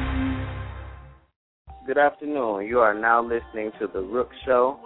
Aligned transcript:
Good 1.86 1.98
afternoon. 1.98 2.66
You 2.66 2.80
are 2.80 2.94
now 2.94 3.22
listening 3.22 3.72
to 3.78 3.86
the 3.86 4.00
Rook 4.00 4.30
Show. 4.46 4.78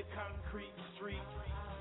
The 0.00 0.08
the 0.08 0.16
concrete 0.16 0.72
street. 0.96 1.20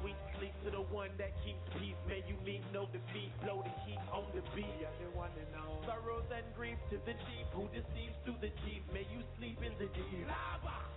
We 0.04 0.12
sleep 0.36 0.52
to 0.68 0.72
the 0.76 0.84
one 0.92 1.12
that 1.16 1.32
keeps 1.44 1.64
peace. 1.80 1.96
May 2.04 2.20
you 2.28 2.36
meet 2.44 2.60
no 2.76 2.84
defeat. 2.92 3.32
Blow 3.44 3.64
the 3.64 3.72
heat 3.88 4.00
on 4.12 4.28
the 4.36 4.44
beat. 4.52 4.68
Yeah, 4.80 4.92
they 5.00 5.08
want 5.16 5.32
to 5.40 5.44
know. 5.56 5.80
Sorrows 5.88 6.28
and 6.28 6.44
grief 6.52 6.76
to 6.92 7.00
the 7.08 7.16
chief 7.16 7.46
who 7.56 7.72
deceives 7.72 8.16
through 8.28 8.40
the 8.44 8.52
chief. 8.68 8.84
May 8.92 9.08
you 9.08 9.24
sleep 9.40 9.60
in 9.64 9.72
the 9.80 9.88
deep. 9.96 10.28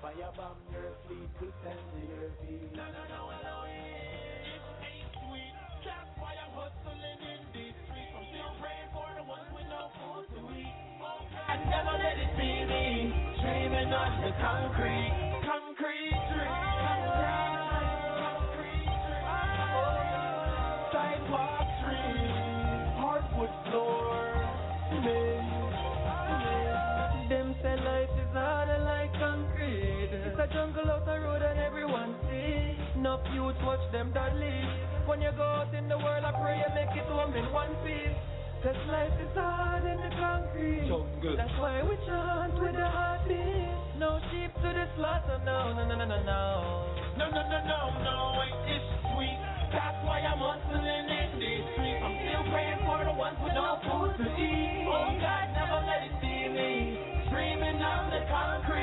Fire 0.03 0.35
bomb 0.35 0.59
your 0.75 0.91
sleep 1.07 1.31
to 1.39 1.47
send 1.63 1.79
your 2.11 2.31
feet. 2.43 2.75
No, 2.75 2.87
no, 2.91 3.03
no, 3.07 3.23
no, 3.31 3.55
it 3.71 4.63
ain't 4.83 5.11
sweet. 5.23 5.55
That's 5.87 6.11
why 6.19 6.35
I'm 6.39 6.51
hustling 6.59 7.23
in 7.23 7.39
these 7.55 7.77
streets. 7.87 8.15
I'm 8.19 8.27
still 8.35 8.55
praying 8.59 8.91
for 8.91 9.07
the 9.15 9.23
ones 9.27 9.51
with 9.55 9.67
no 9.71 9.95
food 9.95 10.27
to 10.27 10.43
eat. 10.59 10.75
Oh, 11.03 11.23
God, 11.27 11.59
never 11.71 11.95
let 12.03 12.19
it 12.19 12.35
be 12.35 12.51
me. 12.67 12.87
Dreaming 13.43 13.91
on 13.95 14.11
the 14.27 14.31
concrete. 14.43 15.15
Concrete 15.43 16.22
No 40.93 41.11
sheep 41.13 41.23
to 41.23 41.43
the 41.43 41.55
slaughter, 41.57 42.03
no, 43.99 44.21
cheap 44.31 44.55
to 44.63 44.71
this 44.75 44.91
lottery. 44.99 45.39
no, 45.45 45.73
no, 45.73 45.85
no, 45.87 45.95
no, 45.95 46.07
no. 46.07 46.87
No, 47.19 47.31
no, 47.31 47.43
no, 47.47 47.59
no, 47.71 47.81
no, 48.03 48.43
ain't 48.43 48.67
this 48.67 48.83
sweet? 49.15 49.39
That's 49.71 50.05
why 50.05 50.21
I'm 50.27 50.39
hustling 50.39 51.12
with 53.41 53.55
no 53.55 53.79
food 53.87 54.19
to 54.19 54.27
eat. 54.37 54.85
Oh 54.89 55.15
God, 55.17 55.47
never 55.55 55.81
let 55.87 56.03
it 56.05 56.17
be 56.21 56.49
me. 56.51 56.99
Dreaming 57.31 57.81
on 57.81 58.11
the 58.11 58.27
concrete 58.29 58.82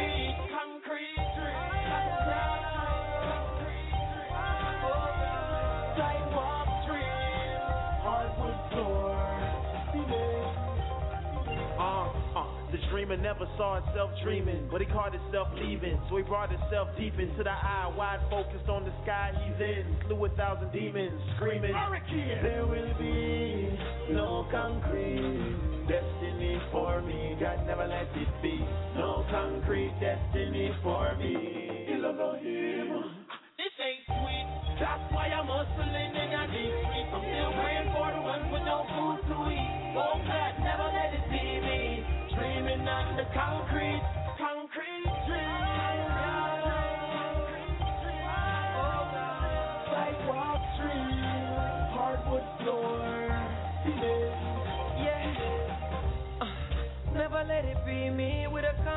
dreamer 13.09 13.23
never 13.23 13.49
saw 13.57 13.81
himself 13.81 14.11
dreaming, 14.23 14.67
but 14.71 14.81
he 14.81 14.87
caught 14.87 15.13
himself 15.13 15.47
leaving. 15.55 15.99
So 16.09 16.17
he 16.17 16.23
brought 16.23 16.51
himself 16.51 16.89
deep 16.97 17.17
into 17.17 17.43
the 17.43 17.49
eye, 17.49 17.91
wide 17.97 18.19
focused 18.29 18.69
on 18.69 18.85
the 18.85 18.93
sky 19.03 19.33
he's 19.33 19.57
in. 19.57 19.97
Slew 20.05 20.25
a 20.25 20.29
thousand 20.37 20.71
demons, 20.71 21.17
screaming, 21.35 21.73
There 21.73 22.65
will 22.67 22.93
be 22.99 24.13
no 24.13 24.45
concrete 24.51 25.57
destiny 25.89 26.61
for 26.71 27.01
me. 27.01 27.35
God 27.41 27.65
never 27.65 27.87
let 27.87 28.13
it 28.13 28.29
be. 28.43 28.61
No 28.93 29.25
concrete 29.31 29.93
destiny 29.99 30.69
for 30.83 31.15
me. 31.17 31.89
Elohim. 31.89 33.25
This 33.57 33.73
ain't 33.81 34.05
sweet. 34.05 34.47
That's 34.77 35.11
why 35.11 35.33
I'm 35.33 35.49
hustling 35.49 36.13
in 36.13 36.29
a 36.29 36.45
deep 36.45 36.73
streets. 36.85 37.09
I'm 37.09 37.25
still 37.25 37.51
praying 37.57 37.89
for 37.89 38.07
the 38.13 38.21
ones 38.21 38.45
with 38.53 38.63
no 38.69 38.85
food 38.85 39.19
to 39.33 39.37
eat. 39.49 39.97
Oh 39.97 40.15
God, 40.29 40.48
concrete 43.33 44.18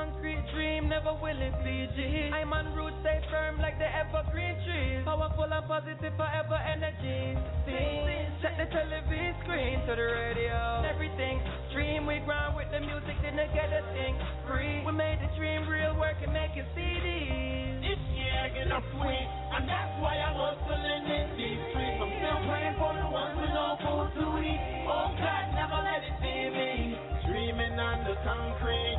concrete 0.02 0.42
dream, 0.50 0.88
never 0.90 1.14
will 1.22 1.38
it 1.38 1.54
be 1.62 1.86
G. 1.94 2.26
I'm 2.34 2.50
on 2.50 2.74
roots, 2.74 2.98
stay 3.06 3.22
firm 3.30 3.62
like 3.62 3.78
the 3.78 3.86
evergreen 3.86 4.58
trees. 4.66 5.06
Powerful 5.06 5.46
and 5.46 5.66
positive, 5.70 6.14
forever 6.18 6.58
energy. 6.58 7.38
See, 7.62 8.02
check 8.42 8.58
the 8.58 8.66
television 8.74 9.30
screen 9.46 9.78
to 9.86 9.94
the 9.94 10.02
radio. 10.02 10.82
Everything 10.82 11.38
stream, 11.70 12.10
we 12.10 12.18
grind 12.26 12.58
with 12.58 12.66
the 12.74 12.82
music, 12.82 13.14
didn't 13.22 13.54
get 13.54 13.70
a 13.70 13.86
thing 13.94 14.18
free. 14.50 14.82
We 14.82 14.90
made 14.90 15.22
the 15.22 15.30
dream 15.38 15.70
real, 15.70 15.94
working, 15.94 16.34
making 16.34 16.66
CDs. 16.74 17.86
This 17.86 18.02
year 18.18 18.42
get 18.58 18.74
a 18.74 18.82
sweet, 18.98 19.28
and 19.54 19.70
that's 19.70 19.94
why 20.02 20.18
I'm 20.18 20.34
hustling 20.34 21.06
in 21.14 21.26
these 21.38 21.62
streets. 21.70 22.02
I'm 22.02 22.10
still 22.10 22.40
praying 22.50 22.74
for 22.74 22.90
the 22.90 23.06
ones 23.06 23.38
with 23.38 23.54
no 23.54 23.78
food 23.78 24.10
to 24.18 24.26
eat. 24.42 24.62
Oh 24.82 25.14
God, 25.14 25.44
never 25.54 25.78
let 25.78 26.02
it 26.02 26.16
be 26.18 26.34
me. 26.50 26.98
Dreaming 27.22 27.78
on 27.78 28.02
the 28.02 28.18
concrete. 28.26 28.91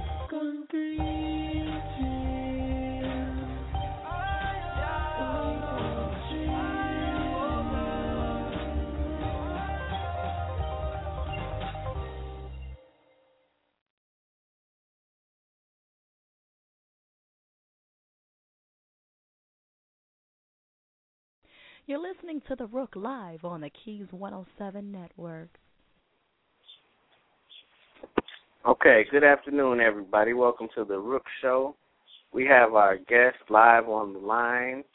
You're 21.85 22.00
listening 22.00 22.41
to 22.47 22.56
The 22.56 22.66
Rook 22.66 22.95
live 22.95 23.45
on 23.45 23.62
the 23.62 23.69
Keys 23.69 24.07
107 24.09 24.91
network. 24.91 25.59
Okay, 28.66 29.06
good 29.12 29.25
afternoon, 29.25 29.81
everybody. 29.81 30.31
Welcome 30.31 30.69
to 30.74 30.85
the 30.85 30.97
Rook 30.97 31.25
Show. 31.41 31.75
We 32.31 32.46
have 32.46 32.75
our 32.75 32.96
guest 32.96 33.35
live 33.50 33.90
on 33.90 34.13
the 34.13 34.19
line, 34.19 34.85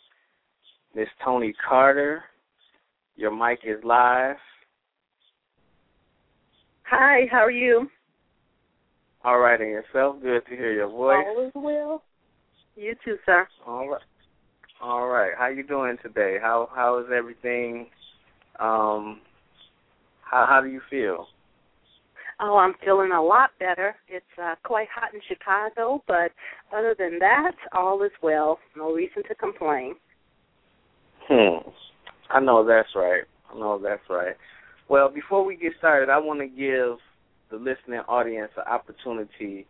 Miss 0.94 1.08
Tony 1.22 1.52
Carter. 1.68 2.22
Your 3.14 3.30
mic 3.30 3.58
is 3.64 3.84
live. 3.84 4.36
Hi, 6.84 7.26
how 7.30 7.40
are 7.44 7.50
you? 7.50 7.90
All 9.22 9.38
right, 9.38 9.60
and 9.60 9.68
yourself? 9.68 10.16
Good 10.22 10.46
to 10.46 10.56
hear 10.56 10.72
your 10.72 10.88
voice. 10.88 11.26
All 11.26 11.46
is 11.46 11.52
well. 11.54 12.02
You 12.74 12.94
too, 13.04 13.18
sir. 13.26 13.46
All 13.66 13.86
right. 13.86 14.02
All 14.80 15.08
right. 15.08 15.32
How 15.36 15.48
you 15.48 15.62
doing 15.62 15.98
today? 16.02 16.38
How 16.40 16.70
how 16.74 17.00
is 17.00 17.06
everything? 17.14 17.88
Um 18.60 19.20
how 20.22 20.46
how 20.48 20.62
do 20.62 20.68
you 20.70 20.80
feel? 20.88 21.26
Oh, 22.40 22.56
I'm 22.56 22.74
feeling 22.84 23.10
a 23.12 23.22
lot 23.22 23.50
better. 23.58 23.96
It's 24.08 24.24
uh, 24.40 24.54
quite 24.62 24.86
hot 24.94 25.12
in 25.12 25.20
Chicago, 25.26 26.02
but 26.06 26.30
other 26.76 26.94
than 26.96 27.18
that, 27.18 27.52
all 27.72 28.02
is 28.04 28.12
well. 28.22 28.58
No 28.76 28.92
reason 28.92 29.24
to 29.28 29.34
complain. 29.34 29.96
Hmm. 31.28 31.68
I 32.30 32.40
know 32.40 32.64
that's 32.64 32.88
right. 32.94 33.24
I 33.52 33.58
know 33.58 33.80
that's 33.82 34.08
right. 34.08 34.36
Well, 34.88 35.08
before 35.08 35.44
we 35.44 35.56
get 35.56 35.72
started, 35.78 36.10
I 36.10 36.18
want 36.18 36.40
to 36.40 36.46
give 36.46 36.98
the 37.50 37.56
listening 37.56 38.00
audience 38.08 38.52
an 38.56 38.70
opportunity 38.70 39.66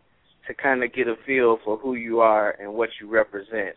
to 0.47 0.53
kind 0.53 0.83
of 0.83 0.93
get 0.93 1.07
a 1.07 1.15
feel 1.25 1.57
for 1.63 1.77
who 1.77 1.95
you 1.95 2.19
are 2.19 2.55
and 2.59 2.73
what 2.73 2.89
you 3.01 3.09
represent. 3.09 3.75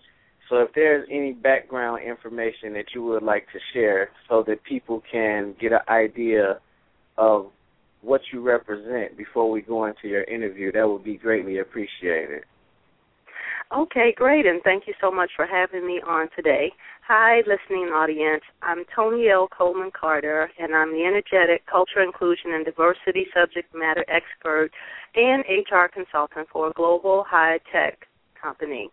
So 0.48 0.58
if 0.58 0.68
there's 0.74 1.08
any 1.10 1.32
background 1.32 2.02
information 2.06 2.74
that 2.74 2.86
you 2.94 3.02
would 3.04 3.22
like 3.22 3.46
to 3.52 3.58
share 3.72 4.10
so 4.28 4.44
that 4.46 4.62
people 4.64 5.02
can 5.10 5.54
get 5.60 5.72
an 5.72 5.80
idea 5.88 6.58
of 7.16 7.46
what 8.02 8.20
you 8.32 8.40
represent 8.40 9.16
before 9.16 9.50
we 9.50 9.62
go 9.62 9.87
into 9.87 10.08
your 10.08 10.25
interview, 10.25 10.72
that 10.72 10.88
would 10.88 11.04
be 11.04 11.16
greatly 11.16 11.58
appreciated. 11.58 12.43
Okay, 13.75 14.12
great, 14.14 14.44
and 14.44 14.60
thank 14.62 14.87
you 14.87 14.93
so 15.00 15.10
much 15.10 15.31
for 15.34 15.46
having 15.46 15.87
me 15.87 16.02
on 16.06 16.28
today. 16.37 16.70
Hi, 17.08 17.38
listening 17.38 17.88
audience. 17.88 18.43
I'm 18.60 18.84
Tony 18.94 19.28
L. 19.31 19.49
Coleman 19.49 19.90
Carter, 19.99 20.50
and 20.58 20.75
I'm 20.75 20.93
the 20.93 21.04
energetic 21.04 21.66
culture, 21.66 22.02
inclusion, 22.02 22.52
and 22.52 22.66
diversity 22.66 23.26
subject 23.34 23.75
matter 23.75 24.05
expert 24.08 24.70
and 25.14 25.43
HR 25.48 25.87
consultant 25.93 26.48
for 26.52 26.69
a 26.69 26.72
global 26.72 27.25
high 27.26 27.60
tech 27.72 28.06
company. 28.40 28.90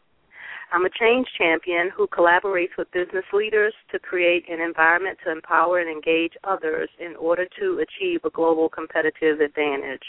I'm 0.71 0.86
a 0.86 0.89
change 0.89 1.27
champion 1.36 1.89
who 1.95 2.07
collaborates 2.07 2.77
with 2.77 2.92
business 2.92 3.25
leaders 3.33 3.74
to 3.92 3.98
create 3.98 4.48
an 4.50 4.62
environment 4.62 5.18
to 5.25 5.31
empower 5.31 5.80
and 5.80 5.89
engage 5.89 6.33
others 6.44 6.89
in 7.00 7.16
order 7.16 7.48
to 7.60 7.83
achieve 7.83 8.21
a 8.24 8.30
global 8.30 8.69
competitive 8.69 9.39
advantage. 9.39 10.04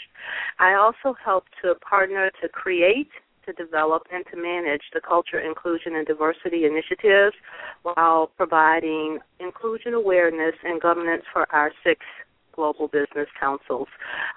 I 0.59 0.73
also 0.73 1.15
help 1.23 1.45
to 1.63 1.73
partner 1.75 2.29
to 2.41 2.49
create 2.49 3.09
to 3.45 3.53
develop 3.53 4.03
and 4.13 4.23
to 4.31 4.37
manage 4.37 4.83
the 4.93 5.01
culture, 5.01 5.39
inclusion, 5.39 5.95
and 5.95 6.05
diversity 6.05 6.65
initiatives 6.65 7.35
while 7.81 8.31
providing 8.37 9.17
inclusion 9.39 9.95
awareness 9.95 10.53
and 10.63 10.79
governance 10.79 11.23
for 11.33 11.51
our 11.51 11.71
six 11.83 12.01
global 12.55 12.87
business 12.87 13.27
councils. 13.39 13.87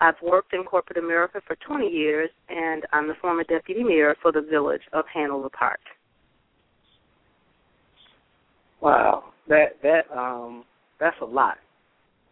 I've 0.00 0.20
worked 0.22 0.54
in 0.54 0.64
corporate 0.64 0.98
America 0.98 1.42
for 1.46 1.56
20 1.56 1.86
years, 1.86 2.30
and 2.48 2.84
I'm 2.92 3.08
the 3.08 3.14
former 3.20 3.44
deputy 3.44 3.82
mayor 3.82 4.16
for 4.22 4.32
the 4.32 4.40
village 4.40 4.82
of 4.92 5.04
Hanover 5.12 5.50
Park. 5.50 5.80
Wow, 8.84 9.24
that 9.48 9.80
that 9.82 10.14
um 10.14 10.64
that's 11.00 11.16
a 11.22 11.24
lot. 11.24 11.56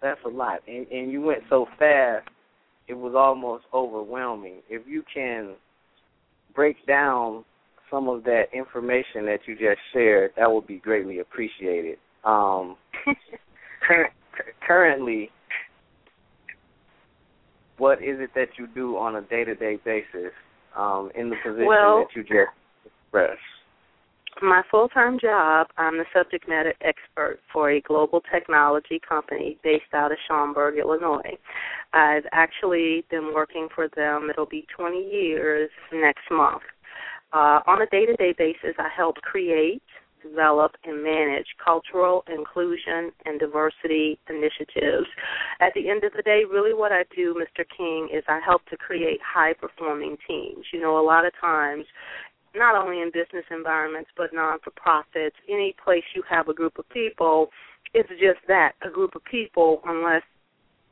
That's 0.02 0.20
a 0.26 0.28
lot, 0.28 0.60
and 0.68 0.86
and 0.88 1.10
you 1.10 1.22
went 1.22 1.40
so 1.48 1.66
fast, 1.78 2.28
it 2.88 2.94
was 2.94 3.14
almost 3.16 3.64
overwhelming. 3.72 4.56
If 4.68 4.86
you 4.86 5.02
can 5.12 5.54
break 6.54 6.76
down 6.86 7.46
some 7.90 8.06
of 8.06 8.24
that 8.24 8.44
information 8.52 9.24
that 9.24 9.38
you 9.46 9.54
just 9.54 9.80
shared, 9.94 10.32
that 10.36 10.52
would 10.52 10.66
be 10.66 10.76
greatly 10.76 11.20
appreciated. 11.20 11.96
Um, 12.22 12.76
cur- 13.88 14.12
currently, 14.66 15.30
what 17.78 18.02
is 18.02 18.20
it 18.20 18.30
that 18.34 18.48
you 18.58 18.66
do 18.66 18.98
on 18.98 19.16
a 19.16 19.22
day-to-day 19.22 19.78
basis 19.84 20.32
um, 20.76 21.10
in 21.14 21.30
the 21.30 21.36
position 21.42 21.66
well, 21.66 21.98
that 21.98 22.14
you 22.14 22.22
just 22.22 22.50
expressed? 22.84 23.40
My 24.40 24.62
full 24.70 24.88
time 24.88 25.18
job, 25.20 25.66
I'm 25.76 25.98
the 25.98 26.04
subject 26.14 26.48
matter 26.48 26.72
expert 26.80 27.40
for 27.52 27.70
a 27.70 27.80
global 27.82 28.22
technology 28.32 29.00
company 29.06 29.58
based 29.62 29.92
out 29.92 30.10
of 30.10 30.18
Schaumburg, 30.26 30.78
Illinois. 30.78 31.36
I've 31.92 32.24
actually 32.32 33.04
been 33.10 33.32
working 33.34 33.68
for 33.74 33.88
them, 33.94 34.30
it'll 34.30 34.46
be 34.46 34.66
20 34.74 34.96
years 34.98 35.70
next 35.92 36.22
month. 36.30 36.62
Uh, 37.32 37.60
on 37.66 37.82
a 37.82 37.86
day 37.86 38.06
to 38.06 38.16
day 38.16 38.34
basis, 38.36 38.74
I 38.78 38.88
help 38.94 39.16
create, 39.16 39.82
develop, 40.22 40.72
and 40.84 41.02
manage 41.02 41.46
cultural 41.62 42.24
inclusion 42.32 43.12
and 43.26 43.38
diversity 43.38 44.18
initiatives. 44.28 45.06
At 45.60 45.72
the 45.74 45.90
end 45.90 46.04
of 46.04 46.12
the 46.16 46.22
day, 46.22 46.42
really 46.50 46.74
what 46.74 46.92
I 46.92 47.04
do, 47.14 47.34
Mr. 47.34 47.64
King, 47.76 48.08
is 48.12 48.24
I 48.28 48.40
help 48.44 48.64
to 48.66 48.76
create 48.76 49.20
high 49.22 49.52
performing 49.54 50.16
teams. 50.26 50.66
You 50.72 50.80
know, 50.80 50.98
a 50.98 51.04
lot 51.04 51.26
of 51.26 51.32
times 51.40 51.84
not 52.54 52.74
only 52.74 53.00
in 53.00 53.10
business 53.12 53.44
environments 53.50 54.10
but 54.16 54.32
non 54.32 54.58
for 54.62 54.70
profits, 54.70 55.36
any 55.48 55.74
place 55.82 56.04
you 56.14 56.22
have 56.28 56.48
a 56.48 56.54
group 56.54 56.78
of 56.78 56.88
people, 56.90 57.48
it's 57.94 58.08
just 58.10 58.40
that, 58.48 58.72
a 58.82 58.90
group 58.90 59.14
of 59.14 59.24
people 59.24 59.80
unless 59.86 60.22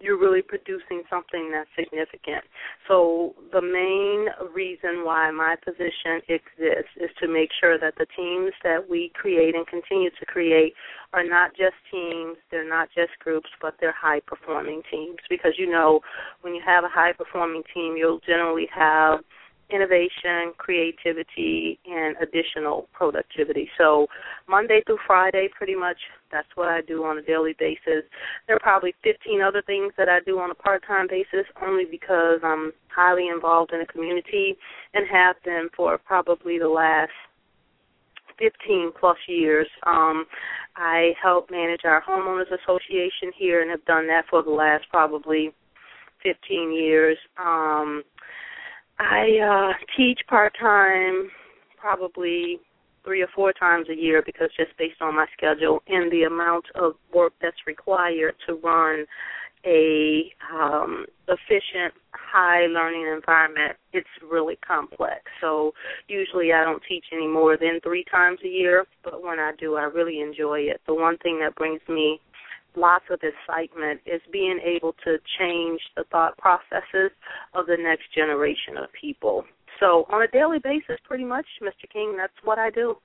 you're 0.00 0.18
really 0.18 0.42
producing 0.42 1.02
something 1.10 1.52
that's 1.52 1.68
significant. 1.78 2.42
So 2.88 3.34
the 3.52 3.60
main 3.60 4.28
reason 4.52 5.04
why 5.04 5.30
my 5.30 5.56
position 5.62 6.24
exists 6.28 6.90
is 6.96 7.10
to 7.20 7.28
make 7.28 7.50
sure 7.60 7.78
that 7.78 7.94
the 7.98 8.06
teams 8.16 8.52
that 8.64 8.88
we 8.88 9.12
create 9.14 9.54
and 9.54 9.66
continue 9.66 10.10
to 10.18 10.26
create 10.26 10.72
are 11.12 11.24
not 11.24 11.50
just 11.50 11.74
teams, 11.90 12.36
they're 12.50 12.68
not 12.68 12.88
just 12.94 13.10
groups, 13.20 13.50
but 13.60 13.74
they're 13.78 13.94
high 13.98 14.20
performing 14.26 14.82
teams. 14.90 15.18
Because 15.28 15.52
you 15.58 15.70
know, 15.70 16.00
when 16.40 16.54
you 16.54 16.62
have 16.64 16.84
a 16.84 16.88
high 16.88 17.12
performing 17.12 17.62
team, 17.74 17.94
you'll 17.96 18.20
generally 18.26 18.68
have 18.74 19.20
innovation, 19.72 20.52
creativity, 20.58 21.78
and 21.86 22.16
additional 22.20 22.88
productivity. 22.92 23.68
So 23.78 24.06
Monday 24.48 24.82
through 24.86 24.98
Friday, 25.06 25.48
pretty 25.56 25.74
much 25.74 25.96
that's 26.32 26.48
what 26.54 26.68
I 26.68 26.80
do 26.82 27.04
on 27.04 27.18
a 27.18 27.22
daily 27.22 27.54
basis. 27.58 28.04
There 28.46 28.56
are 28.56 28.60
probably 28.60 28.94
15 29.02 29.40
other 29.40 29.62
things 29.62 29.92
that 29.96 30.08
I 30.08 30.20
do 30.20 30.38
on 30.38 30.50
a 30.50 30.54
part-time 30.54 31.08
basis, 31.08 31.46
only 31.64 31.84
because 31.84 32.40
I'm 32.42 32.72
highly 32.88 33.28
involved 33.28 33.72
in 33.72 33.80
the 33.80 33.86
community 33.86 34.56
and 34.94 35.06
have 35.10 35.36
been 35.44 35.68
for 35.76 35.98
probably 35.98 36.58
the 36.58 36.68
last 36.68 37.12
15 38.38 38.92
plus 38.98 39.18
years. 39.28 39.68
Um, 39.86 40.24
I 40.76 41.12
help 41.22 41.50
manage 41.50 41.82
our 41.84 42.02
homeowners 42.02 42.46
association 42.46 43.32
here 43.36 43.60
and 43.60 43.70
have 43.70 43.84
done 43.84 44.06
that 44.08 44.24
for 44.30 44.42
the 44.42 44.50
last 44.50 44.84
probably 44.90 45.52
15 46.22 46.72
years. 46.72 47.18
Um, 47.38 48.02
I 49.00 49.38
uh 49.40 49.72
teach 49.96 50.20
part 50.28 50.54
time 50.60 51.30
probably 51.78 52.60
three 53.02 53.22
or 53.22 53.28
four 53.34 53.52
times 53.54 53.86
a 53.88 53.96
year 53.96 54.22
because 54.24 54.50
just 54.58 54.76
based 54.76 55.00
on 55.00 55.16
my 55.16 55.24
schedule 55.36 55.82
and 55.88 56.12
the 56.12 56.24
amount 56.24 56.66
of 56.74 56.92
work 57.14 57.32
that's 57.40 57.56
required 57.66 58.34
to 58.46 58.54
run 58.56 59.06
a 59.64 60.30
um 60.54 61.06
efficient 61.28 61.94
high 62.12 62.66
learning 62.66 63.10
environment 63.12 63.76
it's 63.94 64.08
really 64.30 64.56
complex. 64.56 65.22
So 65.40 65.72
usually 66.08 66.52
i 66.52 66.62
don't 66.62 66.82
teach 66.86 67.06
any 67.12 67.26
more 67.26 67.56
than 67.56 67.80
three 67.82 68.04
times 68.10 68.38
a 68.44 68.48
year 68.48 68.84
but 69.02 69.22
when 69.22 69.38
i 69.38 69.52
do 69.58 69.76
i 69.76 69.84
really 69.84 70.20
enjoy 70.20 70.60
it. 70.60 70.80
The 70.86 70.94
one 70.94 71.16
thing 71.18 71.40
that 71.40 71.54
brings 71.54 71.80
me 71.88 72.20
lots 72.76 73.04
of 73.10 73.20
excitement 73.22 74.00
is 74.06 74.20
being 74.32 74.60
able 74.64 74.94
to 75.04 75.18
change 75.38 75.80
the 75.96 76.04
thought 76.10 76.36
processes 76.38 77.10
of 77.54 77.66
the 77.66 77.76
next 77.78 78.12
generation 78.14 78.76
of 78.76 78.88
people. 78.98 79.44
So 79.78 80.06
on 80.10 80.22
a 80.22 80.28
daily 80.28 80.58
basis, 80.58 80.98
pretty 81.04 81.24
much, 81.24 81.46
Mr. 81.62 81.90
King, 81.92 82.16
that's 82.16 82.32
what 82.44 82.58
I 82.58 82.70
do. 82.70 82.96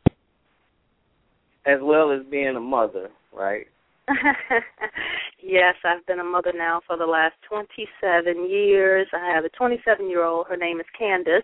As 1.66 1.80
well 1.82 2.12
as 2.12 2.22
being 2.30 2.56
a 2.56 2.60
mother, 2.60 3.10
right? 3.34 3.68
yes, 5.44 5.76
I've 5.84 6.06
been 6.06 6.20
a 6.20 6.24
mother 6.24 6.54
now 6.56 6.82
for 6.86 6.98
the 6.98 7.06
last 7.06 7.34
27 7.50 8.50
years. 8.50 9.08
I 9.14 9.34
have 9.34 9.46
a 9.46 9.50
27 9.50 10.10
year 10.10 10.24
old. 10.24 10.48
Her 10.48 10.58
name 10.58 10.80
is 10.80 10.86
Candace. 10.98 11.44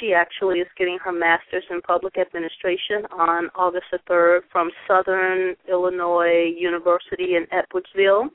She 0.00 0.14
actually 0.14 0.60
is 0.60 0.68
getting 0.78 0.98
her 1.04 1.12
master's 1.12 1.64
in 1.70 1.82
public 1.82 2.16
administration 2.16 3.04
on 3.12 3.50
August 3.54 3.86
the 3.92 3.98
3rd 4.08 4.40
from 4.50 4.70
Southern 4.86 5.54
Illinois 5.68 6.50
University 6.56 7.36
in 7.36 7.46
Edwardsville 7.52 8.28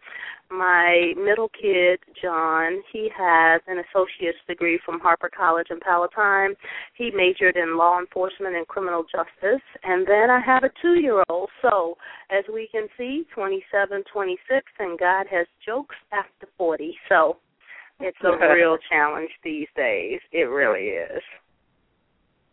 my 0.58 1.14
middle 1.18 1.50
kid, 1.50 2.00
John, 2.22 2.82
he 2.92 3.10
has 3.18 3.62
an 3.68 3.84
associate's 3.90 4.38
degree 4.48 4.80
from 4.86 5.00
Harper 5.00 5.30
College 5.36 5.68
in 5.70 5.80
Palatine. 5.80 6.56
He 6.96 7.12
majored 7.12 7.58
in 7.58 7.78
law 7.78 8.00
enforcement 8.00 8.56
and 8.56 8.68
criminal 8.68 9.04
justice. 9.04 9.62
And 9.84 10.08
then 10.08 10.30
I 10.30 10.40
have 10.46 10.64
a 10.64 10.70
two 10.82 11.00
year 11.00 11.24
old. 11.30 11.50
So, 11.62 11.98
as 12.30 12.44
we 12.54 12.70
can 12.72 12.88
see, 12.98 13.26
27, 13.34 14.04
26, 14.12 14.66
and 14.80 15.00
God 15.00 15.25
has 15.32 15.48
jokes 15.66 15.96
after 16.12 16.48
40. 16.58 16.96
So, 17.10 17.38
it's 18.00 18.18
a 18.24 18.54
real 18.54 18.77
challenge 18.89 19.30
these 19.44 19.68
days. 19.75 20.20
It 20.32 20.44
really 20.44 20.89
is. 20.89 21.22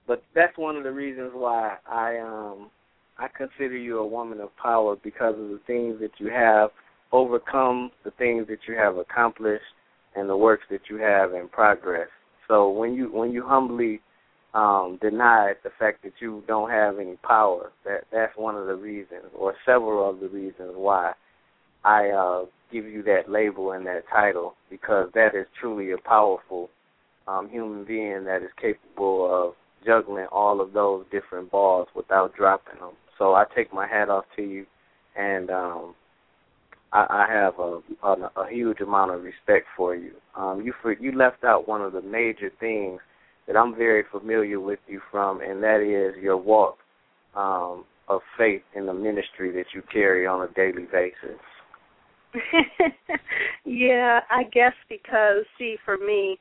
But 0.06 0.22
that's 0.34 0.56
one 0.56 0.76
of 0.76 0.84
the 0.84 0.92
reasons 0.92 1.30
why 1.34 1.76
I 1.88 2.18
um 2.18 2.70
I 3.18 3.28
consider 3.28 3.76
you 3.76 3.98
a 3.98 4.06
woman 4.06 4.40
of 4.40 4.56
power 4.56 4.96
because 4.96 5.34
of 5.34 5.48
the 5.50 5.60
things 5.66 6.00
that 6.00 6.12
you 6.18 6.30
have 6.30 6.70
overcome 7.12 7.90
the 8.04 8.10
things 8.12 8.46
that 8.48 8.60
you 8.68 8.74
have 8.76 8.96
accomplished 8.96 9.64
and 10.16 10.28
the 10.28 10.36
works 10.36 10.64
that 10.70 10.82
you 10.88 10.96
have 10.96 11.34
in 11.34 11.48
progress. 11.48 12.08
So 12.48 12.70
when 12.70 12.94
you 12.94 13.12
when 13.12 13.32
you 13.32 13.44
humbly 13.46 14.00
um, 14.54 14.98
deny 15.00 15.52
the 15.62 15.70
fact 15.78 16.02
that 16.02 16.14
you 16.20 16.42
don't 16.48 16.70
have 16.70 16.98
any 16.98 17.16
power, 17.16 17.70
that 17.84 18.04
that's 18.12 18.36
one 18.36 18.56
of 18.56 18.66
the 18.66 18.74
reasons, 18.74 19.26
or 19.36 19.54
several 19.64 20.08
of 20.08 20.20
the 20.20 20.28
reasons 20.28 20.72
why 20.74 21.12
I 21.84 22.08
uh, 22.08 22.44
give 22.72 22.86
you 22.86 23.02
that 23.04 23.30
label 23.30 23.72
and 23.72 23.86
that 23.86 24.02
title, 24.12 24.54
because 24.68 25.10
that 25.14 25.34
is 25.34 25.46
truly 25.60 25.92
a 25.92 25.98
powerful 25.98 26.68
um, 27.28 27.48
human 27.48 27.84
being 27.84 28.24
that 28.24 28.42
is 28.42 28.50
capable 28.60 29.28
of 29.30 29.54
juggling 29.86 30.26
all 30.32 30.60
of 30.60 30.72
those 30.72 31.04
different 31.10 31.50
balls 31.50 31.88
without 31.94 32.34
dropping 32.34 32.80
them. 32.80 32.92
So 33.18 33.34
I 33.34 33.44
take 33.54 33.72
my 33.72 33.86
hat 33.86 34.08
off 34.08 34.24
to 34.36 34.42
you, 34.42 34.66
and 35.16 35.50
um, 35.50 35.94
I, 36.92 37.06
I 37.28 37.32
have 37.32 37.54
a, 37.58 37.80
a, 38.02 38.42
a 38.42 38.50
huge 38.50 38.80
amount 38.80 39.12
of 39.12 39.22
respect 39.22 39.66
for 39.76 39.94
you. 39.94 40.12
Um, 40.36 40.62
you 40.64 40.72
for, 40.82 40.92
you 40.92 41.12
left 41.12 41.44
out 41.44 41.68
one 41.68 41.82
of 41.82 41.92
the 41.92 42.02
major 42.02 42.50
things 42.58 43.00
that 43.46 43.56
I'm 43.56 43.74
very 43.74 44.04
familiar 44.10 44.60
with 44.60 44.78
you 44.86 45.00
from, 45.10 45.40
and 45.40 45.62
that 45.62 45.80
is 45.80 46.20
your 46.22 46.36
walk 46.36 46.78
um, 47.34 47.84
of 48.08 48.20
faith 48.36 48.62
in 48.74 48.86
the 48.86 48.94
ministry 48.94 49.52
that 49.52 49.66
you 49.74 49.82
carry 49.92 50.26
on 50.26 50.48
a 50.48 50.52
daily 50.54 50.86
basis. 50.90 51.40
yeah, 53.64 54.20
I 54.30 54.44
guess 54.52 54.74
because 54.88 55.44
see, 55.58 55.76
for 55.84 55.96
me, 55.96 56.38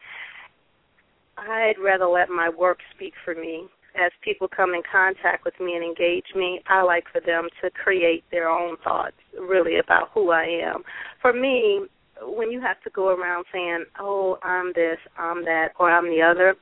I'd 1.38 1.76
rather 1.84 2.06
let 2.06 2.30
my 2.30 2.50
work 2.50 2.80
speak 2.96 3.14
for 3.24 3.34
me 3.34 3.68
as 4.00 4.12
people 4.24 4.48
come 4.48 4.74
in 4.74 4.82
contact 4.90 5.46
with 5.46 5.54
me 5.60 5.76
and 5.76 5.84
engage 5.84 6.26
me, 6.36 6.62
I 6.68 6.82
like 6.84 7.06
for 7.12 7.22
them 7.22 7.48
to 7.62 7.70
create 7.72 8.24
their 8.32 8.50
own 8.50 8.78
thoughts 8.84 9.18
really 9.38 9.80
about 9.80 10.10
who 10.14 10.32
I 10.32 10.46
am. 10.46 10.84
For 11.22 11.34
me, 11.34 11.82
when 12.22 12.52
you 12.52 12.62
have 12.62 12.82
to 12.84 12.90
go 12.90 13.10
around 13.10 13.46
saying, 13.52 13.86
"Oh, 14.00 14.40
I'm 14.44 14.74
this, 14.74 14.98
I'm 15.18 15.44
that, 15.46 15.70
or 15.80 15.92
I'm 15.92 16.10
the 16.10 16.22
other," 16.22 16.56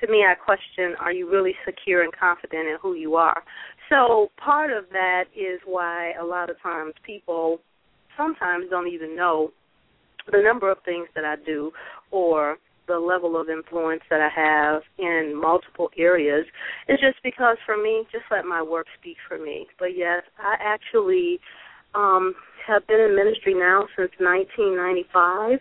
to 0.00 0.06
me, 0.08 0.24
I 0.24 0.34
question: 0.34 0.96
Are 0.96 1.12
you 1.12 1.30
really 1.30 1.56
secure 1.64 2.02
and 2.02 2.12
confident 2.12 2.68
in 2.68 2.76
who 2.80 2.94
you 2.94 3.16
are? 3.16 3.42
So 3.88 4.30
part 4.36 4.70
of 4.70 4.88
that 4.90 5.24
is 5.34 5.60
why 5.64 6.12
a 6.12 6.24
lot 6.24 6.50
of 6.50 6.60
times 6.62 6.94
people 7.02 7.60
sometimes 8.16 8.70
don't 8.70 8.88
even 8.88 9.16
know 9.16 9.52
the 10.30 10.42
number 10.42 10.70
of 10.70 10.78
things 10.84 11.08
that 11.14 11.24
I 11.24 11.36
do 11.36 11.72
or 12.10 12.58
the 12.90 12.98
level 12.98 13.40
of 13.40 13.48
influence 13.48 14.02
that 14.10 14.20
I 14.20 14.28
have 14.34 14.82
in 14.98 15.32
multiple 15.40 15.90
areas 15.96 16.44
is 16.88 16.98
just 16.98 17.22
because 17.22 17.56
for 17.64 17.76
me, 17.76 18.04
just 18.10 18.24
let 18.32 18.44
my 18.44 18.62
work 18.62 18.86
speak 19.00 19.16
for 19.28 19.38
me. 19.38 19.68
But 19.78 19.96
yes, 19.96 20.22
I 20.38 20.56
actually 20.60 21.38
um 21.94 22.34
have 22.66 22.86
been 22.86 23.00
in 23.00 23.16
ministry 23.16 23.54
now 23.54 23.86
since 23.96 24.10
1995 24.18 25.58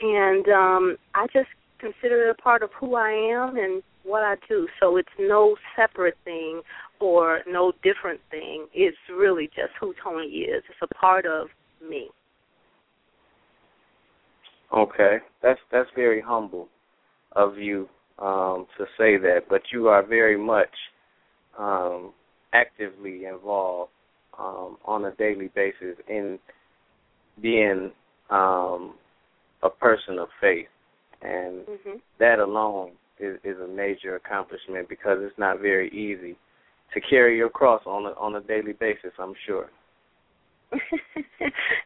and 0.00 0.48
um 0.48 0.96
I 1.14 1.26
just 1.32 1.48
consider 1.78 2.28
it 2.28 2.36
a 2.38 2.42
part 2.42 2.62
of 2.62 2.70
who 2.78 2.94
I 2.94 3.10
am 3.10 3.56
and 3.56 3.82
what 4.02 4.22
I 4.22 4.36
do. 4.48 4.66
So 4.80 4.96
it's 4.96 5.08
no 5.18 5.56
separate 5.76 6.16
thing 6.24 6.62
or 6.98 7.40
no 7.46 7.72
different 7.82 8.20
thing. 8.30 8.66
It's 8.72 8.96
really 9.14 9.46
just 9.48 9.72
who 9.78 9.94
Tony 10.02 10.26
is. 10.26 10.62
It's 10.68 10.78
a 10.82 10.94
part 10.94 11.26
of 11.26 11.48
me. 11.86 12.08
Okay, 14.72 15.18
that's 15.42 15.60
that's 15.72 15.88
very 15.96 16.20
humble 16.20 16.68
of 17.32 17.58
you 17.58 17.88
um, 18.18 18.66
to 18.78 18.84
say 18.98 19.16
that, 19.16 19.42
but 19.48 19.62
you 19.72 19.88
are 19.88 20.04
very 20.04 20.38
much 20.38 20.68
um, 21.58 22.12
actively 22.52 23.24
involved 23.24 23.90
um, 24.38 24.76
on 24.84 25.04
a 25.04 25.14
daily 25.16 25.50
basis 25.54 25.96
in 26.08 26.38
being 27.42 27.90
um, 28.30 28.94
a 29.62 29.70
person 29.70 30.18
of 30.18 30.28
faith, 30.40 30.68
and 31.22 31.66
mm-hmm. 31.66 31.96
that 32.18 32.38
alone 32.38 32.92
is, 33.18 33.38
is 33.44 33.56
a 33.58 33.68
major 33.68 34.16
accomplishment 34.16 34.88
because 34.88 35.18
it's 35.20 35.38
not 35.38 35.60
very 35.60 35.88
easy 35.90 36.36
to 36.94 37.00
carry 37.00 37.36
your 37.36 37.50
cross 37.50 37.82
on 37.86 38.06
a 38.06 38.10
on 38.10 38.36
a 38.36 38.40
daily 38.40 38.72
basis. 38.72 39.12
I'm 39.18 39.34
sure. 39.46 39.68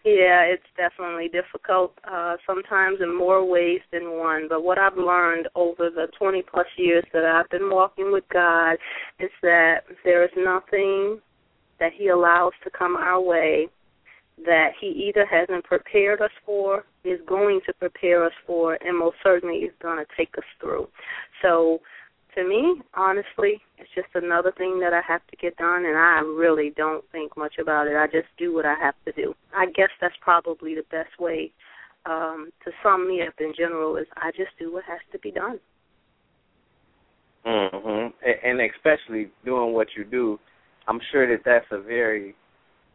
yeah, 0.05 0.43
it's 0.43 0.62
definitely 0.76 1.29
difficult, 1.29 1.93
uh, 2.11 2.37
sometimes 2.47 2.99
in 3.00 3.17
more 3.17 3.45
ways 3.45 3.81
than 3.93 4.19
one. 4.19 4.47
But 4.49 4.62
what 4.62 4.79
I've 4.79 4.97
learned 4.97 5.49
over 5.55 5.91
the 5.91 6.09
20 6.19 6.43
plus 6.43 6.67
years 6.76 7.05
that 7.12 7.25
I've 7.25 7.49
been 7.50 7.71
walking 7.71 8.12
with 8.12 8.25
God 8.33 8.75
is 9.19 9.31
that 9.43 9.85
there 10.05 10.25
is 10.25 10.31
nothing 10.37 11.21
that 11.81 11.93
He 11.97 12.09
allows 12.09 12.53
to 12.64 12.71
come 12.71 12.97
our 12.97 13.21
way 13.21 13.69
that 14.45 14.71
He 14.81 14.88
either 14.88 15.25
hasn't 15.25 15.64
prepared 15.64 16.21
us 16.21 16.31
for, 16.45 16.85
is 17.05 17.21
going 17.26 17.61
to 17.67 17.73
prepare 17.75 18.25
us 18.25 18.33
for, 18.47 18.79
and 18.85 18.99
most 18.99 19.17
certainly 19.23 19.57
is 19.59 19.73
going 19.81 19.99
to 19.99 20.07
take 20.17 20.37
us 20.37 20.45
through. 20.61 20.88
So 21.43 21.81
to 22.35 22.49
me, 22.49 22.83
honestly, 22.95 23.62
it's 23.79 23.91
just 23.95 24.09
another 24.14 24.53
thing 24.57 24.81
that 24.81 24.93
I 24.93 25.00
have 25.07 25.26
to 25.29 25.37
get 25.37 25.57
done, 25.57 25.85
and 25.85 25.97
I 25.97 26.21
really 26.21 26.73
don't 26.76 27.05
think 27.12 27.37
much 27.37 27.55
about 27.61 27.87
it. 27.87 27.97
I 27.97 28.07
just 28.07 28.29
do 28.38 28.53
what 28.53 28.67
I 28.67 28.75
have 28.75 28.95
to 29.05 29.12
do. 29.12 29.35
I 29.55 29.67
guess 29.67 29.91
that's 30.00 30.14
probably 30.21 30.75
the 30.75 30.85
best 30.91 31.19
way 31.19 31.53
um, 32.07 32.50
to 32.64 32.71
sum 32.83 33.09
me 33.09 33.23
up 33.23 33.35
in 33.41 33.53
general 33.57 33.97
is 33.97 34.07
I 34.17 34.31
just 34.31 34.50
do 34.59 34.73
what 34.73 34.85
has 34.85 35.00
to 35.12 35.19
be 35.19 35.31
done. 35.31 35.61
Mhm. 37.45 38.12
And 38.43 38.61
especially 38.61 39.31
doing 39.45 39.73
what 39.75 39.88
you 39.97 40.05
do, 40.05 40.38
I'm 40.87 41.00
sure 41.11 41.26
that 41.26 41.45
that's 41.45 41.71
a 41.71 41.79
very 41.79 42.35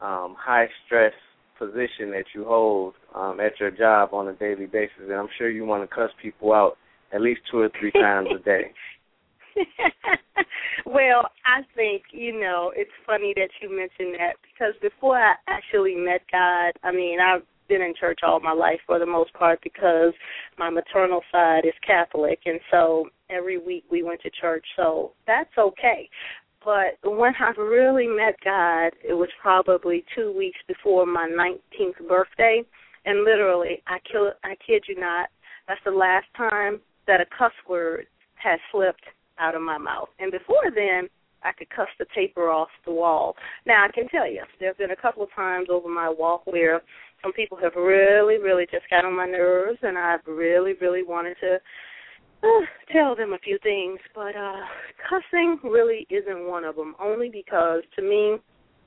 um, 0.02 0.36
high 0.36 0.70
stress 0.86 1.14
position 1.58 2.10
that 2.12 2.26
you 2.34 2.46
hold 2.46 2.96
um, 3.14 3.40
at 3.40 3.60
your 3.60 3.72
job 3.72 4.14
on 4.14 4.28
a 4.28 4.34
daily 4.34 4.66
basis, 4.66 5.02
and 5.02 5.14
I'm 5.14 5.30
sure 5.38 5.50
you 5.50 5.66
want 5.66 5.88
to 5.88 5.94
cuss 5.94 6.12
people 6.22 6.54
out 6.54 6.78
at 7.12 7.22
least 7.22 7.42
two 7.52 7.60
or 7.60 7.70
three 7.80 7.92
times 8.00 8.30
a 8.34 8.40
day. 8.40 8.72
well, 10.86 11.30
I 11.46 11.62
think, 11.76 12.04
you 12.12 12.40
know, 12.40 12.72
it's 12.76 12.92
funny 13.06 13.34
that 13.36 13.50
you 13.62 13.70
mentioned 13.70 14.16
that 14.20 14.34
because 14.42 14.74
before 14.82 15.18
I 15.18 15.36
actually 15.48 15.96
met 15.96 16.22
God, 16.32 16.72
I 16.84 16.92
mean, 16.92 17.20
I've 17.20 17.44
been 17.68 17.82
in 17.82 17.94
church 18.00 18.20
all 18.24 18.40
my 18.40 18.52
life 18.52 18.80
for 18.86 19.00
the 19.00 19.06
most 19.06 19.34
part 19.34 19.60
because 19.64 20.14
my 20.58 20.70
maternal 20.70 21.22
side 21.32 21.66
is 21.66 21.74
Catholic 21.86 22.40
and 22.46 22.60
so 22.72 23.06
every 23.30 23.58
week 23.58 23.86
we 23.92 24.04
went 24.04 24.22
to 24.22 24.32
church, 24.42 24.66
so 24.76 25.12
that's 25.28 25.56
okay. 25.58 26.10
But 26.64 26.98
when 27.04 27.34
I 27.40 27.52
really 27.60 28.08
met 28.08 28.36
God, 28.44 28.92
it 29.08 29.14
was 29.14 29.30
probably 29.42 30.04
two 30.16 30.36
weeks 30.36 30.60
before 30.68 31.06
my 31.06 31.30
19th 31.30 32.08
birthday, 32.08 32.64
and 33.06 33.24
literally, 33.24 33.82
I 33.88 34.00
kill, 34.12 34.32
I 34.44 34.56
kid 34.66 34.84
you 34.88 35.00
not, 35.00 35.30
that's 35.68 35.80
the 35.86 35.92
last 35.92 36.26
time 36.36 36.82
that 37.08 37.22
a 37.22 37.26
cuss 37.26 37.54
word 37.68 38.08
has 38.36 38.60
slipped 38.72 39.06
out 39.40 39.56
of 39.56 39.62
my 39.62 39.78
mouth. 39.78 40.10
And 40.20 40.32
before 40.32 40.72
then, 40.74 41.10
I 41.44 41.52
could 41.58 41.70
cuss 41.70 41.88
the 41.98 42.06
paper 42.14 42.50
off 42.50 42.70
the 42.86 42.92
wall. 42.92 43.36
Now 43.66 43.86
I 43.86 43.92
can 43.92 44.08
tell 44.10 44.30
you, 44.30 44.44
there 44.60 44.70
have 44.70 44.78
been 44.78 44.92
a 44.92 45.02
couple 45.02 45.24
of 45.24 45.30
times 45.36 45.68
over 45.72 45.88
my 45.88 46.10
walk 46.10 46.46
where 46.46 46.82
some 47.24 47.34
people 47.34 47.58
have 47.62 47.76
really, 47.76 48.38
really 48.38 48.66
just 48.72 48.90
got 48.90 49.06
on 49.06 49.16
my 49.16 49.26
nerves, 49.26 49.80
and 49.82 49.98
I've 49.98 50.26
really, 50.28 50.74
really 50.82 51.04
wanted 51.04 51.36
to 51.42 51.56
uh, 52.44 52.66
tell 52.92 53.16
them 53.16 53.34
a 53.34 53.40
few 53.40 53.58
things. 53.64 54.00
But 54.14 54.36
uh 54.36 54.64
cussing 55.10 55.60
really 55.64 56.06
isn't 56.10 56.48
one 56.48 56.66
of 56.66 56.76
them. 56.76 56.96
Only 57.00 57.30
because 57.30 57.84
to 57.96 58.02
me, 58.02 58.38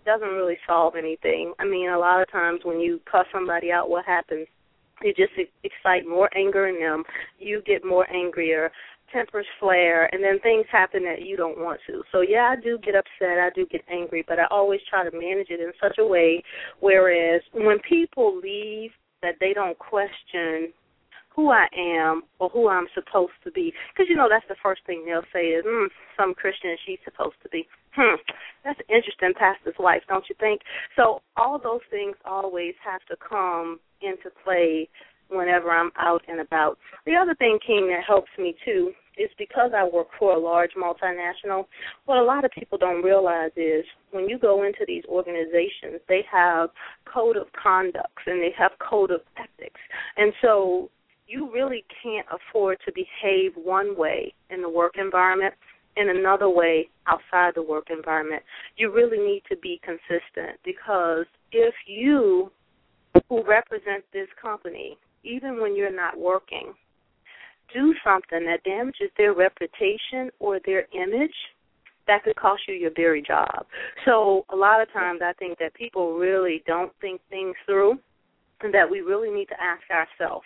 doesn't 0.05 0.29
really 0.29 0.59
solve 0.67 0.95
anything. 0.97 1.53
I 1.59 1.65
mean, 1.65 1.91
a 1.91 1.99
lot 1.99 2.21
of 2.21 2.31
times 2.31 2.61
when 2.65 2.81
you 2.81 3.01
cuss 3.11 3.27
somebody 3.33 3.71
out, 3.71 3.89
what 3.89 4.05
happens? 4.05 4.47
You 5.03 5.13
just 5.15 5.33
excite 5.65 6.07
more 6.07 6.29
anger 6.37 6.69
in 6.69 6.81
them. 6.81 7.05
You 7.39 7.63
get 7.67 7.85
more 7.85 8.09
angrier 8.13 8.71
tempers 9.13 9.47
flare 9.61 10.13
and 10.13 10.23
then 10.23 10.41
things 10.41 10.67
happen 10.71 11.05
that 11.05 11.23
you 11.23 11.37
don't 11.37 11.59
want 11.59 11.81
to. 11.87 12.03
So 12.13 12.21
yeah, 12.21 12.55
I 12.57 12.61
do 12.61 12.79
get 12.79 12.95
upset, 12.95 13.39
I 13.39 13.51
do 13.55 13.67
get 13.67 13.83
angry, 13.91 14.25
but 14.27 14.39
I 14.39 14.45
always 14.51 14.81
try 14.89 15.09
to 15.09 15.17
manage 15.17 15.51
it 15.51 15.61
in 15.61 15.73
such 15.81 15.99
a 15.99 16.07
way 16.07 16.43
whereas 16.81 17.43
when 17.53 17.79
people 17.89 18.39
leave 18.39 18.91
that 19.23 19.37
they 19.41 19.53
don't 19.53 19.79
question 19.79 20.73
who 21.35 21.51
I 21.51 21.67
am 21.77 22.23
or 22.39 22.49
who 22.51 22.69
I'm 22.69 22.87
supposed 22.95 23.33
to 23.45 23.51
be. 23.51 23.73
Because 23.93 24.09
you 24.09 24.17
know 24.17 24.29
that's 24.29 24.47
the 24.49 24.61
first 24.63 24.83
thing 24.87 25.05
they'll 25.07 25.23
say 25.33 25.57
is, 25.57 25.65
mm, 25.65 25.89
"Some 26.17 26.35
Christian 26.35 26.77
she's 26.85 26.99
supposed 27.05 27.41
to 27.43 27.49
be." 27.49 27.67
Hmm, 27.95 28.17
that's 28.65 28.81
interesting, 28.89 29.33
pastor's 29.35 29.79
wife, 29.79 30.03
don't 30.09 30.29
you 30.29 30.35
think? 30.39 30.63
So 30.97 31.23
all 31.37 31.59
those 31.59 31.83
things 31.91 32.17
always 32.25 32.75
have 32.85 33.05
to 33.07 33.17
come 33.17 33.81
into 34.01 34.31
play 34.45 34.89
whenever 35.29 35.71
I'm 35.71 35.93
out 35.97 36.23
and 36.29 36.41
about. 36.41 36.79
The 37.07 37.17
other 37.17 37.35
thing, 37.35 37.59
King, 37.67 37.89
that 37.89 38.05
helps 38.05 38.31
me 38.39 38.55
too 38.65 38.93
is 39.19 39.31
because 39.39 39.73
I 39.77 39.85
work 39.85 40.09
for 40.19 40.35
a 40.35 40.39
large 40.39 40.73
multinational, 40.77 41.67
what 42.07 42.19
a 42.19 42.23
lot 42.23 42.45
of 42.45 42.51
people 42.51 42.79
don't 42.79 43.03
realize 43.03 43.51
is 43.57 43.85
when 44.11 44.29
you 44.29 44.39
go 44.39 44.65
into 44.65 44.85
these 44.87 45.05
organizations, 45.09 46.01
they 46.09 46.25
have 46.31 46.71
code 47.13 47.37
of 47.37 47.47
conducts 47.53 48.23
and 48.27 48.41
they 48.41 48.55
have 48.57 48.73
code 48.79 49.11
of 49.11 49.21
ethics. 49.37 49.81
And 50.17 50.33
so 50.41 50.91
you 51.27 51.51
really 51.53 51.85
can't 52.03 52.27
afford 52.31 52.79
to 52.85 52.93
behave 52.93 53.53
one 53.55 53.97
way 53.97 54.35
in 54.51 54.63
the 54.63 54.69
work 54.69 54.95
environment 54.99 55.55
and 55.97 56.11
another 56.11 56.49
way 56.49 56.89
outside 57.07 57.53
the 57.55 57.63
work 57.63 57.89
environment. 57.91 58.43
You 58.77 58.93
really 58.93 59.19
need 59.19 59.43
to 59.51 59.57
be 59.57 59.81
consistent 59.85 60.59
because 60.65 61.27
if 61.53 61.75
you 61.87 62.51
who 63.29 63.45
represent 63.45 64.05
this 64.13 64.29
company, 64.41 64.97
even 65.25 65.61
when 65.61 65.77
you're 65.77 65.95
not 65.95 66.19
working, 66.19 66.75
do 67.73 67.95
something 68.05 68.45
that 68.47 68.65
damages 68.65 69.11
their 69.17 69.35
reputation 69.35 70.31
or 70.39 70.61
their 70.65 70.87
image, 70.93 71.35
that 72.07 72.25
could 72.25 72.37
cost 72.37 72.63
you 72.67 72.75
your 72.75 72.91
very 72.95 73.23
job. 73.23 73.67
So 74.05 74.45
a 74.53 74.57
lot 74.57 74.83
of 74.83 74.93
times 74.93 75.21
I 75.23 75.33
think 75.35 75.59
that 75.59 75.75
people 75.75 76.15
really 76.19 76.63
don't 76.67 76.93
think 77.01 77.21
things 77.31 77.55
through 77.65 77.99
and 78.61 78.75
that 78.75 78.91
we 78.91 79.01
really 79.01 79.31
need 79.31 79.47
to 79.47 79.61
ask 79.61 79.83
ourselves 79.91 80.45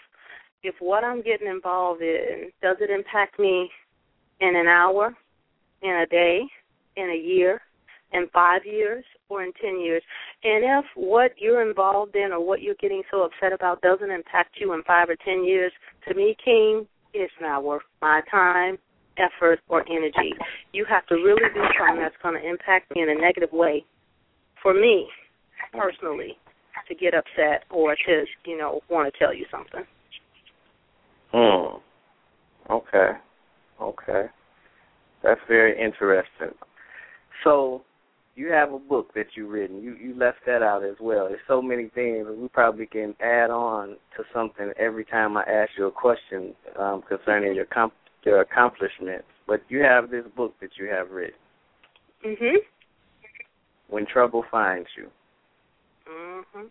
if 0.62 0.74
what 0.80 1.04
I'm 1.04 1.22
getting 1.22 1.48
involved 1.48 2.02
in 2.02 2.50
does 2.62 2.76
it 2.80 2.90
impact 2.90 3.38
me 3.38 3.70
in 4.40 4.56
an 4.56 4.66
hour, 4.66 5.14
in 5.82 5.90
a 5.90 6.06
day, 6.06 6.42
in 6.96 7.10
a 7.10 7.16
year, 7.16 7.60
in 8.12 8.28
five 8.32 8.62
years, 8.64 9.04
or 9.28 9.42
in 9.42 9.52
ten 9.60 9.80
years. 9.80 10.02
And 10.44 10.64
if 10.64 10.84
what 10.94 11.32
you're 11.38 11.66
involved 11.66 12.16
in 12.16 12.32
or 12.32 12.44
what 12.44 12.62
you're 12.62 12.74
getting 12.76 13.02
so 13.10 13.22
upset 13.22 13.52
about 13.52 13.82
doesn't 13.82 14.10
impact 14.10 14.56
you 14.60 14.72
in 14.72 14.82
five 14.84 15.08
or 15.08 15.16
ten 15.16 15.44
years, 15.44 15.72
to 16.08 16.14
me, 16.14 16.36
King, 16.44 16.86
it's 17.16 17.32
not 17.40 17.64
worth 17.64 17.82
my 18.02 18.20
time, 18.30 18.78
effort, 19.18 19.60
or 19.68 19.84
energy. 19.88 20.32
You 20.72 20.84
have 20.88 21.06
to 21.06 21.14
really 21.16 21.42
do 21.54 21.62
something 21.78 22.02
that's 22.02 22.14
going 22.22 22.40
to 22.40 22.48
impact 22.48 22.94
me 22.94 23.02
in 23.02 23.08
a 23.08 23.14
negative 23.14 23.52
way 23.52 23.84
for 24.62 24.74
me 24.74 25.08
personally 25.72 26.36
to 26.88 26.94
get 26.94 27.14
upset 27.14 27.64
or 27.70 27.96
to, 28.06 28.24
you 28.44 28.56
know, 28.56 28.80
want 28.90 29.12
to 29.12 29.18
tell 29.18 29.34
you 29.34 29.46
something. 29.50 29.84
Hmm. 31.32 32.72
Okay. 32.72 33.12
Okay. 33.80 34.26
That's 35.22 35.40
very 35.48 35.72
interesting. 35.82 36.56
So 37.42 37.82
you 38.36 38.52
have 38.52 38.72
a 38.72 38.78
book 38.78 39.12
that 39.14 39.26
you've 39.34 39.50
written. 39.50 39.82
You 39.82 39.96
you 39.96 40.14
left 40.16 40.38
that 40.46 40.62
out 40.62 40.84
as 40.84 40.96
well. 41.00 41.28
There's 41.28 41.40
so 41.48 41.60
many 41.60 41.88
things 41.88 42.26
that 42.26 42.36
we 42.36 42.48
probably 42.48 42.86
can 42.86 43.14
add 43.20 43.50
on 43.50 43.96
to 44.16 44.24
something 44.32 44.72
every 44.78 45.04
time 45.04 45.36
I 45.36 45.42
ask 45.42 45.70
you 45.76 45.86
a 45.86 45.90
question 45.90 46.54
um, 46.78 47.02
concerning 47.08 47.54
your 47.54 47.64
comp- 47.64 47.94
your 48.24 48.40
accomplishments 48.40 49.26
but 49.46 49.62
you 49.68 49.80
have 49.80 50.10
this 50.10 50.24
book 50.36 50.54
that 50.60 50.70
you 50.76 50.86
have 50.86 51.10
written. 51.10 51.38
Mhm. 52.22 52.56
When 53.88 54.04
Trouble 54.06 54.42
Finds 54.50 54.88
You. 54.96 55.10
Mhm. 56.06 56.70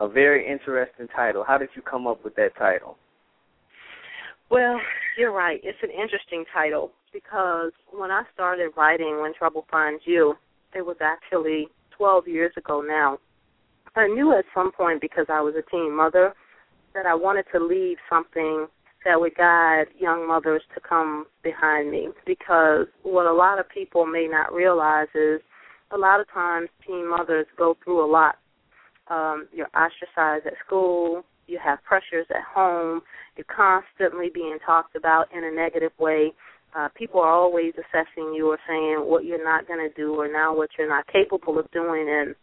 A 0.00 0.08
very 0.08 0.44
interesting 0.44 1.08
title. 1.08 1.44
How 1.44 1.56
did 1.56 1.74
you 1.76 1.82
come 1.82 2.06
up 2.06 2.24
with 2.24 2.34
that 2.34 2.56
title? 2.56 2.98
Well, 4.50 4.78
you're 5.18 5.32
right. 5.32 5.60
It's 5.62 5.78
an 5.82 5.90
interesting 5.90 6.44
title 6.52 6.92
because 7.12 7.72
when 7.92 8.10
I 8.10 8.22
started 8.34 8.70
writing 8.76 9.20
When 9.20 9.34
Trouble 9.34 9.66
Finds 9.70 10.02
You, 10.06 10.34
it 10.74 10.84
was 10.84 10.96
actually 11.00 11.68
12 11.96 12.28
years 12.28 12.52
ago 12.56 12.82
now. 12.86 13.18
I 13.96 14.08
knew 14.08 14.36
at 14.36 14.44
some 14.54 14.72
point 14.72 15.00
because 15.00 15.26
I 15.28 15.40
was 15.40 15.54
a 15.56 15.70
teen 15.70 15.96
mother 15.96 16.34
that 16.94 17.06
I 17.06 17.14
wanted 17.14 17.46
to 17.52 17.64
leave 17.64 17.96
something 18.10 18.66
that 19.04 19.20
would 19.20 19.36
guide 19.36 19.86
young 19.98 20.26
mothers 20.26 20.62
to 20.74 20.80
come 20.80 21.26
behind 21.42 21.90
me 21.90 22.08
because 22.26 22.86
what 23.02 23.26
a 23.26 23.32
lot 23.32 23.58
of 23.58 23.68
people 23.68 24.06
may 24.06 24.26
not 24.26 24.52
realize 24.52 25.08
is 25.14 25.40
a 25.90 25.98
lot 25.98 26.20
of 26.20 26.30
times 26.32 26.68
teen 26.86 27.08
mothers 27.08 27.46
go 27.56 27.76
through 27.84 28.04
a 28.04 28.10
lot. 28.10 28.36
Um, 29.08 29.46
you're 29.52 29.68
ostracized 29.76 30.46
at 30.46 30.54
school, 30.66 31.24
you 31.46 31.58
have 31.62 31.82
pressures 31.84 32.26
at 32.30 32.42
home, 32.42 33.02
you're 33.36 33.46
constantly 33.54 34.30
being 34.32 34.58
talked 34.64 34.96
about 34.96 35.26
in 35.36 35.44
a 35.44 35.50
negative 35.50 35.92
way. 35.98 36.32
Uh, 36.76 36.88
people 36.96 37.20
are 37.20 37.32
always 37.32 37.72
assessing 37.74 38.32
you 38.34 38.50
or 38.50 38.58
saying 38.68 38.96
what 38.98 39.24
you're 39.24 39.44
not 39.44 39.66
going 39.68 39.78
to 39.78 39.94
do 39.94 40.14
or 40.14 40.30
now 40.30 40.54
what 40.54 40.70
you're 40.76 40.88
not 40.88 41.06
capable 41.06 41.58
of 41.58 41.70
doing. 41.70 42.06
And 42.08 42.34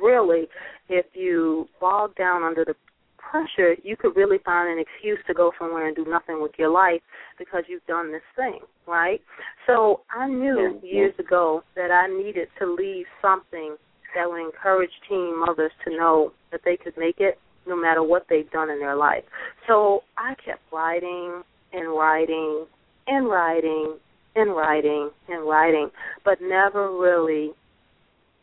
really, 0.00 0.46
if 0.88 1.06
you 1.14 1.68
bog 1.80 2.14
down 2.16 2.42
under 2.42 2.64
the 2.64 2.74
pressure, 3.18 3.74
you 3.82 3.96
could 3.96 4.14
really 4.16 4.38
find 4.44 4.70
an 4.70 4.78
excuse 4.78 5.18
to 5.26 5.34
go 5.34 5.52
somewhere 5.58 5.86
and 5.88 5.96
do 5.96 6.04
nothing 6.08 6.40
with 6.40 6.52
your 6.58 6.70
life 6.70 7.00
because 7.38 7.64
you've 7.68 7.84
done 7.86 8.12
this 8.12 8.22
thing, 8.36 8.60
right? 8.86 9.20
So 9.66 10.02
I 10.10 10.28
knew 10.28 10.80
years 10.82 11.14
ago 11.18 11.62
that 11.74 11.90
I 11.90 12.06
needed 12.06 12.48
to 12.60 12.72
leave 12.72 13.06
something 13.20 13.76
that 14.14 14.30
would 14.30 14.40
encourage 14.40 14.90
teen 15.08 15.38
mothers 15.38 15.72
to 15.84 15.90
know 15.90 16.32
that 16.52 16.60
they 16.64 16.76
could 16.76 16.94
make 16.96 17.16
it 17.18 17.38
no 17.66 17.76
matter 17.76 18.02
what 18.02 18.26
they've 18.28 18.50
done 18.50 18.70
in 18.70 18.78
their 18.78 18.96
life. 18.96 19.24
So 19.66 20.02
I 20.16 20.34
kept 20.44 20.62
writing 20.72 21.42
and 21.72 21.88
writing 21.88 22.66
and 23.06 23.28
writing 23.28 23.96
and 24.34 24.50
writing 24.50 25.10
and 25.28 25.48
writing, 25.48 25.90
but 26.24 26.38
never 26.40 26.90
really 26.96 27.52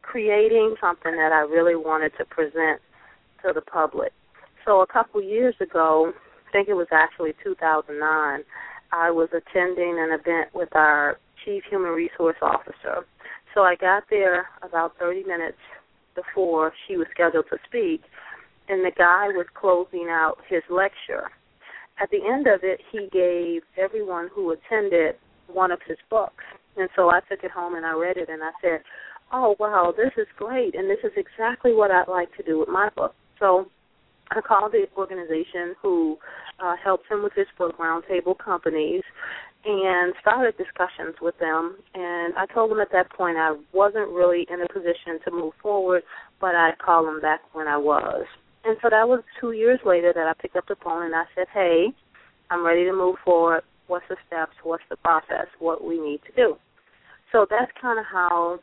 creating 0.01 0.75
something 0.81 1.13
that 1.13 1.31
I 1.31 1.41
really 1.41 1.75
wanted 1.75 2.11
to 2.17 2.25
present 2.25 2.81
to 3.45 3.53
the 3.53 3.61
public. 3.61 4.11
So 4.65 4.81
a 4.81 4.87
couple 4.87 5.21
years 5.21 5.55
ago, 5.59 6.11
I 6.47 6.51
think 6.51 6.67
it 6.67 6.73
was 6.73 6.87
actually 6.91 7.33
2009, 7.43 8.43
I 8.91 9.11
was 9.11 9.29
attending 9.33 9.97
an 9.99 10.11
event 10.11 10.53
with 10.53 10.75
our 10.75 11.17
chief 11.43 11.63
human 11.69 11.91
resource 11.91 12.37
officer. 12.41 13.05
So 13.53 13.61
I 13.61 13.75
got 13.75 14.03
there 14.09 14.47
about 14.61 14.97
30 14.99 15.23
minutes 15.23 15.57
before 16.15 16.73
she 16.87 16.97
was 16.97 17.07
scheduled 17.11 17.45
to 17.49 17.57
speak, 17.67 18.01
and 18.69 18.85
the 18.85 18.91
guy 18.97 19.27
was 19.29 19.45
closing 19.53 20.07
out 20.09 20.37
his 20.47 20.63
lecture. 20.69 21.31
At 22.01 22.09
the 22.09 22.19
end 22.25 22.47
of 22.47 22.61
it, 22.63 22.79
he 22.91 23.07
gave 23.11 23.61
everyone 23.77 24.29
who 24.33 24.51
attended 24.51 25.15
one 25.47 25.71
of 25.71 25.79
his 25.87 25.97
books. 26.09 26.43
And 26.75 26.89
so 26.95 27.09
I 27.09 27.19
took 27.29 27.43
it 27.43 27.51
home 27.51 27.75
and 27.75 27.85
I 27.85 27.93
read 27.93 28.17
it 28.17 28.29
and 28.29 28.41
I 28.41 28.51
said, 28.61 28.79
Oh, 29.31 29.55
wow, 29.59 29.93
this 29.95 30.11
is 30.17 30.27
great. 30.37 30.75
And 30.75 30.89
this 30.89 30.99
is 31.03 31.11
exactly 31.15 31.73
what 31.73 31.91
I'd 31.91 32.07
like 32.07 32.35
to 32.37 32.43
do 32.43 32.59
with 32.59 32.69
my 32.69 32.89
book. 32.95 33.15
So 33.39 33.67
I 34.31 34.41
called 34.41 34.71
the 34.71 34.85
organization 34.97 35.75
who 35.81 36.17
uh, 36.59 36.75
helps 36.83 37.03
him 37.09 37.23
with 37.23 37.33
his 37.33 37.47
book, 37.57 37.77
Roundtable 37.77 38.37
Companies, 38.37 39.03
and 39.65 40.13
started 40.21 40.55
discussions 40.57 41.15
with 41.21 41.37
them. 41.39 41.77
And 41.93 42.33
I 42.35 42.45
told 42.53 42.71
them 42.71 42.79
at 42.79 42.91
that 42.91 43.11
point 43.11 43.37
I 43.37 43.55
wasn't 43.73 44.09
really 44.09 44.45
in 44.49 44.61
a 44.61 44.67
position 44.67 45.19
to 45.25 45.31
move 45.31 45.53
forward, 45.61 46.03
but 46.39 46.55
I'd 46.55 46.77
call 46.79 47.05
them 47.05 47.21
back 47.21 47.41
when 47.53 47.67
I 47.67 47.77
was. 47.77 48.25
And 48.65 48.77
so 48.81 48.89
that 48.89 49.07
was 49.07 49.23
two 49.39 49.51
years 49.51 49.79
later 49.85 50.13
that 50.15 50.27
I 50.27 50.33
picked 50.41 50.55
up 50.55 50.67
the 50.67 50.75
phone 50.83 51.05
and 51.05 51.15
I 51.15 51.23
said, 51.35 51.47
Hey, 51.53 51.87
I'm 52.49 52.65
ready 52.65 52.85
to 52.85 52.93
move 52.93 53.17
forward. 53.23 53.63
What's 53.87 54.05
the 54.09 54.15
steps? 54.27 54.53
What's 54.63 54.83
the 54.89 54.95
process? 54.97 55.47
What 55.59 55.83
we 55.83 55.99
need 55.99 56.21
to 56.27 56.33
do? 56.35 56.55
So 57.31 57.45
that's 57.49 57.71
kind 57.81 57.99
of 57.99 58.05
how 58.05 58.59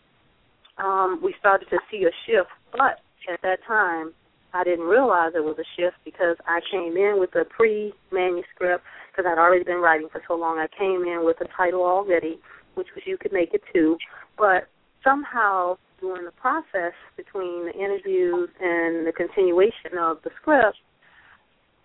um, 0.78 1.20
we 1.22 1.34
started 1.38 1.66
to 1.70 1.78
see 1.90 2.04
a 2.04 2.14
shift. 2.26 2.48
But 2.72 3.00
at 3.30 3.42
that 3.42 3.58
time, 3.66 4.12
I 4.54 4.64
didn't 4.64 4.86
realize 4.86 5.32
it 5.34 5.44
was 5.44 5.58
a 5.58 5.68
shift 5.76 5.96
because 6.04 6.36
I 6.46 6.60
came 6.70 6.96
in 6.96 7.16
with 7.18 7.34
a 7.34 7.44
pre 7.44 7.92
manuscript 8.10 8.84
because 9.10 9.26
I'd 9.28 9.38
already 9.38 9.64
been 9.64 9.80
writing 9.80 10.08
for 10.10 10.22
so 10.26 10.34
long. 10.34 10.58
I 10.58 10.66
came 10.76 11.04
in 11.04 11.22
with 11.24 11.36
a 11.40 11.48
title 11.56 11.82
already, 11.82 12.38
which 12.74 12.88
was 12.94 13.04
You 13.06 13.18
Could 13.18 13.32
Make 13.32 13.54
It 13.54 13.62
Too. 13.72 13.96
But 14.38 14.68
somehow 15.04 15.76
during 16.00 16.24
the 16.24 16.32
process 16.32 16.92
between 17.16 17.66
the 17.66 17.72
interviews 17.74 18.48
and 18.60 19.06
the 19.06 19.12
continuation 19.16 19.98
of 19.98 20.18
the 20.24 20.30
script, 20.40 20.76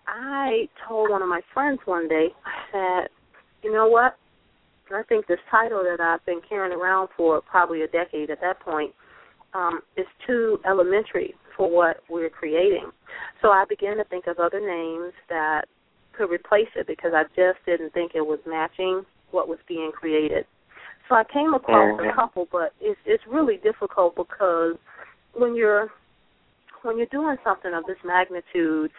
I 0.06 0.68
told 0.88 1.10
one 1.10 1.22
of 1.22 1.28
my 1.28 1.40
friends 1.52 1.80
one 1.84 2.08
day, 2.08 2.28
I 2.44 2.72
said, 2.72 3.08
you 3.62 3.72
know 3.72 3.88
what? 3.88 4.16
I 4.94 5.02
think 5.02 5.26
this 5.26 5.38
title 5.50 5.82
that 5.82 6.00
I've 6.00 6.24
been 6.26 6.40
carrying 6.48 6.78
around 6.78 7.08
for 7.16 7.40
probably 7.40 7.82
a 7.82 7.88
decade 7.88 8.30
at 8.30 8.40
that 8.40 8.60
point 8.60 8.92
um, 9.52 9.80
is 9.96 10.06
too 10.26 10.58
elementary 10.64 11.34
for 11.56 11.68
what 11.68 11.98
we're 12.08 12.30
creating. 12.30 12.90
So 13.42 13.48
I 13.48 13.64
began 13.68 13.96
to 13.96 14.04
think 14.04 14.26
of 14.26 14.38
other 14.38 14.60
names 14.60 15.12
that 15.28 15.62
could 16.16 16.30
replace 16.30 16.68
it 16.76 16.86
because 16.86 17.12
I 17.14 17.24
just 17.34 17.58
didn't 17.66 17.92
think 17.92 18.12
it 18.14 18.20
was 18.20 18.38
matching 18.46 19.02
what 19.32 19.48
was 19.48 19.58
being 19.66 19.90
created. 19.92 20.46
So 21.08 21.14
I 21.14 21.24
came 21.24 21.54
across 21.54 21.98
a 21.98 22.02
mm-hmm. 22.02 22.18
couple, 22.18 22.48
but 22.50 22.72
it's 22.80 22.98
it's 23.06 23.22
really 23.30 23.58
difficult 23.58 24.16
because 24.16 24.76
when 25.34 25.54
you're 25.54 25.88
when 26.82 26.98
you're 26.98 27.06
doing 27.06 27.36
something 27.44 27.72
of 27.74 27.84
this 27.86 27.98
magnitude, 28.04 28.90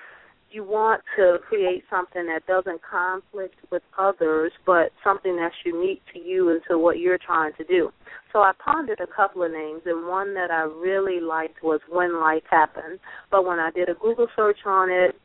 you 0.51 0.63
want 0.63 1.01
to 1.17 1.37
create 1.47 1.83
something 1.89 2.25
that 2.27 2.45
doesn't 2.47 2.81
conflict 2.81 3.55
with 3.71 3.83
others, 3.97 4.51
but 4.65 4.91
something 5.03 5.35
that's 5.35 5.55
unique 5.65 6.01
to 6.13 6.19
you 6.19 6.49
and 6.49 6.61
to 6.69 6.77
what 6.77 6.99
you're 6.99 7.17
trying 7.17 7.51
to 7.57 7.63
do. 7.65 7.89
So 8.31 8.39
I 8.39 8.51
pondered 8.63 8.99
a 9.01 9.07
couple 9.07 9.43
of 9.43 9.51
names, 9.51 9.81
and 9.85 10.07
one 10.07 10.33
that 10.35 10.51
I 10.51 10.61
really 10.61 11.19
liked 11.19 11.63
was 11.63 11.81
When 11.89 12.19
Life 12.19 12.43
Happened. 12.49 12.99
But 13.29 13.45
when 13.45 13.59
I 13.59 13.71
did 13.71 13.89
a 13.89 13.93
Google 13.93 14.27
search 14.35 14.59
on 14.65 14.89
it, 14.89 15.19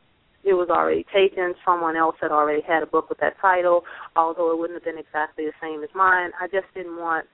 it 0.45 0.55
was 0.55 0.69
already 0.71 1.07
taken. 1.15 1.55
Someone 1.65 1.97
else 1.97 2.17
had 2.21 2.33
already 2.33 2.63
had 2.63 2.83
a 2.83 2.87
book 2.87 3.09
with 3.09 3.19
that 3.21 3.37
title, 3.41 3.85
although 4.17 4.53
it 4.53 4.59
wouldn't 4.59 4.77
have 4.77 4.85
been 4.85 4.99
exactly 4.99 5.45
the 5.47 5.53
same 5.61 5.83
as 5.83 5.91
mine. 5.95 6.31
I 6.41 6.47
just 6.47 6.67
didn't 6.75 6.97
want, 6.97 7.27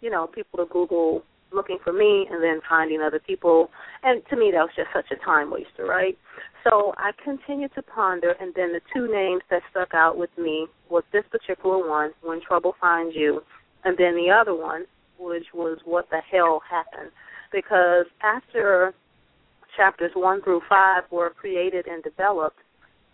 you 0.00 0.10
know, 0.10 0.26
people 0.26 0.58
to 0.58 0.66
Google 0.72 1.22
looking 1.52 1.78
for 1.82 1.92
me 1.92 2.26
and 2.30 2.42
then 2.42 2.60
finding 2.68 3.00
other 3.00 3.20
people. 3.20 3.70
And 4.02 4.22
to 4.30 4.36
me, 4.36 4.50
that 4.52 4.60
was 4.60 4.70
just 4.76 4.88
such 4.92 5.10
a 5.10 5.24
time 5.24 5.50
waster, 5.50 5.86
right? 5.86 6.18
So 6.64 6.92
I 6.98 7.12
continued 7.22 7.72
to 7.76 7.82
ponder, 7.82 8.34
and 8.40 8.52
then 8.56 8.72
the 8.72 8.80
two 8.92 9.06
names 9.06 9.42
that 9.50 9.62
stuck 9.70 9.94
out 9.94 10.18
with 10.18 10.30
me 10.36 10.66
was 10.90 11.04
this 11.12 11.24
particular 11.30 11.88
one, 11.88 12.10
When 12.22 12.40
Trouble 12.40 12.74
Finds 12.80 13.14
You, 13.14 13.42
and 13.84 13.96
then 13.96 14.16
the 14.16 14.30
other 14.30 14.54
one, 14.54 14.84
which 15.18 15.46
was 15.54 15.78
What 15.84 16.10
the 16.10 16.20
Hell 16.28 16.60
Happened. 16.68 17.12
Because 17.52 18.06
after 18.22 18.92
chapters 19.76 20.12
one 20.14 20.42
through 20.42 20.62
five 20.68 21.04
were 21.10 21.30
created 21.30 21.86
and 21.86 22.02
developed, 22.02 22.58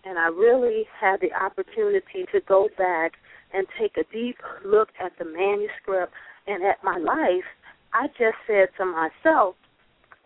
and 0.05 0.17
I 0.17 0.27
really 0.27 0.85
had 0.99 1.19
the 1.21 1.33
opportunity 1.33 2.25
to 2.31 2.41
go 2.47 2.69
back 2.77 3.13
and 3.53 3.67
take 3.79 3.97
a 3.97 4.03
deep 4.11 4.37
look 4.65 4.89
at 5.03 5.11
the 5.19 5.25
manuscript 5.25 6.13
and 6.47 6.63
at 6.63 6.83
my 6.83 6.97
life, 6.97 7.45
I 7.93 8.07
just 8.07 8.37
said 8.47 8.67
to 8.77 8.85
myself, 8.85 9.55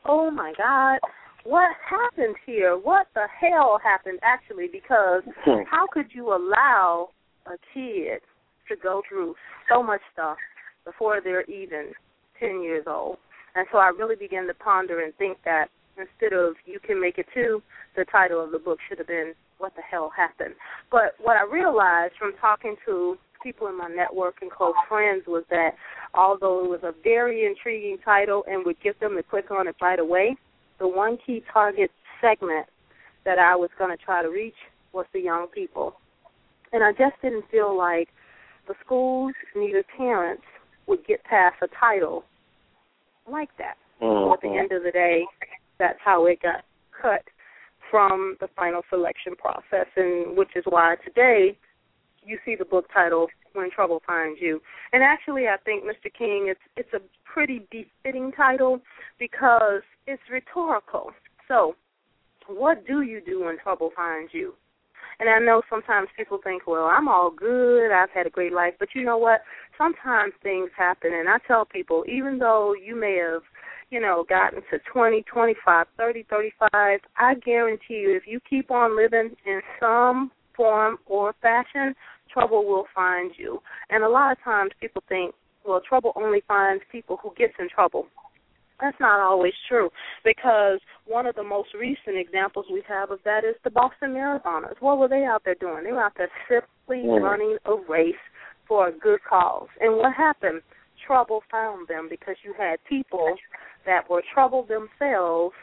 oh 0.06 0.32
my 0.32 0.54
God, 0.58 1.00
what 1.43 1.69
happened 1.88 2.36
here? 2.45 2.78
What 2.78 3.08
the 3.13 3.26
hell 3.39 3.80
happened 3.84 4.19
actually? 4.23 4.67
Because 4.67 5.23
Hmm. 5.43 5.63
how 5.69 5.88
could 5.88 6.13
you 6.13 6.34
allow 6.34 7.10
a 7.45 7.58
kid 7.73 8.21
to 8.67 8.76
go 8.76 9.02
through 9.08 9.36
so 9.69 9.84
much 9.84 10.02
stuff 10.13 10.38
before 10.86 11.21
they're 11.21 11.43
even 11.43 11.93
10 12.39 12.62
years 12.62 12.86
old? 12.88 13.17
And 13.56 13.67
so 13.71 13.78
I 13.78 13.89
really 13.89 14.15
began 14.15 14.47
to 14.47 14.54
ponder 14.54 15.02
and 15.02 15.15
think 15.15 15.41
that 15.43 15.69
instead 15.98 16.34
of 16.38 16.56
You 16.66 16.80
Can 16.80 17.00
Make 17.02 17.18
It 17.18 17.28
Too, 17.34 17.62
the 17.96 18.06
title 18.06 18.44
of 18.44 18.52
the 18.52 18.60
book 18.60 18.80
should 18.88 18.98
have 19.00 19.08
been 19.08 19.34
What 19.58 19.76
the 19.76 19.82
Hell 19.82 20.12
Happened. 20.16 20.56
But 20.92 21.16
what 21.20 21.38
I 21.38 21.44
realized 21.44 22.14
from 22.20 22.34
talking 22.40 22.76
to 22.86 23.18
people 23.44 23.68
in 23.68 23.78
my 23.78 23.88
network 23.88 24.36
and 24.42 24.52
close 24.52 24.74
friends 24.88 25.24
was 25.28 25.44
that 25.50 25.72
although 26.14 26.64
it 26.64 26.70
was 26.70 26.80
a 26.84 26.94
very 27.04 27.46
intriguing 27.46 27.98
title 28.04 28.44
and 28.48 28.66
would 28.66 28.80
get 28.82 29.00
them 29.00 29.16
to 29.16 29.24
click 29.24 29.52
on 29.52 29.68
it 29.68 29.76
right 29.82 30.00
away, 30.00 30.36
the 30.80 30.88
one 30.88 31.18
key 31.26 31.44
target 31.52 31.92
segment 32.22 32.68
that 33.26 33.40
I 33.40 33.56
was 33.56 33.70
going 33.78 33.96
to 33.96 34.04
try 34.04 34.22
to 34.22 34.30
reach 34.30 34.56
was 34.94 35.06
the 35.14 35.20
young 35.20 35.48
people. 35.54 35.96
And 36.74 36.84
I 36.84 36.92
just 36.92 37.22
didn't 37.22 37.46
feel 37.50 37.78
like 37.78 38.10
the 38.68 38.74
schools 38.86 39.34
neither 39.56 39.84
parents 39.96 40.44
would 40.88 41.06
get 41.06 41.24
past 41.24 41.56
a 41.62 41.68
title 41.80 42.24
like 43.30 43.50
that. 43.58 43.78
So 44.00 44.34
at 44.34 44.42
the 44.42 44.48
Mhm. 44.48 44.60
end 44.60 44.72
of 44.72 44.84
the 44.84 44.92
day, 44.92 45.26
that's 45.80 46.00
how 46.04 46.26
it 46.26 46.42
got 46.42 46.63
cut 47.00 47.24
from 47.90 48.36
the 48.40 48.48
final 48.56 48.82
selection 48.90 49.36
process, 49.36 49.88
and 49.96 50.36
which 50.38 50.56
is 50.56 50.63
why 50.68 50.96
today 51.06 51.58
you 52.26 52.38
see 52.46 52.56
the 52.56 52.66
book 52.66 52.86
title 52.94 53.28
When 53.54 53.72
Trouble 53.72 54.02
Finds 54.06 54.40
You. 54.42 54.62
And 54.92 55.02
actually 55.04 55.48
I 55.48 55.58
think 55.63 55.84
Mr. 55.84 56.12
King 56.16 56.48
it's 56.50 56.60
it's 56.76 56.94
a 56.94 57.00
pretty 57.24 57.68
befitting 57.72 58.32
title 58.32 58.82
because 59.20 59.82
it's 60.06 60.22
rhetorical. 60.32 61.12
So, 61.48 61.76
what 62.48 62.86
do 62.88 63.02
you 63.02 63.22
do 63.26 63.46
when 63.46 63.58
trouble 63.60 63.92
finds 63.96 64.34
you? 64.34 64.54
And 65.20 65.30
I 65.30 65.40
know 65.40 65.62
sometimes 65.70 66.10
people 66.16 66.40
think, 66.44 66.68
well, 66.68 66.86
I'm 66.86 67.08
all 67.08 67.32
good. 67.32 67.92
I've 67.92 68.12
had 68.12 68.28
a 68.28 68.30
great 68.30 68.54
life. 68.54 68.74
But 68.80 68.90
you 68.94 69.04
know 69.04 69.18
what? 69.18 69.42
Sometimes 69.78 70.34
things 70.44 70.70
happen. 70.78 71.12
And 71.13 71.28
I 71.28 71.38
tell 71.48 71.66
people, 71.66 72.04
even 72.08 72.38
though 72.38 72.74
you 72.74 72.96
may 72.96 73.18
have, 73.18 73.42
you 73.89 74.02
know, 74.02 74.26
gotten 74.28 74.62
to 74.71 74.80
20, 74.91 75.23
25, 75.23 75.88
30, 75.97 76.26
35, 76.30 77.00
I 77.17 77.34
guarantee 77.36 77.95
you, 77.95 78.15
if 78.15 78.23
you 78.28 78.39
keep 78.50 78.69
on 78.71 78.97
living 78.97 79.36
in 79.45 79.62
some 79.80 80.32
form 80.56 80.97
or 81.06 81.34
fashion, 81.41 81.95
trouble 82.32 82.65
will 82.65 82.86
find 82.93 83.32
you. 83.38 83.62
And 83.89 84.04
a 84.04 84.10
lot 84.10 84.32
of 84.32 84.43
times 84.43 84.71
people 84.82 85.04
think, 85.08 85.34
well, 85.65 85.82
trouble 85.88 86.13
only 86.15 86.41
finds 86.47 86.84
people 86.91 87.17
who 87.21 87.34
gets 87.38 87.54
in 87.60 87.69
trouble. 87.69 88.08
That's 88.80 89.00
not 89.00 89.19
always 89.19 89.54
true 89.67 89.89
because 90.23 90.80
one 91.08 91.26
of 91.26 91.36
the 91.36 91.43
most 91.43 91.69
recent 91.73 92.15
examples 92.15 92.67
we 92.71 92.84
have 92.88 93.10
of 93.10 93.19
that 93.26 93.43
is 93.43 93.56
the 93.63 93.71
Boston 93.71 94.12
Marathoners. 94.12 94.76
What 94.80 95.00
were 95.00 95.08
they 95.08 95.23
out 95.23 95.41
there 95.45 95.56
doing? 95.56 95.84
They 95.84 95.91
were 95.91 96.04
out 96.04 96.13
there 96.15 96.30
simply 96.47 97.04
mm. 97.04 97.21
running 97.21 97.58
a 97.65 97.73
race 97.89 98.13
for 98.67 98.89
a 98.89 98.91
good 98.91 99.19
cause. 99.28 99.67
And 99.80 99.97
what 99.97 100.13
happened? 100.13 100.62
Trouble 101.06 101.41
found 101.50 101.88
them 101.88 102.08
because 102.10 102.36
you 102.43 102.54
had 102.58 102.78
people 102.88 103.36
that 103.88 104.08
were 104.10 104.21
troubled 104.34 104.69
themselves 104.69 105.56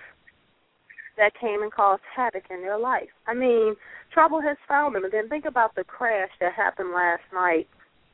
that 1.17 1.31
came 1.41 1.63
and 1.63 1.73
caused 1.73 2.03
havoc 2.17 2.43
in 2.51 2.63
their 2.63 2.79
life. 2.79 3.09
I 3.29 3.35
mean, 3.35 3.77
trouble 4.13 4.41
has 4.41 4.57
found 4.67 4.97
them. 4.97 5.05
And 5.05 5.13
then 5.13 5.29
think 5.29 5.45
about 5.45 5.77
the 5.77 5.85
crash 5.85 6.31
that 6.41 6.53
happened 6.55 6.91
last 6.93 7.23
night, 7.33 7.69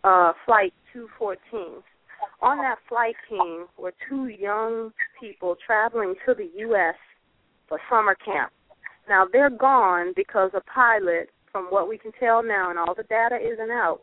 uh, 0.05 0.33
Flight 0.45 0.75
214 0.93 1.83
on 2.43 2.59
that 2.59 2.79
flight 2.89 3.17
team 3.29 3.67
were 3.79 3.93
two 4.09 4.29
young 4.29 4.93
people 5.19 5.57
traveling 5.65 6.15
to 6.27 6.35
the 6.35 6.51
U.S. 6.59 6.95
for 7.69 7.79
summer 7.91 8.17
camp. 8.25 8.53
Now 9.09 9.27
they're 9.31 9.51
gone 9.51 10.13
because 10.17 10.51
a 10.55 10.61
pilot, 10.61 11.31
from 11.51 11.67
what 11.67 11.89
we 11.89 11.99
can 11.99 12.13
tell 12.19 12.43
now, 12.43 12.71
and 12.71 12.79
all 12.79 12.95
the 12.95 13.03
data 13.05 13.37
isn't 13.37 13.71
out, 13.71 14.01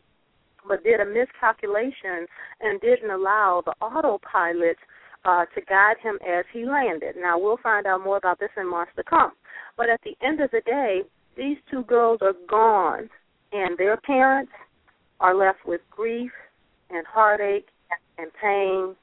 but 0.66 0.84
did 0.84 1.00
a 1.00 1.04
miscalculation 1.04 2.26
and 2.60 2.80
didn't 2.80 3.10
allow 3.10 3.62
the 3.64 3.72
autopilot 3.80 4.76
uh, 5.24 5.44
to 5.54 5.60
guide 5.68 5.96
him 6.02 6.18
as 6.26 6.44
he 6.52 6.64
landed. 6.64 7.16
Now 7.18 7.38
we'll 7.38 7.58
find 7.62 7.86
out 7.86 8.04
more 8.04 8.16
about 8.16 8.38
this 8.38 8.50
in 8.56 8.70
months 8.70 8.92
to 8.96 9.02
come. 9.02 9.32
But 9.76 9.88
at 9.88 10.00
the 10.04 10.16
end 10.26 10.40
of 10.40 10.50
the 10.50 10.62
day, 10.64 11.02
these 11.36 11.56
two 11.70 11.84
girls 11.84 12.18
are 12.22 12.34
gone, 12.48 13.08
and 13.52 13.78
their 13.78 13.96
parents 13.98 14.52
are 15.20 15.34
left 15.34 15.58
with 15.66 15.80
grief 15.90 16.32
and 16.90 17.06
heartache 17.06 17.68
and 18.18 18.30
pain 18.40 18.96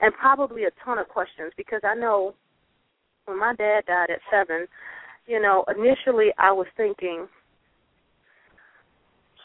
and 0.00 0.14
probably 0.14 0.64
a 0.64 0.70
ton 0.84 0.98
of 0.98 1.08
questions 1.08 1.52
because 1.56 1.80
I 1.84 1.94
know 1.94 2.34
when 3.26 3.38
my 3.38 3.54
dad 3.54 3.82
died 3.86 4.10
at 4.10 4.20
seven, 4.30 4.66
you 5.26 5.40
know, 5.40 5.64
initially 5.68 6.28
I 6.38 6.52
was 6.52 6.66
thinking, 6.76 7.28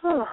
oh, 0.03 0.25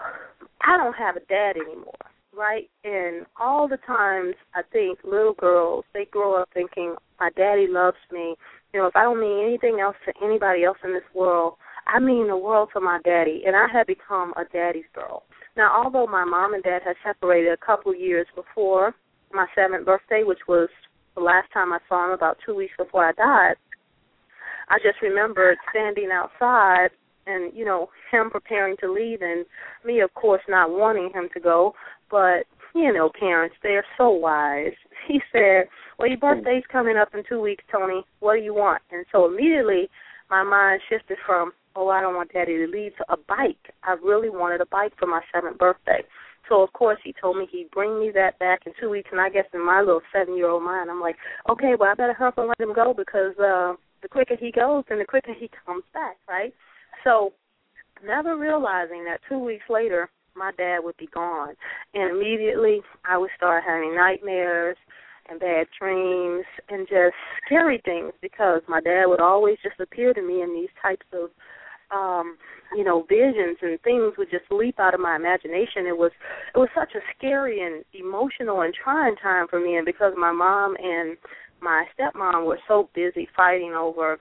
I 0.61 0.77
don't 0.77 0.95
have 0.95 1.17
a 1.17 1.21
dad 1.21 1.57
anymore, 1.57 1.93
right? 2.37 2.69
And 2.85 3.27
all 3.41 3.69
the 3.69 3.79
times 3.87 4.35
I 4.55 4.63
think 4.73 4.99
little 5.05 5.35
girls, 5.35 5.85
they 5.95 6.07
grow 6.07 6.41
up 6.41 6.49
thinking, 6.55 6.97
my 7.21 7.31
daddy 7.37 7.67
loves 7.69 7.97
me. 8.11 8.37
You 8.73 8.81
know, 8.81 8.87
if 8.87 8.97
I 8.97 9.03
don't 9.03 9.21
mean 9.21 9.45
anything 9.47 9.81
else 9.81 9.97
to 10.07 10.13
anybody 10.25 10.65
else 10.65 10.79
in 10.85 10.93
this 10.93 11.03
world, 11.15 11.55
I 11.87 11.99
mean 11.99 12.29
the 12.29 12.37
world 12.37 12.71
to 12.75 12.81
my 12.81 13.01
daddy. 13.05 13.43
And 13.47 13.55
I 13.55 13.67
had 13.73 13.87
become 13.87 14.33
a 14.37 14.45
daddy's 14.53 14.89
girl. 14.95 15.25
Now, 15.57 15.83
although 15.85 16.07
my 16.07 16.25
mom 16.25 16.55
and 16.55 16.63
dad 16.63 16.81
had 16.85 16.97
separated 17.05 17.53
a 17.53 17.65
couple 17.65 17.95
years 17.95 18.27
before 18.35 18.95
my 19.33 19.47
seventh 19.55 19.85
birthday, 19.85 20.23
which 20.25 20.41
was 20.49 20.69
the 21.15 21.21
last 21.23 21.53
time 21.53 21.73
I 21.73 21.79
saw 21.89 22.07
him 22.07 22.13
about 22.13 22.39
two 22.45 22.55
weeks 22.55 22.73
before 22.79 23.07
I 23.07 23.13
died, 23.13 23.57
I 24.69 24.79
just 24.79 25.03
remembered 25.03 25.59
standing 25.71 26.09
outside 26.11 26.89
and, 27.27 27.53
you 27.57 27.65
know, 27.65 27.89
him 28.11 28.31
preparing 28.31 28.77
to 28.79 28.93
leave 28.93 29.23
and 29.23 29.45
me, 29.85 30.01
of 30.01 30.13
course, 30.15 30.43
not 30.49 30.71
wanting 30.71 31.11
him 31.15 31.29
to 31.35 31.41
go. 31.41 31.75
But, 32.11 32.45
you 32.75 32.93
know, 32.93 33.11
parents, 33.19 33.57
they're 33.63 33.85
so 33.97 34.11
wise. 34.11 34.73
He 35.09 35.21
said, 35.33 35.67
Well, 35.99 36.09
your 36.09 36.19
birthday's 36.19 36.63
coming 36.71 36.97
up 36.97 37.09
in 37.13 37.25
two 37.29 37.41
weeks, 37.41 37.65
tony 37.73 38.05
What 38.21 38.35
do 38.35 38.41
you 38.41 38.55
want? 38.55 38.83
And 38.93 39.05
so 39.11 39.27
immediately 39.27 39.91
my 40.31 40.45
mind 40.45 40.81
shifted 40.89 41.19
from 41.27 41.53
oh, 41.75 41.89
I 41.89 42.01
don't 42.01 42.15
want 42.15 42.33
daddy 42.33 42.57
to 42.59 42.67
leave 42.67 42.97
to 42.99 43.05
a 43.13 43.17
bike. 43.17 43.73
I 43.83 43.97
really 44.05 44.31
wanted 44.31 44.61
a 44.61 44.67
bike 44.67 44.93
for 44.99 45.07
my 45.07 45.23
seventh 45.35 45.59
birthday. 45.59 46.03
So 46.49 46.63
of 46.63 46.73
course 46.73 46.99
he 47.03 47.15
told 47.21 47.37
me 47.37 47.49
he'd 47.51 47.71
bring 47.71 47.99
me 47.99 48.11
that 48.15 48.39
back 48.39 48.61
in 48.67 48.73
two 48.81 48.91
weeks 48.91 49.09
and 49.11 49.21
I 49.21 49.29
guess 49.29 49.47
in 49.53 49.65
my 49.65 49.81
little 49.81 50.03
seven 50.13 50.37
year 50.37 50.49
old 50.49 50.63
mind 50.63 50.91
I'm 50.91 51.01
like, 51.01 51.17
Okay, 51.51 51.75
well 51.79 51.91
I 51.91 51.95
better 51.95 52.15
hurry 52.15 52.29
up 52.29 52.39
and 52.39 52.49
let 52.49 52.61
him 52.61 52.75
go 52.75 52.95
because 52.95 53.33
uh 53.39 53.75
the 54.03 54.09
quicker 54.11 54.37
he 54.39 54.51
goes 54.51 54.85
then 54.89 54.99
the 54.99 55.05
quicker 55.05 55.35
he 55.39 55.51
comes 55.67 55.85
back, 55.95 56.17
right? 56.29 56.55
So 57.05 57.33
never 58.05 58.37
realizing 58.37 59.05
that 59.05 59.21
two 59.29 59.39
weeks 59.39 59.65
later 59.69 60.09
my 60.35 60.51
dad 60.57 60.79
would 60.83 60.97
be 60.97 61.09
gone. 61.09 61.55
And 61.95 62.17
immediately 62.17 62.81
I 63.05 63.19
would 63.19 63.31
start 63.37 63.65
having 63.67 63.95
nightmares 63.95 64.77
and 65.29 65.39
bad 65.39 65.67
dreams 65.79 66.45
and 66.69 66.87
just 66.89 67.15
scary 67.47 67.81
things 67.85 68.13
because 68.21 68.61
my 68.69 68.81
dad 68.81 69.07
would 69.07 69.21
always 69.21 69.57
just 69.63 69.79
appear 69.81 70.13
to 70.15 70.23
me 70.23 70.43
in 70.43 70.53
these 70.53 70.71
types 70.81 71.07
of 71.13 71.31
um 71.95 72.39
you 72.75 72.83
know 72.83 73.05
visions 73.09 73.59
and 73.61 73.81
things 73.83 74.15
would 74.17 74.31
just 74.31 74.51
leap 74.51 74.81
out 74.81 74.95
of 74.95 75.01
my 75.01 75.15
imagination 75.15 75.87
it 75.87 75.97
was 75.97 76.11
it 76.55 76.59
was 76.59 76.69
such 76.75 76.95
a 76.95 77.01
scary 77.17 77.61
and 77.61 77.85
emotional 77.93 78.63
and 78.63 78.75
trying 78.75 79.15
time 79.17 79.47
for 79.49 79.61
me 79.61 79.77
and 79.77 79.85
because 79.85 80.13
my 80.17 80.33
mom 80.33 80.75
and 80.83 81.17
my 81.61 81.85
stepmom 81.97 82.47
were 82.47 82.59
so 82.67 82.89
busy 82.95 83.29
fighting 83.37 83.75
over 83.75 84.19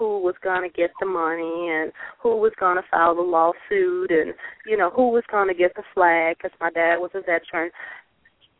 who 0.00 0.18
was 0.18 0.34
going 0.42 0.62
to 0.62 0.74
get 0.74 0.90
the 0.98 1.04
money 1.04 1.68
and 1.68 1.92
who 2.22 2.34
was 2.36 2.52
going 2.58 2.76
to 2.76 2.82
file 2.90 3.14
the 3.14 3.20
lawsuit 3.20 4.10
and 4.10 4.32
you 4.66 4.74
know 4.74 4.88
who 4.88 5.10
was 5.10 5.22
going 5.30 5.46
to 5.46 5.54
get 5.54 5.74
the 5.76 5.82
flag 5.94 6.38
because 6.38 6.56
my 6.58 6.70
dad 6.70 6.96
was 6.96 7.10
a 7.14 7.20
veteran. 7.20 7.70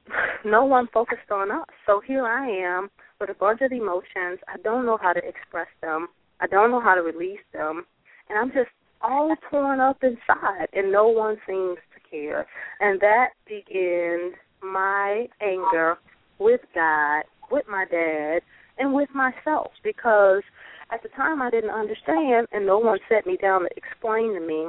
No 0.44 0.64
one 0.64 0.88
focused 0.92 1.30
on 1.30 1.52
us. 1.52 1.66
So 1.86 2.00
here 2.04 2.26
i 2.26 2.48
am 2.48 2.90
with 3.20 3.30
a 3.30 3.34
bunch 3.34 3.60
of 3.60 3.70
emotions. 3.70 4.40
I 4.48 4.56
don't 4.64 4.84
know 4.84 4.98
how 5.00 5.12
to 5.12 5.20
express 5.20 5.68
them. 5.82 6.08
I 6.40 6.46
don't 6.46 6.70
know 6.70 6.80
how 6.80 6.94
to 6.94 7.02
release 7.02 7.44
them. 7.52 7.84
And 8.28 8.38
I'm 8.38 8.48
just 8.48 8.70
all 9.02 9.34
torn 9.50 9.78
up 9.80 10.02
inside, 10.02 10.68
and 10.72 10.90
no 10.90 11.06
one 11.08 11.36
seems 11.46 11.78
to 11.94 12.10
care. 12.10 12.46
And 12.80 13.00
that 13.00 13.28
begins 13.46 14.34
my 14.62 15.26
anger 15.40 15.96
with 16.38 16.62
God, 16.74 17.22
with 17.50 17.66
my 17.68 17.84
dad, 17.88 18.40
and 18.80 18.94
with 18.94 19.10
myself 19.14 19.70
because 19.84 20.42
at 20.92 21.02
the 21.02 21.08
time 21.10 21.40
I 21.40 21.50
didn't 21.50 21.70
understand, 21.70 22.46
and 22.52 22.66
no 22.66 22.78
one 22.78 22.98
set 23.08 23.26
me 23.26 23.36
down 23.36 23.62
to 23.62 23.68
explain 23.76 24.34
to 24.34 24.40
me 24.40 24.68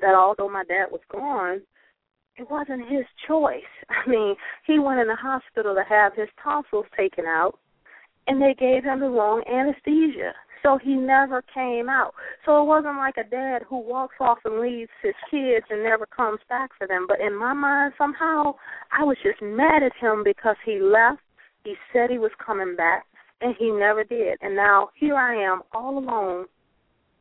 that 0.00 0.14
although 0.14 0.50
my 0.50 0.64
dad 0.64 0.86
was 0.90 1.00
gone, 1.10 1.62
it 2.36 2.48
wasn't 2.50 2.88
his 2.88 3.04
choice. 3.26 3.62
I 3.88 4.08
mean, 4.08 4.36
he 4.66 4.78
went 4.78 5.00
in 5.00 5.08
the 5.08 5.16
hospital 5.16 5.74
to 5.74 5.84
have 5.88 6.14
his 6.14 6.28
tonsils 6.42 6.86
taken 6.96 7.24
out, 7.24 7.58
and 8.26 8.40
they 8.40 8.54
gave 8.58 8.84
him 8.84 9.00
the 9.00 9.08
wrong 9.08 9.42
anesthesia. 9.50 10.32
So 10.62 10.76
he 10.76 10.94
never 10.94 11.42
came 11.54 11.88
out. 11.88 12.14
So 12.44 12.60
it 12.60 12.66
wasn't 12.66 12.96
like 12.96 13.16
a 13.16 13.28
dad 13.28 13.62
who 13.68 13.78
walks 13.78 14.16
off 14.20 14.38
and 14.44 14.60
leaves 14.60 14.90
his 15.02 15.14
kids 15.30 15.64
and 15.70 15.84
never 15.84 16.04
comes 16.04 16.40
back 16.48 16.70
for 16.76 16.86
them. 16.86 17.06
But 17.08 17.20
in 17.20 17.34
my 17.34 17.52
mind, 17.52 17.94
somehow, 17.96 18.56
I 18.92 19.04
was 19.04 19.16
just 19.22 19.40
mad 19.40 19.82
at 19.82 19.92
him 20.00 20.24
because 20.24 20.56
he 20.64 20.80
left. 20.80 21.20
He 21.64 21.74
said 21.92 22.10
he 22.10 22.18
was 22.18 22.32
coming 22.44 22.74
back, 22.76 23.04
and 23.40 23.54
he 23.58 23.70
never 23.70 24.04
did. 24.04 24.38
And 24.40 24.56
now 24.56 24.90
here 24.98 25.16
I 25.16 25.34
am 25.42 25.62
all 25.72 25.98
alone 25.98 26.46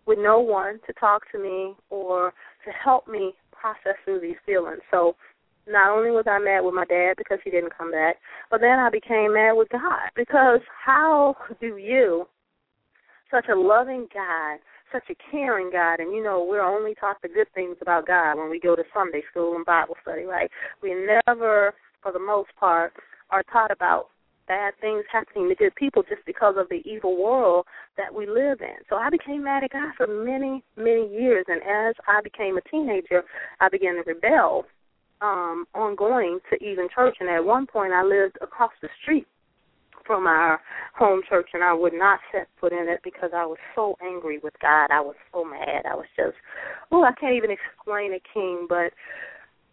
with 0.06 0.20
no 0.20 0.40
one 0.40 0.80
to 0.88 0.94
talk 0.94 1.24
to 1.32 1.40
me 1.40 1.76
or 1.90 2.34
to 2.66 2.72
help 2.72 3.08
me 3.08 3.34
process 3.52 3.96
through 4.06 4.22
these 4.22 4.38
feelings. 4.46 4.82
So 4.92 5.16
not 5.68 5.96
only 5.96 6.12
was 6.12 6.26
I 6.28 6.40
mad 6.40 6.62
with 6.62 6.74
my 6.74 6.86
dad 6.86 7.16
because 7.18 7.40
he 7.44 7.52
didn't 7.52 7.78
come 7.78 7.92
back, 7.92 8.16
but 8.50 8.62
then 8.62 8.80
I 8.80 8.90
became 8.90 9.34
mad 9.34 9.54
with 9.54 9.70
God 9.70 10.10
because 10.16 10.62
how 10.86 11.36
do 11.60 11.78
you 11.78 12.26
such 13.30 13.46
a 13.52 13.56
loving 13.56 14.08
God, 14.14 14.60
such 14.92 15.04
a 15.10 15.32
caring 15.32 15.70
God, 15.70 16.00
and 16.00 16.14
you 16.16 16.24
know 16.24 16.46
we're 16.50 16.62
only 16.62 16.96
taught 16.96 17.22
the 17.22 17.28
good 17.28 17.48
things 17.54 17.76
about 17.82 18.08
God 18.08 18.38
when 18.38 18.50
we 18.50 18.60
go 18.60 18.76
to 18.76 18.84
Sunday 18.94 19.22
school 19.30 19.56
and 19.58 19.66
Bible 19.66 19.98
study, 20.02 20.24
right? 20.24 20.50
We 20.82 20.96
never, 20.96 21.74
for 22.02 22.14
the 22.14 22.20
most 22.20 22.50
part, 22.58 22.94
are 23.30 23.44
taught 23.52 23.72
about 23.72 24.08
bad 24.48 24.74
things 24.82 25.04
happening 25.12 25.50
to 25.50 25.56
good 25.56 25.76
people 25.76 26.04
just 26.04 26.26
because 26.26 26.56
of 26.58 26.70
the 26.70 26.82
evil 26.86 27.22
world 27.22 27.66
that 27.98 28.14
we 28.14 28.26
live 28.26 28.62
in. 28.62 28.78
So 28.90 28.96
I 28.96 29.10
became 29.10 29.44
mad 29.44 29.64
at 29.64 29.72
God 29.72 29.94
for 29.98 30.08
many, 30.08 30.64
many 30.76 31.10
years, 31.14 31.46
and 31.48 31.62
as 31.62 31.96
I 32.08 32.22
became 32.22 32.58
a 32.58 32.62
teenager, 32.62 33.24
I 33.60 33.70
began 33.70 33.96
to 33.96 34.04
rebel 34.06 34.66
um 35.20 35.66
on 35.74 35.96
going 35.96 36.38
to 36.48 36.64
even 36.64 36.88
church 36.94 37.18
and 37.20 37.28
at 37.28 37.44
one 37.44 37.66
point 37.66 37.92
I 37.92 38.04
lived 38.04 38.38
across 38.40 38.70
the 38.84 38.90
street 39.02 39.26
from 40.08 40.26
our 40.26 40.60
home 40.98 41.22
church, 41.28 41.50
and 41.54 41.64
I 41.64 41.74
would 41.74 41.94
not 41.94 42.20
set 42.32 42.48
foot 42.60 42.72
in 42.72 42.88
it 42.88 43.02
because 43.04 43.32
I 43.36 43.46
was 43.46 43.58
so 43.76 43.96
angry 44.02 44.40
with 44.42 44.54
God. 44.62 44.88
I 44.90 45.02
was 45.02 45.16
so 45.34 45.44
mad. 45.44 45.84
I 45.86 45.94
was 45.94 46.08
just, 46.16 46.38
oh, 46.92 47.04
I 47.04 47.12
can't 47.20 47.36
even 47.36 47.52
explain 47.52 48.14
it, 48.14 48.22
King. 48.34 48.66
But 48.68 48.94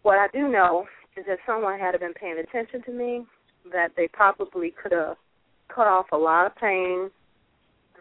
what 0.03 0.19
I 0.19 0.27
do 0.33 0.49
know 0.49 0.85
is 1.17 1.25
that 1.27 1.39
someone 1.47 1.79
had 1.79 1.97
been 1.99 2.13
paying 2.13 2.37
attention 2.37 2.83
to 2.83 2.91
me, 2.91 3.25
that 3.71 3.89
they 3.95 4.07
probably 4.07 4.73
could 4.81 4.91
have 4.91 5.17
cut 5.73 5.87
off 5.87 6.07
a 6.11 6.17
lot 6.17 6.45
of 6.45 6.55
pain, 6.55 7.09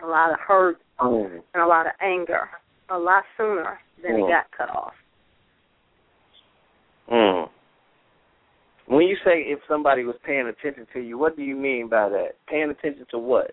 a 0.03 0.07
lot 0.07 0.33
of 0.33 0.39
hurt, 0.39 0.79
mm. 1.01 1.41
and 1.55 1.63
a 1.63 1.67
lot 1.67 1.87
of 1.87 1.93
anger 2.01 2.49
a 2.91 2.99
lot 2.99 3.25
sooner 3.37 3.79
than 4.03 4.13
mm. 4.13 4.25
it 4.25 4.31
got 4.31 4.51
cut 4.57 4.75
off. 4.75 4.93
Mm. 7.11 7.49
When 8.87 9.07
you 9.07 9.17
say 9.25 9.41
if 9.41 9.61
somebody 9.69 10.05
was 10.05 10.17
paying 10.25 10.47
attention 10.47 10.87
to 10.93 11.01
you, 11.01 11.19
what 11.19 11.37
do 11.37 11.43
you 11.43 11.57
mean 11.57 11.89
by 11.89 12.09
that? 12.09 12.37
Paying 12.49 12.71
attention 12.71 13.07
to 13.11 13.19
what? 13.19 13.53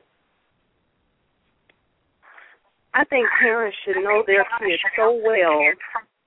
I 2.94 3.06
think 3.06 3.28
parents 3.40 3.78
should 3.86 4.04
know 4.04 4.24
their 4.28 4.46
kids 4.60 4.82
so 4.98 5.22
well 5.26 5.62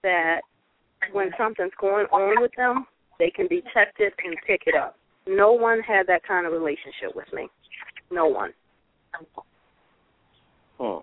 that 0.03 0.41
when 1.13 1.31
something's 1.37 1.73
going 1.79 2.07
on 2.07 2.41
with 2.41 2.53
them, 2.57 2.87
they 3.19 3.31
can 3.31 3.47
detect 3.49 4.01
it 4.01 4.15
and 4.25 4.35
pick 4.47 4.63
it 4.67 4.75
up. 4.75 4.97
No 5.27 5.53
one 5.53 5.81
had 5.81 6.07
that 6.09 6.23
kind 6.27 6.47
of 6.47 6.53
relationship 6.53 7.15
with 7.15 7.27
me. 7.33 7.49
No 8.11 8.27
one. 8.27 8.53
Hmm. 10.79 10.99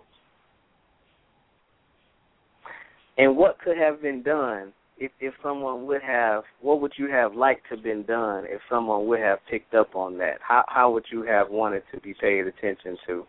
And 3.17 3.37
what 3.37 3.59
could 3.59 3.77
have 3.77 4.01
been 4.01 4.23
done 4.23 4.73
if 4.97 5.11
if 5.19 5.33
someone 5.41 5.85
would 5.87 6.01
have 6.01 6.43
what 6.61 6.81
would 6.81 6.93
you 6.97 7.09
have 7.09 7.33
liked 7.33 7.63
to 7.69 7.75
have 7.75 7.83
been 7.83 8.03
done 8.03 8.45
if 8.47 8.61
someone 8.69 9.07
would 9.07 9.19
have 9.19 9.39
picked 9.49 9.73
up 9.73 9.95
on 9.95 10.17
that? 10.19 10.37
How 10.41 10.63
how 10.67 10.91
would 10.91 11.05
you 11.11 11.23
have 11.23 11.49
wanted 11.49 11.83
to 11.93 11.99
be 11.99 12.13
paid 12.19 12.45
attention 12.47 12.97
to? 13.07 13.25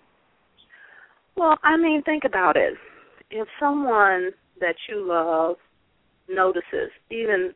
Well, 1.36 1.58
I 1.62 1.76
mean, 1.76 2.02
think 2.02 2.24
about 2.24 2.56
it. 2.56 2.74
If 3.30 3.48
someone 3.58 4.32
that 4.60 4.74
you 4.88 5.06
love 5.06 5.56
notices, 6.28 6.90
even 7.10 7.54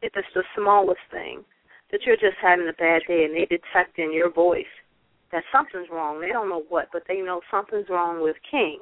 if 0.00 0.12
it's 0.14 0.28
the 0.34 0.44
smallest 0.56 1.00
thing, 1.10 1.44
that 1.94 2.02
you're 2.04 2.16
just 2.16 2.36
having 2.42 2.66
a 2.68 2.72
bad 2.72 3.02
day 3.06 3.24
and 3.24 3.32
they 3.32 3.46
detect 3.46 4.00
in 4.00 4.12
your 4.12 4.28
voice 4.28 4.66
that 5.30 5.44
something's 5.52 5.86
wrong. 5.92 6.20
They 6.20 6.30
don't 6.30 6.48
know 6.48 6.64
what, 6.68 6.88
but 6.92 7.04
they 7.06 7.20
know 7.20 7.40
something's 7.52 7.88
wrong 7.88 8.20
with 8.20 8.34
King. 8.50 8.80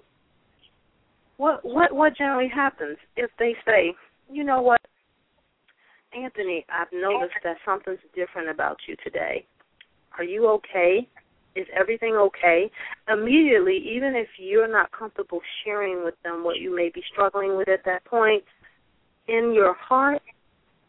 What 1.36 1.62
what 1.62 1.94
what 1.94 2.16
generally 2.16 2.48
happens 2.48 2.96
if 3.18 3.30
they 3.38 3.54
say, 3.66 3.92
you 4.30 4.44
know 4.44 4.62
what, 4.62 4.80
Anthony, 6.16 6.64
I've 6.72 6.88
noticed 6.90 7.36
that 7.44 7.56
something's 7.66 7.98
different 8.14 8.48
about 8.48 8.78
you 8.88 8.96
today. 9.04 9.44
Are 10.16 10.24
you 10.24 10.48
okay? 10.48 11.06
Is 11.54 11.66
everything 11.78 12.14
okay? 12.14 12.70
Immediately, 13.12 13.76
even 13.94 14.14
if 14.16 14.28
you're 14.38 14.72
not 14.72 14.90
comfortable 14.90 15.40
sharing 15.64 16.02
with 16.02 16.14
them 16.24 16.44
what 16.44 16.60
you 16.60 16.74
may 16.74 16.90
be 16.94 17.02
struggling 17.12 17.58
with 17.58 17.68
at 17.68 17.84
that 17.84 18.06
point, 18.06 18.44
in 19.28 19.52
your 19.54 19.74
heart, 19.74 20.22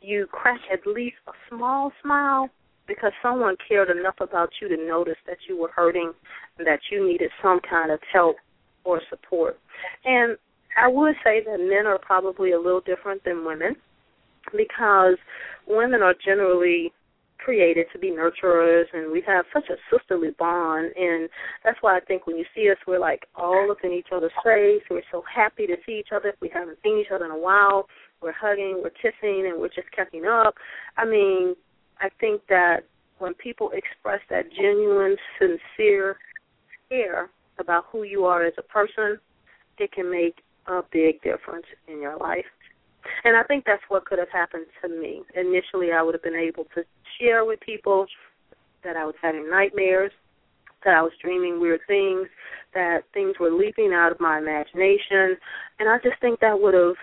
you 0.04 0.28
crack 0.32 0.60
at 0.72 0.86
least 0.86 1.16
a 1.28 1.32
small 1.50 1.92
smile 2.02 2.50
because 2.88 3.12
someone 3.22 3.56
cared 3.68 3.90
enough 3.90 4.16
about 4.20 4.50
you 4.62 4.68
to 4.68 4.76
notice 4.76 5.18
that 5.26 5.38
you 5.48 5.58
were 5.58 5.72
hurting 5.74 6.12
and 6.58 6.68
that 6.68 6.80
you 6.92 7.06
needed 7.08 7.32
some 7.42 7.60
kind 7.68 7.92
of 7.92 8.00
help 8.12 8.36
or 8.84 9.02
support. 9.10 9.58
And 10.04 10.38
I 10.82 10.88
would 10.88 11.16
say 11.24 11.44
that 11.46 11.58
men 11.60 11.88
are 11.88 12.00
probably 12.00 12.52
a 12.52 12.60
little 12.60 12.82
different 12.82 13.24
than 13.24 13.46
women 13.46 13.76
because 14.52 15.16
women 15.68 16.02
are 16.02 16.16
generally 16.26 16.92
created 17.44 17.86
to 17.92 18.00
be 18.00 18.10
nurturers 18.10 18.86
and 18.94 19.12
we 19.12 19.22
have 19.28 19.46
such 19.54 19.66
a 19.70 19.76
sisterly 19.92 20.30
bond 20.40 20.92
and 20.96 21.30
that's 21.64 21.78
why 21.82 21.98
I 21.98 22.00
think 22.00 22.26
when 22.26 22.38
you 22.38 22.46
see 22.56 22.70
us 22.72 22.78
we're 22.88 23.00
like 23.00 23.26
all 23.36 23.70
up 23.70 23.78
in 23.84 23.92
each 23.92 24.08
other's 24.14 24.32
face. 24.44 24.82
We're 24.90 25.02
so 25.12 25.24
happy 25.34 25.68
to 25.68 25.76
see 25.86 26.00
each 26.00 26.14
other 26.16 26.30
if 26.30 26.36
we 26.42 26.50
haven't 26.54 26.78
seen 26.84 26.98
each 27.00 27.12
other 27.14 27.26
in 27.26 27.32
a 27.32 27.38
while. 27.38 27.88
We're 28.24 28.32
hugging, 28.32 28.82
we're 28.82 28.90
kissing 28.92 29.48
and 29.52 29.60
we're 29.60 29.68
just 29.68 29.92
catching 29.94 30.26
up. 30.26 30.56
I 30.98 31.06
mean, 31.06 31.56
I 32.00 32.08
think 32.20 32.42
that 32.48 32.86
when 33.20 33.34
people 33.34 33.72
express 33.74 34.22
that 34.30 34.46
genuine, 34.52 35.18
sincere 35.38 36.18
care 36.90 37.30
about 37.60 37.86
who 37.92 38.04
you 38.04 38.26
are 38.26 38.46
as 38.46 38.54
a 38.58 38.64
person, 38.64 39.20
it 39.78 39.92
can 39.92 40.10
make 40.10 40.38
a 40.68 40.82
big 40.92 41.22
difference 41.22 41.66
in 41.88 42.02
your 42.02 42.18
life. 42.18 42.46
And 43.26 43.36
I 43.36 43.44
think 43.44 43.66
that's 43.66 43.84
what 43.90 44.06
could 44.06 44.20
have 44.20 44.32
happened 44.32 44.66
to 44.82 44.90
me. 44.90 45.24
Initially, 45.36 45.92
I 45.92 46.02
would 46.02 46.16
have 46.16 46.24
been 46.24 46.36
able 46.36 46.64
to 46.76 46.84
share 47.20 47.44
with 47.44 47.60
people 47.60 48.06
that 48.84 48.96
I 48.96 49.06
was 49.06 49.16
having 49.22 49.50
nightmares, 49.50 50.12
that 50.86 50.94
I 50.94 51.02
was 51.02 51.12
dreaming 51.22 51.60
weird 51.60 51.82
things, 51.88 52.28
that 52.74 53.02
things 53.14 53.36
were 53.40 53.52
leaping 53.52 53.92
out 53.94 54.12
of 54.12 54.20
my 54.20 54.38
imagination. 54.38 55.38
And 55.80 55.90
I 55.90 55.98
just 56.04 56.20
think 56.22 56.40
that 56.40 56.60
would 56.60 56.74
have, 56.74 56.96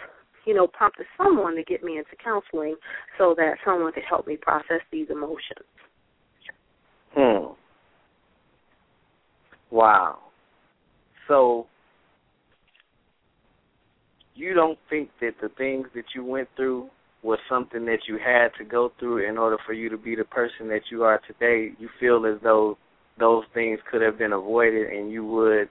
you 0.46 0.54
know, 0.54 0.66
prompted 0.66 1.06
someone 1.16 1.54
to 1.56 1.62
get 1.62 1.82
me 1.82 1.98
into 1.98 2.10
counseling 2.22 2.76
so 3.18 3.34
that 3.36 3.54
someone 3.64 3.92
could 3.92 4.02
help 4.08 4.26
me 4.26 4.36
process 4.36 4.80
these 4.90 5.06
emotions. 5.10 5.66
Hmm. 7.14 7.52
Wow. 9.70 10.18
So 11.28 11.66
you 14.34 14.54
don't 14.54 14.78
think 14.88 15.10
that 15.20 15.34
the 15.40 15.48
things 15.56 15.86
that 15.94 16.04
you 16.14 16.24
went 16.24 16.48
through 16.56 16.88
was 17.22 17.38
something 17.48 17.84
that 17.84 18.00
you 18.08 18.18
had 18.18 18.48
to 18.58 18.64
go 18.64 18.90
through 18.98 19.28
in 19.28 19.36
order 19.36 19.58
for 19.66 19.74
you 19.74 19.88
to 19.90 19.98
be 19.98 20.14
the 20.14 20.24
person 20.24 20.68
that 20.68 20.80
you 20.90 21.02
are 21.04 21.20
today. 21.26 21.72
You 21.78 21.88
feel 21.98 22.24
as 22.26 22.40
though 22.42 22.78
those 23.18 23.44
things 23.52 23.78
could 23.90 24.00
have 24.00 24.18
been 24.18 24.32
avoided 24.32 24.88
and 24.88 25.12
you 25.12 25.26
would 25.26 25.68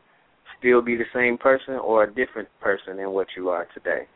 still 0.59 0.81
be 0.81 0.95
the 0.95 1.05
same 1.13 1.37
person 1.37 1.75
or 1.75 2.03
a 2.03 2.13
different 2.13 2.47
person 2.61 2.97
than 2.97 3.11
what 3.11 3.27
you 3.35 3.49
are 3.49 3.67
today. 3.73 4.07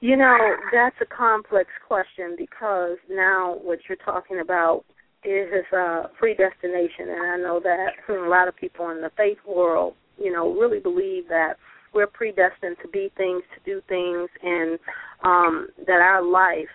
You 0.00 0.16
know, 0.16 0.36
that's 0.72 0.96
a 1.00 1.06
complex 1.06 1.68
question 1.86 2.36
because 2.38 2.98
now 3.10 3.56
what 3.62 3.80
you're 3.88 3.98
talking 3.98 4.40
about 4.40 4.84
is 5.24 5.64
uh, 5.76 6.04
predestination, 6.16 7.08
and 7.08 7.22
I 7.22 7.36
know 7.36 7.60
that 7.60 7.88
a 8.08 8.28
lot 8.28 8.46
of 8.46 8.56
people 8.56 8.90
in 8.90 9.00
the 9.00 9.10
faith 9.16 9.38
world, 9.46 9.94
you 10.16 10.32
know, 10.32 10.52
really 10.52 10.78
believe 10.78 11.28
that 11.28 11.54
we're 11.92 12.06
predestined 12.06 12.76
to 12.82 12.88
be 12.88 13.10
things, 13.16 13.42
to 13.54 13.60
do 13.64 13.82
things, 13.88 14.28
and 14.42 14.78
um, 15.24 15.68
that 15.86 16.00
our 16.00 16.22
life 16.22 16.68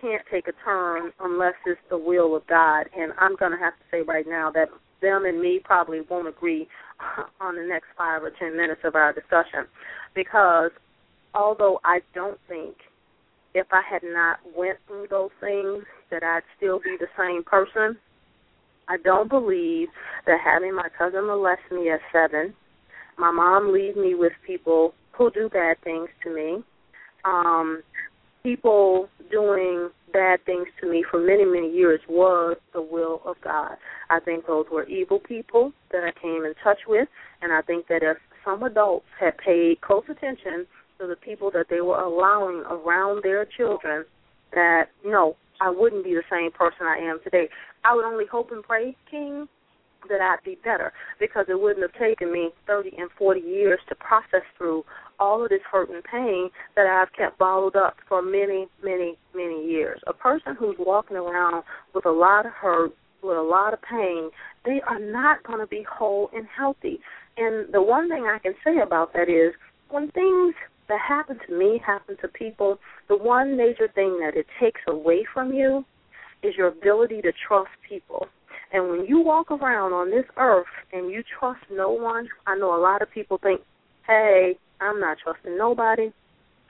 can't 0.00 0.22
take 0.30 0.46
a 0.46 0.52
turn 0.64 1.10
unless 1.20 1.54
it's 1.64 1.80
the 1.90 1.98
will 1.98 2.36
of 2.36 2.46
God. 2.46 2.84
And 2.96 3.12
I'm 3.18 3.34
going 3.36 3.52
to 3.52 3.58
have 3.58 3.72
to 3.74 3.84
say 3.90 4.02
right 4.02 4.26
now 4.28 4.50
that 4.52 4.68
them 5.02 5.24
and 5.24 5.40
me 5.40 5.60
probably 5.64 6.02
won't 6.08 6.28
agree 6.28 6.68
on 7.40 7.56
the 7.56 7.66
next 7.66 7.86
five 7.96 8.22
or 8.22 8.30
ten 8.38 8.56
minutes 8.56 8.82
of 8.84 8.94
our 8.94 9.12
discussion 9.12 9.66
because 10.14 10.70
although 11.36 11.80
I 11.84 12.00
don't 12.14 12.38
think 12.48 12.76
if 13.54 13.66
I 13.72 13.82
had 13.88 14.02
not 14.02 14.38
went 14.56 14.78
through 14.86 15.06
those 15.10 15.30
things 15.40 15.84
that 16.10 16.22
I'd 16.22 16.42
still 16.56 16.78
be 16.78 16.96
the 16.98 17.06
same 17.18 17.42
person. 17.44 17.98
I 18.88 18.98
don't 18.98 19.28
believe 19.28 19.88
that 20.26 20.38
having 20.44 20.74
my 20.74 20.88
cousin 20.96 21.26
molest 21.26 21.62
me 21.72 21.90
at 21.90 22.00
seven 22.12 22.54
my 23.18 23.30
mom 23.30 23.72
leave 23.72 23.96
me 23.96 24.14
with 24.14 24.32
people 24.46 24.94
who 25.12 25.30
do 25.30 25.48
bad 25.48 25.76
things 25.82 26.08
to 26.22 26.34
me. 26.34 26.62
Um, 27.24 27.82
people 28.42 29.08
doing 29.30 29.88
bad 30.12 30.44
things 30.44 30.66
to 30.80 30.90
me 30.90 31.04
for 31.10 31.18
many, 31.18 31.44
many 31.44 31.72
years 31.72 32.00
was 32.08 32.56
the 32.74 32.82
will 32.82 33.22
of 33.24 33.36
God. 33.42 33.76
I 34.10 34.20
think 34.20 34.46
those 34.46 34.66
were 34.70 34.84
evil 34.84 35.18
people 35.18 35.72
that 35.92 36.04
I 36.04 36.12
came 36.20 36.44
in 36.44 36.54
touch 36.62 36.78
with, 36.86 37.08
and 37.42 37.52
I 37.52 37.62
think 37.62 37.88
that 37.88 38.02
if 38.02 38.18
some 38.44 38.62
adults 38.62 39.06
had 39.18 39.36
paid 39.38 39.80
close 39.80 40.04
attention 40.08 40.66
to 40.98 41.06
the 41.06 41.16
people 41.16 41.50
that 41.52 41.66
they 41.68 41.80
were 41.80 42.00
allowing 42.00 42.62
around 42.68 43.22
their 43.22 43.44
children, 43.44 44.04
that 44.52 44.86
no, 45.04 45.36
I 45.60 45.70
wouldn't 45.70 46.04
be 46.04 46.14
the 46.14 46.22
same 46.30 46.50
person 46.52 46.86
I 46.86 46.98
am 46.98 47.20
today. 47.22 47.48
I 47.84 47.94
would 47.94 48.04
only 48.04 48.26
hope 48.26 48.50
and 48.52 48.62
pray, 48.62 48.96
King, 49.10 49.48
that 50.08 50.20
I'd 50.20 50.44
be 50.44 50.58
better 50.64 50.92
because 51.18 51.46
it 51.48 51.60
wouldn't 51.60 51.82
have 51.82 52.00
taken 52.00 52.32
me 52.32 52.50
30 52.66 52.92
and 52.98 53.10
40 53.18 53.40
years 53.40 53.80
to 53.88 53.94
process 53.94 54.42
through 54.56 54.84
all 55.18 55.42
of 55.42 55.48
this 55.48 55.60
hurt 55.70 55.90
and 55.90 56.04
pain 56.04 56.50
that 56.74 56.86
I've 56.86 57.12
kept 57.12 57.38
bottled 57.38 57.76
up 57.76 57.96
for 58.08 58.22
many, 58.22 58.68
many, 58.84 59.16
many 59.34 59.66
years. 59.66 60.00
A 60.06 60.12
person 60.12 60.54
who's 60.58 60.76
walking 60.78 61.16
around 61.16 61.64
with 61.94 62.06
a 62.06 62.10
lot 62.10 62.46
of 62.46 62.52
hurt, 62.52 62.92
with 63.22 63.36
a 63.36 63.42
lot 63.42 63.72
of 63.72 63.80
pain, 63.82 64.30
they 64.64 64.80
are 64.86 65.00
not 65.00 65.42
going 65.44 65.58
to 65.58 65.66
be 65.66 65.84
whole 65.90 66.30
and 66.34 66.46
healthy. 66.56 67.00
And 67.36 67.72
the 67.72 67.82
one 67.82 68.08
thing 68.08 68.24
I 68.24 68.38
can 68.38 68.54
say 68.64 68.80
about 68.82 69.12
that 69.14 69.28
is 69.28 69.54
when 69.90 70.10
things 70.10 70.54
that 70.88 71.00
happen 71.00 71.38
to 71.46 71.58
me 71.58 71.80
happen 71.84 72.16
to 72.20 72.28
people, 72.28 72.78
the 73.08 73.16
one 73.16 73.56
major 73.56 73.88
thing 73.94 74.18
that 74.20 74.36
it 74.36 74.46
takes 74.60 74.80
away 74.86 75.26
from 75.32 75.52
you 75.52 75.84
is 76.42 76.54
your 76.56 76.68
ability 76.68 77.22
to 77.22 77.32
trust 77.46 77.70
people. 77.88 78.26
And 78.72 78.90
when 78.90 79.06
you 79.06 79.20
walk 79.20 79.50
around 79.50 79.92
on 79.92 80.10
this 80.10 80.26
earth 80.36 80.66
and 80.92 81.10
you 81.10 81.22
trust 81.38 81.60
no 81.70 81.90
one, 81.90 82.28
I 82.46 82.56
know 82.56 82.76
a 82.76 82.80
lot 82.80 83.02
of 83.02 83.10
people 83.10 83.38
think, 83.38 83.60
hey, 84.06 84.56
I'm 84.80 85.00
not 85.00 85.18
trusting 85.22 85.56
nobody 85.56 86.12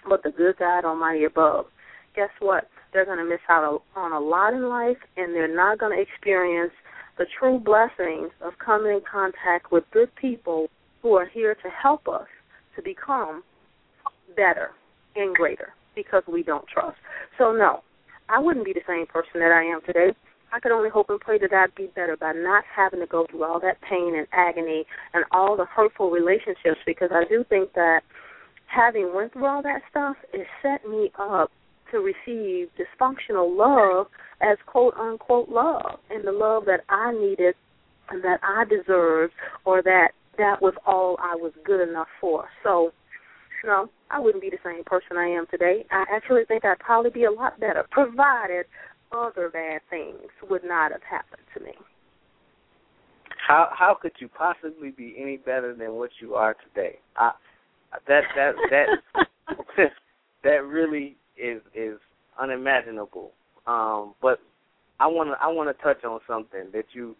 but 0.09 0.23
the 0.23 0.31
good 0.31 0.57
God 0.59 0.85
Almighty 0.85 1.25
above. 1.25 1.67
Guess 2.15 2.31
what? 2.41 2.69
They're 2.93 3.05
going 3.05 3.19
to 3.19 3.25
miss 3.25 3.41
out 3.49 3.83
on 3.95 4.13
a 4.13 4.21
lot 4.21 4.55
in 4.55 4.69
life, 4.69 4.97
and 5.17 5.35
they're 5.35 5.55
not 5.55 5.79
going 5.79 5.97
to 5.97 6.03
experience 6.03 6.73
the 7.19 7.27
true 7.39 7.59
blessings 7.59 8.31
of 8.41 8.59
coming 8.59 8.93
in 8.93 9.01
contact 9.11 9.73
with 9.73 9.85
good 9.93 10.15
people 10.17 10.69
who 11.03 11.15
are 11.15 11.27
here 11.27 11.55
to 11.55 11.69
help 11.71 12.09
us 12.09 12.27
to 12.75 12.83
become 12.83 13.43
better 14.37 14.70
and 15.16 15.35
greater 15.35 15.72
because 15.94 16.22
we 16.31 16.42
don't 16.42 16.66
trust. 16.68 16.96
So, 17.38 17.53
no, 17.53 17.83
I 18.29 18.38
wouldn't 18.38 18.64
be 18.64 18.72
the 18.72 18.85
same 18.87 19.07
person 19.07 19.40
that 19.40 19.53
I 19.53 19.64
am 19.64 19.81
today. 19.87 20.14
I 20.53 20.61
could 20.61 20.72
only 20.72 20.90
hope 20.90 21.11
and 21.11 21.20
pray 21.20 21.38
that 21.38 21.53
I'd 21.53 21.75
be 21.75 21.88
better 21.94 22.16
by 22.16 22.33
not 22.33 22.64
having 22.75 23.01
to 23.01 23.07
go 23.07 23.27
through 23.31 23.44
all 23.44 23.61
that 23.61 23.81
pain 23.88 24.14
and 24.16 24.27
agony 24.33 24.85
and 25.12 25.25
all 25.33 25.57
the 25.57 25.64
hurtful 25.64 26.11
relationships 26.11 26.79
because 26.87 27.11
I 27.12 27.25
do 27.29 27.44
think 27.49 27.72
that 27.75 28.03
having 28.66 29.12
went 29.14 29.33
through 29.33 29.46
all 29.46 29.62
that 29.62 29.83
stuff, 29.90 30.16
it 30.33 30.46
set 30.62 30.88
me 30.88 31.11
up 31.18 31.51
to 31.90 31.99
receive 31.99 32.68
dysfunctional 32.79 33.57
love 33.57 34.07
as 34.40 34.59
quote 34.66 34.94
unquote 34.94 35.49
love 35.49 35.99
and 36.11 36.27
the 36.27 36.33
love 36.33 36.64
that 36.66 36.81
I 36.88 37.12
needed 37.12 37.55
and 38.11 38.22
that 38.25 38.40
I 38.42 38.64
deserved 38.64 39.33
or 39.64 39.83
that 39.83 40.09
that 40.38 40.61
was 40.61 40.75
all 40.87 41.16
I 41.20 41.35
was 41.35 41.53
good 41.64 41.87
enough 41.88 42.09
for. 42.20 42.49
So 42.62 42.92
no, 43.64 43.90
I 44.11 44.21
wouldn't 44.21 44.42
be 44.42 44.51
the 44.51 44.59
same 44.64 44.85
person 44.85 45.16
I 45.16 45.27
am 45.27 45.47
today. 45.51 45.85
I 45.90 46.05
actually 46.11 46.45
think 46.47 46.64
I'd 46.64 46.79
probably 46.79 47.11
be 47.11 47.25
a 47.25 47.31
lot 47.31 47.59
better, 47.59 47.85
provided 47.90 48.66
other 49.12 49.51
bad 49.51 49.81
things 49.88 50.31
would 50.49 50.64
not 50.64 50.92
have 50.92 51.03
happened 51.03 51.42
to 51.55 51.62
me. 51.62 51.73
How 53.47 53.69
how 53.73 53.97
could 54.01 54.12
you 54.19 54.29
possibly 54.29 54.90
be 54.90 55.14
any 55.19 55.37
better 55.37 55.75
than 55.75 55.92
what 55.92 56.11
you 56.21 56.35
are 56.35 56.57
today? 56.69 56.99
I 57.16 57.31
that 58.09 58.23
that 58.35 58.55
that 58.71 59.87
that 60.42 60.64
really 60.64 61.16
is 61.37 61.61
is 61.75 61.99
unimaginable. 62.40 63.33
Um, 63.66 64.14
but 64.21 64.40
I 64.99 65.07
want 65.07 65.31
to 65.31 65.37
I 65.40 65.49
want 65.49 65.77
to 65.77 65.83
touch 65.83 66.05
on 66.05 66.21
something 66.27 66.71
that 66.73 66.87
you 66.92 67.14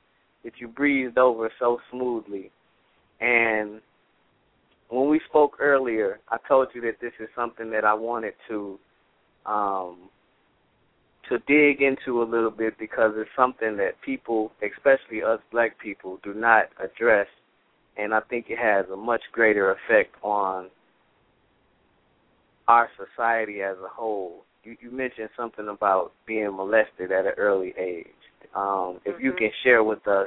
that 0.45 0.55
you 0.59 0.69
breezed 0.69 1.19
over 1.19 1.51
so 1.59 1.79
smoothly, 1.91 2.51
and 3.21 3.81
when 4.89 5.09
we 5.09 5.21
spoke 5.29 5.57
earlier, 5.61 5.96
I 6.37 6.49
told 6.49 6.69
you 6.75 6.83
that 6.83 7.01
this 7.01 7.13
is 7.19 7.29
something 7.35 7.71
that 7.71 7.85
I 7.85 7.95
wanted 7.95 8.35
to 8.49 8.79
um, 9.47 10.11
to 11.31 11.39
dig 11.47 11.81
into 11.81 12.23
a 12.23 12.25
little 12.25 12.51
bit 12.51 12.79
because 12.79 13.13
it's 13.17 13.31
something 13.35 13.77
that 13.79 14.01
people, 14.05 14.53
especially 14.63 15.23
us 15.23 15.41
black 15.51 15.79
people, 15.79 16.19
do 16.23 16.35
not 16.35 16.67
address, 16.79 17.27
and 17.97 18.13
I 18.13 18.21
think 18.21 18.47
it 18.49 18.59
has 18.59 18.87
a 18.93 18.97
much 18.97 19.23
greater 19.33 19.73
effect 19.73 20.15
on 20.23 20.69
our 22.69 22.89
society 22.97 23.63
as 23.63 23.77
a 23.79 23.89
whole. 23.89 24.45
You, 24.63 24.77
you 24.81 24.91
mentioned 24.91 25.31
something 25.37 25.69
about 25.69 26.13
being 26.27 26.55
molested 26.55 27.13
at 27.13 27.25
an 27.25 27.33
early 27.39 27.73
age. 27.79 28.07
Um, 28.55 29.01
if 29.05 29.15
mm-hmm. 29.15 29.25
you 29.25 29.33
can 29.33 29.51
share 29.65 29.83
with 29.83 30.07
us 30.07 30.27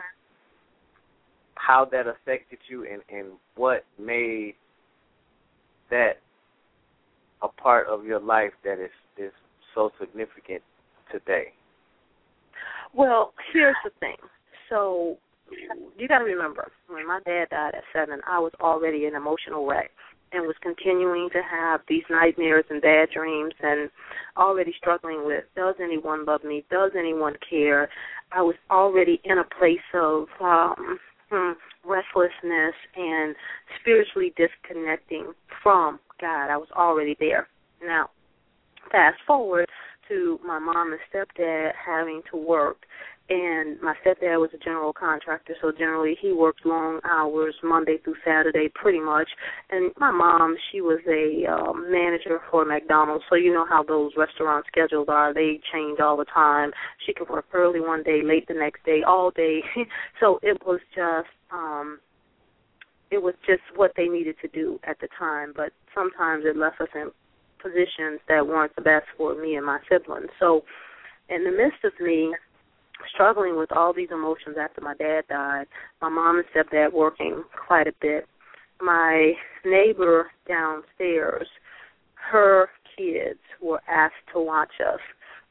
how 1.55 1.85
that 1.91 2.07
affected 2.07 2.59
you 2.67 2.85
and, 2.91 3.01
and 3.09 3.33
what 3.55 3.85
made 3.99 4.55
that 5.89 6.19
a 7.41 7.47
part 7.47 7.87
of 7.87 8.05
your 8.05 8.19
life 8.19 8.51
that 8.63 8.81
is 8.83 8.91
is 9.17 9.31
so 9.75 9.91
significant 9.99 10.61
today? 11.11 11.53
Well, 12.93 13.33
here's 13.53 13.75
the 13.83 13.91
thing. 13.99 14.15
So 14.69 15.17
you 15.97 16.07
got 16.07 16.19
to 16.19 16.25
remember, 16.25 16.71
when 16.87 17.07
my 17.07 17.19
dad 17.25 17.49
died 17.49 17.75
at 17.75 17.83
seven, 17.93 18.19
I 18.27 18.39
was 18.39 18.51
already 18.61 19.05
an 19.05 19.15
emotional 19.15 19.65
wreck 19.65 19.91
and 20.31 20.45
was 20.45 20.55
continuing 20.61 21.29
to 21.31 21.41
have 21.41 21.81
these 21.87 22.03
nightmares 22.09 22.65
and 22.69 22.81
bad 22.81 23.09
dreams 23.13 23.53
and 23.61 23.89
already 24.37 24.73
struggling 24.77 25.25
with 25.25 25.43
does 25.55 25.75
anyone 25.81 26.25
love 26.25 26.43
me 26.43 26.63
does 26.69 26.91
anyone 26.97 27.33
care 27.49 27.89
i 28.31 28.41
was 28.41 28.55
already 28.69 29.19
in 29.23 29.39
a 29.39 29.43
place 29.57 29.77
of 29.93 30.27
um 30.41 30.99
hmm, 31.29 31.51
restlessness 31.89 32.75
and 32.95 33.35
spiritually 33.79 34.33
disconnecting 34.37 35.33
from 35.63 35.99
god. 36.19 36.49
I 36.49 36.57
was 36.57 36.69
already 36.75 37.15
there. 37.19 37.47
Now 37.83 38.09
fast 38.91 39.17
forward 39.25 39.67
to 40.07 40.39
my 40.45 40.59
mom 40.59 40.91
and 40.93 41.01
stepdad 41.13 41.71
having 41.85 42.21
to 42.31 42.37
work 42.37 42.77
and 43.29 43.79
my 43.81 43.93
stepdad 44.03 44.39
was 44.39 44.49
a 44.53 44.57
general 44.57 44.91
contractor 44.91 45.55
so 45.61 45.71
generally 45.71 46.17
he 46.19 46.31
worked 46.31 46.65
long 46.65 46.99
hours 47.07 47.55
monday 47.63 47.97
through 48.03 48.15
saturday 48.25 48.69
pretty 48.73 48.99
much. 48.99 49.29
And 49.69 49.91
my 49.97 50.11
mom 50.11 50.55
she 50.71 50.81
was 50.81 50.99
a 51.07 51.51
um 51.51 51.91
manager 51.91 52.39
for 52.49 52.65
mcdonald's 52.65 53.23
so 53.29 53.35
you 53.35 53.53
know 53.53 53.65
how 53.67 53.83
those 53.83 54.11
restaurant 54.17 54.65
schedules 54.67 55.07
are. 55.09 55.33
They 55.33 55.59
change 55.71 55.99
all 55.99 56.17
the 56.17 56.25
time. 56.25 56.71
She 57.05 57.13
could 57.13 57.29
work 57.29 57.45
early 57.53 57.79
one 57.79 58.03
day 58.03 58.21
late 58.23 58.47
the 58.47 58.53
next 58.53 58.83
day 58.85 59.01
all 59.05 59.31
day. 59.31 59.61
So 60.19 60.39
it 60.43 60.61
was 60.65 60.79
just 60.95 61.29
um 61.51 61.99
it 63.11 63.21
was 63.21 63.33
just 63.45 63.61
what 63.75 63.91
they 63.95 64.07
needed 64.07 64.35
to 64.41 64.47
do 64.47 64.79
at 64.83 64.99
the 64.99 65.07
time 65.17 65.53
but 65.55 65.71
sometimes 65.95 66.43
it 66.45 66.57
left 66.57 66.81
us 66.81 66.89
in 66.93 67.11
positions 67.61 68.19
that 68.27 68.45
weren't 68.45 68.75
the 68.75 68.81
best 68.81 69.05
for 69.17 69.39
me 69.39 69.55
and 69.55 69.65
my 69.65 69.79
siblings. 69.89 70.29
So, 70.39 70.63
in 71.29 71.43
the 71.43 71.51
midst 71.51 71.83
of 71.83 71.93
me 71.99 72.33
struggling 73.13 73.57
with 73.57 73.71
all 73.71 73.93
these 73.93 74.09
emotions 74.11 74.57
after 74.59 74.81
my 74.81 74.95
dad 74.95 75.23
died, 75.29 75.65
my 76.01 76.09
mom 76.09 76.37
and 76.37 76.45
stepdad 76.53 76.93
working 76.93 77.43
quite 77.67 77.87
a 77.87 77.93
bit, 78.01 78.27
my 78.81 79.33
neighbor 79.65 80.31
downstairs, 80.47 81.47
her 82.31 82.69
kids 82.97 83.39
were 83.61 83.81
asked 83.89 84.15
to 84.33 84.41
watch 84.41 84.71
us 84.85 84.99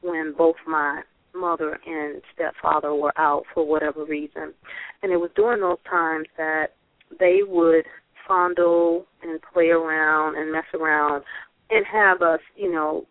when 0.01 0.33
both 0.37 0.55
my 0.67 1.01
mother 1.35 1.79
and 1.85 2.21
stepfather 2.33 2.93
were 2.93 3.13
out 3.17 3.43
for 3.53 3.65
whatever 3.65 4.05
reason. 4.05 4.53
And 5.03 5.11
it 5.11 5.17
was 5.17 5.29
during 5.35 5.61
those 5.61 5.77
times 5.89 6.27
that 6.37 6.67
they 7.19 7.39
would 7.47 7.85
fondle 8.27 9.05
and 9.21 9.39
play 9.53 9.69
around 9.69 10.37
and 10.37 10.51
mess 10.51 10.65
around 10.73 11.23
and 11.69 11.85
have 11.85 12.21
us, 12.21 12.39
you 12.55 12.71
know, 12.71 13.05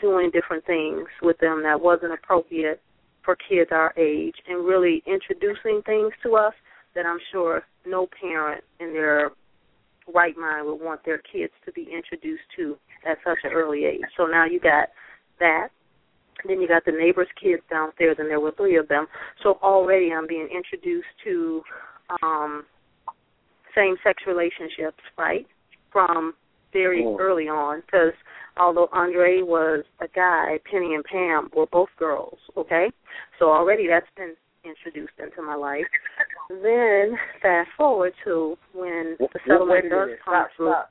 doing 0.00 0.30
different 0.32 0.64
things 0.66 1.06
with 1.22 1.38
them 1.38 1.62
that 1.62 1.80
wasn't 1.80 2.12
appropriate 2.12 2.80
for 3.24 3.36
kids 3.48 3.70
our 3.72 3.92
age 3.96 4.34
and 4.48 4.64
really 4.66 5.02
introducing 5.06 5.82
things 5.86 6.12
to 6.22 6.36
us 6.36 6.54
that 6.94 7.06
I'm 7.06 7.18
sure 7.32 7.62
no 7.86 8.08
parent 8.20 8.62
in 8.80 8.92
their 8.92 9.30
right 10.12 10.36
mind 10.36 10.66
would 10.66 10.80
want 10.80 11.04
their 11.04 11.18
kids 11.18 11.52
to 11.64 11.72
be 11.72 11.88
introduced 11.92 12.42
to 12.56 12.76
at 13.06 13.18
such 13.24 13.38
an 13.44 13.52
early 13.52 13.84
age. 13.84 14.02
So 14.16 14.26
now 14.26 14.44
you 14.44 14.60
got 14.60 14.88
that. 15.40 15.68
Then 16.46 16.60
you 16.60 16.68
got 16.68 16.84
the 16.84 16.92
neighbors' 16.92 17.28
kids 17.42 17.62
downstairs, 17.70 18.16
and 18.18 18.28
there 18.28 18.40
were 18.40 18.52
three 18.56 18.76
of 18.76 18.88
them. 18.88 19.06
So 19.42 19.58
already 19.62 20.12
I'm 20.12 20.26
being 20.26 20.48
introduced 20.54 21.06
to 21.24 21.62
um, 22.22 22.64
same-sex 23.74 24.22
relationships, 24.26 25.00
right? 25.16 25.46
From 25.90 26.34
very 26.72 27.04
early 27.18 27.44
on 27.44 27.82
because 27.86 28.12
although 28.56 28.88
Andre 28.92 29.42
was 29.42 29.84
a 30.00 30.08
guy, 30.08 30.58
Penny 30.70 30.94
and 30.94 31.04
Pam 31.04 31.50
were 31.56 31.66
both 31.66 31.88
girls. 31.98 32.38
Okay, 32.56 32.90
so 33.38 33.46
already 33.50 33.86
that's 33.86 34.06
been 34.16 34.34
introduced 34.64 35.12
into 35.18 35.42
my 35.42 35.54
life. 35.54 35.84
Then 36.48 37.16
fast 37.42 37.70
forward 37.76 38.12
to 38.24 38.56
when 38.72 39.16
the 39.18 39.28
settlement 39.46 39.90
does 39.90 40.08
come 40.24 40.34
Stop, 40.34 40.48
through. 40.56 40.68
stop, 40.70 40.90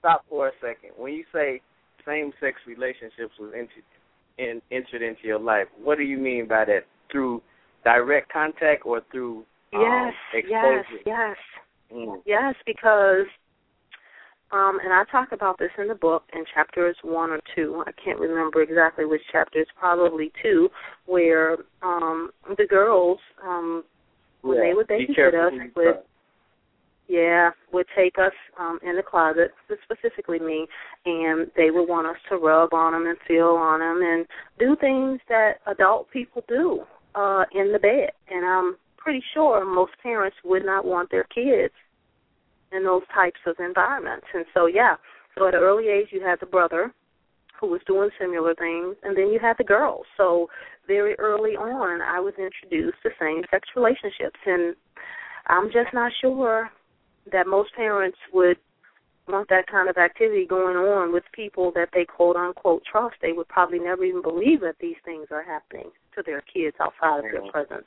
stop 0.00 0.24
for 0.28 0.48
a 0.48 0.52
second. 0.60 0.90
When 0.96 1.12
you 1.12 1.24
say 1.32 1.60
same-sex 2.06 2.58
relationships 2.66 3.32
was 3.38 3.52
entered 3.54 3.84
in, 4.38 4.60
entered 4.72 5.02
into 5.02 5.22
your 5.24 5.38
life, 5.38 5.66
what 5.82 5.98
do 5.98 6.04
you 6.04 6.18
mean 6.18 6.48
by 6.48 6.64
that? 6.64 6.80
Through 7.10 7.42
direct 7.84 8.32
contact 8.32 8.86
or 8.86 9.02
through 9.12 9.44
um, 9.74 9.80
Yes, 9.82 10.14
yes, 10.34 10.44
exposure? 10.44 11.02
yes, 11.06 11.36
Mm. 11.92 12.22
yes, 12.24 12.54
because 12.64 13.26
um, 14.52 14.78
and 14.84 14.92
I 14.92 15.04
talk 15.10 15.32
about 15.32 15.58
this 15.58 15.70
in 15.78 15.88
the 15.88 15.94
book 15.94 16.24
in 16.34 16.44
chapters 16.54 16.96
one 17.02 17.30
or 17.30 17.40
two. 17.54 17.82
I 17.86 17.92
can't 17.92 18.18
remember 18.20 18.62
exactly 18.62 19.04
which 19.06 19.22
chapter. 19.32 19.58
It's 19.60 19.70
probably 19.78 20.30
two, 20.42 20.68
where 21.06 21.56
um 21.82 22.30
the 22.58 22.66
girls, 22.66 23.18
um 23.42 23.84
when 24.42 24.58
Yeah. 24.58 24.64
they 24.64 24.74
would 24.74 24.88
babysit 24.88 25.34
us 25.34 25.52
would 25.76 25.98
yeah, 27.08 27.50
would 27.72 27.86
take 27.96 28.18
us 28.18 28.32
um 28.58 28.78
in 28.82 28.96
the 28.96 29.02
closet, 29.02 29.52
specifically 29.84 30.38
me, 30.38 30.66
and 31.06 31.50
they 31.56 31.70
would 31.70 31.88
want 31.88 32.06
us 32.06 32.16
to 32.28 32.36
rub 32.36 32.72
on 32.74 32.92
them 32.92 33.06
and 33.06 33.18
feel 33.26 33.48
on 33.56 33.80
them 33.80 34.00
and 34.02 34.26
do 34.58 34.76
things 34.76 35.20
that 35.28 35.60
adult 35.66 36.10
people 36.10 36.44
do 36.48 36.82
uh 37.14 37.44
in 37.52 37.72
the 37.72 37.78
bed. 37.78 38.10
And 38.30 38.44
I'm 38.44 38.76
pretty 38.98 39.22
sure 39.34 39.64
most 39.64 39.92
parents 40.02 40.36
would 40.44 40.64
not 40.64 40.84
want 40.84 41.10
their 41.10 41.24
kids 41.24 41.74
in 42.74 42.84
those 42.84 43.02
types 43.14 43.40
of 43.46 43.56
environments. 43.58 44.26
And 44.34 44.44
so, 44.54 44.66
yeah, 44.66 44.96
so 45.36 45.48
at 45.48 45.54
an 45.54 45.60
early 45.60 45.88
age, 45.88 46.08
you 46.10 46.22
had 46.22 46.40
the 46.40 46.46
brother 46.46 46.92
who 47.60 47.68
was 47.68 47.80
doing 47.86 48.10
similar 48.20 48.54
things, 48.54 48.96
and 49.02 49.16
then 49.16 49.28
you 49.28 49.38
had 49.40 49.56
the 49.56 49.64
girls. 49.64 50.04
So 50.16 50.48
very 50.86 51.14
early 51.18 51.52
on, 51.52 52.00
I 52.02 52.18
was 52.18 52.34
introduced 52.38 52.98
to 53.04 53.10
same-sex 53.20 53.68
relationships, 53.76 54.40
and 54.44 54.74
I'm 55.46 55.66
just 55.66 55.94
not 55.94 56.12
sure 56.20 56.70
that 57.30 57.46
most 57.46 57.74
parents 57.74 58.18
would 58.32 58.56
want 59.28 59.48
that 59.48 59.68
kind 59.68 59.88
of 59.88 59.96
activity 59.96 60.44
going 60.44 60.76
on 60.76 61.12
with 61.12 61.22
people 61.32 61.70
that 61.76 61.88
they 61.94 62.04
quote 62.04 62.34
unquote 62.34 62.82
trust. 62.90 63.14
They 63.22 63.32
would 63.32 63.48
probably 63.48 63.78
never 63.78 64.04
even 64.04 64.22
believe 64.22 64.60
that 64.62 64.76
these 64.80 64.96
things 65.04 65.28
are 65.30 65.44
happening 65.44 65.90
to 66.16 66.22
their 66.26 66.42
kids 66.52 66.76
outside 66.80 67.24
of 67.24 67.30
their 67.30 67.50
presence. 67.50 67.86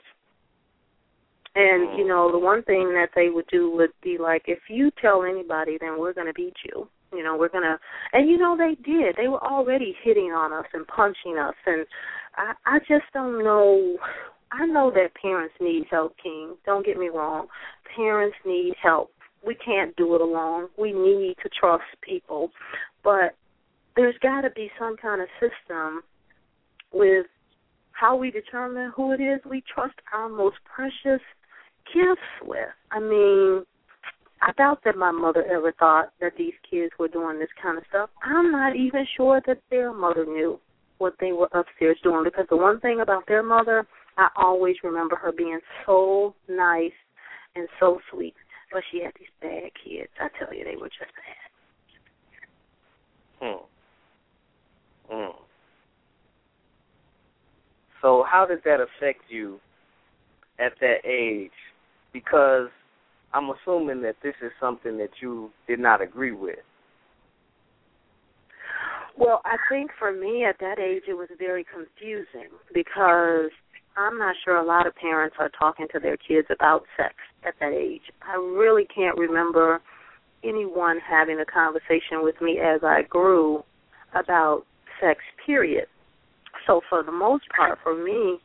And 1.56 1.88
Mm. 1.88 1.98
you 1.98 2.06
know, 2.06 2.32
the 2.32 2.38
one 2.38 2.64
thing 2.64 2.94
that 2.94 3.12
they 3.16 3.30
would 3.30 3.48
do 3.48 3.72
would 3.72 3.94
be 4.02 4.18
like, 4.18 4.44
if 4.48 4.70
you 4.70 4.92
tell 4.92 5.24
anybody, 5.24 5.78
then 5.78 5.98
we're 5.98 6.14
going 6.14 6.28
to 6.28 6.34
beat 6.34 6.58
you. 6.66 6.88
You 7.14 7.24
know, 7.24 7.38
we're 7.38 7.50
gonna, 7.50 7.80
and 8.12 8.30
you 8.30 8.38
know 8.38 8.58
they 8.58 8.76
did. 8.76 9.16
They 9.16 9.30
were 9.30 9.42
already 9.42 9.96
hitting 10.04 10.34
on 10.34 10.52
us 10.52 10.66
and 10.74 10.86
punching 10.88 11.38
us, 11.38 11.56
and 11.66 11.86
I, 12.36 12.54
I 12.66 12.80
just 12.80 13.06
don't 13.14 13.42
know. 13.42 13.98
I 14.52 14.66
know 14.66 14.92
that 14.92 15.16
parents 15.16 15.56
need 15.62 15.86
help, 15.90 16.18
King. 16.22 16.56
Don't 16.66 16.86
get 16.86 16.98
me 16.98 17.08
wrong. 17.08 17.48
Parents 17.96 18.36
need 18.46 18.74
help. 18.82 19.12
We 19.46 19.56
can't 19.56 19.96
do 19.96 20.16
it 20.16 20.22
alone. 20.22 20.68
We 20.78 20.92
need 20.92 21.36
to 21.44 21.50
trust 21.58 21.84
people, 22.02 22.52
but 23.04 23.36
there's 23.96 24.18
got 24.22 24.42
to 24.42 24.50
be 24.50 24.70
some 24.78 24.98
kind 24.98 25.22
of 25.22 25.30
system 25.40 26.02
with 26.92 27.28
how 27.92 28.16
we 28.18 28.30
determine 28.30 28.92
who 28.94 29.14
it 29.14 29.22
is 29.22 29.40
we 29.50 29.64
trust 29.74 29.96
our 30.14 30.28
most 30.28 30.58
precious 30.66 31.22
gifts 31.94 32.22
with. 32.44 32.70
I 32.92 33.00
mean, 33.00 33.64
I 34.42 34.52
doubt 34.58 34.80
that 34.86 34.98
my 34.98 35.12
mother 35.12 35.44
ever 35.46 35.74
thought 35.80 36.12
that 36.22 36.34
these 36.38 36.54
kids 36.70 36.92
were 37.00 37.08
doing 37.08 37.40
this 37.40 37.50
kind 37.62 37.78
of 37.78 37.84
stuff. 37.90 38.10
I'm 38.24 38.52
not 38.52 38.76
even 38.76 39.06
sure 39.18 39.42
that 39.48 39.62
their 39.70 39.94
mother 39.94 40.26
knew 40.26 40.60
what 40.98 41.14
they 41.20 41.32
were 41.32 41.50
upstairs 41.54 41.98
doing 42.04 42.24
because 42.24 42.46
the 42.50 42.58
one 42.58 42.80
thing 42.80 43.00
about 43.02 43.28
their 43.28 43.44
mother, 43.44 43.86
I 44.18 44.30
always 44.36 44.76
remember 44.84 45.16
her 45.16 45.32
being 45.32 45.60
so 45.86 46.36
nice 46.48 46.92
and 47.56 47.68
so 47.80 48.00
sweet. 48.12 48.36
But 48.72 48.84
she 48.92 49.02
had 49.04 49.14
these 49.18 49.28
bad 49.42 49.72
kids. 49.84 50.10
I 50.20 50.28
tell 50.38 50.54
you, 50.54 50.64
they 50.64 50.76
were 50.76 50.90
just 50.90 51.00
bad. 51.00 51.46
Hmm. 53.42 53.66
Hmm. 55.10 55.38
So 58.02 58.24
how 58.30 58.46
did 58.46 58.60
that 58.66 58.80
affect 58.82 59.22
you 59.30 59.60
at 60.60 60.74
that 60.82 60.98
age? 61.06 61.52
Because 62.16 62.70
I'm 63.34 63.50
assuming 63.50 64.02
that 64.04 64.16
this 64.24 64.36
is 64.42 64.52
something 64.58 64.98
that 65.00 65.10
you 65.22 65.52
did 65.68 65.80
not 65.80 66.02
agree 66.02 66.32
with. 66.32 66.60
Well, 69.18 69.42
I 69.44 69.58
think 69.70 69.92
for 70.00 70.14
me 70.14 70.46
at 70.46 70.56
that 70.62 70.80
age 70.80 71.04
it 71.10 71.14
was 71.16 71.28
very 71.38 71.66
confusing 71.66 72.50
because 72.74 73.52
I'm 73.98 74.18
not 74.18 74.36
sure 74.46 74.56
a 74.56 74.66
lot 74.66 74.88
of 74.88 74.96
parents 74.96 75.36
are 75.40 75.50
talking 75.50 75.88
to 75.92 76.00
their 76.00 76.16
kids 76.16 76.48
about 76.50 76.84
sex 76.96 77.16
at 77.46 77.56
that 77.60 77.74
age. 77.74 78.14
I 78.22 78.36
really 78.36 78.88
can't 78.94 79.18
remember 79.18 79.82
anyone 80.42 81.00
having 81.06 81.42
a 81.42 81.46
conversation 81.46 82.24
with 82.24 82.40
me 82.42 82.60
as 82.60 82.80
I 82.82 83.02
grew 83.10 83.64
about 84.14 84.64
sex, 85.02 85.20
period. 85.46 85.88
So 86.66 86.80
for 86.90 87.04
the 87.04 87.12
most 87.12 87.44
part, 87.56 87.80
for 87.84 88.02
me, 88.02 88.40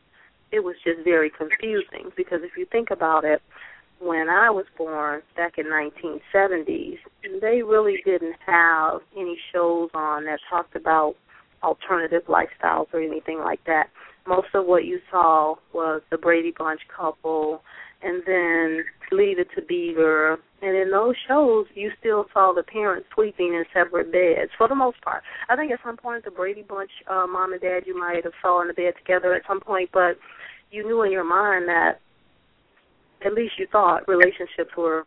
it 0.51 0.63
was 0.63 0.75
just 0.83 1.03
very 1.03 1.29
confusing 1.29 2.11
because 2.15 2.39
if 2.43 2.57
you 2.57 2.65
think 2.71 2.91
about 2.91 3.23
it, 3.23 3.41
when 3.99 4.29
I 4.29 4.49
was 4.49 4.65
born 4.77 5.21
back 5.35 5.57
in 5.57 5.65
1970s, 5.65 6.97
they 7.39 7.61
really 7.61 7.97
didn't 8.03 8.35
have 8.45 9.01
any 9.15 9.37
shows 9.53 9.89
on 9.93 10.25
that 10.25 10.39
talked 10.49 10.75
about 10.75 11.15
alternative 11.63 12.23
lifestyles 12.27 12.87
or 12.93 13.01
anything 13.01 13.39
like 13.39 13.63
that. 13.65 13.89
Most 14.27 14.47
of 14.53 14.65
what 14.65 14.85
you 14.85 14.99
saw 15.11 15.55
was 15.73 16.01
the 16.09 16.17
Brady 16.17 16.53
Bunch 16.57 16.81
couple 16.95 17.61
and 18.03 18.23
then 18.25 18.83
Leave 19.11 19.39
It 19.39 19.47
to 19.55 19.61
Beaver. 19.61 20.39
And 20.61 20.75
in 20.75 20.91
those 20.91 21.15
shows, 21.27 21.65
you 21.75 21.91
still 21.99 22.25
saw 22.33 22.53
the 22.55 22.63
parents 22.63 23.07
sleeping 23.15 23.53
in 23.53 23.63
separate 23.73 24.11
beds 24.11 24.51
for 24.57 24.67
the 24.67 24.75
most 24.75 25.01
part. 25.01 25.23
I 25.49 25.55
think 25.55 25.71
at 25.71 25.79
some 25.83 25.97
point 25.97 26.23
the 26.23 26.31
Brady 26.31 26.63
Bunch, 26.67 26.91
uh, 27.07 27.25
mom 27.27 27.53
and 27.53 27.61
dad, 27.61 27.83
you 27.85 27.99
might 27.99 28.23
have 28.23 28.33
saw 28.41 28.61
in 28.61 28.67
the 28.67 28.73
bed 28.73 28.93
together 28.97 29.33
at 29.33 29.43
some 29.47 29.59
point, 29.59 29.89
but 29.93 30.17
you 30.71 30.83
knew 30.83 31.03
in 31.03 31.11
your 31.11 31.23
mind 31.23 31.67
that 31.67 31.99
at 33.25 33.33
least 33.33 33.53
you 33.59 33.67
thought 33.71 34.07
relationships 34.07 34.71
were 34.77 35.05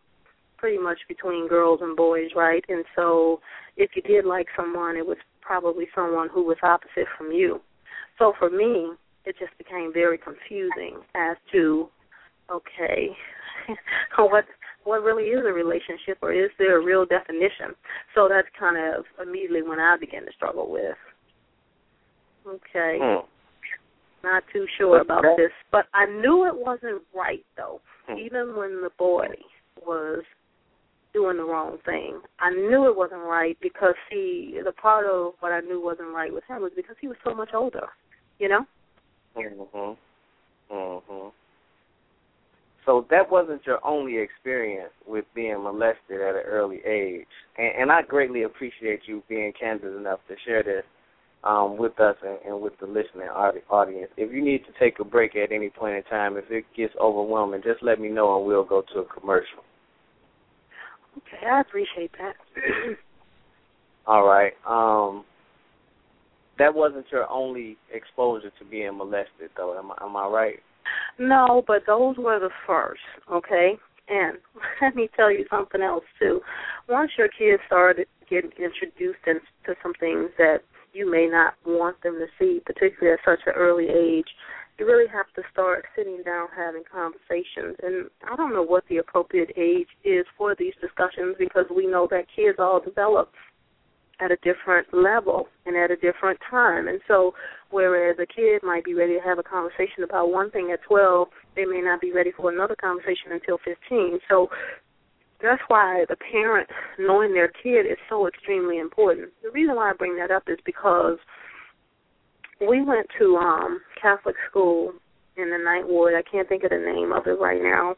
pretty 0.58 0.78
much 0.78 0.98
between 1.08 1.48
girls 1.48 1.80
and 1.82 1.96
boys, 1.96 2.30
right? 2.36 2.64
And 2.68 2.84
so 2.94 3.40
if 3.76 3.90
you 3.96 4.02
did 4.02 4.24
like 4.24 4.46
someone, 4.56 4.96
it 4.96 5.06
was 5.06 5.18
probably 5.40 5.86
someone 5.94 6.28
who 6.32 6.44
was 6.44 6.56
opposite 6.62 7.06
from 7.18 7.32
you. 7.32 7.60
So 8.18 8.32
for 8.38 8.50
me, 8.50 8.92
it 9.24 9.36
just 9.38 9.56
became 9.58 9.90
very 9.92 10.18
confusing 10.18 11.00
as 11.14 11.36
to 11.52 11.88
okay, 12.50 13.08
what 14.18 14.44
what 14.84 15.02
really 15.02 15.24
is 15.24 15.44
a 15.46 15.52
relationship 15.52 16.18
or 16.20 16.32
is 16.32 16.50
there 16.58 16.78
a 16.80 16.84
real 16.84 17.06
definition? 17.06 17.74
So 18.14 18.28
that's 18.28 18.48
kind 18.58 18.76
of 18.76 19.04
immediately 19.26 19.62
when 19.62 19.80
I 19.80 19.96
began 19.98 20.26
to 20.26 20.32
struggle 20.32 20.70
with. 20.70 20.96
Okay. 22.46 22.98
Hmm. 23.00 23.26
Not 24.25 24.43
too 24.51 24.66
sure 24.79 25.01
about 25.01 25.22
that- 25.22 25.37
this, 25.37 25.53
but 25.70 25.87
I 25.93 26.07
knew 26.07 26.47
it 26.47 26.57
wasn't 26.57 27.03
right 27.12 27.45
though. 27.57 27.83
Hmm. 28.07 28.16
Even 28.16 28.57
when 28.57 28.81
the 28.81 28.91
boy 28.91 29.29
was 29.85 30.25
doing 31.12 31.37
the 31.37 31.45
wrong 31.45 31.79
thing, 31.85 32.22
I 32.39 32.51
knew 32.51 32.87
it 32.89 32.97
wasn't 32.97 33.22
right 33.22 33.57
because 33.61 33.95
see, 34.11 34.59
the 34.64 34.72
part 34.72 35.05
of 35.07 35.35
what 35.41 35.53
I 35.53 35.61
knew 35.61 35.79
wasn't 35.79 36.14
right 36.14 36.33
with 36.33 36.45
him 36.45 36.62
was 36.62 36.72
because 36.75 36.97
he 37.01 37.07
was 37.07 37.18
so 37.22 37.35
much 37.35 37.53
older. 37.53 37.89
You 38.39 38.49
know? 38.49 38.66
Mhm. 39.37 39.97
Mhm. 40.70 41.33
So 42.87 43.03
that 43.11 43.31
wasn't 43.31 43.66
your 43.66 43.85
only 43.85 44.18
experience 44.18 44.93
with 45.07 45.27
being 45.35 45.62
molested 45.62 46.20
at 46.20 46.35
an 46.35 46.43
early 46.43 46.85
age, 46.85 47.29
and, 47.57 47.75
and 47.75 47.93
I 47.93 48.03
greatly 48.03 48.43
appreciate 48.43 49.07
you 49.07 49.22
being 49.29 49.53
candid 49.53 49.95
enough 49.95 50.27
to 50.29 50.37
share 50.39 50.62
this 50.62 50.85
um, 51.45 51.76
with 51.76 51.99
us 52.01 52.16
and, 52.24 52.38
and 52.47 52.61
with 52.61 52.72
the 52.80 52.86
listening 52.86 53.28
audience. 53.28 54.11
If 54.16 54.32
you 54.32 54.42
need 54.42 54.62
to 54.64 54.72
take 54.80 54.99
a 54.99 55.05
break 55.05 55.36
at 55.36 55.53
any 55.53 55.70
point 55.70 55.97
in 55.97 56.03
time, 56.05 56.36
if 56.36 56.45
it 56.51 56.64
gets 56.76 56.95
overwhelming, 57.01 57.62
just 57.62 57.82
let 57.82 58.01
me 58.01 58.09
know 58.09 58.36
and 58.36 58.47
we'll 58.47 58.64
go 58.64 58.82
to 58.95 59.01
a 59.01 59.05
commercial. 59.05 59.62
Okay, 61.18 61.47
I 61.47 61.61
appreciate 61.61 62.11
that. 62.18 62.34
All 64.07 64.26
right. 64.26 64.53
Um, 64.66 65.24
that 66.59 66.74
wasn't 66.74 67.07
your 67.11 67.28
only 67.30 67.76
exposure 67.92 68.51
to 68.59 68.64
being 68.64 68.97
molested, 68.97 69.51
though. 69.57 69.78
Am, 69.78 69.92
I- 69.92 70.05
am 70.05 70.16
I 70.16 70.26
right? 70.26 70.59
No, 71.18 71.62
but 71.66 71.82
those 71.86 72.16
were 72.18 72.38
the 72.38 72.51
first, 72.66 73.01
okay? 73.32 73.72
And 74.09 74.38
let 74.82 74.95
me 74.95 75.09
tell 75.16 75.30
you 75.30 75.45
something 75.51 75.82
else 75.82 76.05
too. 76.18 76.40
Once 76.88 77.12
your 77.16 77.28
kids 77.28 77.62
started 77.66 78.07
getting 78.28 78.51
introduced 78.59 79.20
into 79.26 79.78
some 79.82 79.92
things 79.99 80.30
that 80.38 80.59
you 80.95 81.11
may 81.11 81.26
not 81.26 81.55
want 81.66 82.01
them 82.03 82.18
to 82.18 82.26
see, 82.38 82.61
particularly 82.64 83.14
at 83.14 83.24
such 83.24 83.40
an 83.47 83.53
early 83.57 83.88
age, 83.88 84.28
you 84.78 84.86
really 84.86 85.09
have 85.09 85.26
to 85.36 85.42
start 85.53 85.84
sitting 85.97 86.22
down 86.24 86.49
having 86.57 86.82
conversations. 86.90 87.76
And 87.82 88.11
I 88.30 88.36
don't 88.36 88.53
know 88.53 88.62
what 88.62 88.84
the 88.88 88.99
appropriate 88.99 89.53
age 89.57 89.88
is 90.05 90.26
for 90.36 90.55
these 90.59 90.74
discussions 90.80 91.36
because 91.38 91.66
we 91.74 91.86
know 91.86 92.09
that 92.11 92.26
kids 92.34 92.59
all 92.59 92.80
develop 92.80 93.32
at 94.20 94.30
a 94.30 94.36
different 94.42 94.86
level 94.92 95.49
and 95.66 95.76
at 95.76 95.90
a 95.90 95.97
different 95.97 96.38
time. 96.49 96.88
And 96.88 97.01
so, 97.07 97.34
whereas 97.70 98.16
a 98.20 98.26
kid 98.26 98.62
might 98.62 98.84
be 98.84 98.95
ready 98.95 99.14
to 99.14 99.20
have 99.20 99.38
a 99.38 99.42
conversation 99.42 100.05
about 100.05 100.30
one 100.30 100.51
thing 100.51 100.70
at 100.72 100.82
12, 100.82 101.28
they 101.57 101.64
may 101.64 101.80
not 101.80 102.01
be 102.01 102.12
ready 102.12 102.30
for 102.36 102.53
another 102.53 102.76
conversation 102.76 103.32
until 103.32 103.59
15. 103.64 104.18
So, 104.28 104.49
that's 105.45 105.62
why 105.68 106.05
the 106.09 106.16
parent 106.16 106.68
knowing 106.99 107.32
their 107.32 107.49
kid 107.49 107.86
is 107.86 107.99
so 108.09 108.26
extremely 108.26 108.78
important. 108.78 109.30
The 109.42 109.51
reason 109.51 109.76
why 109.76 109.90
I 109.90 109.92
bring 109.92 110.16
that 110.16 110.30
up 110.30 110.45
is 110.49 110.59
because 110.64 111.18
we 112.61 112.82
went 112.82 113.07
to 113.18 113.36
um 113.36 113.80
Catholic 114.01 114.36
school 114.49 114.92
in 115.36 115.51
the 115.51 115.59
Ninth 115.59 115.88
Ward. 115.88 116.14
I 116.14 116.22
can't 116.28 116.49
think 116.49 116.62
of 116.64 116.70
the 116.70 116.78
name 116.78 117.12
of 117.12 117.26
it 117.26 117.40
right 117.40 117.61
now. 117.62 117.97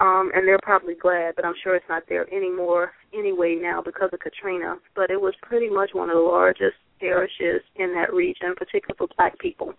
Um, 0.00 0.30
and 0.34 0.46
they're 0.46 0.58
probably 0.62 0.94
glad, 0.94 1.36
but 1.36 1.44
I'm 1.44 1.54
sure 1.62 1.76
it's 1.76 1.88
not 1.88 2.02
there 2.08 2.26
anymore 2.34 2.92
anyway 3.16 3.56
now 3.60 3.80
because 3.80 4.10
of 4.12 4.20
Katrina. 4.20 4.76
But 4.94 5.10
it 5.10 5.20
was 5.20 5.34
pretty 5.42 5.70
much 5.70 5.90
one 5.92 6.10
of 6.10 6.16
the 6.16 6.20
largest 6.20 6.76
parishes 7.00 7.62
in 7.76 7.94
that 7.94 8.12
region, 8.12 8.54
particularly 8.56 8.96
for 8.98 9.08
black 9.16 9.38
people. 9.38 9.72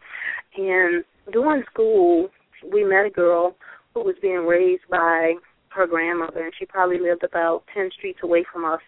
And 0.57 1.03
during 1.31 1.63
school, 1.71 2.29
we 2.71 2.83
met 2.83 3.05
a 3.05 3.09
girl 3.09 3.55
who 3.93 4.03
was 4.03 4.15
being 4.21 4.45
raised 4.45 4.83
by 4.89 5.33
her 5.75 5.87
grandmother, 5.87 6.43
and 6.43 6.53
she 6.57 6.65
probably 6.65 6.99
lived 6.99 7.23
about 7.23 7.63
10 7.73 7.89
streets 7.97 8.19
away 8.23 8.45
from 8.51 8.65
us. 8.65 8.81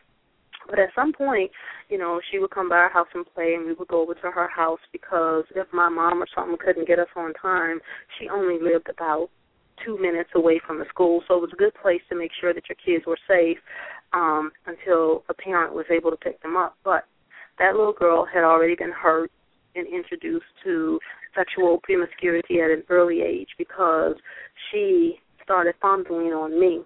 But 0.69 0.79
at 0.79 0.89
some 0.95 1.13
point, 1.13 1.51
you 1.89 1.97
know, 1.97 2.19
she 2.29 2.39
would 2.39 2.51
come 2.51 2.69
by 2.69 2.75
our 2.75 2.91
house 2.91 3.07
and 3.13 3.25
play, 3.33 3.53
and 3.53 3.65
we 3.65 3.73
would 3.73 3.87
go 3.87 4.01
over 4.01 4.13
to 4.13 4.31
her 4.31 4.49
house 4.49 4.79
because 4.91 5.45
if 5.55 5.67
my 5.73 5.89
mom 5.89 6.21
or 6.21 6.27
something 6.35 6.57
couldn't 6.57 6.87
get 6.87 6.99
us 6.99 7.07
on 7.15 7.33
time, 7.33 7.79
she 8.19 8.27
only 8.27 8.59
lived 8.61 8.89
about 8.89 9.29
two 9.85 9.97
minutes 9.99 10.31
away 10.35 10.59
from 10.65 10.79
the 10.79 10.85
school, 10.89 11.21
so 11.27 11.35
it 11.35 11.41
was 11.41 11.51
a 11.53 11.57
good 11.57 11.73
place 11.81 12.01
to 12.09 12.17
make 12.17 12.31
sure 12.39 12.53
that 12.53 12.63
your 12.67 12.77
kids 12.83 13.05
were 13.05 13.19
safe 13.27 13.57
um, 14.13 14.51
until 14.65 15.23
a 15.29 15.33
parent 15.33 15.73
was 15.73 15.85
able 15.91 16.11
to 16.11 16.17
pick 16.17 16.41
them 16.41 16.57
up. 16.57 16.75
But 16.83 17.05
that 17.59 17.75
little 17.75 17.93
girl 17.93 18.25
had 18.25 18.43
already 18.43 18.75
been 18.75 18.91
hurt 18.91 19.31
and 19.75 19.87
introduced 19.87 20.45
to 20.63 20.99
sexual 21.35 21.79
promiscuity 21.83 22.59
at 22.61 22.71
an 22.71 22.83
early 22.89 23.21
age 23.21 23.49
because 23.57 24.15
she 24.71 25.19
started 25.47 25.75
fondling 25.81 26.33
on 26.33 26.59
me 26.59 26.81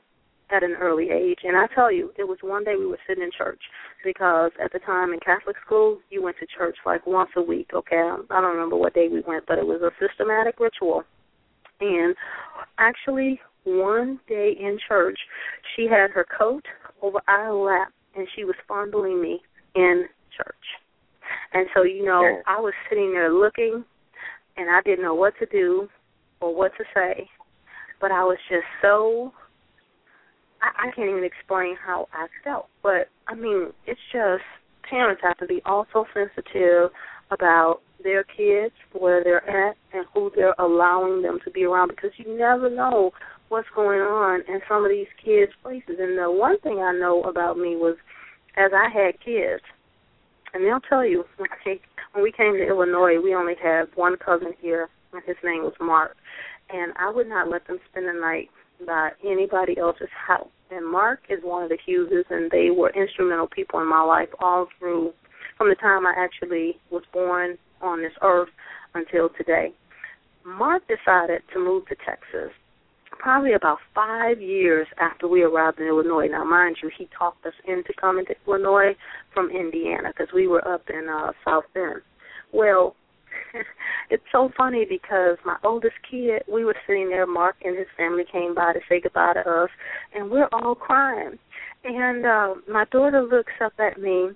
at 0.51 0.64
an 0.64 0.76
early 0.80 1.09
age. 1.09 1.39
And 1.43 1.57
I 1.57 1.66
tell 1.74 1.91
you, 1.91 2.12
it 2.18 2.28
was 2.28 2.38
one 2.41 2.64
day 2.64 2.76
we 2.78 2.86
were 2.86 2.99
sitting 3.07 3.24
in 3.24 3.32
church 3.36 3.62
because 4.03 4.51
at 4.64 4.72
the 4.72 4.80
time 4.80 5.14
in 5.14 5.20
Catholic 5.20 5.55
school, 5.66 5.97
you 6.12 6.22
went 6.22 6.36
to 6.39 6.45
church 6.45 6.76
like 6.86 7.07
once 7.07 7.32
a 7.36 7.41
week, 7.41 7.72
okay? 7.74 7.95
I 7.95 8.41
don't 8.41 8.53
remember 8.53 8.76
what 8.76 8.93
day 8.93 9.07
we 9.07 9.22
went, 9.26 9.45
but 9.47 9.57
it 9.57 9.66
was 9.66 9.82
a 9.82 9.89
systematic 9.99 10.59
ritual. 10.59 11.03
And 11.80 12.16
actually, 12.78 13.39
one 13.64 14.20
day 14.28 14.55
in 14.59 14.78
church, 14.88 15.18
she 15.76 15.88
had 15.88 16.12
her 16.12 16.26
coat 16.38 16.66
over 17.01 17.20
our 17.28 17.53
lap 17.53 17.91
and 18.16 18.28
she 18.36 18.43
was 18.43 18.55
fondling 18.68 19.20
me 19.22 19.41
in 19.74 20.05
church. 20.38 20.55
And 21.53 21.66
so, 21.74 21.84
you 21.84 22.05
know, 22.05 22.41
I 22.45 22.59
was 22.59 22.74
sitting 22.89 23.12
there 23.14 23.34
looking 23.34 23.84
and 24.57 24.70
I 24.70 24.82
didn't 24.84 25.03
know 25.03 25.16
what 25.16 25.34
to 25.39 25.45
do 25.45 25.88
or 26.41 26.53
what 26.53 26.72
to 26.78 26.84
say. 26.93 27.30
But 28.02 28.12
I 28.12 28.24
was 28.24 28.38
just 28.49 28.66
so 28.82 29.32
I, 30.62 30.88
I 30.88 30.91
can't 30.95 31.10
even 31.10 31.24
explain 31.24 31.76
how 31.84 32.08
I 32.14 32.28
felt. 32.43 32.68
But 32.84 33.10
I 33.28 33.36
mean, 33.36 33.70
it's 33.86 33.99
just 34.12 34.43
parents 34.89 35.22
have 35.24 35.38
to 35.38 35.47
be 35.47 35.62
also 35.66 36.06
sensitive 36.14 36.91
about 37.32 37.82
their 38.04 38.24
kids, 38.24 38.74
where 38.93 39.24
they're 39.24 39.47
at, 39.47 39.78
and 39.93 40.06
who 40.14 40.32
they're 40.36 40.56
allowing 40.60 41.22
them 41.22 41.39
to 41.45 41.52
be 41.52 41.64
around 41.64 41.89
because 41.89 42.12
you 42.18 42.38
never 42.38 42.70
know 42.70 43.12
what's 43.49 43.68
going 43.76 43.99
on 43.99 44.41
in 44.47 44.60
some 44.68 44.84
of 44.84 44.91
these 44.91 45.08
kids' 45.24 45.52
places. 45.62 45.97
And 45.99 46.18
the 46.18 46.32
one 46.32 46.60
thing 46.62 46.80
I 46.80 46.93
know 46.93 47.24
about 47.24 47.58
me 47.58 47.76
was 47.76 47.95
as 48.58 48.72
I 48.74 48.89
had 48.89 49.20
kids, 49.24 49.62
and 50.54 50.66
they'll 50.66 50.82
tell 50.82 51.06
you 51.06 51.26
when 51.38 52.24
we 52.24 52.32
came 52.32 52.54
to 52.54 52.68
Illinois, 52.68 53.22
we 53.22 53.36
only 53.36 53.56
had 53.62 53.86
one 53.95 54.18
cousin 54.18 54.54
here, 54.60 54.89
and 55.14 55.22
his 55.26 55.38
name 55.43 55.64
was 55.64 55.74
Mark. 55.80 56.16
And 56.74 56.94
I 56.98 57.12
would 57.12 57.28
not 57.28 57.50
let 57.50 57.68
them 57.68 57.80
spend 57.90 58.08
the 58.08 58.20
night 58.20 58.50
by 58.86 59.12
anybody 59.26 59.78
else's 59.78 60.10
house. 60.28 60.48
And 60.72 60.90
Mark 60.90 61.20
is 61.30 61.40
one 61.44 61.64
of 61.64 61.70
the 61.70 61.78
Hugheses, 61.78 62.24
and 62.30 62.50
they 62.50 62.70
were 62.72 62.92
instrumental 62.92 63.48
people 63.48 63.82
in 63.82 63.88
my 63.88 64.02
life 64.02 64.30
all 64.40 64.68
through 64.80 65.14
from 65.58 65.70
the 65.70 65.76
time 65.76 66.06
I 66.06 66.14
actually 66.18 66.78
was 66.90 67.04
born 67.14 67.58
on 67.82 68.02
this 68.02 68.14
earth 68.22 68.50
until 68.94 69.30
today. 69.38 69.74
Mark 70.46 70.84
decided 70.88 71.42
to 71.54 71.60
move 71.60 71.88
to 71.88 71.96
Texas 71.96 72.52
probably 73.22 73.54
about 73.54 73.78
five 73.94 74.42
years 74.42 74.88
after 75.00 75.28
we 75.28 75.44
arrived 75.44 75.80
in 75.80 75.88
Illinois. 75.88 76.28
Now, 76.28 76.44
mind 76.44 76.78
you, 76.82 76.90
he 76.98 77.08
talked 77.18 77.46
us 77.46 77.54
into 77.68 77.94
coming 78.00 78.26
to 78.26 78.36
Illinois 78.48 78.96
from 79.34 79.52
Indiana 79.52 80.10
because 80.10 80.34
we 80.34 80.48
were 80.48 80.68
up 80.68 80.90
in 80.90 81.08
uh, 81.08 81.32
South 81.46 81.66
Bend. 81.74 82.02
Well, 82.52 82.96
it's 84.10 84.24
so 84.32 84.52
funny 84.58 84.86
because 84.88 85.38
my 85.45 85.58
oldest 85.64 85.95
kid, 86.10 86.43
we 86.52 86.66
were 86.66 86.76
sitting 86.88 87.10
there, 87.10 87.28
Mark 87.28 87.56
and 87.64 87.78
his 87.78 87.88
family 87.97 88.24
came 88.32 88.56
by 88.56 88.74
to 88.74 88.80
say 88.88 88.99
goodbye 89.02 89.34
to 89.34 89.49
us, 89.49 89.70
and 90.14 90.30
we're 90.30 90.49
all 90.52 90.76
crying. 90.76 91.38
And 91.84 92.26
uh, 92.26 92.56
my 92.72 92.86
daughter 92.91 93.24
looks 93.24 93.54
up 93.64 93.74
at 93.80 93.99
me 93.99 94.30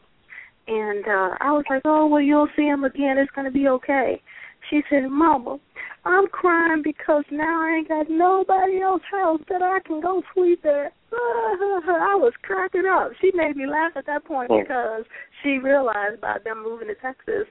and 0.67 1.05
uh 1.05 1.35
I 1.39 1.51
was 1.51 1.65
like, 1.69 1.81
"Oh, 1.85 2.07
well, 2.07 2.21
you'll 2.21 2.49
see 2.55 2.63
him 2.63 2.83
again. 2.83 3.17
It's 3.17 3.31
going 3.31 3.45
to 3.45 3.51
be 3.51 3.67
okay." 3.67 4.21
She 4.69 4.81
said, 4.89 5.09
"Mama, 5.09 5.59
I'm 6.05 6.27
crying 6.27 6.81
because 6.83 7.23
now 7.31 7.61
I 7.63 7.77
ain't 7.77 7.87
got 7.87 8.09
nobody 8.09 8.81
else 8.81 9.01
house 9.11 9.41
that 9.49 9.61
I 9.61 9.79
can 9.85 10.01
go 10.01 10.23
sleep 10.33 10.65
at." 10.65 10.93
I 11.15 12.17
was 12.19 12.33
cracking 12.41 12.85
up. 12.85 13.11
She 13.21 13.31
made 13.33 13.55
me 13.55 13.67
laugh 13.67 13.91
at 13.95 14.05
that 14.07 14.25
point 14.25 14.49
because 14.49 15.05
she 15.41 15.59
realized 15.59 16.19
by 16.19 16.37
them 16.43 16.63
moving 16.63 16.87
to 16.87 16.95
Texas 16.95 17.47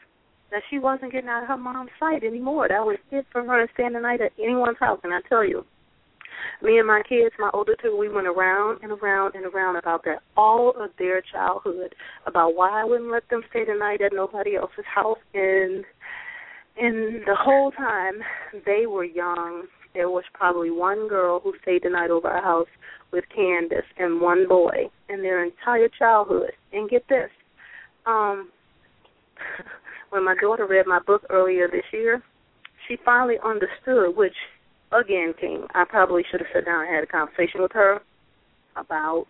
that 0.51 0.63
she 0.71 0.79
wasn't 0.79 1.13
getting 1.13 1.29
out 1.29 1.43
of 1.43 1.49
her 1.49 1.57
mom's 1.57 1.91
sight 1.99 2.23
anymore. 2.25 2.69
That 2.69 2.85
was 2.85 2.99
it 3.11 3.27
for 3.33 3.45
her 3.45 3.67
to 3.67 3.73
spend 3.73 3.95
the 3.95 4.01
night 4.01 4.21
at 4.21 4.33
anyone's 4.39 4.79
house. 4.79 5.01
And 5.03 5.13
I 5.13 5.21
tell 5.29 5.45
you, 5.45 5.65
me 6.63 6.79
and 6.79 6.87
my 6.87 7.03
kids, 7.09 7.35
my 7.39 7.51
older 7.53 7.75
two, 7.81 7.97
we 7.97 8.09
went 8.09 8.27
around 8.27 8.81
and 8.83 8.93
around 8.93 9.35
and 9.35 9.47
around 9.47 9.77
about 9.77 10.05
that 10.05 10.21
all 10.37 10.71
of 10.79 10.91
their 10.99 11.23
childhood, 11.33 11.95
about 12.27 12.55
why 12.55 12.81
I 12.81 12.85
wouldn't 12.85 13.11
let 13.11 13.29
them 13.29 13.43
stay 13.51 13.65
the 13.65 13.75
night 13.79 14.01
at 14.01 14.13
nobody 14.13 14.57
else's 14.57 14.85
house, 14.93 15.19
and 15.35 15.85
and 16.77 17.23
the 17.25 17.37
whole 17.39 17.71
time 17.71 18.15
they 18.67 18.87
were 18.87 19.05
young, 19.05 19.65
there 19.95 20.11
was 20.11 20.25
probably 20.33 20.71
one 20.71 21.09
girl 21.09 21.41
who 21.41 21.55
stayed 21.63 21.83
the 21.85 21.91
night 21.91 22.11
over 22.11 22.29
our 22.29 22.43
house 22.43 22.69
with 23.13 23.25
Candace 23.35 23.87
and 23.97 24.21
one 24.21 24.49
boy 24.49 24.91
in 25.09 25.23
their 25.23 25.45
entire 25.45 25.89
childhood. 25.89 26.51
And 26.73 26.91
get 26.91 27.07
this, 27.09 27.31
um, 28.07 28.51
when 30.15 30.25
my 30.25 30.37
daughter 30.41 30.65
read 30.65 30.87
my 30.87 31.01
book 31.01 31.23
earlier 31.29 31.67
this 31.67 31.83
year, 31.93 32.23
she 32.87 32.97
finally 33.05 33.35
understood, 33.45 34.17
which 34.17 34.37
again, 34.93 35.35
King, 35.41 35.67
I 35.75 35.85
probably 35.85 36.23
should 36.31 36.39
have 36.39 36.47
sat 36.55 36.67
down 36.67 36.87
and 36.87 36.95
had 36.95 37.03
a 37.03 37.07
conversation 37.09 37.61
with 37.61 37.73
her 37.73 37.99
about 38.77 39.27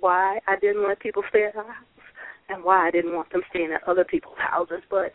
why 0.00 0.40
I 0.48 0.56
didn't 0.60 0.82
let 0.88 0.98
people 0.98 1.22
stay 1.28 1.44
at 1.44 1.54
our 1.54 1.62
house 1.62 2.04
and 2.48 2.64
why 2.64 2.88
I 2.88 2.90
didn't 2.90 3.14
want 3.14 3.30
them 3.30 3.42
staying 3.50 3.70
at 3.72 3.88
other 3.88 4.02
people's 4.02 4.38
houses. 4.38 4.82
But 4.90 5.12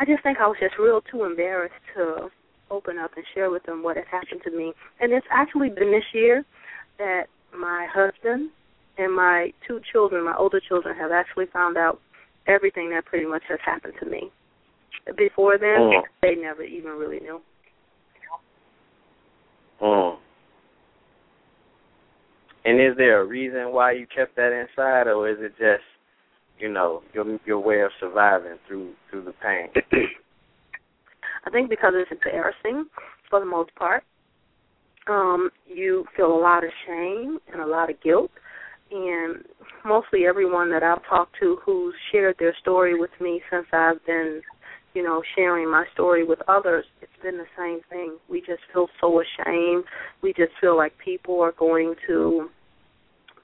I 0.00 0.04
just 0.04 0.24
think 0.24 0.38
I 0.38 0.48
was 0.48 0.56
just 0.60 0.78
real 0.80 1.00
too 1.00 1.22
embarrassed 1.22 1.74
to 1.94 2.28
open 2.68 2.98
up 2.98 3.12
and 3.14 3.24
share 3.36 3.50
with 3.50 3.62
them 3.62 3.84
what 3.84 3.96
had 3.96 4.06
happened 4.10 4.40
to 4.44 4.50
me. 4.50 4.72
And 4.98 5.12
it's 5.12 5.26
actually 5.30 5.68
been 5.68 5.92
this 5.92 6.10
year 6.12 6.44
that 6.98 7.26
my 7.56 7.86
husband 7.88 8.50
and 8.98 9.14
my 9.14 9.52
two 9.64 9.80
children, 9.92 10.24
my 10.24 10.34
older 10.36 10.58
children, 10.58 10.96
have 10.96 11.12
actually 11.12 11.46
found 11.52 11.76
out 11.76 12.00
everything 12.48 12.90
that 12.90 13.04
pretty 13.04 13.26
much 13.26 13.42
has 13.48 13.60
happened 13.64 13.94
to 14.00 14.10
me. 14.10 14.32
Before 15.16 15.56
then, 15.58 15.76
oh. 15.78 16.02
they 16.22 16.34
never 16.34 16.62
even 16.62 16.92
really 16.92 17.20
knew. 17.20 17.40
Mm. 19.80 20.16
And 22.64 22.80
is 22.80 22.96
there 22.96 23.20
a 23.20 23.24
reason 23.24 23.72
why 23.72 23.92
you 23.92 24.06
kept 24.14 24.34
that 24.36 24.52
inside, 24.52 25.06
or 25.06 25.28
is 25.28 25.36
it 25.38 25.52
just, 25.58 25.84
you 26.58 26.68
know, 26.68 27.02
your 27.12 27.38
your 27.46 27.60
way 27.60 27.82
of 27.82 27.90
surviving 28.00 28.58
through 28.66 28.94
through 29.10 29.24
the 29.24 29.34
pain? 29.40 29.68
I 31.46 31.50
think 31.50 31.70
because 31.70 31.92
it's 31.94 32.10
embarrassing 32.10 32.86
for 33.30 33.38
the 33.38 33.46
most 33.46 33.72
part. 33.76 34.02
Um, 35.08 35.50
you 35.66 36.04
feel 36.16 36.34
a 36.34 36.40
lot 36.40 36.64
of 36.64 36.70
shame 36.84 37.38
and 37.52 37.62
a 37.62 37.66
lot 37.66 37.90
of 37.90 38.02
guilt, 38.02 38.32
and 38.90 39.44
mostly 39.84 40.26
everyone 40.26 40.68
that 40.72 40.82
I've 40.82 41.06
talked 41.08 41.36
to 41.40 41.58
who's 41.64 41.94
shared 42.10 42.34
their 42.40 42.56
story 42.60 42.98
with 42.98 43.10
me 43.20 43.40
since 43.48 43.66
I've 43.72 44.04
been 44.04 44.42
you 44.96 45.02
know, 45.02 45.22
sharing 45.36 45.70
my 45.70 45.84
story 45.92 46.24
with 46.24 46.38
others, 46.48 46.86
it's 47.02 47.12
been 47.22 47.36
the 47.36 47.44
same 47.56 47.80
thing. 47.90 48.16
We 48.30 48.40
just 48.40 48.62
feel 48.72 48.88
so 48.98 49.20
ashamed. 49.20 49.84
We 50.22 50.32
just 50.32 50.52
feel 50.58 50.74
like 50.74 50.94
people 50.96 51.38
are 51.40 51.52
going 51.52 51.94
to 52.06 52.48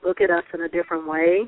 look 0.02 0.22
at 0.22 0.30
us 0.30 0.44
in 0.54 0.62
a 0.62 0.68
different 0.68 1.06
way, 1.06 1.42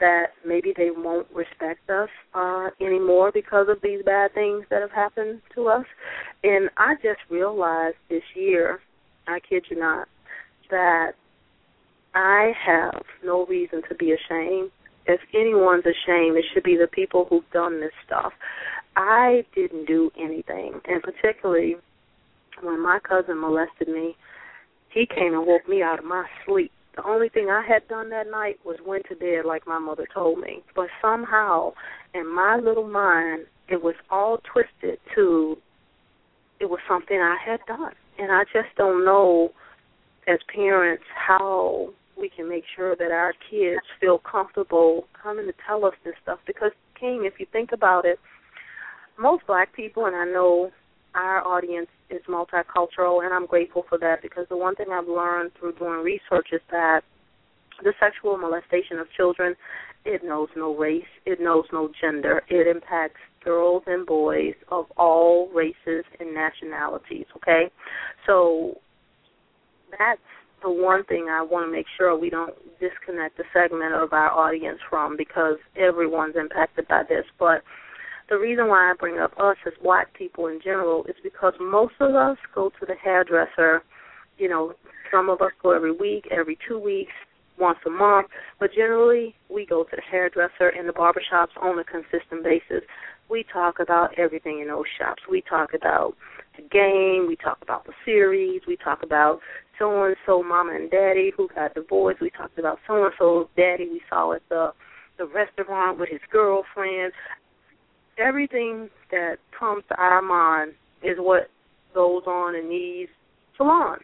that 0.00 0.28
maybe 0.46 0.72
they 0.76 0.90
won't 0.90 1.26
respect 1.34 1.90
us 1.90 2.08
uh, 2.34 2.68
anymore 2.80 3.30
because 3.34 3.66
of 3.68 3.78
these 3.82 4.00
bad 4.04 4.32
things 4.32 4.64
that 4.70 4.80
have 4.80 4.92
happened 4.92 5.42
to 5.54 5.66
us. 5.66 5.84
And 6.44 6.70
I 6.76 6.94
just 7.02 7.20
realized 7.28 7.96
this 8.08 8.22
year, 8.34 8.80
I 9.26 9.40
kid 9.40 9.64
you 9.70 9.78
not, 9.78 10.08
that 10.70 11.12
I 12.14 12.52
have 12.64 13.02
no 13.24 13.44
reason 13.46 13.82
to 13.88 13.94
be 13.96 14.12
ashamed. 14.12 14.70
If 15.06 15.20
anyone's 15.34 15.84
ashamed, 15.84 16.36
it 16.36 16.44
should 16.54 16.64
be 16.64 16.76
the 16.76 16.86
people 16.86 17.26
who've 17.28 17.50
done 17.52 17.80
this 17.80 17.92
stuff. 18.06 18.32
I 18.98 19.44
didn't 19.54 19.86
do 19.86 20.10
anything, 20.18 20.80
and 20.86 21.00
particularly 21.00 21.76
when 22.60 22.82
my 22.82 22.98
cousin 22.98 23.40
molested 23.40 23.86
me, 23.86 24.16
he 24.90 25.06
came 25.06 25.34
and 25.34 25.46
woke 25.46 25.68
me 25.68 25.82
out 25.82 26.00
of 26.00 26.04
my 26.04 26.26
sleep. 26.44 26.72
The 26.96 27.06
only 27.06 27.28
thing 27.28 27.48
I 27.48 27.62
had 27.64 27.86
done 27.86 28.10
that 28.10 28.28
night 28.28 28.58
was 28.64 28.76
went 28.84 29.04
to 29.08 29.14
bed 29.14 29.44
like 29.46 29.68
my 29.68 29.78
mother 29.78 30.04
told 30.12 30.40
me. 30.40 30.64
But 30.74 30.88
somehow, 31.00 31.74
in 32.12 32.26
my 32.26 32.56
little 32.56 32.88
mind, 32.88 33.46
it 33.68 33.80
was 33.80 33.94
all 34.10 34.38
twisted 34.52 34.98
to 35.14 35.56
it 36.58 36.68
was 36.68 36.80
something 36.88 37.20
I 37.20 37.36
had 37.44 37.60
done. 37.68 37.92
And 38.18 38.32
I 38.32 38.42
just 38.52 38.74
don't 38.76 39.04
know 39.04 39.52
as 40.26 40.40
parents 40.52 41.04
how 41.14 41.90
we 42.18 42.28
can 42.28 42.48
make 42.48 42.64
sure 42.74 42.96
that 42.96 43.12
our 43.12 43.32
kids 43.48 43.80
feel 44.00 44.18
comfortable 44.18 45.06
coming 45.22 45.46
to 45.46 45.52
tell 45.64 45.84
us 45.84 45.94
this 46.04 46.14
stuff 46.20 46.40
because 46.48 46.72
King, 46.98 47.22
if 47.24 47.38
you 47.38 47.46
think 47.52 47.70
about 47.70 48.04
it, 48.04 48.18
most 49.18 49.46
black 49.46 49.74
people, 49.74 50.06
and 50.06 50.16
I 50.16 50.24
know 50.24 50.70
our 51.14 51.46
audience 51.46 51.88
is 52.10 52.20
multicultural, 52.28 53.24
and 53.24 53.34
I'm 53.34 53.46
grateful 53.46 53.84
for 53.88 53.98
that 53.98 54.22
because 54.22 54.46
the 54.48 54.56
one 54.56 54.74
thing 54.76 54.86
I've 54.92 55.08
learned 55.08 55.52
through 55.58 55.74
doing 55.74 56.02
research 56.02 56.48
is 56.52 56.60
that 56.70 57.00
the 57.82 57.92
sexual 58.00 58.36
molestation 58.36 58.98
of 58.98 59.06
children, 59.16 59.54
it 60.04 60.22
knows 60.24 60.48
no 60.56 60.76
race, 60.76 61.04
it 61.26 61.40
knows 61.40 61.64
no 61.72 61.90
gender. 62.00 62.42
It 62.48 62.66
impacts 62.66 63.20
girls 63.44 63.82
and 63.86 64.06
boys 64.06 64.54
of 64.70 64.86
all 64.96 65.48
races 65.54 66.04
and 66.18 66.34
nationalities, 66.34 67.26
okay? 67.36 67.70
So 68.26 68.78
that's 69.98 70.20
the 70.62 70.70
one 70.70 71.04
thing 71.04 71.28
I 71.30 71.42
want 71.42 71.66
to 71.66 71.72
make 71.72 71.86
sure 71.96 72.18
we 72.18 72.30
don't 72.30 72.54
disconnect 72.80 73.36
the 73.36 73.44
segment 73.52 73.94
of 73.94 74.12
our 74.12 74.30
audience 74.30 74.80
from 74.90 75.16
because 75.16 75.56
everyone's 75.76 76.36
impacted 76.36 76.88
by 76.88 77.02
this. 77.08 77.24
But 77.38 77.62
the 78.28 78.38
reason 78.38 78.68
why 78.68 78.90
I 78.90 78.94
bring 78.98 79.18
up 79.18 79.32
us 79.38 79.56
as 79.66 79.72
black 79.82 80.12
people 80.14 80.48
in 80.48 80.60
general 80.62 81.04
is 81.04 81.14
because 81.22 81.54
most 81.60 81.94
of 82.00 82.14
us 82.14 82.36
go 82.54 82.70
to 82.80 82.86
the 82.86 82.94
hairdresser, 83.02 83.82
you 84.36 84.48
know, 84.48 84.74
some 85.10 85.28
of 85.30 85.40
us 85.40 85.52
go 85.62 85.70
every 85.70 85.92
week, 85.92 86.26
every 86.30 86.58
two 86.68 86.78
weeks, 86.78 87.12
once 87.58 87.78
a 87.86 87.90
month, 87.90 88.28
but 88.60 88.70
generally 88.72 89.34
we 89.48 89.66
go 89.66 89.82
to 89.84 89.96
the 89.96 90.02
hairdresser 90.10 90.68
and 90.68 90.88
the 90.88 90.92
barbershops 90.92 91.56
on 91.60 91.78
a 91.78 91.84
consistent 91.84 92.44
basis. 92.44 92.84
we 93.28 93.44
talk 93.52 93.80
about 93.80 94.16
everything 94.18 94.60
in 94.60 94.68
those 94.68 94.86
shops. 94.98 95.22
We 95.28 95.42
talk 95.42 95.74
about 95.74 96.14
the 96.56 96.62
game, 96.62 97.26
we 97.26 97.36
talk 97.36 97.58
about 97.62 97.84
the 97.84 97.92
series, 98.04 98.62
we 98.66 98.76
talk 98.76 99.02
about 99.02 99.40
so 99.78 100.04
and 100.04 100.16
so 100.26 100.42
mama 100.42 100.74
and 100.74 100.90
daddy 100.90 101.32
who 101.36 101.48
got 101.54 101.74
divorced, 101.74 102.20
we 102.20 102.30
talked 102.30 102.58
about 102.58 102.78
so 102.86 103.04
and 103.04 103.14
so 103.18 103.48
daddy 103.56 103.88
we 103.88 104.00
saw 104.08 104.32
at 104.32 104.42
the 104.48 104.72
the 105.18 105.26
restaurant 105.26 105.98
with 105.98 106.08
his 106.08 106.20
girlfriend. 106.30 107.12
Everything 108.18 108.90
that 109.10 109.36
comes 109.58 109.84
to 109.88 109.96
our 109.96 110.20
mind 110.20 110.72
is 111.02 111.16
what 111.18 111.48
goes 111.94 112.22
on 112.26 112.54
in 112.54 112.68
these 112.68 113.08
salons. 113.56 114.02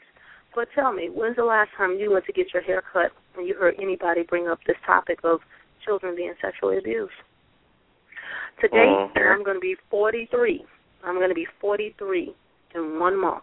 But 0.55 0.69
tell 0.75 0.93
me, 0.93 1.11
when's 1.13 1.37
the 1.37 1.45
last 1.45 1.71
time 1.77 1.99
you 1.99 2.13
went 2.13 2.25
to 2.27 2.33
get 2.33 2.55
your 2.55 2.63
hair 2.63 2.83
cut 2.93 3.11
and 3.37 3.47
you 3.47 3.55
heard 3.55 3.75
anybody 3.81 4.23
bring 4.23 4.47
up 4.47 4.61
this 4.67 4.77
topic 4.87 5.19
of 5.25 5.41
children 5.85 6.15
being 6.15 6.35
sexually 6.41 6.79
abused? 6.79 7.13
Today, 8.61 8.87
Mhm. 8.87 9.33
I'm 9.33 9.43
going 9.43 9.57
to 9.57 9.61
be 9.61 9.75
43. 9.91 10.65
I'm 11.03 11.17
going 11.17 11.29
to 11.29 11.35
be 11.35 11.47
43 11.61 12.35
in 12.75 13.01
one 13.01 13.17
month. 13.17 13.43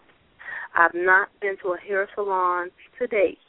I've 0.73 0.93
not 0.93 1.27
been 1.41 1.57
to 1.57 1.73
a 1.73 1.77
hair 1.77 2.07
salon 2.15 2.71
to 2.97 3.07
date 3.07 3.39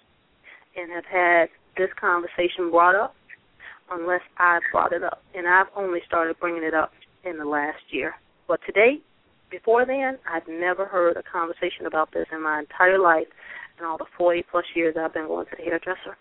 and 0.77 0.91
have 0.91 1.05
had 1.07 1.49
this 1.77 1.93
conversation 1.95 2.71
brought 2.71 2.97
up 2.97 3.15
unless 3.91 4.23
I 4.39 4.59
brought 4.73 4.93
it 4.93 5.05
up. 5.05 5.23
And 5.35 5.47
I've 5.47 5.69
only 5.77 6.03
started 6.03 6.39
bringing 6.41 6.65
it 6.65 6.75
up 6.75 6.93
in 7.25 7.39
the 7.39 7.45
last 7.45 7.83
year. 7.91 8.15
But 8.49 8.61
to 8.67 8.73
date, 8.73 9.05
before 9.51 9.85
then, 9.85 10.19
I've 10.29 10.49
never 10.49 10.87
heard 10.87 11.17
a 11.17 11.23
conversation 11.23 11.87
about 11.87 12.13
this 12.13 12.27
in 12.33 12.43
my 12.43 12.61
entire 12.61 12.99
life 12.99 13.27
in 13.79 13.85
all 13.85 13.99
the 13.99 14.07
40 14.17 14.45
plus 14.51 14.65
years 14.75 14.97
I've 14.99 15.15
been 15.15 15.27
going 15.27 15.47
to 15.47 15.57
the 15.57 15.63
hairdresser. 15.63 16.17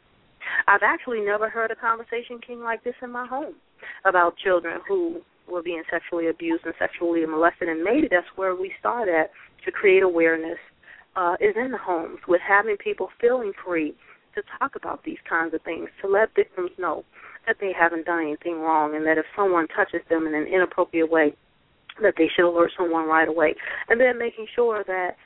I've 0.68 0.84
actually 0.84 1.22
never 1.22 1.50
heard 1.50 1.72
a 1.72 1.76
conversation, 1.76 2.40
King, 2.46 2.62
like 2.62 2.84
this 2.84 2.96
in 3.02 3.12
my 3.12 3.26
home 3.26 3.56
about 4.06 4.38
children 4.38 4.82
who 4.88 5.22
were 5.50 5.62
being 5.62 5.84
sexually 5.90 6.28
abused 6.28 6.66
and 6.66 6.74
sexually 6.80 7.26
molested. 7.26 7.70
And 7.70 7.84
maybe 7.84 8.08
that's 8.10 8.28
where 8.36 8.56
we 8.56 8.74
start 8.80 9.08
at 9.08 9.32
to 9.66 9.72
create 9.72 10.04
awareness 10.04 10.58
uh, 11.16 11.36
is 11.40 11.56
in 11.56 11.72
the 11.72 11.78
homes 11.78 12.20
with 12.28 12.42
having 12.48 12.78
people 12.78 13.10
feeling 13.20 13.52
free 13.66 13.94
to 14.36 14.42
talk 14.60 14.76
about 14.76 15.04
these 15.04 15.18
kinds 15.30 15.54
of 15.54 15.62
things, 15.64 15.90
to 16.02 16.08
let 16.08 16.34
victims 16.36 16.72
know 16.78 17.04
that 17.48 17.58
they 17.60 17.72
haven't 17.78 18.06
done 18.06 18.22
anything 18.22 18.60
wrong 18.60 18.96
and 18.96 19.06
that 19.06 19.18
if 19.18 19.26
someone 19.36 19.68
touches 19.68 20.02
them 20.10 20.28
in 20.28 20.34
an 20.36 20.48
inappropriate 20.48 21.10
way, 21.10 21.34
that 22.02 22.14
they 22.18 22.30
should 22.36 22.48
alert 22.48 22.72
someone 22.78 23.08
right 23.08 23.28
away. 23.28 23.56
And 23.90 24.00
then 24.00 24.18
making 24.18 24.48
sure 24.56 24.84
that 24.88 25.18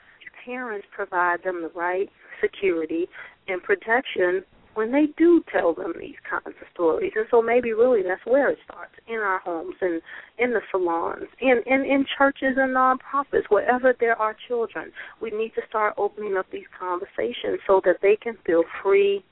parents 0.45 0.87
provide 0.93 1.43
them 1.43 1.61
the 1.61 1.71
right 1.77 2.09
security 2.41 3.07
and 3.47 3.61
protection 3.61 4.43
when 4.75 4.91
they 4.91 5.07
do 5.17 5.41
tell 5.51 5.73
them 5.73 5.93
these 5.99 6.15
kinds 6.29 6.47
of 6.47 6.67
stories. 6.73 7.13
And 7.15 7.25
so 7.31 7.41
maybe 7.41 7.71
really 7.71 8.03
that's 8.03 8.25
where 8.25 8.49
it 8.49 8.59
starts 8.65 8.93
in 9.07 9.15
our 9.15 9.39
homes 9.39 9.75
and 9.81 10.01
in 10.37 10.51
the 10.51 10.59
salons, 10.69 11.27
in, 11.39 11.61
in 11.65 12.05
churches 12.17 12.57
and 12.57 12.75
nonprofits, 12.75 13.45
wherever 13.49 13.95
there 13.99 14.19
are 14.21 14.35
children. 14.47 14.91
We 15.21 15.31
need 15.31 15.53
to 15.55 15.61
start 15.69 15.93
opening 15.97 16.35
up 16.37 16.47
these 16.51 16.67
conversations 16.77 17.59
so 17.65 17.81
that 17.85 17.97
they 18.01 18.17
can 18.17 18.37
feel 18.45 18.63
free 18.83 19.23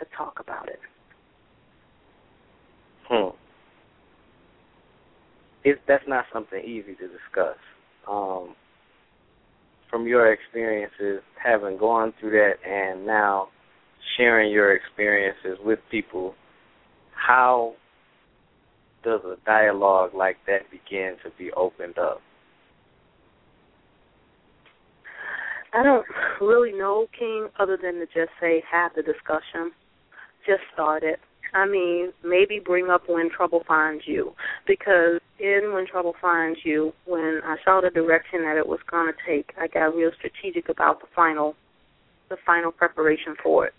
to 0.00 0.06
talk 0.16 0.40
about 0.40 0.68
it. 0.68 0.80
Hmm. 3.08 3.30
That's 5.86 6.04
not 6.06 6.24
something 6.32 6.60
easy 6.60 6.94
to 6.94 7.08
discuss. 7.08 7.56
Um, 8.10 8.54
from 9.90 10.06
your 10.06 10.32
experiences, 10.32 11.22
having 11.42 11.78
gone 11.78 12.12
through 12.20 12.30
that, 12.32 12.54
and 12.66 13.06
now 13.06 13.48
sharing 14.16 14.52
your 14.52 14.74
experiences 14.74 15.58
with 15.64 15.78
people, 15.90 16.34
how 17.14 17.74
does 19.02 19.20
a 19.24 19.36
dialogue 19.46 20.10
like 20.14 20.36
that 20.46 20.70
begin 20.70 21.16
to 21.24 21.30
be 21.38 21.50
opened 21.52 21.98
up? 21.98 22.20
I 25.72 25.82
don't 25.82 26.06
really 26.40 26.72
know, 26.72 27.06
King, 27.18 27.48
other 27.58 27.78
than 27.80 27.94
to 27.94 28.06
just 28.06 28.30
say 28.40 28.62
have 28.70 28.92
the 28.96 29.02
discussion. 29.02 29.72
Just 30.46 30.62
start 30.72 31.02
it. 31.02 31.20
I 31.54 31.66
mean, 31.66 32.12
maybe 32.24 32.60
bring 32.64 32.90
up 32.90 33.08
when 33.08 33.30
trouble 33.30 33.62
finds 33.66 34.04
you, 34.06 34.34
because 34.66 35.20
in 35.38 35.72
when 35.72 35.86
trouble 35.86 36.14
finds 36.20 36.60
you, 36.64 36.92
when 37.06 37.40
I 37.44 37.56
saw 37.64 37.80
the 37.80 37.90
direction 37.90 38.42
that 38.42 38.56
it 38.56 38.66
was 38.66 38.80
going 38.90 39.10
to 39.12 39.18
take, 39.26 39.52
I 39.58 39.66
got 39.66 39.94
real 39.94 40.10
strategic 40.18 40.68
about 40.68 41.00
the 41.00 41.06
final, 41.14 41.54
the 42.28 42.36
final 42.44 42.70
preparation 42.70 43.34
for 43.42 43.66
it, 43.66 43.74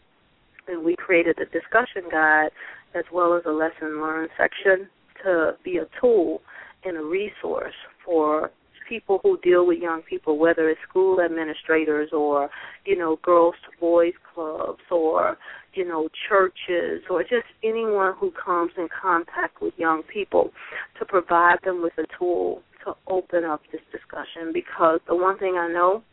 and 0.68 0.84
we 0.84 0.96
created 0.96 1.38
a 1.40 1.46
discussion 1.46 2.10
guide 2.12 2.50
as 2.96 3.06
well 3.14 3.36
as 3.36 3.44
a 3.46 3.52
lesson 3.52 4.02
learned 4.02 4.30
section 4.38 4.90
to 5.24 5.56
be 5.64 5.78
a 5.78 5.86
tool 6.00 6.42
and 6.84 6.98
a 6.98 7.04
resource 7.04 7.74
for 8.04 8.52
people 8.90 9.20
who 9.22 9.40
deal 9.42 9.66
with 9.66 9.78
young 9.80 10.02
people, 10.02 10.38
whether 10.38 10.70
it's 10.70 10.82
school 10.90 11.22
administrators 11.22 12.10
or, 12.12 12.50
you 12.86 12.98
know, 12.98 13.20
girls 13.22 13.54
to 13.64 13.80
boys 13.80 14.14
clubs 14.34 14.82
or, 14.92 15.38
you 15.74 15.88
know, 15.88 16.10
churches 16.28 17.04
or 17.10 17.22
just 17.22 17.46
anyone 17.64 18.14
who 18.20 18.32
comes 18.32 18.72
in 18.78 18.88
contact 19.02 19.62
with 19.62 19.74
young 19.78 20.02
people 20.12 20.52
to 20.98 21.06
provide 21.06 21.58
them 21.64 21.84
with 21.84 21.94
a 22.00 22.06
tool 22.18 22.64
to 22.86 22.94
open 23.08 23.44
up 23.44 23.62
this 23.72 23.82
discussion 23.92 24.52
because 24.54 25.00
the 25.08 25.16
one 25.16 25.38
thing 25.38 25.56
I 25.58 25.72
know 25.72 26.04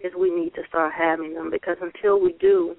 is 0.00 0.12
we 0.18 0.30
need 0.30 0.54
to 0.54 0.62
start 0.68 0.92
having 0.96 1.34
them 1.34 1.50
because 1.50 1.76
until 1.80 2.20
we 2.20 2.34
do, 2.40 2.76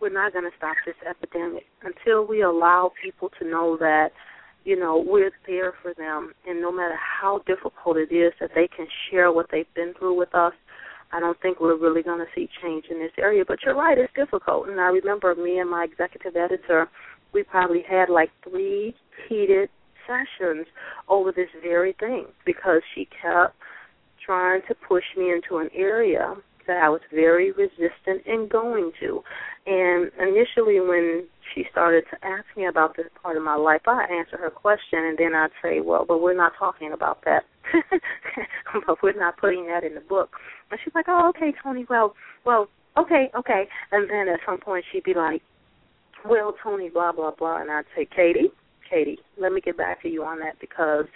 we're 0.00 0.12
not 0.12 0.32
going 0.32 0.44
to 0.44 0.56
stop 0.56 0.76
this 0.86 0.94
epidemic. 1.08 1.64
Until 1.82 2.26
we 2.26 2.42
allow 2.42 2.92
people 3.02 3.30
to 3.38 3.48
know 3.48 3.76
that 3.78 4.10
you 4.64 4.78
know, 4.78 5.02
we're 5.04 5.32
there 5.46 5.74
for 5.82 5.94
them. 5.94 6.32
And 6.46 6.60
no 6.60 6.72
matter 6.72 6.96
how 6.96 7.40
difficult 7.46 7.96
it 7.96 8.12
is 8.14 8.32
that 8.40 8.50
they 8.54 8.68
can 8.74 8.86
share 9.10 9.32
what 9.32 9.46
they've 9.50 9.72
been 9.74 9.94
through 9.98 10.18
with 10.18 10.34
us, 10.34 10.52
I 11.12 11.20
don't 11.20 11.40
think 11.40 11.60
we're 11.60 11.78
really 11.78 12.02
going 12.02 12.18
to 12.20 12.26
see 12.34 12.48
change 12.62 12.84
in 12.90 12.98
this 12.98 13.12
area. 13.18 13.44
But 13.46 13.58
you're 13.64 13.74
right, 13.74 13.98
it's 13.98 14.12
difficult. 14.14 14.68
And 14.68 14.80
I 14.80 14.88
remember 14.88 15.34
me 15.34 15.58
and 15.58 15.70
my 15.70 15.84
executive 15.90 16.36
editor, 16.36 16.88
we 17.32 17.42
probably 17.42 17.82
had 17.88 18.08
like 18.08 18.30
three 18.48 18.94
heated 19.28 19.68
sessions 20.06 20.66
over 21.08 21.32
this 21.32 21.48
very 21.62 21.94
thing 21.98 22.26
because 22.44 22.82
she 22.94 23.08
kept 23.22 23.54
trying 24.24 24.60
to 24.68 24.74
push 24.74 25.04
me 25.16 25.32
into 25.32 25.58
an 25.58 25.68
area 25.74 26.34
that 26.66 26.76
I 26.82 26.88
was 26.88 27.00
very 27.12 27.52
resistant 27.52 28.26
in 28.26 28.48
going 28.50 28.92
to. 29.00 29.22
And 29.66 30.10
initially, 30.20 30.80
when 30.80 31.26
she 31.54 31.64
started 31.70 32.04
to 32.10 32.26
ask 32.26 32.44
me 32.56 32.66
about 32.66 32.96
this 32.96 33.06
part 33.22 33.36
of 33.36 33.42
my 33.42 33.56
life, 33.56 33.82
I 33.86 34.04
answer 34.04 34.36
her 34.38 34.50
question, 34.50 34.98
and 34.98 35.18
then 35.18 35.34
I'd 35.34 35.50
say, 35.62 35.80
"Well, 35.80 36.04
but 36.04 36.20
we're 36.20 36.36
not 36.36 36.52
talking 36.58 36.92
about 36.92 37.24
that. 37.24 37.44
but 38.86 39.02
we're 39.02 39.18
not 39.18 39.36
putting 39.36 39.66
that 39.66 39.84
in 39.84 39.94
the 39.94 40.00
book." 40.00 40.36
And 40.70 40.80
she's 40.82 40.94
like, 40.94 41.06
"Oh, 41.08 41.28
okay, 41.30 41.52
Tony, 41.62 41.86
Well, 41.88 42.14
well, 42.44 42.68
okay, 42.96 43.30
okay." 43.36 43.68
And 43.92 44.08
then 44.10 44.28
at 44.28 44.40
some 44.46 44.58
point, 44.58 44.84
she'd 44.90 45.04
be 45.04 45.14
like, 45.14 45.42
"Well, 46.24 46.54
Tony, 46.62 46.88
blah 46.88 47.12
blah 47.12 47.32
blah," 47.32 47.60
and 47.60 47.70
I'd 47.70 47.84
say, 47.96 48.06
"Katie, 48.06 48.50
Katie, 48.88 49.18
let 49.38 49.52
me 49.52 49.60
get 49.60 49.76
back 49.76 50.02
to 50.02 50.08
you 50.08 50.24
on 50.24 50.40
that 50.40 50.58
because 50.60 51.06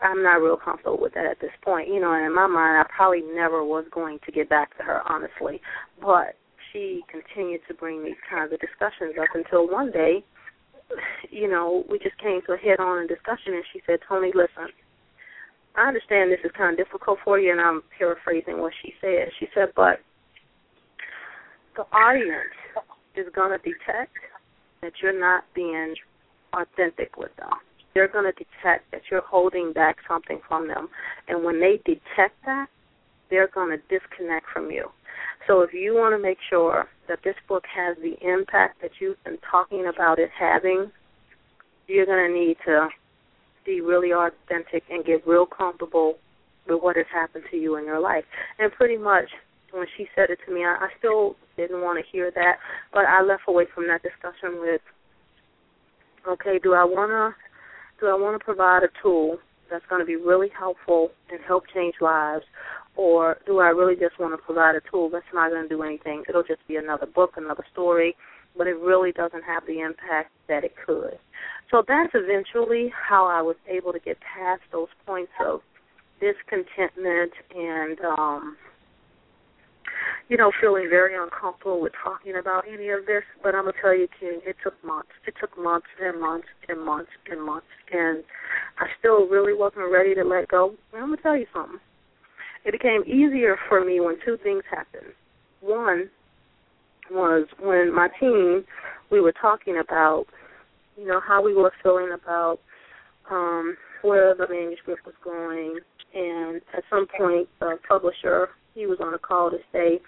I'm 0.00 0.22
not 0.22 0.36
real 0.36 0.56
comfortable 0.56 0.98
with 1.00 1.14
that 1.14 1.26
at 1.26 1.40
this 1.40 1.50
point. 1.62 1.88
You 1.88 2.00
know, 2.00 2.12
and 2.12 2.24
in 2.24 2.34
my 2.34 2.46
mind, 2.46 2.78
I 2.78 2.84
probably 2.94 3.22
never 3.22 3.64
was 3.64 3.84
going 3.90 4.18
to 4.26 4.32
get 4.32 4.48
back 4.48 4.76
to 4.78 4.82
her, 4.82 5.02
honestly. 5.10 5.60
But 6.00 6.36
she 6.72 7.02
continued 7.10 7.60
to 7.68 7.74
bring 7.74 8.04
these 8.04 8.20
kinds 8.28 8.52
of 8.52 8.60
discussions 8.60 9.14
up 9.20 9.28
until 9.34 9.68
one 9.68 9.90
day, 9.90 10.24
you 11.30 11.48
know, 11.48 11.84
we 11.90 11.98
just 11.98 12.18
came 12.18 12.40
to 12.46 12.52
a 12.52 12.56
head-on 12.56 13.06
discussion, 13.06 13.54
and 13.54 13.64
she 13.72 13.80
said, 13.86 13.98
Tony, 14.08 14.32
listen, 14.34 14.72
I 15.76 15.88
understand 15.88 16.32
this 16.32 16.40
is 16.44 16.50
kind 16.56 16.78
of 16.78 16.84
difficult 16.84 17.18
for 17.24 17.38
you, 17.38 17.52
and 17.52 17.60
I'm 17.60 17.82
paraphrasing 17.96 18.60
what 18.60 18.72
she 18.82 18.94
said. 19.00 19.28
She 19.38 19.46
said, 19.54 19.68
but 19.76 20.00
the 21.76 21.84
audience 21.92 22.56
is 23.14 23.26
going 23.34 23.50
to 23.50 23.58
detect 23.58 24.16
that 24.82 24.92
you're 25.02 25.18
not 25.18 25.44
being 25.54 25.94
authentic 26.54 27.16
with 27.16 27.34
them 27.36 27.52
they're 27.98 28.06
going 28.06 28.32
to 28.32 28.44
detect 28.44 28.90
that 28.92 29.02
you're 29.10 29.22
holding 29.22 29.72
back 29.72 29.96
something 30.06 30.40
from 30.46 30.68
them. 30.68 30.88
And 31.26 31.44
when 31.44 31.60
they 31.60 31.80
detect 31.84 32.36
that, 32.46 32.66
they're 33.28 33.48
going 33.48 33.76
to 33.76 33.98
disconnect 33.98 34.46
from 34.52 34.70
you. 34.70 34.88
So 35.48 35.62
if 35.62 35.72
you 35.72 35.94
want 35.94 36.14
to 36.14 36.22
make 36.22 36.36
sure 36.50 36.86
that 37.08 37.20
this 37.24 37.34
book 37.48 37.64
has 37.74 37.96
the 38.02 38.16
impact 38.22 38.82
that 38.82 38.90
you've 39.00 39.22
been 39.24 39.38
talking 39.50 39.86
about 39.86 40.18
it 40.18 40.28
having, 40.38 40.92
you're 41.86 42.04
going 42.04 42.30
to 42.30 42.38
need 42.38 42.58
to 42.66 42.88
be 43.64 43.80
really 43.80 44.12
authentic 44.12 44.84
and 44.90 45.04
get 45.04 45.26
real 45.26 45.46
comfortable 45.46 46.18
with 46.68 46.82
what 46.82 46.96
has 46.96 47.06
happened 47.10 47.44
to 47.50 47.56
you 47.56 47.76
in 47.76 47.86
your 47.86 47.98
life. 47.98 48.24
And 48.58 48.70
pretty 48.70 48.98
much 48.98 49.30
when 49.72 49.86
she 49.96 50.06
said 50.14 50.28
it 50.28 50.38
to 50.46 50.54
me, 50.54 50.64
I, 50.64 50.76
I 50.80 50.88
still 50.98 51.36
didn't 51.56 51.80
want 51.80 51.98
to 51.98 52.10
hear 52.12 52.30
that, 52.30 52.56
but 52.92 53.06
I 53.06 53.22
left 53.22 53.42
away 53.48 53.64
from 53.74 53.86
that 53.88 54.02
discussion 54.02 54.60
with, 54.60 54.82
okay, 56.28 56.58
do 56.62 56.74
I 56.74 56.84
want 56.84 57.10
to 57.10 57.34
do 58.00 58.06
I 58.06 58.14
want 58.14 58.38
to 58.38 58.44
provide 58.44 58.84
a 58.84 58.88
tool 59.02 59.38
that's 59.70 59.84
going 59.88 60.00
to 60.00 60.06
be 60.06 60.16
really 60.16 60.50
helpful 60.56 61.10
and 61.30 61.40
help 61.46 61.64
change 61.74 61.94
lives, 62.00 62.44
or 62.98 63.38
do 63.46 63.60
I 63.60 63.68
really 63.68 63.94
just 63.94 64.18
want 64.18 64.34
to 64.34 64.44
provide 64.44 64.74
a 64.74 64.80
tool 64.90 65.08
that's 65.08 65.24
not 65.32 65.50
going 65.50 65.62
to 65.62 65.68
do 65.68 65.84
anything? 65.84 66.24
It'll 66.28 66.42
just 66.42 66.66
be 66.66 66.76
another 66.76 67.06
book, 67.06 67.34
another 67.36 67.64
story, 67.72 68.16
but 68.56 68.66
it 68.66 68.76
really 68.76 69.12
doesn't 69.12 69.44
have 69.44 69.64
the 69.66 69.80
impact 69.80 70.32
that 70.48 70.64
it 70.64 70.74
could. 70.84 71.16
So 71.70 71.84
that's 71.86 72.10
eventually 72.12 72.92
how 72.92 73.26
I 73.26 73.40
was 73.40 73.54
able 73.68 73.92
to 73.92 74.00
get 74.00 74.18
past 74.20 74.62
those 74.72 74.88
points 75.06 75.30
of 75.46 75.60
discontentment 76.20 77.30
and 77.54 78.00
um 78.18 78.56
you 80.28 80.36
know, 80.36 80.52
feeling 80.60 80.88
very 80.90 81.14
uncomfortable 81.16 81.80
with 81.80 81.92
talking 82.04 82.36
about 82.36 82.64
any 82.70 82.90
of 82.90 83.06
this. 83.06 83.22
But 83.42 83.54
I'm 83.54 83.64
gonna 83.64 83.76
tell 83.80 83.96
you, 83.96 84.08
King, 84.20 84.40
it 84.44 84.56
took 84.62 84.74
months. 84.84 85.08
It 85.26 85.34
took 85.40 85.56
months 85.56 85.86
and 86.02 86.20
months 86.20 86.48
and 86.68 86.84
months 86.84 87.10
and 87.30 87.42
months, 87.42 87.66
and 87.92 88.22
I 88.78 88.86
still 88.98 89.26
really 89.26 89.54
wasn't 89.54 89.90
ready 89.90 90.14
to 90.14 90.24
let 90.24 90.48
go. 90.48 90.74
And 90.92 91.02
I'm 91.02 91.08
gonna 91.08 91.22
tell 91.22 91.36
you 91.36 91.46
something. 91.54 91.80
It 92.68 92.72
became 92.72 93.02
easier 93.06 93.56
for 93.66 93.82
me 93.82 93.98
when 93.98 94.16
two 94.22 94.36
things 94.42 94.62
happened. 94.70 95.14
One 95.62 96.10
was 97.10 97.46
when 97.58 97.94
my 97.94 98.08
team, 98.20 98.66
we 99.10 99.22
were 99.22 99.32
talking 99.32 99.78
about, 99.78 100.26
you 100.98 101.06
know, 101.06 101.18
how 101.26 101.42
we 101.42 101.54
were 101.54 101.72
feeling 101.82 102.10
about 102.12 102.58
um, 103.30 103.74
where 104.02 104.34
the 104.34 104.46
manuscript 104.50 105.06
was 105.06 105.14
going, 105.24 105.78
and 106.14 106.60
at 106.76 106.84
some 106.90 107.06
point, 107.16 107.48
the 107.58 107.78
publisher 107.88 108.50
he 108.74 108.84
was 108.84 108.98
on 109.00 109.14
a 109.14 109.18
call 109.18 109.50
to 109.50 109.56
say, 109.72 109.98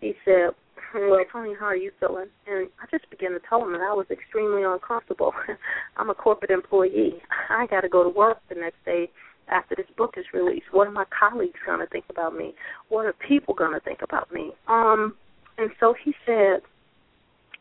he 0.00 0.14
said, 0.24 0.50
well, 0.92 1.24
Tony, 1.32 1.54
how 1.60 1.66
are 1.66 1.76
you 1.76 1.92
feeling? 2.00 2.26
And 2.48 2.68
I 2.82 2.86
just 2.90 3.08
began 3.08 3.30
to 3.30 3.40
tell 3.48 3.62
him 3.62 3.70
that 3.70 3.82
I 3.82 3.94
was 3.94 4.06
extremely 4.10 4.64
uncomfortable. 4.64 5.32
I'm 5.96 6.10
a 6.10 6.14
corporate 6.14 6.50
employee. 6.50 7.22
I 7.48 7.68
got 7.68 7.82
to 7.82 7.88
go 7.88 8.02
to 8.02 8.10
work 8.10 8.38
the 8.48 8.56
next 8.56 8.84
day 8.84 9.10
after 9.48 9.74
this 9.74 9.86
book 9.96 10.14
is 10.16 10.24
released. 10.32 10.66
What 10.72 10.86
are 10.86 10.92
my 10.92 11.04
colleagues 11.18 11.58
going 11.66 11.80
to 11.80 11.86
think 11.86 12.04
about 12.08 12.36
me? 12.36 12.54
What 12.88 13.06
are 13.06 13.12
people 13.12 13.54
going 13.54 13.72
to 13.72 13.80
think 13.80 14.00
about 14.02 14.32
me? 14.32 14.52
Um, 14.68 15.14
and 15.58 15.70
so 15.80 15.94
he 16.04 16.14
said, 16.24 16.60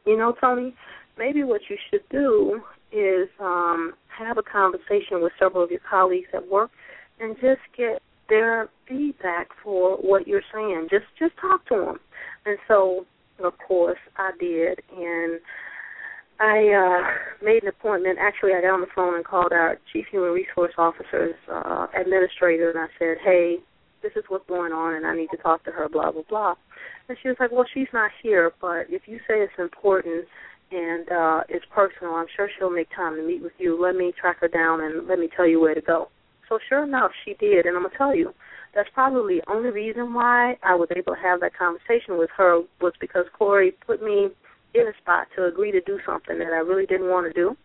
you 0.05 0.17
know, 0.17 0.33
Tony, 0.39 0.75
maybe 1.17 1.43
what 1.43 1.61
you 1.69 1.77
should 1.89 2.03
do 2.09 2.61
is 2.91 3.27
um, 3.39 3.93
have 4.07 4.37
a 4.37 4.43
conversation 4.43 5.21
with 5.21 5.33
several 5.39 5.63
of 5.63 5.71
your 5.71 5.81
colleagues 5.89 6.29
at 6.33 6.47
work 6.49 6.71
and 7.19 7.35
just 7.35 7.61
get 7.77 8.01
their 8.29 8.69
feedback 8.87 9.49
for 9.63 9.97
what 9.97 10.27
you're 10.27 10.43
saying. 10.53 10.87
Just 10.89 11.05
just 11.17 11.35
talk 11.37 11.65
to 11.67 11.75
them. 11.75 11.99
And 12.45 12.57
so, 12.67 13.05
of 13.43 13.53
course, 13.57 13.99
I 14.17 14.31
did, 14.39 14.81
and 14.95 15.39
I 16.39 16.71
uh, 16.71 17.43
made 17.43 17.63
an 17.63 17.69
appointment. 17.69 18.17
Actually, 18.19 18.53
I 18.53 18.61
got 18.61 18.73
on 18.73 18.81
the 18.81 18.87
phone 18.95 19.15
and 19.15 19.25
called 19.25 19.51
our 19.51 19.77
chief 19.91 20.05
human 20.09 20.31
resource 20.31 20.73
officer's 20.77 21.35
uh, 21.51 21.87
administrator, 21.99 22.69
and 22.69 22.79
I 22.79 22.87
said, 22.97 23.17
"Hey, 23.23 23.57
this 24.01 24.13
is 24.15 24.23
what's 24.29 24.47
going 24.47 24.71
on, 24.71 24.95
and 24.95 25.05
I 25.05 25.15
need 25.15 25.29
to 25.31 25.37
talk 25.37 25.65
to 25.65 25.71
her." 25.71 25.89
Blah 25.89 26.11
blah 26.11 26.23
blah. 26.29 26.55
And 27.09 27.17
she 27.21 27.27
was 27.27 27.37
like, 27.39 27.51
"Well, 27.51 27.65
she's 27.73 27.91
not 27.91 28.11
here, 28.23 28.51
but 28.61 28.87
if 28.89 29.03
you 29.05 29.17
say 29.27 29.41
it's 29.41 29.59
important." 29.59 30.25
And 30.71 31.11
uh 31.11 31.41
it's 31.49 31.65
personal. 31.73 32.13
I'm 32.13 32.27
sure 32.35 32.47
she'll 32.57 32.69
make 32.69 32.89
time 32.95 33.15
to 33.15 33.23
meet 33.23 33.41
with 33.41 33.53
you. 33.57 33.81
Let 33.81 33.95
me 33.95 34.13
track 34.19 34.37
her 34.41 34.47
down 34.47 34.81
and 34.81 35.07
let 35.07 35.17
me 35.19 35.27
tell 35.35 35.47
you 35.47 35.59
where 35.59 35.73
to 35.73 35.81
go. 35.81 36.09
So 36.47 36.59
sure 36.69 36.83
enough, 36.83 37.11
she 37.25 37.33
did, 37.33 37.65
and 37.65 37.75
I'm 37.75 37.83
gonna 37.83 37.97
tell 37.97 38.15
you, 38.15 38.33
that's 38.73 38.89
probably 38.93 39.41
the 39.41 39.51
only 39.51 39.71
reason 39.71 40.13
why 40.13 40.57
I 40.63 40.75
was 40.75 40.89
able 40.95 41.15
to 41.15 41.21
have 41.21 41.39
that 41.41 41.57
conversation 41.57 42.17
with 42.17 42.29
her 42.37 42.61
was 42.81 42.93
because 43.01 43.25
Corey 43.37 43.71
put 43.85 44.01
me 44.01 44.29
in 44.73 44.87
a 44.87 44.93
spot 45.01 45.27
to 45.35 45.45
agree 45.45 45.71
to 45.71 45.81
do 45.81 45.99
something 46.05 46.39
that 46.39 46.53
I 46.53 46.59
really 46.59 46.85
didn't 46.85 47.09
want 47.09 47.27
to 47.27 47.33
do. 47.33 47.55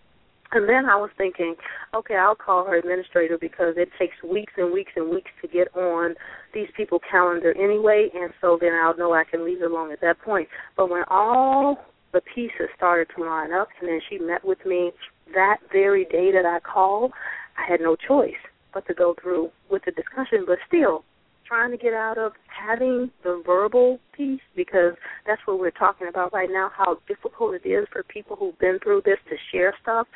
And 0.53 0.69
then 0.69 0.87
I 0.87 0.97
was 0.97 1.11
thinking, 1.19 1.57
okay, 1.95 2.15
I'll 2.15 2.37
call 2.37 2.65
her 2.67 2.77
administrator 2.77 3.39
because 3.39 3.75
it 3.77 3.89
takes 3.99 4.15
weeks 4.23 4.53
and 4.57 4.73
weeks 4.73 4.93
and 4.95 5.11
weeks 5.11 5.31
to 5.43 5.49
get 5.49 5.75
on 5.77 6.15
these 6.53 6.69
people's 6.77 7.03
calendar 7.11 7.53
anyway, 7.59 8.09
and 8.15 8.33
so 8.41 8.57
then 8.61 8.73
I'll 8.73 8.97
know 8.97 9.15
I 9.15 9.25
can 9.25 9.45
leave 9.45 9.63
it 9.63 9.71
alone 9.71 9.91
at 9.91 10.01
that 10.03 10.21
point. 10.21 10.49
But 10.77 10.91
when 10.91 11.03
all 11.09 11.85
the 12.13 12.21
pieces 12.21 12.69
started 12.77 13.09
to 13.17 13.25
line 13.25 13.53
up, 13.53 13.69
and 13.81 13.89
then 13.89 14.01
she 14.09 14.19
met 14.19 14.45
with 14.45 14.65
me 14.65 14.93
that 15.35 15.57
very 15.73 16.05
day 16.05 16.31
that 16.31 16.47
I 16.47 16.61
called, 16.61 17.13
I 17.59 17.69
had 17.69 17.81
no 17.81 17.97
choice 17.97 18.35
but 18.73 18.87
to 18.87 18.95
go 18.95 19.15
through 19.21 19.51
with 19.71 19.83
the 19.85 19.93
discussion, 19.93 20.45
but 20.47 20.59
still 20.69 21.05
trying 21.47 21.70
to 21.70 21.76
get 21.76 21.92
out 21.92 22.18
of 22.18 22.32
having 22.47 23.11
the 23.22 23.42
verbal 23.45 23.99
piece 24.16 24.40
because 24.57 24.95
that's 25.26 25.40
what 25.47 25.59
we're 25.59 25.70
talking 25.70 26.09
about 26.09 26.32
right 26.32 26.49
now, 26.51 26.70
how 26.74 26.99
difficult 27.07 27.55
it 27.55 27.68
is 27.68 27.86
for 27.92 28.03
people 28.03 28.36
who've 28.36 28.59
been 28.59 28.78
through 28.82 29.03
this 29.05 29.18
to 29.28 29.36
share 29.53 29.74
stuff. 29.82 30.07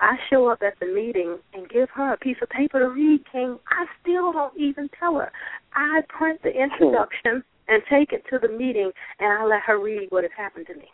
I 0.00 0.16
show 0.30 0.48
up 0.48 0.62
at 0.62 0.80
the 0.80 0.86
meeting 0.86 1.38
and 1.52 1.68
give 1.68 1.90
her 1.94 2.14
a 2.14 2.16
piece 2.16 2.38
of 2.42 2.48
paper 2.48 2.80
to 2.80 2.88
read, 2.88 3.20
King. 3.30 3.58
I 3.68 3.84
still 4.00 4.32
don't 4.32 4.56
even 4.58 4.88
tell 4.98 5.16
her. 5.16 5.30
I 5.74 6.00
print 6.08 6.40
the 6.42 6.50
introduction 6.50 7.44
and 7.68 7.82
take 7.90 8.12
it 8.12 8.24
to 8.30 8.38
the 8.40 8.48
meeting 8.48 8.90
and 9.18 9.32
I 9.32 9.44
let 9.44 9.60
her 9.66 9.78
read 9.78 10.06
what 10.10 10.24
has 10.24 10.32
happened 10.36 10.66
to 10.68 10.74
me. 10.74 10.88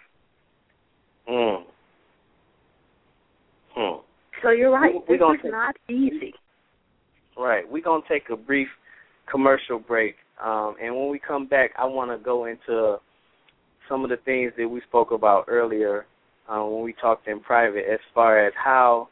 Hmm. 1.28 1.62
Hmm. 3.74 4.00
So 4.42 4.50
you're 4.50 4.72
right. 4.72 4.94
We, 5.08 5.16
this 5.16 5.26
is 5.44 5.50
not 5.50 5.76
easy. 5.88 6.34
Right. 7.36 7.70
We're 7.70 7.82
going 7.82 8.02
to 8.02 8.08
take 8.08 8.30
a 8.30 8.36
brief 8.36 8.68
commercial 9.30 9.78
break. 9.78 10.16
Um, 10.42 10.76
and 10.82 10.94
when 10.94 11.10
we 11.10 11.18
come 11.18 11.46
back, 11.46 11.70
I 11.78 11.86
want 11.86 12.10
to 12.10 12.22
go 12.22 12.46
into 12.46 12.98
some 13.88 14.04
of 14.04 14.10
the 14.10 14.18
things 14.24 14.52
that 14.58 14.68
we 14.68 14.80
spoke 14.88 15.10
about 15.10 15.44
earlier 15.48 16.06
uh, 16.48 16.62
when 16.62 16.82
we 16.82 16.92
talked 16.92 17.28
in 17.28 17.40
private 17.40 17.84
as 17.90 18.00
far 18.14 18.46
as 18.46 18.52
how 18.56 19.08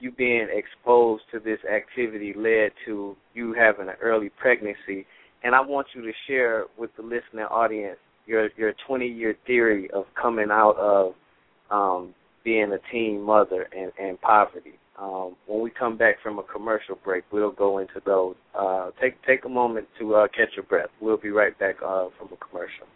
you 0.00 0.12
being 0.12 0.48
exposed 0.52 1.24
to 1.32 1.40
this 1.40 1.58
activity 1.70 2.32
led 2.36 2.70
to 2.86 3.16
you 3.34 3.52
having 3.52 3.88
an 3.88 3.96
early 4.00 4.30
pregnancy. 4.40 5.06
And 5.42 5.54
I 5.54 5.60
want 5.60 5.88
you 5.94 6.02
to 6.02 6.12
share 6.26 6.64
with 6.76 6.90
the 6.96 7.02
listening 7.02 7.46
audience 7.50 7.98
your 8.26 8.50
your 8.56 8.74
20 8.86 9.06
year 9.06 9.34
theory 9.46 9.90
of 9.90 10.04
coming 10.20 10.48
out 10.50 10.76
of 10.76 11.14
um, 11.70 12.14
being 12.44 12.72
a 12.72 12.78
teen 12.92 13.20
mother 13.20 13.68
and, 13.76 13.92
and 14.00 14.20
poverty. 14.20 14.74
Um, 15.00 15.36
when 15.46 15.62
we 15.62 15.70
come 15.70 15.96
back 15.96 16.16
from 16.22 16.38
a 16.38 16.42
commercial 16.42 16.98
break, 17.04 17.22
we'll 17.30 17.52
go 17.52 17.78
into 17.78 18.02
those. 18.04 18.34
Uh, 18.58 18.90
take 19.00 19.14
take 19.24 19.44
a 19.44 19.48
moment 19.48 19.86
to 20.00 20.14
uh, 20.16 20.28
catch 20.28 20.50
your 20.56 20.64
breath. 20.64 20.90
We'll 21.00 21.16
be 21.16 21.30
right 21.30 21.56
back 21.58 21.76
uh, 21.78 22.08
from 22.18 22.28
a 22.34 22.36
commercial. 22.42 22.86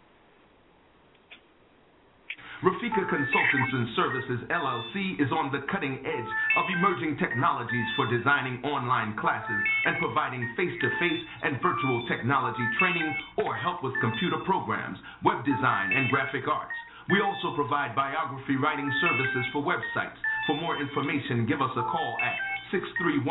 Rafika 2.63 3.03
Consultants 3.11 3.71
and 3.75 3.87
Services 3.91 4.39
LLC 4.47 5.19
is 5.19 5.27
on 5.35 5.51
the 5.51 5.67
cutting 5.67 5.99
edge 5.99 6.31
of 6.55 6.63
emerging 6.71 7.19
technologies 7.19 7.87
for 7.99 8.07
designing 8.07 8.63
online 8.63 9.19
classes 9.19 9.61
and 9.83 9.99
providing 9.99 10.47
face 10.55 10.71
to 10.79 10.87
face 10.95 11.21
and 11.43 11.59
virtual 11.59 12.07
technology 12.07 12.63
training 12.79 13.11
or 13.43 13.51
help 13.55 13.83
with 13.83 13.91
computer 13.99 14.39
programs, 14.47 14.95
web 15.27 15.43
design, 15.43 15.91
and 15.91 16.07
graphic 16.07 16.47
arts. 16.47 16.71
We 17.11 17.19
also 17.19 17.51
provide 17.51 17.99
biography 17.99 18.55
writing 18.55 18.87
services 19.03 19.43
for 19.51 19.59
websites. 19.59 20.15
For 20.45 20.59
more 20.59 20.79
information, 20.81 21.45
give 21.47 21.61
us 21.61 21.71
a 21.77 21.83
call 21.83 22.17
at 22.21 22.35
631 22.71 23.23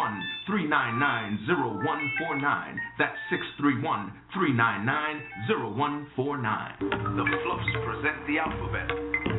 399 0.47 1.45
0149. 1.45 2.81
That's 2.97 3.19
631 3.29 4.13
399 4.33 6.09
0149. 6.09 6.89
The 6.89 7.27
Fluffs 7.45 7.71
present 7.85 8.17
the 8.25 8.41
alphabet, 8.41 8.89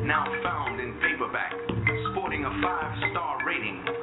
now 0.06 0.30
found 0.46 0.78
in 0.78 0.94
paperback, 1.02 1.58
sporting 2.14 2.46
a 2.46 2.54
five 2.62 2.94
star 3.10 3.42
rating 3.42 4.03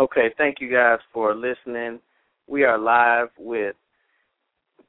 Okay, 0.00 0.30
thank 0.38 0.62
you 0.62 0.72
guys 0.72 0.98
for 1.12 1.34
listening. 1.34 2.00
We 2.46 2.64
are 2.64 2.78
live 2.78 3.28
with 3.38 3.76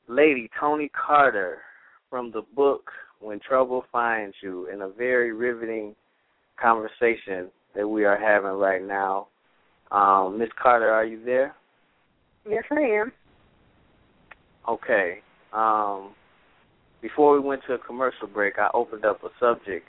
Lady 0.08 0.50
Tony 0.58 0.90
Carter 0.90 1.58
from 2.10 2.32
the 2.32 2.44
book 2.56 2.90
When 3.20 3.42
Trouble 3.42 3.84
Finds 3.92 4.34
You 4.42 4.70
in 4.74 4.84
a 4.84 4.88
very 4.88 5.34
riveting 5.34 5.98
conversation 6.56 7.52
that 7.76 7.86
we 7.86 8.06
are 8.06 8.18
having 8.18 8.58
right 8.58 8.82
now. 8.82 9.28
Um, 9.92 10.40
Miss 10.40 10.48
Carter, 10.58 10.90
are 10.90 11.04
you 11.04 11.22
there? 11.26 11.58
Yes, 12.50 12.64
I 12.72 12.80
am. 12.80 13.12
Okay. 14.70 15.20
Um, 15.52 16.16
before 17.02 17.34
we 17.34 17.42
went 17.42 17.64
to 17.68 17.74
a 17.74 17.80
commercial 17.80 18.28
break, 18.28 18.54
I 18.58 18.70
opened 18.74 19.04
up 19.04 19.22
a 19.26 19.30
subject, 19.42 19.86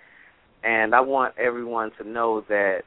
and 0.65 0.97
I 0.97 1.01
want 1.01 1.39
everyone 1.39 1.93
to 1.99 2.09
know 2.09 2.45
that 2.49 2.81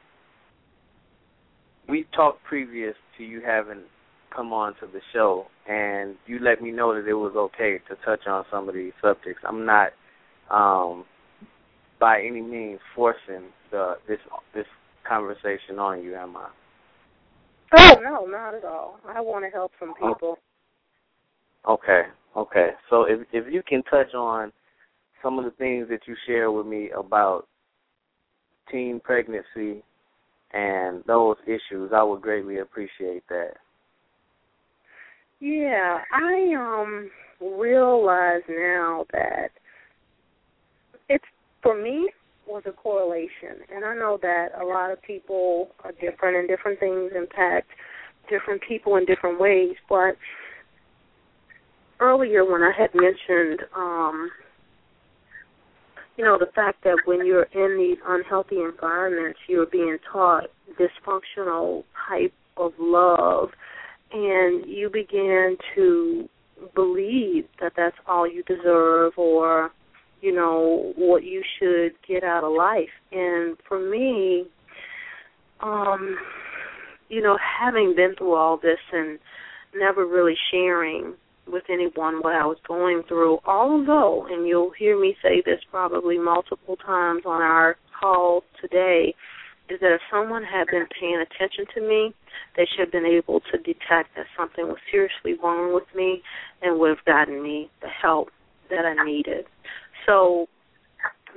we 1.88 2.06
talked 2.14 2.42
previous 2.44 2.94
to 3.18 3.24
you 3.24 3.40
having 3.44 3.82
come 4.34 4.52
on 4.52 4.74
to 4.74 4.86
the 4.92 5.00
show, 5.12 5.46
and 5.68 6.16
you 6.26 6.38
let 6.40 6.60
me 6.60 6.70
know 6.70 6.94
that 6.94 7.08
it 7.08 7.14
was 7.14 7.34
okay 7.36 7.78
to 7.88 7.96
touch 8.04 8.26
on 8.26 8.44
some 8.50 8.68
of 8.68 8.74
these 8.74 8.92
subjects. 9.00 9.42
I'm 9.46 9.64
not 9.64 9.92
um, 10.50 11.04
by 11.98 12.20
any 12.20 12.42
means 12.42 12.80
forcing 12.94 13.50
the 13.70 13.94
this 14.06 14.18
this 14.54 14.66
conversation 15.08 15.78
on 15.78 16.02
you, 16.02 16.14
am 16.14 16.36
I? 16.36 16.48
Oh 17.78 18.00
no, 18.02 18.26
not 18.26 18.54
at 18.54 18.64
all. 18.64 18.98
I 19.08 19.20
want 19.20 19.44
to 19.44 19.50
help 19.50 19.72
some 19.80 19.94
people. 19.94 20.38
Okay, 21.68 22.02
okay. 22.36 22.70
So 22.90 23.04
if 23.04 23.26
if 23.32 23.52
you 23.52 23.62
can 23.66 23.82
touch 23.84 24.14
on 24.14 24.52
some 25.22 25.38
of 25.38 25.44
the 25.44 25.50
things 25.52 25.88
that 25.88 26.00
you 26.06 26.14
share 26.26 26.50
with 26.52 26.66
me 26.66 26.90
about 26.90 27.46
teen 28.70 29.00
pregnancy 29.02 29.82
and 30.56 31.04
those 31.06 31.36
issues, 31.46 31.90
I 31.94 32.02
would 32.02 32.22
greatly 32.22 32.58
appreciate 32.58 33.24
that. 33.28 33.54
Yeah, 35.38 35.98
I 36.12 36.54
um 36.56 37.10
realize 37.40 38.40
now 38.48 39.04
that 39.12 39.48
it's 41.10 41.24
for 41.62 41.80
me 41.80 42.08
was 42.46 42.62
a 42.64 42.72
correlation, 42.72 43.60
and 43.74 43.84
I 43.84 43.94
know 43.94 44.18
that 44.22 44.48
a 44.58 44.64
lot 44.64 44.90
of 44.90 45.02
people 45.02 45.72
are 45.84 45.92
different, 45.92 46.36
and 46.36 46.48
different 46.48 46.80
things 46.80 47.12
impact 47.14 47.68
different 48.30 48.62
people 48.66 48.96
in 48.96 49.04
different 49.04 49.38
ways. 49.38 49.74
But 49.90 50.16
earlier, 52.00 52.50
when 52.50 52.62
I 52.62 52.72
had 52.76 52.90
mentioned, 52.94 53.60
um, 53.76 54.30
you 56.16 56.24
know, 56.24 56.38
the 56.38 56.50
fact 56.54 56.84
that 56.84 56.96
when 57.04 57.26
you're 57.26 57.48
in 57.54 57.78
these 57.78 57.98
unhealthy 58.06 58.60
environments, 58.60 59.38
you're 59.48 59.66
being 59.66 59.98
taught 60.10 60.44
dysfunctional 60.78 61.84
type 62.08 62.32
of 62.56 62.72
love, 62.78 63.50
and 64.12 64.64
you 64.66 64.88
begin 64.92 65.56
to 65.74 66.28
believe 66.74 67.44
that 67.60 67.72
that's 67.76 67.96
all 68.06 68.26
you 68.30 68.42
deserve, 68.44 69.12
or 69.16 69.70
you 70.22 70.34
know 70.34 70.92
what 70.96 71.22
you 71.22 71.42
should 71.58 71.92
get 72.08 72.24
out 72.24 72.44
of 72.44 72.52
life. 72.52 72.88
And 73.12 73.56
for 73.68 73.78
me 73.78 74.46
um 75.60 76.18
you 77.08 77.22
know 77.22 77.38
having 77.60 77.94
been 77.96 78.14
through 78.16 78.34
all 78.34 78.56
this 78.56 78.78
and 78.92 79.18
never 79.74 80.06
really 80.06 80.36
sharing 80.50 81.14
with 81.46 81.64
anyone 81.70 82.16
what 82.22 82.34
I 82.34 82.44
was 82.44 82.58
going 82.66 83.02
through 83.08 83.38
although 83.46 84.26
and 84.30 84.46
you'll 84.46 84.72
hear 84.78 85.00
me 85.00 85.16
say 85.22 85.42
this 85.44 85.60
probably 85.70 86.18
multiple 86.18 86.76
times 86.76 87.22
on 87.24 87.42
our 87.42 87.76
call 88.00 88.42
today 88.60 89.14
is 89.68 89.80
that 89.80 89.92
if 89.92 90.00
someone 90.10 90.44
had 90.44 90.66
been 90.68 90.86
paying 90.98 91.20
attention 91.20 91.64
to 91.74 91.80
me, 91.80 92.14
they 92.56 92.66
should 92.70 92.86
have 92.86 92.92
been 92.92 93.06
able 93.06 93.40
to 93.52 93.58
detect 93.58 94.14
that 94.16 94.26
something 94.36 94.66
was 94.66 94.78
seriously 94.90 95.34
wrong 95.42 95.74
with 95.74 95.86
me 95.94 96.22
and 96.62 96.78
would 96.78 96.90
have 96.90 97.04
gotten 97.04 97.42
me 97.42 97.70
the 97.82 97.88
help 97.88 98.28
that 98.70 98.84
I 98.84 99.04
needed. 99.04 99.44
So, 100.06 100.46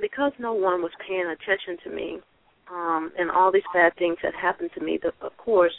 because 0.00 0.32
no 0.38 0.52
one 0.52 0.80
was 0.80 0.92
paying 1.06 1.26
attention 1.26 1.76
to 1.84 1.90
me, 1.94 2.18
um, 2.72 3.10
and 3.18 3.30
all 3.30 3.50
these 3.50 3.66
bad 3.74 3.96
things 3.96 4.16
that 4.22 4.32
happened 4.34 4.70
to 4.78 4.84
me, 4.84 4.98
the, 5.02 5.08
of 5.26 5.36
course, 5.36 5.72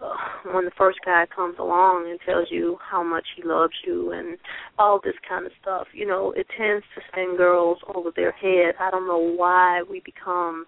when 0.52 0.64
the 0.64 0.70
first 0.76 0.98
guy 1.04 1.26
comes 1.34 1.56
along 1.58 2.08
and 2.10 2.18
tells 2.26 2.48
you 2.50 2.78
how 2.80 3.02
much 3.02 3.24
he 3.36 3.42
loves 3.42 3.72
you 3.86 4.12
and 4.12 4.38
all 4.78 5.00
this 5.02 5.14
kind 5.28 5.46
of 5.46 5.52
stuff, 5.60 5.86
you 5.92 6.06
know, 6.06 6.32
it 6.32 6.46
tends 6.56 6.84
to 6.94 7.00
send 7.14 7.38
girls 7.38 7.78
over 7.94 8.10
their 8.14 8.32
head. 8.32 8.74
I 8.80 8.90
don't 8.90 9.06
know 9.06 9.34
why 9.36 9.82
we 9.88 10.00
become 10.04 10.66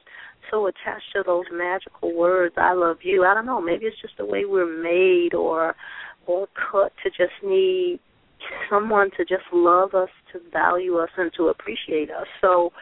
so 0.51 0.67
attached 0.67 1.13
to 1.15 1.23
those 1.27 1.45
magical 1.53 2.15
words, 2.15 2.55
I 2.57 2.73
love 2.73 2.99
you. 3.03 3.25
I 3.25 3.35
don't 3.35 3.47
know, 3.47 3.61
maybe 3.61 3.87
it's 3.87 4.01
just 4.01 4.17
the 4.17 4.25
way 4.25 4.45
we're 4.45 4.83
made 4.83 5.35
or 5.35 5.75
or 6.27 6.47
cut 6.71 6.93
to 7.03 7.09
just 7.09 7.33
need 7.43 7.99
someone 8.71 9.11
to 9.17 9.25
just 9.25 9.45
love 9.53 9.95
us, 9.95 10.11
to 10.33 10.41
value 10.53 10.99
us, 10.99 11.09
and 11.17 11.31
to 11.37 11.49
appreciate 11.49 12.11
us. 12.11 12.27
So 12.41 12.73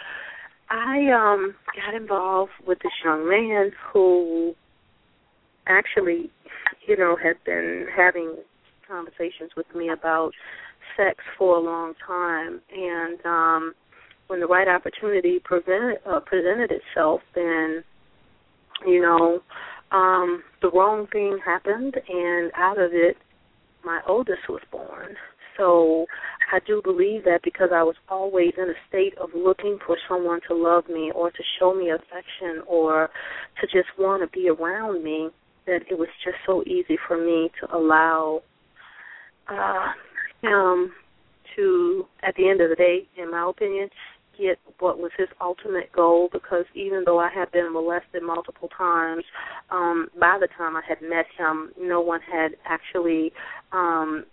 I 0.69 1.11
um 1.13 1.55
got 1.75 1.95
involved 1.95 2.53
with 2.67 2.79
this 2.81 2.93
young 3.05 3.29
man 3.29 3.71
who 3.93 4.55
actually, 5.67 6.31
you 6.87 6.97
know, 6.97 7.17
had 7.23 7.37
been 7.45 7.87
having 7.95 8.37
conversations 8.89 9.51
with 9.57 9.67
me 9.75 9.89
about 9.89 10.33
sex 10.97 11.19
for 11.39 11.57
a 11.57 11.61
long 11.61 11.95
time. 12.07 12.61
And 12.73 13.19
um 13.25 13.75
when 14.29 14.41
the 14.41 14.47
right 14.47 14.69
opportunity 14.69 15.39
presented 15.39 15.99
uh, 16.07 16.21
presented 16.21 16.73
itself 16.73 17.21
then 17.35 17.85
you 18.85 19.01
know 19.01 19.41
um 19.93 20.43
the 20.63 20.71
wrong 20.71 21.07
thing 21.13 21.39
happened 21.45 21.95
and 22.09 22.51
out 22.57 22.79
of 22.79 22.91
it 22.93 23.17
my 23.85 24.01
oldest 24.07 24.49
was 24.49 24.63
born. 24.71 25.15
So 25.57 26.07
I 26.53 26.59
do 26.67 26.83
believe 26.85 27.25
that 27.25 27.41
because 27.43 27.71
I 27.73 27.83
was 27.83 27.95
always 28.09 28.53
in 28.59 28.65
a 28.65 28.75
state 28.89 29.17
of 29.17 29.31
looking 29.35 29.79
for 29.87 29.97
someone 30.09 30.41
to 30.49 30.55
love 30.55 30.89
me 30.89 31.13
or 31.15 31.31
to 31.31 31.43
show 31.59 31.73
me 31.73 31.91
affection 31.91 32.63
or 32.67 33.09
to 33.61 33.67
just 33.69 33.89
want 33.97 34.23
to 34.23 34.39
be 34.39 34.49
around 34.51 35.03
me, 35.03 35.31
that 35.67 35.81
it 35.91 35.99
was 35.99 36.09
just 36.25 36.37
so 36.47 36.63
easy 36.65 36.99
for 37.07 37.17
me 37.17 37.51
to 37.61 37.77
allow 37.77 38.43
uh, 39.49 39.89
him 40.43 40.93
to, 41.57 42.07
at 42.23 42.35
the 42.37 42.49
end 42.49 42.61
of 42.61 42.71
the 42.71 42.77
day, 42.77 43.07
in 43.17 43.31
my 43.31 43.49
opinion, 43.49 43.89
get 44.39 44.59
what 44.81 44.99
was 44.99 45.11
his 45.17 45.29
ultimate 45.41 45.91
goal 45.93 46.29
because 46.31 46.67
even 46.75 47.05
though 47.07 47.19
I 47.19 47.31
had 47.35 47.51
been 47.53 47.73
molested 47.73 48.23
multiple 48.23 48.69
times, 48.77 49.25
um, 49.71 50.09
by 50.21 50.37
the 50.39 50.49
time 50.59 50.77
I 50.77 50.83
had 50.87 51.01
met 51.01 51.25
him, 51.39 51.73
no 51.81 52.03
one 52.03 52.21
had 52.21 52.53
actually 52.67 53.33
um 53.73 54.27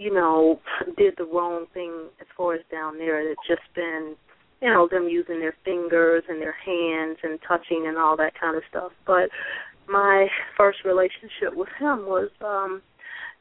you 0.00 0.12
know, 0.12 0.58
did 0.96 1.12
the 1.18 1.24
wrong 1.24 1.66
thing 1.74 2.08
as 2.22 2.26
far 2.34 2.54
as 2.54 2.62
down 2.72 2.96
there. 2.96 3.20
It's 3.20 3.40
just 3.46 3.60
been, 3.74 4.16
you 4.62 4.70
know, 4.70 4.88
them 4.90 5.08
using 5.10 5.40
their 5.40 5.54
fingers 5.62 6.22
and 6.26 6.40
their 6.40 6.56
hands 6.64 7.18
and 7.22 7.38
touching 7.46 7.84
and 7.86 7.98
all 7.98 8.16
that 8.16 8.32
kind 8.40 8.56
of 8.56 8.62
stuff. 8.70 8.92
But 9.06 9.28
my 9.90 10.28
first 10.56 10.78
relationship 10.84 11.54
with 11.54 11.68
him 11.78 12.06
was 12.06 12.30
um 12.44 12.82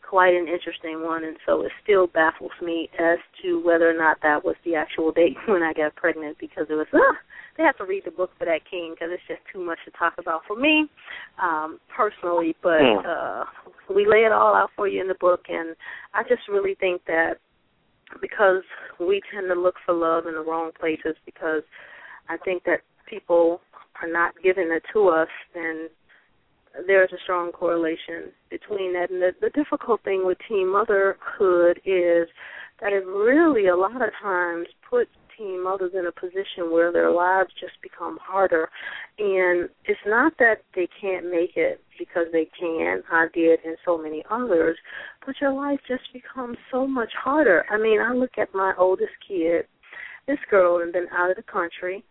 quite 0.07 0.33
an 0.33 0.47
interesting 0.47 1.03
one 1.03 1.23
and 1.23 1.37
so 1.45 1.61
it 1.61 1.71
still 1.83 2.07
baffles 2.07 2.51
me 2.63 2.89
as 2.97 3.19
to 3.43 3.61
whether 3.63 3.87
or 3.87 3.93
not 3.93 4.17
that 4.23 4.43
was 4.43 4.55
the 4.65 4.73
actual 4.73 5.11
date 5.11 5.37
when 5.47 5.61
I 5.61 5.71
got 5.73 5.95
pregnant 5.95 6.37
because 6.39 6.65
it 6.69 6.73
was 6.73 6.87
uh, 6.91 6.97
they 7.57 7.63
have 7.63 7.77
to 7.77 7.85
read 7.85 8.03
the 8.05 8.11
book 8.11 8.31
for 8.39 8.45
that 8.45 8.61
king 8.69 8.95
because 8.95 9.09
it's 9.11 9.21
just 9.27 9.41
too 9.53 9.63
much 9.63 9.77
to 9.85 9.91
talk 9.91 10.13
about 10.17 10.41
for 10.47 10.57
me 10.57 10.87
um 11.41 11.79
personally 11.95 12.55
but 12.63 12.81
hmm. 12.81 13.05
uh 13.05 13.43
we 13.93 14.07
lay 14.07 14.25
it 14.25 14.31
all 14.31 14.55
out 14.55 14.71
for 14.75 14.87
you 14.87 14.99
in 14.99 15.07
the 15.07 15.19
book 15.19 15.41
and 15.47 15.75
i 16.15 16.23
just 16.23 16.47
really 16.49 16.75
think 16.79 17.01
that 17.05 17.33
because 18.19 18.63
we 18.99 19.21
tend 19.31 19.47
to 19.47 19.59
look 19.59 19.75
for 19.85 19.93
love 19.93 20.25
in 20.25 20.33
the 20.33 20.41
wrong 20.41 20.71
places 20.79 21.15
because 21.25 21.61
i 22.29 22.37
think 22.37 22.63
that 22.63 22.79
people 23.07 23.61
are 24.01 24.11
not 24.11 24.33
giving 24.43 24.71
it 24.71 24.83
to 24.91 25.09
us 25.09 25.27
then 26.73 26.83
there's 26.87 27.11
a 27.11 27.23
strong 27.23 27.51
correlation 27.51 28.31
between 28.49 28.93
that 28.93 29.09
and 29.09 29.21
the, 29.21 29.31
the 29.41 29.49
difficult 29.51 30.03
thing 30.03 30.25
with 30.25 30.37
teen 30.47 30.71
motherhood 30.71 31.79
is 31.85 32.27
that 32.81 32.93
it 32.93 33.05
really 33.05 33.67
a 33.67 33.75
lot 33.75 34.01
of 34.01 34.09
times 34.21 34.67
puts 34.89 35.09
teen 35.37 35.63
mothers 35.63 35.91
in 35.97 36.05
a 36.05 36.11
position 36.11 36.71
where 36.71 36.91
their 36.91 37.11
lives 37.11 37.49
just 37.59 37.73
become 37.81 38.17
harder. 38.21 38.69
And 39.17 39.69
it's 39.85 39.99
not 40.05 40.33
that 40.39 40.63
they 40.75 40.87
can't 40.99 41.31
make 41.31 41.55
it 41.55 41.81
because 41.97 42.27
they 42.31 42.49
can, 42.59 43.01
I 43.11 43.27
did, 43.33 43.59
and 43.65 43.77
so 43.85 43.97
many 43.97 44.23
others, 44.29 44.77
but 45.25 45.35
your 45.41 45.53
life 45.53 45.79
just 45.87 46.03
becomes 46.13 46.57
so 46.71 46.85
much 46.85 47.11
harder. 47.21 47.65
I 47.69 47.77
mean, 47.77 47.99
I 48.01 48.13
look 48.13 48.37
at 48.37 48.53
my 48.53 48.73
oldest 48.77 49.13
kid. 49.27 49.65
This 50.27 50.39
girl 50.51 50.79
had 50.79 50.93
been 50.93 51.07
out 51.11 51.31
of 51.31 51.37
the 51.37 51.43
country 51.43 52.03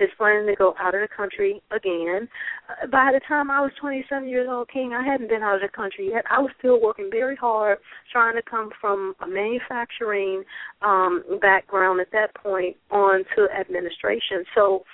is 0.00 0.08
planning 0.16 0.46
to 0.46 0.54
go 0.56 0.74
out 0.78 0.94
of 0.94 1.00
the 1.00 1.08
country 1.14 1.62
again. 1.70 2.28
Uh, 2.68 2.86
by 2.86 3.10
the 3.12 3.20
time 3.26 3.50
I 3.50 3.60
was 3.60 3.72
27 3.80 4.28
years 4.28 4.48
old, 4.50 4.68
King, 4.70 4.92
I 4.94 5.04
hadn't 5.04 5.28
been 5.28 5.42
out 5.42 5.56
of 5.56 5.62
the 5.62 5.68
country 5.68 6.10
yet. 6.10 6.24
I 6.30 6.40
was 6.40 6.50
still 6.58 6.80
working 6.80 7.08
very 7.10 7.36
hard, 7.36 7.78
trying 8.12 8.36
to 8.36 8.42
come 8.42 8.70
from 8.80 9.14
a 9.20 9.26
manufacturing 9.26 10.44
um 10.82 11.22
background 11.40 12.00
at 12.00 12.12
that 12.12 12.34
point 12.34 12.76
on 12.90 13.24
to 13.36 13.48
administration. 13.58 14.44
So 14.54 14.84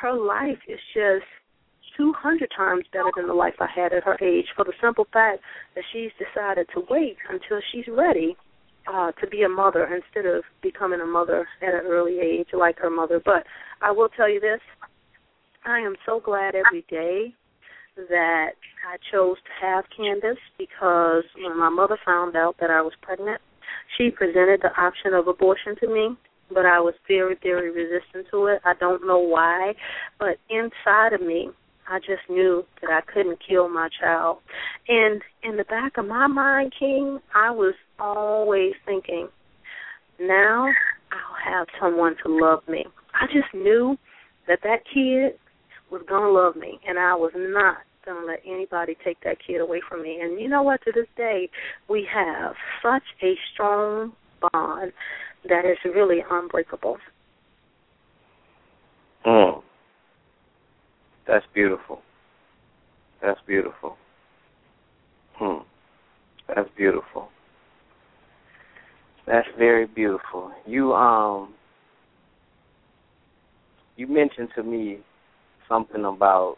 her 0.00 0.12
life 0.12 0.58
is 0.68 0.78
just 0.94 1.26
200 1.96 2.48
times 2.56 2.84
better 2.92 3.10
than 3.16 3.26
the 3.26 3.34
life 3.34 3.54
I 3.58 3.66
had 3.74 3.92
at 3.92 4.04
her 4.04 4.16
age 4.22 4.46
for 4.54 4.64
the 4.64 4.72
simple 4.80 5.06
fact 5.12 5.42
that 5.74 5.84
she's 5.92 6.10
decided 6.18 6.68
to 6.74 6.84
wait 6.88 7.16
until 7.28 7.60
she's 7.72 7.86
ready 7.88 8.36
uh, 8.92 9.12
to 9.12 9.26
be 9.26 9.42
a 9.42 9.48
mother 9.48 9.84
instead 9.84 10.26
of 10.30 10.42
becoming 10.62 11.00
a 11.00 11.06
mother 11.06 11.46
at 11.62 11.74
an 11.74 11.86
early 11.86 12.18
age 12.20 12.48
like 12.52 12.78
her 12.78 12.90
mother. 12.90 13.20
But 13.24 13.44
I 13.82 13.90
will 13.90 14.08
tell 14.08 14.28
you 14.28 14.40
this 14.40 14.60
I 15.64 15.80
am 15.80 15.96
so 16.06 16.20
glad 16.20 16.54
every 16.54 16.84
day 16.88 17.34
that 18.08 18.52
I 18.88 18.96
chose 19.12 19.36
to 19.36 19.66
have 19.66 19.84
Candace 19.94 20.38
because 20.56 21.24
when 21.36 21.58
my 21.58 21.68
mother 21.68 21.98
found 22.06 22.36
out 22.36 22.56
that 22.60 22.70
I 22.70 22.80
was 22.80 22.92
pregnant, 23.02 23.40
she 23.96 24.10
presented 24.10 24.60
the 24.62 24.80
option 24.80 25.14
of 25.14 25.28
abortion 25.28 25.74
to 25.80 25.88
me, 25.88 26.16
but 26.52 26.64
I 26.64 26.80
was 26.80 26.94
very, 27.06 27.36
very 27.42 27.70
resistant 27.70 28.26
to 28.30 28.46
it. 28.46 28.60
I 28.64 28.74
don't 28.78 29.06
know 29.06 29.18
why, 29.18 29.74
but 30.18 30.38
inside 30.48 31.12
of 31.12 31.20
me, 31.20 31.50
I 31.88 31.98
just 31.98 32.28
knew 32.28 32.64
that 32.82 32.90
I 32.90 33.00
couldn't 33.12 33.38
kill 33.46 33.68
my 33.68 33.88
child. 34.00 34.38
And 34.88 35.22
in 35.42 35.56
the 35.56 35.64
back 35.64 35.96
of 35.96 36.06
my 36.06 36.26
mind, 36.26 36.74
King, 36.78 37.18
I 37.34 37.50
was 37.50 37.74
always 37.98 38.72
thinking, 38.84 39.28
now 40.20 40.66
I'll 40.66 41.52
have 41.52 41.66
someone 41.80 42.16
to 42.24 42.32
love 42.32 42.60
me. 42.68 42.84
I 43.14 43.26
just 43.26 43.52
knew 43.54 43.96
that 44.46 44.60
that 44.64 44.80
kid 44.92 45.38
was 45.90 46.02
going 46.08 46.22
to 46.22 46.30
love 46.30 46.56
me, 46.56 46.78
and 46.86 46.98
I 46.98 47.14
was 47.14 47.32
not 47.34 47.78
going 48.04 48.20
to 48.20 48.26
let 48.26 48.40
anybody 48.46 48.96
take 49.04 49.20
that 49.24 49.38
kid 49.44 49.60
away 49.60 49.80
from 49.88 50.02
me. 50.02 50.18
And 50.20 50.40
you 50.40 50.48
know 50.48 50.62
what? 50.62 50.82
To 50.84 50.92
this 50.94 51.06
day, 51.16 51.48
we 51.88 52.06
have 52.12 52.54
such 52.82 53.02
a 53.22 53.34
strong 53.52 54.12
bond 54.52 54.92
that 55.48 55.64
is 55.64 55.78
really 55.84 56.18
unbreakable. 56.30 56.98
Mm. 59.26 59.62
That's 61.28 61.44
beautiful. 61.54 62.00
That's 63.20 63.38
beautiful. 63.46 63.96
Hmm. 65.34 65.58
That's 66.48 66.70
beautiful. 66.76 67.28
That's 69.26 69.46
very 69.58 69.86
beautiful. 69.86 70.50
You 70.66 70.94
um 70.94 71.54
you 73.96 74.06
mentioned 74.06 74.48
to 74.56 74.62
me 74.62 75.00
something 75.68 76.04
about 76.06 76.56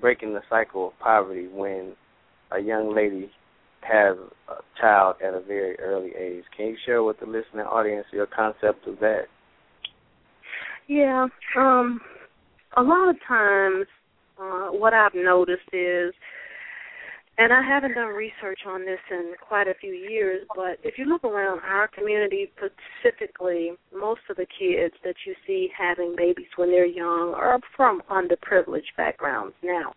breaking 0.00 0.34
the 0.34 0.42
cycle 0.48 0.88
of 0.88 0.98
poverty 1.00 1.48
when 1.48 1.94
a 2.52 2.60
young 2.60 2.94
lady 2.94 3.30
has 3.80 4.16
a 4.48 4.80
child 4.80 5.16
at 5.26 5.34
a 5.34 5.40
very 5.40 5.76
early 5.80 6.12
age. 6.16 6.44
Can 6.56 6.66
you 6.66 6.76
share 6.86 7.02
with 7.02 7.18
the 7.18 7.26
listening 7.26 7.66
audience 7.66 8.06
your 8.12 8.26
concept 8.26 8.86
of 8.86 9.00
that? 9.00 9.24
Yeah, 10.86 11.26
um, 11.56 12.00
a 12.76 12.82
lot 12.82 13.08
of 13.08 13.16
times, 13.26 13.86
uh, 14.40 14.68
what 14.68 14.94
I've 14.94 15.14
noticed 15.14 15.68
is, 15.72 16.12
and 17.38 17.52
I 17.52 17.62
haven't 17.62 17.94
done 17.94 18.08
research 18.08 18.60
on 18.66 18.84
this 18.84 18.98
in 19.10 19.34
quite 19.40 19.66
a 19.66 19.74
few 19.74 19.92
years, 19.92 20.46
but 20.54 20.78
if 20.82 20.98
you 20.98 21.06
look 21.06 21.24
around 21.24 21.60
our 21.60 21.88
community 21.88 22.50
specifically, 22.56 23.72
most 23.92 24.20
of 24.28 24.36
the 24.36 24.46
kids 24.58 24.94
that 25.02 25.14
you 25.26 25.34
see 25.46 25.70
having 25.76 26.14
babies 26.16 26.48
when 26.56 26.70
they're 26.70 26.84
young 26.86 27.32
are 27.34 27.58
from 27.74 28.02
underprivileged 28.10 28.94
backgrounds. 28.96 29.54
Now, 29.62 29.94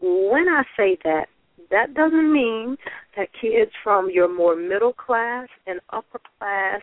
when 0.00 0.46
I 0.48 0.62
say 0.76 0.98
that, 1.04 1.26
that 1.70 1.94
doesn't 1.94 2.32
mean 2.32 2.76
that 3.16 3.28
kids 3.40 3.72
from 3.82 4.08
your 4.10 4.32
more 4.32 4.54
middle 4.54 4.92
class 4.92 5.48
and 5.66 5.80
upper 5.90 6.20
class 6.38 6.80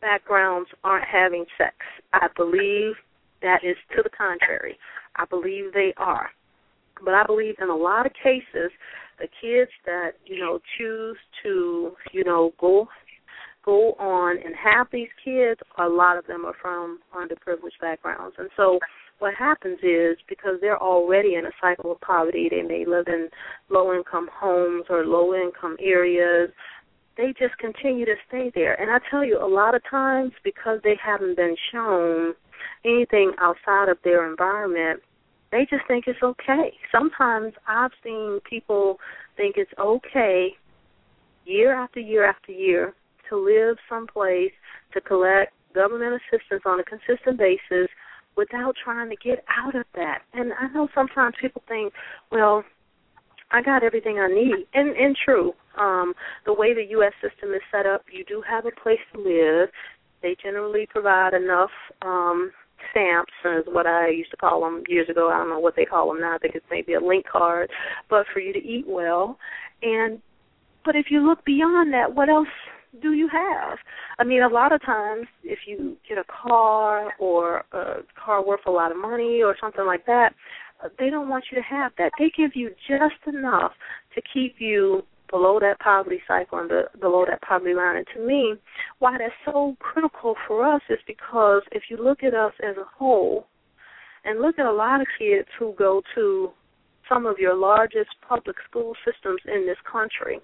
backgrounds 0.00 0.68
aren't 0.84 1.06
having 1.06 1.46
sex. 1.58 1.74
I 2.12 2.28
believe 2.36 2.94
that 3.44 3.60
is 3.62 3.76
to 3.94 4.02
the 4.02 4.10
contrary. 4.10 4.76
I 5.16 5.24
believe 5.26 5.72
they 5.72 5.94
are. 5.96 6.30
But 7.04 7.14
I 7.14 7.24
believe 7.24 7.54
in 7.60 7.68
a 7.68 7.76
lot 7.76 8.06
of 8.06 8.12
cases 8.22 8.72
the 9.18 9.28
kids 9.40 9.70
that, 9.86 10.12
you 10.26 10.40
know, 10.40 10.58
choose 10.76 11.16
to, 11.44 11.92
you 12.12 12.24
know, 12.24 12.52
go 12.58 12.88
go 13.64 13.92
on 13.98 14.36
and 14.44 14.54
have 14.62 14.86
these 14.92 15.08
kids, 15.24 15.58
a 15.78 15.88
lot 15.88 16.18
of 16.18 16.26
them 16.26 16.44
are 16.44 16.54
from 16.60 16.98
underprivileged 17.16 17.80
backgrounds. 17.80 18.36
And 18.38 18.50
so 18.56 18.78
what 19.20 19.34
happens 19.34 19.78
is 19.82 20.18
because 20.28 20.58
they're 20.60 20.82
already 20.82 21.36
in 21.36 21.46
a 21.46 21.50
cycle 21.62 21.92
of 21.92 22.00
poverty, 22.02 22.48
they 22.50 22.62
may 22.62 22.84
live 22.86 23.06
in 23.06 23.28
low 23.70 23.94
income 23.94 24.28
homes 24.32 24.84
or 24.90 25.06
low 25.06 25.34
income 25.34 25.76
areas. 25.80 26.50
They 27.16 27.32
just 27.38 27.56
continue 27.58 28.04
to 28.04 28.16
stay 28.28 28.52
there. 28.54 28.78
And 28.80 28.90
I 28.90 28.98
tell 29.10 29.24
you, 29.24 29.38
a 29.40 29.48
lot 29.48 29.74
of 29.74 29.82
times 29.88 30.32
because 30.42 30.80
they 30.84 30.98
haven't 31.02 31.36
been 31.36 31.56
shown 31.72 32.34
anything 32.84 33.32
outside 33.38 33.88
of 33.88 33.98
their 34.04 34.28
environment, 34.28 35.00
they 35.52 35.66
just 35.70 35.86
think 35.86 36.04
it's 36.06 36.22
okay. 36.22 36.72
Sometimes 36.90 37.52
I've 37.68 37.92
seen 38.02 38.40
people 38.48 38.98
think 39.36 39.56
it's 39.56 39.70
okay 39.78 40.50
year 41.44 41.74
after 41.74 42.00
year 42.00 42.24
after 42.24 42.52
year 42.52 42.94
to 43.28 43.36
live 43.36 43.76
someplace 43.88 44.52
to 44.92 45.00
collect 45.00 45.52
government 45.74 46.20
assistance 46.20 46.62
on 46.66 46.80
a 46.80 46.84
consistent 46.84 47.38
basis 47.38 47.88
without 48.36 48.74
trying 48.82 49.10
to 49.10 49.16
get 49.16 49.44
out 49.48 49.74
of 49.74 49.84
that. 49.94 50.22
And 50.32 50.52
I 50.58 50.68
know 50.72 50.88
sometimes 50.94 51.34
people 51.40 51.62
think, 51.68 51.92
well, 52.32 52.64
I 53.50 53.62
got 53.62 53.84
everything 53.84 54.18
I 54.18 54.26
need. 54.28 54.66
And 54.74 54.96
and 54.96 55.16
true. 55.24 55.52
Um 55.78 56.14
the 56.46 56.52
way 56.52 56.74
the 56.74 56.86
US 56.98 57.12
system 57.22 57.54
is 57.54 57.62
set 57.70 57.86
up, 57.86 58.02
you 58.10 58.24
do 58.24 58.42
have 58.48 58.66
a 58.66 58.72
place 58.82 58.98
to 59.12 59.20
live. 59.20 59.68
They 60.24 60.34
generally 60.42 60.88
provide 60.90 61.34
enough 61.34 61.70
um 62.02 62.50
stamps 62.90 63.32
is 63.44 63.64
what 63.66 63.86
I 63.86 64.08
used 64.08 64.30
to 64.30 64.36
call 64.36 64.62
them 64.62 64.82
years 64.88 65.08
ago. 65.08 65.30
I 65.30 65.38
don't 65.38 65.50
know 65.50 65.58
what 65.58 65.76
they 65.76 65.84
call 65.84 66.08
them 66.08 66.20
now. 66.20 66.34
I 66.34 66.38
think 66.38 66.54
it's 66.54 66.66
maybe 66.70 66.94
a 66.94 67.00
link 67.00 67.26
card, 67.30 67.70
but 68.08 68.26
for 68.32 68.40
you 68.40 68.52
to 68.52 68.58
eat 68.58 68.84
well. 68.88 69.38
And 69.82 70.20
but 70.84 70.96
if 70.96 71.06
you 71.10 71.26
look 71.26 71.44
beyond 71.44 71.92
that, 71.92 72.14
what 72.14 72.28
else 72.28 72.48
do 73.02 73.12
you 73.12 73.28
have? 73.28 73.78
I 74.18 74.24
mean, 74.24 74.42
a 74.42 74.48
lot 74.48 74.72
of 74.72 74.82
times, 74.82 75.26
if 75.42 75.60
you 75.66 75.96
get 76.08 76.18
a 76.18 76.24
car 76.24 77.12
or 77.18 77.64
a 77.72 78.02
car 78.22 78.44
worth 78.44 78.60
a 78.66 78.70
lot 78.70 78.92
of 78.92 78.98
money 78.98 79.42
or 79.42 79.56
something 79.60 79.84
like 79.84 80.06
that, 80.06 80.34
they 80.98 81.10
don't 81.10 81.28
want 81.28 81.44
you 81.50 81.56
to 81.56 81.62
have 81.62 81.92
that. 81.98 82.12
They 82.18 82.30
give 82.36 82.52
you 82.54 82.70
just 82.88 83.26
enough 83.26 83.72
to 84.14 84.22
keep 84.32 84.56
you 84.58 85.02
below 85.30 85.58
that 85.60 85.80
poverty 85.80 86.20
cycle 86.28 86.58
and 86.58 86.70
the, 86.70 86.84
below 87.00 87.24
that 87.28 87.42
poverty 87.42 87.74
line. 87.74 87.96
And 87.96 88.06
to 88.14 88.26
me, 88.26 88.54
why 88.98 89.18
that's 89.18 89.32
so 89.44 89.76
critical 89.80 90.34
for 90.46 90.64
us 90.64 90.82
is 90.88 90.98
because 91.06 91.62
if 91.72 91.84
you 91.90 91.96
look 91.96 92.22
at 92.22 92.34
us 92.34 92.52
as 92.62 92.76
a 92.76 92.86
whole, 92.98 93.46
and 94.24 94.40
look 94.40 94.58
at 94.58 94.66
a 94.66 94.72
lot 94.72 95.00
of 95.00 95.06
kids 95.18 95.48
who 95.58 95.74
go 95.78 96.02
to 96.14 96.50
some 97.08 97.26
of 97.26 97.36
your 97.38 97.54
largest 97.54 98.10
public 98.26 98.56
school 98.68 98.94
systems 99.04 99.40
in 99.46 99.66
this 99.66 99.76
country, 99.90 100.40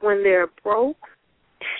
when 0.00 0.22
they're 0.22 0.48
broke 0.62 0.96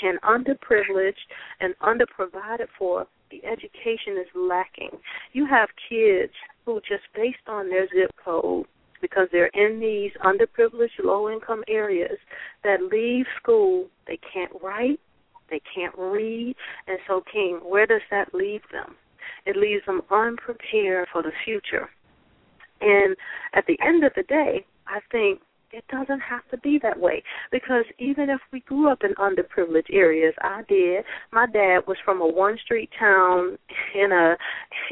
and 0.02 0.20
underprivileged 0.22 1.14
and 1.60 1.74
underprovided 1.82 2.66
for, 2.78 3.06
the 3.30 3.44
education 3.44 4.16
is 4.18 4.26
lacking. 4.34 4.90
You 5.32 5.46
have 5.46 5.68
kids 5.88 6.32
who 6.64 6.80
just 6.80 7.04
based 7.14 7.46
on 7.46 7.68
their 7.68 7.86
zip 7.88 8.10
code 8.24 8.66
because 9.00 9.28
they're 9.32 9.50
in 9.54 9.80
these 9.80 10.12
underprivileged 10.24 11.02
low 11.02 11.30
income 11.30 11.62
areas 11.68 12.18
that 12.64 12.82
leave 12.82 13.26
school, 13.40 13.86
they 14.06 14.18
can't 14.32 14.52
write, 14.62 15.00
they 15.50 15.60
can't 15.74 15.94
read, 15.96 16.54
and 16.86 16.98
so 17.06 17.22
King, 17.32 17.60
where 17.64 17.86
does 17.86 18.02
that 18.10 18.34
leave 18.34 18.62
them? 18.72 18.96
It 19.46 19.56
leaves 19.56 19.84
them 19.86 20.02
unprepared 20.10 21.08
for 21.12 21.22
the 21.22 21.32
future. 21.44 21.88
And 22.80 23.16
at 23.54 23.64
the 23.66 23.78
end 23.84 24.04
of 24.04 24.12
the 24.14 24.22
day, 24.24 24.64
I 24.86 25.00
think 25.10 25.40
it 25.72 25.84
doesn't 25.90 26.20
have 26.20 26.48
to 26.50 26.58
be 26.58 26.78
that 26.82 26.98
way 26.98 27.22
because 27.50 27.84
even 27.98 28.30
if 28.30 28.40
we 28.52 28.60
grew 28.60 28.90
up 28.90 29.02
in 29.02 29.14
underprivileged 29.14 29.92
areas, 29.92 30.34
I 30.40 30.62
did. 30.68 31.04
My 31.32 31.46
dad 31.46 31.80
was 31.86 31.96
from 32.04 32.20
a 32.20 32.26
one 32.26 32.58
street 32.64 32.90
town 32.98 33.58
in 33.94 34.12
a 34.12 34.36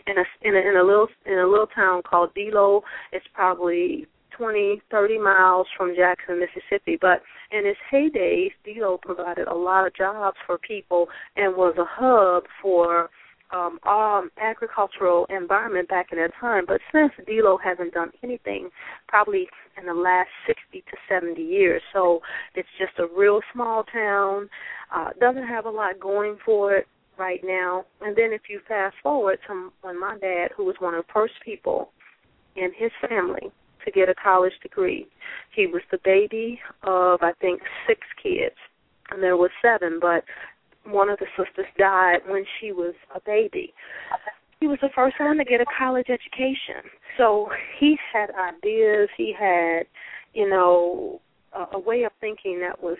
in 0.06 0.18
a 0.18 0.24
in 0.42 0.54
a, 0.54 0.68
in 0.68 0.76
a 0.76 0.82
little 0.84 1.08
in 1.24 1.38
a 1.38 1.46
little 1.46 1.68
town 1.68 2.02
called 2.02 2.34
D'Lo. 2.34 2.82
It's 3.12 3.26
probably 3.34 4.06
twenty 4.36 4.82
thirty 4.90 5.18
miles 5.18 5.66
from 5.76 5.94
Jackson, 5.96 6.40
Mississippi. 6.40 6.98
But 7.00 7.22
in 7.52 7.66
its 7.66 7.78
heydays, 7.92 8.50
D'Lo 8.64 8.98
provided 8.98 9.48
a 9.48 9.54
lot 9.54 9.86
of 9.86 9.94
jobs 9.94 10.36
for 10.46 10.58
people 10.58 11.08
and 11.36 11.56
was 11.56 11.74
a 11.78 11.86
hub 11.88 12.44
for 12.60 13.10
um, 13.52 13.78
um, 13.86 14.30
agricultural 14.40 15.26
environment 15.30 15.88
back 15.88 16.08
in 16.12 16.18
that 16.18 16.32
time. 16.40 16.64
But 16.66 16.80
since 16.92 17.12
D'Lo 17.26 17.58
hasn't 17.62 17.94
done 17.94 18.10
anything, 18.22 18.70
probably 19.08 19.48
in 19.78 19.86
the 19.86 19.94
last 19.94 20.28
60 20.46 20.80
to 20.80 20.96
70 21.08 21.40
years, 21.42 21.82
so 21.92 22.20
it's 22.54 22.68
just 22.78 22.98
a 22.98 23.06
real 23.16 23.40
small 23.52 23.84
town. 23.84 24.48
Uh, 24.94 25.10
doesn't 25.20 25.46
have 25.46 25.66
a 25.66 25.70
lot 25.70 25.98
going 26.00 26.38
for 26.44 26.74
it 26.74 26.86
right 27.18 27.40
now. 27.44 27.84
And 28.00 28.16
then 28.16 28.32
if 28.32 28.42
you 28.48 28.60
fast 28.66 28.96
forward 29.02 29.38
to 29.46 29.72
when 29.82 29.98
my 29.98 30.18
dad, 30.18 30.48
who 30.56 30.64
was 30.64 30.76
one 30.78 30.94
of 30.94 31.04
the 31.06 31.12
first 31.12 31.34
people 31.44 31.90
in 32.56 32.70
his 32.76 32.90
family 33.08 33.50
to 33.84 33.90
get 33.92 34.08
a 34.08 34.14
college 34.14 34.52
degree, 34.62 35.06
he 35.54 35.66
was 35.66 35.82
the 35.90 35.98
baby 36.04 36.60
of 36.82 37.22
I 37.22 37.32
think 37.40 37.62
six 37.86 38.00
kids 38.22 38.56
and 39.10 39.22
there 39.22 39.36
were 39.36 39.50
seven, 39.62 39.98
but 40.00 40.24
one 40.86 41.08
of 41.08 41.18
the 41.18 41.26
sisters 41.36 41.66
died 41.78 42.20
when 42.26 42.44
she 42.60 42.72
was 42.72 42.94
a 43.14 43.20
baby. 43.24 43.72
he 44.60 44.66
was 44.66 44.78
the 44.80 44.90
first 44.94 45.16
one 45.18 45.36
to 45.38 45.44
get 45.44 45.60
a 45.60 45.66
college 45.78 46.06
education. 46.08 46.90
So 47.18 47.48
he 47.78 47.96
had 48.12 48.30
ideas. 48.30 49.08
He 49.16 49.34
had, 49.38 49.84
you 50.34 50.48
know, 50.48 51.20
a, 51.52 51.76
a 51.76 51.78
way 51.78 52.04
of 52.04 52.12
thinking 52.20 52.60
that 52.60 52.82
was. 52.82 52.98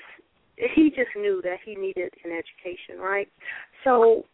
He 0.74 0.88
just 0.88 1.10
knew 1.14 1.42
that 1.44 1.58
he 1.64 1.74
needed 1.74 2.14
an 2.24 2.32
education, 2.32 2.98
right? 2.98 3.28
So 3.84 4.24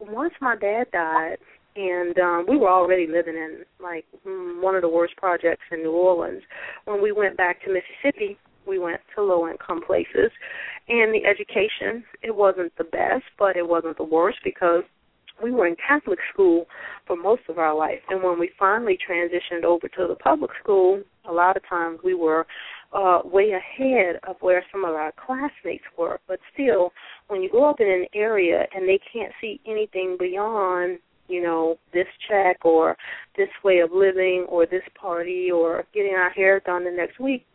once 0.00 0.34
my 0.40 0.56
dad 0.56 0.86
died, 0.92 1.38
and 1.76 2.18
um 2.18 2.46
we 2.48 2.56
were 2.56 2.68
already 2.68 3.06
living 3.06 3.36
in 3.36 3.62
like 3.80 4.04
one 4.24 4.74
of 4.74 4.82
the 4.82 4.88
worst 4.88 5.16
projects 5.16 5.62
in 5.70 5.82
New 5.82 5.92
Orleans. 5.92 6.42
When 6.84 7.02
we 7.02 7.12
went 7.12 7.36
back 7.36 7.62
to 7.64 7.68
Mississippi, 7.68 8.36
we 8.66 8.78
went 8.78 9.00
to 9.14 9.22
low 9.22 9.48
income 9.48 9.80
places 9.86 10.30
and 10.88 11.14
the 11.14 11.24
education 11.24 12.04
it 12.22 12.34
wasn't 12.34 12.72
the 12.76 12.84
best, 12.84 13.24
but 13.38 13.56
it 13.56 13.66
wasn't 13.66 13.96
the 13.96 14.04
worst 14.04 14.38
because 14.44 14.82
we 15.42 15.50
were 15.50 15.66
in 15.66 15.76
Catholic 15.76 16.18
school 16.32 16.66
for 17.06 17.16
most 17.16 17.42
of 17.48 17.58
our 17.58 17.74
life 17.74 18.00
and 18.10 18.22
when 18.22 18.38
we 18.38 18.50
finally 18.58 18.98
transitioned 18.98 19.64
over 19.64 19.88
to 19.88 20.06
the 20.06 20.16
public 20.16 20.50
school, 20.62 21.02
a 21.28 21.32
lot 21.32 21.56
of 21.56 21.66
times 21.68 21.98
we 22.04 22.14
were 22.14 22.46
uh 22.92 23.20
way 23.24 23.52
ahead 23.52 24.16
of 24.26 24.36
where 24.40 24.64
some 24.72 24.84
of 24.84 24.90
our 24.90 25.12
classmates 25.24 25.84
were. 25.96 26.20
But 26.26 26.40
still, 26.52 26.92
when 27.28 27.40
you 27.42 27.50
go 27.50 27.64
up 27.68 27.80
in 27.80 27.88
an 27.88 28.06
area 28.14 28.66
and 28.74 28.88
they 28.88 29.00
can't 29.12 29.32
see 29.40 29.60
anything 29.66 30.16
beyond 30.18 30.98
you 31.30 31.40
know, 31.40 31.78
this 31.94 32.06
check 32.28 32.64
or 32.64 32.96
this 33.36 33.48
way 33.64 33.78
of 33.78 33.92
living 33.92 34.44
or 34.48 34.66
this 34.66 34.82
party 35.00 35.50
or 35.50 35.84
getting 35.94 36.14
our 36.14 36.30
hair 36.30 36.60
done 36.60 36.84
the 36.84 36.90
next 36.90 37.20
week, 37.20 37.46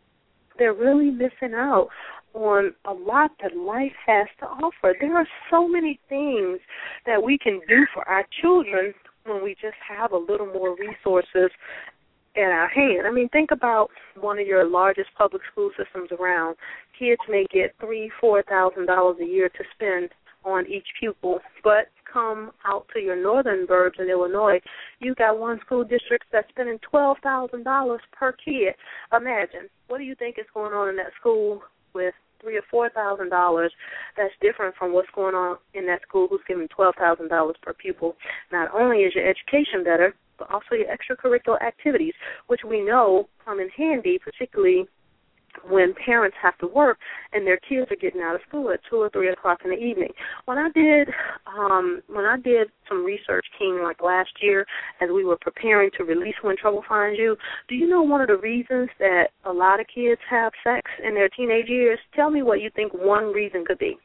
they're 0.58 0.74
really 0.74 1.10
missing 1.10 1.54
out 1.54 1.88
on 2.34 2.74
a 2.84 2.92
lot 2.92 3.30
that 3.42 3.56
life 3.56 3.92
has 4.06 4.26
to 4.40 4.46
offer. 4.46 4.94
There 5.00 5.16
are 5.16 5.26
so 5.50 5.66
many 5.66 5.98
things 6.08 6.60
that 7.06 7.22
we 7.22 7.38
can 7.38 7.60
do 7.68 7.86
for 7.94 8.06
our 8.08 8.24
children 8.42 8.92
when 9.24 9.42
we 9.42 9.54
just 9.54 9.76
have 9.88 10.12
a 10.12 10.18
little 10.18 10.46
more 10.46 10.76
resources 10.76 11.50
at 12.36 12.42
our 12.42 12.68
hand. 12.68 13.06
I 13.06 13.10
mean, 13.10 13.28
think 13.30 13.50
about 13.50 13.88
one 14.20 14.38
of 14.38 14.46
your 14.46 14.68
largest 14.68 15.08
public 15.16 15.42
school 15.50 15.70
systems 15.76 16.10
around. 16.18 16.56
Kids 16.98 17.20
may 17.28 17.46
get 17.52 17.74
three, 17.80 18.10
four 18.20 18.42
thousand 18.42 18.86
dollars 18.86 19.16
a 19.20 19.24
year 19.24 19.48
to 19.48 19.64
spend 19.74 20.10
on 20.44 20.66
each 20.66 20.86
pupil, 21.00 21.40
but 21.64 21.88
come 22.10 22.52
out 22.64 22.86
to 22.94 23.00
your 23.00 23.20
northern 23.20 23.66
burbs 23.66 24.00
in 24.00 24.08
Illinois, 24.08 24.60
you 25.00 25.14
got 25.14 25.38
one 25.38 25.60
school 25.64 25.84
district 25.84 26.24
that's 26.32 26.48
spending 26.48 26.78
twelve 26.88 27.18
thousand 27.22 27.64
dollars 27.64 28.00
per 28.12 28.32
kid. 28.32 28.74
Imagine 29.12 29.68
what 29.88 29.98
do 29.98 30.04
you 30.04 30.14
think 30.14 30.38
is 30.38 30.46
going 30.54 30.72
on 30.72 30.88
in 30.88 30.96
that 30.96 31.12
school 31.18 31.62
with 31.94 32.14
three 32.40 32.56
or 32.56 32.62
four 32.70 32.90
thousand 32.90 33.30
dollars 33.30 33.72
that's 34.16 34.34
different 34.40 34.74
from 34.76 34.92
what's 34.92 35.08
going 35.14 35.34
on 35.34 35.56
in 35.74 35.86
that 35.86 36.02
school 36.02 36.26
who's 36.28 36.40
giving 36.46 36.68
twelve 36.68 36.94
thousand 36.98 37.28
dollars 37.28 37.56
per 37.62 37.72
pupil. 37.72 38.16
Not 38.52 38.74
only 38.74 38.98
is 38.98 39.14
your 39.14 39.28
education 39.28 39.84
better, 39.84 40.14
but 40.38 40.50
also 40.50 40.74
your 40.74 40.88
extracurricular 40.88 41.60
activities, 41.62 42.14
which 42.46 42.60
we 42.68 42.82
know 42.82 43.28
come 43.44 43.60
in 43.60 43.68
handy, 43.70 44.18
particularly 44.18 44.86
when 45.68 45.94
parents 46.04 46.36
have 46.40 46.56
to 46.58 46.66
work 46.66 46.98
and 47.32 47.46
their 47.46 47.58
kids 47.58 47.90
are 47.90 47.96
getting 47.96 48.20
out 48.20 48.34
of 48.34 48.40
school 48.48 48.70
at 48.70 48.80
two 48.88 48.96
or 48.96 49.10
three 49.10 49.28
o'clock 49.28 49.60
in 49.64 49.70
the 49.70 49.76
evening. 49.76 50.10
When 50.44 50.58
I 50.58 50.68
did 50.70 51.08
um 51.46 52.02
when 52.08 52.24
I 52.24 52.36
did 52.36 52.68
some 52.88 53.04
research 53.04 53.46
King 53.58 53.80
like 53.82 54.02
last 54.02 54.30
year 54.40 54.66
as 55.00 55.08
we 55.12 55.24
were 55.24 55.38
preparing 55.40 55.90
to 55.96 56.04
release 56.04 56.34
When 56.42 56.56
Trouble 56.56 56.84
Finds 56.88 57.18
You, 57.18 57.36
do 57.68 57.74
you 57.74 57.88
know 57.88 58.02
one 58.02 58.20
of 58.20 58.28
the 58.28 58.38
reasons 58.38 58.88
that 58.98 59.28
a 59.44 59.52
lot 59.52 59.80
of 59.80 59.86
kids 59.92 60.20
have 60.28 60.52
sex 60.64 60.82
in 61.04 61.14
their 61.14 61.28
teenage 61.28 61.68
years? 61.68 61.98
Tell 62.14 62.30
me 62.30 62.42
what 62.42 62.60
you 62.60 62.70
think 62.74 62.92
one 62.92 63.32
reason 63.32 63.64
could 63.64 63.78
be. 63.78 63.98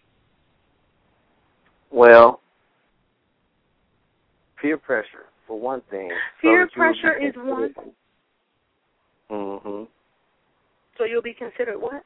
Well, 1.92 2.40
peer 4.62 4.78
pressure 4.78 5.26
for 5.48 5.60
one 5.60 5.82
thing. 5.90 6.10
Peer 6.42 6.70
so 6.72 6.76
pressure 6.76 7.18
is 7.18 7.36
one. 7.36 7.74
Mhm 9.30 9.88
so 11.02 11.06
you'll 11.06 11.24
be 11.24 11.34
considered 11.34 11.80
what? 11.80 12.04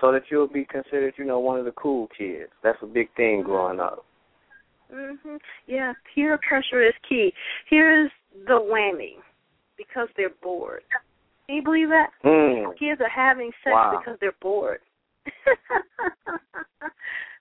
So 0.00 0.10
that 0.10 0.22
you'll 0.30 0.48
be 0.48 0.64
considered, 0.64 1.12
you 1.18 1.24
know, 1.26 1.38
one 1.38 1.58
of 1.58 1.66
the 1.66 1.72
cool 1.72 2.08
kids. 2.16 2.50
That's 2.62 2.78
a 2.82 2.86
big 2.86 3.14
thing 3.14 3.42
growing 3.42 3.78
up. 3.78 4.06
Mhm. 4.90 5.38
Yeah, 5.66 5.92
peer 6.14 6.38
pressure 6.38 6.82
is 6.82 6.94
key. 7.06 7.34
Here's 7.68 8.10
the 8.46 8.58
whammy. 8.58 9.16
Because 9.76 10.08
they're 10.16 10.30
bored. 10.40 10.84
Can 11.46 11.56
you 11.56 11.62
believe 11.62 11.88
that? 11.88 12.10
Mm. 12.24 12.78
Kids 12.78 13.00
are 13.00 13.08
having 13.08 13.50
sex 13.62 13.74
wow. 13.74 13.98
because 13.98 14.18
they're 14.20 14.36
bored. 14.40 14.80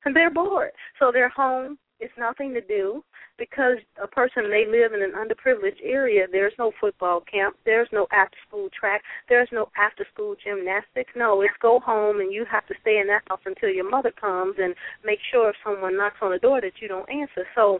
and 0.03 0.15
they're 0.15 0.31
bored. 0.31 0.71
So 0.99 1.11
they're 1.11 1.29
home 1.29 1.77
it's 1.99 2.13
nothing 2.17 2.53
to 2.53 2.61
do 2.61 3.03
because 3.37 3.77
a 4.01 4.07
person 4.07 4.49
may 4.49 4.65
live 4.67 4.93
in 4.93 5.01
an 5.01 5.13
underprivileged 5.13 5.81
area. 5.83 6.25
There's 6.31 6.53
no 6.59 6.71
football 6.79 7.21
camp. 7.21 7.55
There's 7.65 7.87
no 7.91 8.07
after 8.11 8.37
school 8.47 8.69
track. 8.77 9.01
There's 9.29 9.49
no 9.51 9.69
after 9.77 10.05
school 10.13 10.35
gymnastics. 10.43 11.11
No, 11.15 11.41
it's 11.41 11.53
go 11.61 11.79
home 11.79 12.19
and 12.19 12.31
you 12.31 12.45
have 12.51 12.67
to 12.67 12.75
stay 12.81 12.99
in 12.99 13.07
that 13.07 13.23
house 13.27 13.41
until 13.45 13.69
your 13.69 13.89
mother 13.89 14.11
comes 14.11 14.55
and 14.57 14.75
make 15.03 15.19
sure 15.31 15.49
if 15.49 15.55
someone 15.63 15.97
knocks 15.97 16.17
on 16.21 16.31
the 16.31 16.39
door 16.39 16.61
that 16.61 16.73
you 16.81 16.87
don't 16.87 17.09
answer. 17.09 17.45
So, 17.55 17.79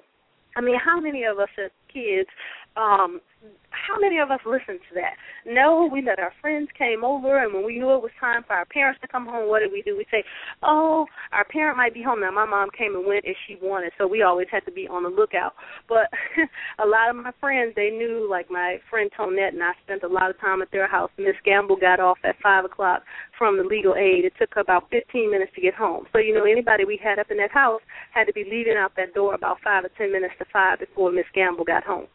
I 0.56 0.62
mean, 0.62 0.80
how 0.84 1.00
many 1.00 1.24
of 1.24 1.40
us 1.40 1.50
as 1.64 1.72
kids 1.92 2.30
um 2.76 3.22
how 3.72 4.00
many 4.00 4.20
of 4.20 4.32
us 4.32 4.40
listened 4.46 4.80
to 4.90 4.96
that? 4.96 5.16
No, 5.46 5.90
we 5.92 6.02
let 6.02 6.20
our 6.20 6.32
friends 6.42 6.70
came 6.78 7.04
over, 7.04 7.44
and 7.44 7.54
when 7.54 7.66
we 7.66 7.78
knew 7.78 7.92
it 7.92 8.02
was 8.02 8.12
time 8.20 8.44
for 8.48 8.54
our 8.54 8.66
parents 8.66 9.00
to 9.02 9.08
come 9.08 9.26
home, 9.26 9.50
what 9.50 9.60
did 9.60 9.72
we 9.72 9.82
do? 9.82 9.98
We 9.98 10.06
say, 10.10 10.24
"Oh, 10.62 11.06
our 11.32 11.44
parent 11.44 11.78
might 11.78 11.94
be 11.94 12.02
home 12.02 12.22
now." 12.22 12.32
My 12.32 12.46
mom 12.46 12.70
came 12.72 12.96
and 12.96 13.06
went 13.06 13.26
as 13.26 13.36
she 13.46 13.56
wanted, 13.62 13.92
so 13.98 14.08
we 14.08 14.22
always 14.22 14.48
had 14.50 14.66
to 14.66 14.72
be 14.72 14.88
on 14.88 15.04
the 15.04 15.10
lookout. 15.10 15.56
But 15.90 16.12
a 16.80 16.86
lot 16.86 17.10
of 17.10 17.18
my 17.18 17.32
friends, 17.40 17.74
they 17.76 17.90
knew, 17.90 18.28
like 18.30 18.50
my 18.50 18.80
friend 18.90 19.12
Tonette, 19.18 19.54
and 19.54 19.64
I 19.64 19.74
spent 19.84 20.04
a 20.04 20.08
lot 20.08 20.30
of 20.30 20.40
time 20.40 20.62
at 20.62 20.72
their 20.72 20.88
house. 20.88 21.12
Miss 21.18 21.36
Gamble 21.44 21.76
got 21.76 22.00
off 22.00 22.20
at 22.24 22.40
five 22.42 22.66
o'clock 22.66 23.04
from 23.38 23.58
the 23.58 23.64
legal 23.64 23.96
aid. 23.96 24.26
It 24.26 24.34
took 24.40 24.54
her 24.56 24.62
about 24.62 24.90
fifteen 24.90 25.32
minutes 25.32 25.52
to 25.56 25.62
get 25.62 25.74
home. 25.74 26.06
So 26.14 26.20
you 26.20 26.34
know, 26.34 26.46
anybody 26.46 26.86
we 26.86 26.98
had 26.98 27.20
up 27.20 27.32
in 27.32 27.38
that 27.38 27.52
house 27.52 27.82
had 28.14 28.26
to 28.26 28.34
be 28.34 28.46
leaving 28.46 28.78
out 28.78 28.96
that 28.96 29.14
door 29.14 29.34
about 29.34 29.58
five 29.62 29.84
or 29.84 29.90
ten 29.98 30.12
minutes 30.12 30.36
to 30.40 30.46
five 30.54 30.80
before 30.80 31.12
Miss 31.12 31.26
Gamble 31.34 31.66
got 31.66 31.84
home. 31.84 32.08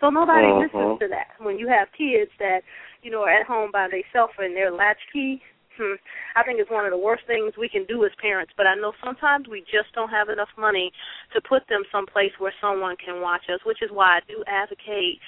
So 0.00 0.10
nobody 0.10 0.46
uh-huh. 0.46 0.62
listens 0.62 0.98
to 1.00 1.08
that. 1.08 1.34
When 1.38 1.58
you 1.58 1.68
have 1.68 1.88
kids 1.96 2.30
that, 2.38 2.62
you 3.02 3.10
know, 3.10 3.22
are 3.22 3.40
at 3.40 3.46
home 3.46 3.70
by 3.72 3.88
themselves 3.90 4.34
and 4.38 4.54
they're 4.54 4.70
latchkey, 4.70 5.42
hmm, 5.76 5.98
I 6.36 6.42
think 6.44 6.60
it's 6.60 6.70
one 6.70 6.86
of 6.86 6.92
the 6.92 6.98
worst 6.98 7.26
things 7.26 7.54
we 7.58 7.68
can 7.68 7.84
do 7.86 8.04
as 8.04 8.12
parents. 8.20 8.52
But 8.56 8.66
I 8.66 8.74
know 8.74 8.92
sometimes 9.02 9.48
we 9.48 9.60
just 9.62 9.90
don't 9.94 10.10
have 10.10 10.28
enough 10.28 10.50
money 10.56 10.92
to 11.34 11.40
put 11.40 11.66
them 11.68 11.82
someplace 11.90 12.32
where 12.38 12.54
someone 12.60 12.96
can 12.96 13.20
watch 13.20 13.50
us, 13.52 13.60
which 13.66 13.82
is 13.82 13.90
why 13.90 14.18
I 14.18 14.20
do 14.26 14.44
advocate 14.46 15.18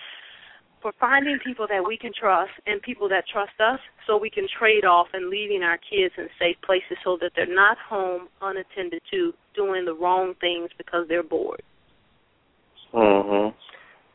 for 0.82 0.92
finding 0.98 1.38
people 1.44 1.66
that 1.68 1.84
we 1.86 1.96
can 1.96 2.12
trust 2.18 2.52
and 2.66 2.80
people 2.80 3.08
that 3.08 3.24
trust 3.30 3.52
us 3.60 3.78
so 4.06 4.16
we 4.16 4.30
can 4.30 4.46
trade 4.58 4.84
off 4.84 5.08
and 5.12 5.28
leaving 5.28 5.62
our 5.62 5.78
kids 5.78 6.14
in 6.16 6.28
safe 6.38 6.56
places 6.64 6.96
so 7.04 7.18
that 7.20 7.32
they're 7.36 7.52
not 7.52 7.76
home 7.78 8.28
unattended 8.40 9.02
to 9.10 9.32
doing 9.54 9.84
the 9.84 9.94
wrong 9.94 10.34
things 10.40 10.70
because 10.78 11.06
they're 11.08 11.22
bored. 11.22 11.62
Mhm. 12.92 13.54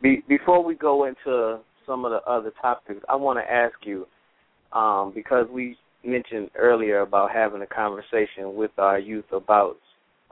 Be, 0.02 0.24
before 0.28 0.64
we 0.64 0.76
go 0.76 1.06
into 1.06 1.60
some 1.86 2.06
of 2.06 2.12
the 2.12 2.22
other 2.30 2.52
topics, 2.62 3.02
I 3.10 3.16
want 3.16 3.40
to 3.40 3.52
ask 3.52 3.74
you 3.84 4.08
um, 4.74 5.12
because 5.14 5.48
we 5.52 5.78
mentioned 6.04 6.50
earlier 6.56 7.02
about 7.02 7.32
having 7.32 7.62
a 7.62 7.68
conversation 7.68 8.56
with 8.56 8.72
our 8.78 9.00
youth 9.00 9.26
about 9.32 9.78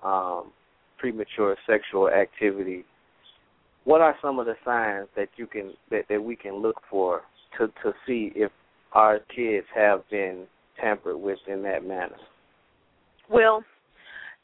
um, 0.04 0.52
premature 0.98 1.56
sexual 1.68 2.10
activity. 2.10 2.86
What 3.86 4.02
are 4.02 4.16
some 4.22 4.40
of 4.40 4.46
the 4.46 4.56
signs 4.64 5.08
that 5.16 5.30
you 5.36 5.48
can 5.48 5.74
that, 5.92 6.06
that 6.10 6.24
we 6.24 6.36
can 6.36 6.56
look 6.56 6.78
for 6.90 7.22
to 7.58 7.68
to 7.84 7.94
see 8.08 8.32
if 8.36 8.52
our 8.94 9.20
kids 9.36 9.66
have 9.76 10.08
been 10.10 10.46
tampered 10.80 11.18
with 11.20 11.40
in 11.48 11.64
that 11.64 11.86
manner? 11.86 12.16
Well, 13.30 13.64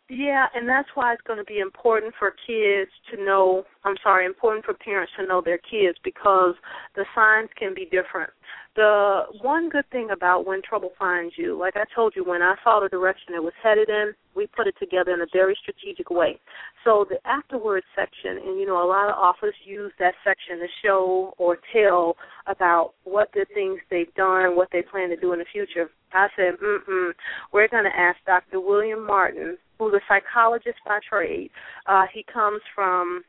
yeah, 0.10 0.48
and 0.56 0.68
that's 0.68 0.90
why 0.96 1.14
it's 1.14 1.22
going 1.22 1.38
to 1.38 1.46
be 1.46 1.60
important 1.60 2.16
for 2.18 2.34
kids 2.48 2.90
to 3.12 3.24
know, 3.24 3.64
I'm 3.84 3.96
sorry, 4.02 4.26
important 4.26 4.66
for 4.66 4.74
parents 4.74 5.14
to 5.20 5.26
know 5.26 5.40
their 5.44 5.60
kids 5.60 6.00
because 6.04 6.56
the 6.96 7.06
signs 7.14 7.50
can 7.58 7.76
be 7.76 7.86
different. 7.86 8.32
The 8.76 9.24
one 9.42 9.70
good 9.70 9.88
thing 9.92 10.10
about 10.12 10.48
When 10.48 10.62
Trouble 10.64 10.92
Finds 10.98 11.36
You, 11.38 11.60
like 11.60 11.76
I 11.76 11.84
told 11.94 12.14
you, 12.16 12.24
when 12.24 12.42
I 12.42 12.56
saw 12.64 12.80
the 12.80 12.90
direction 12.90 13.36
it 13.36 13.44
was 13.44 13.54
headed 13.62 13.90
in, 13.90 14.14
we 14.36 14.48
put 14.48 14.68
it 14.68 14.76
together 14.80 15.14
in 15.14 15.22
a 15.22 15.28
very 15.32 15.56
strategic 15.62 16.10
way. 16.10 16.40
So 16.84 17.06
the 17.08 17.18
afterwards 17.28 17.86
section, 17.96 18.38
and 18.38 18.60
you 18.60 18.66
know, 18.66 18.84
a 18.84 18.88
lot 18.88 19.10
of 19.10 19.16
authors 19.16 19.56
use 19.64 19.92
that 20.00 20.14
section 20.24 20.60
to 20.60 20.68
show 20.84 21.34
or 21.38 21.58
tell 21.74 22.16
about 22.48 22.94
what 23.04 23.30
the 23.34 23.46
things 23.54 23.80
they've 23.92 24.14
done, 24.16 24.56
what 24.56 24.70
they 24.72 24.82
plan 24.82 25.10
to 25.10 25.18
do 25.18 25.34
in 25.34 25.40
the 25.40 25.46
future. 25.52 25.90
I 26.14 26.28
said, 26.36 26.54
mm-mm, 26.64 27.12
we're 27.52 27.68
going 27.68 27.84
to 27.84 27.96
ask 27.96 28.18
Dr. 28.26 28.62
William 28.62 29.06
Martin, 29.06 29.58
who's 29.80 29.94
a 29.94 30.02
psychologist 30.08 30.78
by 30.86 31.00
trade. 31.10 31.50
Uh, 31.88 32.04
he 32.14 32.24
comes 32.32 32.62
from 32.76 33.24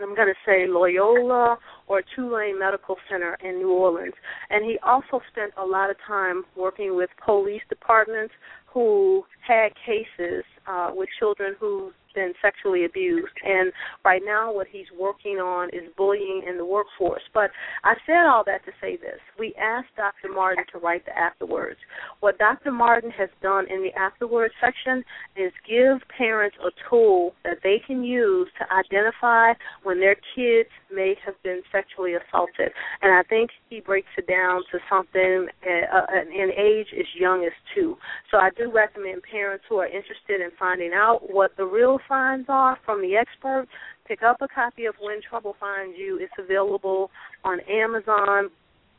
I'm 0.00 0.16
going 0.16 0.28
to 0.28 0.34
say 0.46 0.66
Loyola 0.66 1.58
or 1.86 2.02
Tulane 2.16 2.58
Medical 2.58 2.96
Center 3.10 3.36
in 3.44 3.58
New 3.58 3.70
Orleans. 3.70 4.14
And 4.48 4.64
he 4.64 4.78
also 4.82 5.20
spent 5.30 5.52
a 5.58 5.64
lot 5.64 5.90
of 5.90 5.96
time 6.06 6.44
working 6.56 6.96
with 6.96 7.10
police 7.22 7.60
departments 7.68 8.32
who 8.66 9.24
had 9.46 9.72
cases 9.84 10.44
uh, 10.66 10.90
with 10.94 11.10
children 11.18 11.54
whose 11.60 11.92
been 12.14 12.32
sexually 12.40 12.84
abused. 12.84 13.32
And 13.44 13.72
right 14.04 14.22
now, 14.24 14.52
what 14.52 14.66
he's 14.70 14.86
working 14.98 15.36
on 15.36 15.68
is 15.70 15.90
bullying 15.96 16.42
in 16.48 16.56
the 16.56 16.64
workforce. 16.64 17.22
But 17.34 17.50
I 17.84 17.94
said 18.06 18.26
all 18.26 18.44
that 18.46 18.64
to 18.64 18.72
say 18.80 18.96
this. 18.96 19.20
We 19.38 19.54
asked 19.60 19.94
Dr. 19.96 20.32
Martin 20.32 20.64
to 20.72 20.78
write 20.78 21.04
the 21.04 21.16
afterwards. 21.16 21.78
What 22.20 22.38
Dr. 22.38 22.72
Martin 22.72 23.10
has 23.10 23.28
done 23.42 23.66
in 23.70 23.82
the 23.82 23.92
afterwards 23.98 24.54
section 24.60 25.04
is 25.36 25.52
give 25.68 25.98
parents 26.16 26.56
a 26.64 26.70
tool 26.88 27.34
that 27.44 27.58
they 27.62 27.80
can 27.86 28.04
use 28.04 28.48
to 28.58 28.74
identify 28.74 29.52
when 29.82 30.00
their 30.00 30.16
kids 30.34 30.68
may 30.92 31.14
have 31.24 31.34
been 31.42 31.62
sexually 31.72 32.14
assaulted. 32.14 32.72
And 33.00 33.12
I 33.12 33.22
think 33.28 33.50
he 33.70 33.80
breaks 33.80 34.08
it 34.16 34.26
down 34.26 34.62
to 34.70 34.78
something 34.90 35.48
uh, 35.64 36.06
in 36.32 36.50
age 36.56 36.88
as 36.98 37.06
young 37.18 37.44
as 37.44 37.52
two. 37.74 37.96
So 38.30 38.38
I 38.38 38.50
do 38.56 38.70
recommend 38.70 39.22
parents 39.30 39.64
who 39.68 39.76
are 39.76 39.86
interested 39.86 40.40
in 40.40 40.50
finding 40.58 40.92
out 40.94 41.30
what 41.30 41.56
the 41.56 41.64
real 41.64 41.98
signs 42.08 42.46
are 42.48 42.78
from 42.84 43.00
the 43.00 43.16
expert, 43.16 43.66
pick 44.06 44.22
up 44.22 44.36
a 44.40 44.48
copy 44.48 44.86
of 44.86 44.94
When 45.00 45.20
Trouble 45.28 45.56
Finds 45.58 45.96
You. 45.98 46.18
It's 46.20 46.32
available 46.38 47.10
on 47.44 47.60
Amazon, 47.60 48.50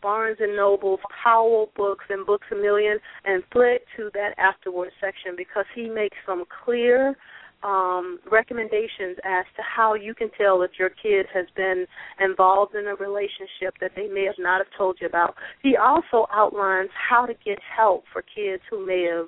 Barnes 0.01 0.37
and 0.39 0.55
Nobles, 0.55 0.99
Powell 1.23 1.71
Books, 1.75 2.05
and 2.09 2.25
Books 2.25 2.47
a 2.51 2.55
Million, 2.55 2.99
and 3.25 3.43
flip 3.51 3.85
to 3.97 4.09
that 4.13 4.33
afterwards 4.37 4.91
section 4.99 5.35
because 5.37 5.65
he 5.73 5.89
makes 5.89 6.17
some 6.25 6.43
clear 6.65 7.15
um, 7.63 8.19
recommendations 8.29 9.17
as 9.23 9.45
to 9.55 9.61
how 9.63 9.93
you 9.93 10.13
can 10.13 10.29
tell 10.37 10.61
if 10.61 10.71
your 10.77 10.89
kid 10.89 11.25
has 11.33 11.45
been 11.55 11.85
involved 12.19 12.75
in 12.75 12.87
a 12.87 12.95
relationship 12.95 13.75
that 13.79 13.91
they 13.95 14.07
may 14.07 14.25
have 14.25 14.35
not 14.37 14.59
have 14.59 14.67
told 14.77 14.97
you 14.99 15.07
about. 15.07 15.35
He 15.61 15.77
also 15.77 16.27
outlines 16.33 16.89
how 17.09 17.25
to 17.25 17.33
get 17.45 17.59
help 17.61 18.03
for 18.11 18.21
kids 18.21 18.61
who 18.69 18.85
may 18.85 19.07
have 19.09 19.27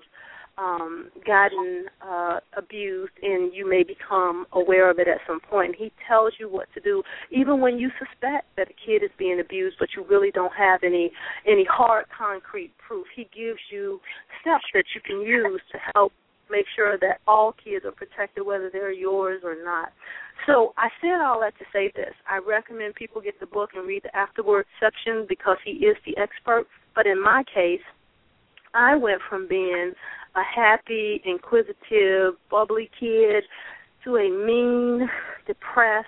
um, 0.58 1.10
gotten 1.26 1.86
uh, 2.02 2.40
abused 2.58 3.12
and 3.22 3.54
you 3.54 3.70
may 3.70 3.84
become 3.84 4.46
aware 4.54 4.90
of 4.90 5.00
it 5.00 5.08
at 5.08 5.18
some 5.28 5.40
point. 5.40 5.76
He 5.78 5.92
tells 6.08 6.34
you 6.40 6.50
what 6.50 6.68
to 6.74 6.80
do, 6.80 7.04
even 7.32 7.60
when 7.60 7.78
you 7.78 7.90
suspect 8.00 8.48
that 8.58 8.68
a 8.70 8.74
kid 8.86 9.04
is 9.04 9.12
being 9.18 9.40
abused, 9.40 9.76
but 9.80 9.90
you 9.96 10.06
really 10.10 10.32
don't 10.32 10.54
have 10.54 10.82
any 10.84 11.12
any 11.46 11.66
hard, 11.70 12.06
concrete 12.16 12.72
proof. 12.78 13.06
He 13.16 13.24
gives 13.36 13.60
you 13.72 14.00
steps 14.42 14.66
that 14.74 14.86
you 14.94 15.02
can 15.02 15.22
use 15.22 15.62
to 15.72 15.78
help 15.94 16.14
make 16.50 16.66
sure 16.76 16.98
that 17.00 17.20
all 17.28 17.54
kids 17.64 17.86
are 17.86 17.92
protected, 17.92 18.46
whether 18.46 18.70
they're 18.72 18.92
yours 18.92 19.42
or 19.44 19.56
not. 19.64 19.90
So 20.46 20.74
I 20.78 20.90
said 21.02 21.22
all 21.22 21.40
that 21.42 21.58
to 21.58 21.66
say 21.74 21.92
this. 21.96 22.14
I 22.30 22.38
recommend 22.38 22.96
people 22.96 23.22
get 23.22 23.40
the 23.40 23.48
book 23.48 23.72
and 23.76 23.88
read 23.88 24.04
the 24.04 24.16
afterwards 24.16 24.68
section 24.80 25.26
because 25.28 25.58
he 25.66 25.72
is 25.72 25.98
the 26.06 26.16
expert. 26.18 26.68
But 26.94 27.08
in 27.08 27.22
my 27.22 27.44
case, 27.52 27.82
I 28.74 28.96
went 28.96 29.22
from 29.30 29.48
being 29.48 29.94
a 30.36 30.44
happy, 30.44 31.22
inquisitive, 31.26 32.34
bubbly 32.50 32.90
kid 33.00 33.44
to 34.04 34.18
a 34.18 34.30
mean, 34.30 35.10
depressed, 35.48 36.08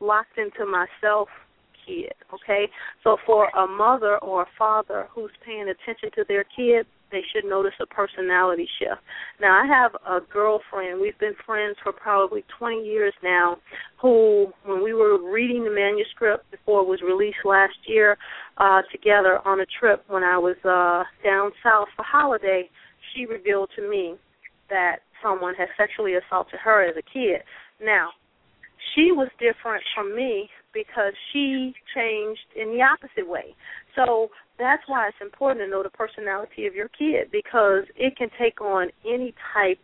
locked 0.00 0.38
into 0.38 0.64
myself 0.64 1.28
kid. 1.86 2.12
Okay? 2.32 2.68
So 3.04 3.16
for 3.26 3.48
a 3.50 3.66
mother 3.66 4.18
or 4.18 4.42
a 4.42 4.48
father 4.58 5.08
who's 5.14 5.30
paying 5.44 5.68
attention 5.68 6.10
to 6.16 6.24
their 6.28 6.44
kid, 6.44 6.86
they 7.10 7.22
should 7.32 7.44
notice 7.44 7.72
a 7.80 7.86
personality 7.86 8.68
shift. 8.78 9.00
Now, 9.40 9.62
I 9.62 9.66
have 9.66 9.94
a 10.06 10.20
girlfriend. 10.32 11.00
We've 11.00 11.18
been 11.18 11.34
friends 11.44 11.76
for 11.82 11.92
probably 11.92 12.44
20 12.58 12.84
years 12.84 13.12
now. 13.22 13.56
Who, 14.00 14.52
when 14.64 14.82
we 14.82 14.94
were 14.94 15.18
reading 15.30 15.64
the 15.64 15.70
manuscript 15.70 16.50
before 16.50 16.82
it 16.82 16.88
was 16.88 17.00
released 17.02 17.44
last 17.44 17.74
year, 17.86 18.16
uh, 18.58 18.82
together 18.92 19.40
on 19.44 19.60
a 19.60 19.66
trip 19.80 20.04
when 20.08 20.22
I 20.22 20.38
was 20.38 20.56
uh, 20.64 21.04
down 21.24 21.50
south 21.62 21.88
for 21.96 22.04
holiday, 22.04 22.70
she 23.14 23.26
revealed 23.26 23.70
to 23.76 23.88
me 23.88 24.16
that 24.68 24.98
someone 25.22 25.54
had 25.54 25.68
sexually 25.76 26.14
assaulted 26.14 26.60
her 26.60 26.82
as 26.82 26.96
a 26.96 27.02
kid. 27.02 27.42
Now, 27.82 28.10
she 28.94 29.12
was 29.12 29.28
different 29.38 29.82
from 29.94 30.14
me 30.14 30.48
because 30.72 31.12
she 31.32 31.74
changed 31.94 32.46
in 32.56 32.68
the 32.68 32.82
opposite 32.82 33.28
way. 33.28 33.54
So 33.94 34.30
that's 34.58 34.82
why 34.86 35.08
it's 35.08 35.16
important 35.20 35.66
to 35.66 35.70
know 35.70 35.82
the 35.82 35.90
personality 35.90 36.66
of 36.66 36.74
your 36.74 36.88
kid 36.88 37.30
because 37.32 37.84
it 37.96 38.16
can 38.16 38.28
take 38.38 38.60
on 38.60 38.88
any 39.04 39.34
type 39.54 39.78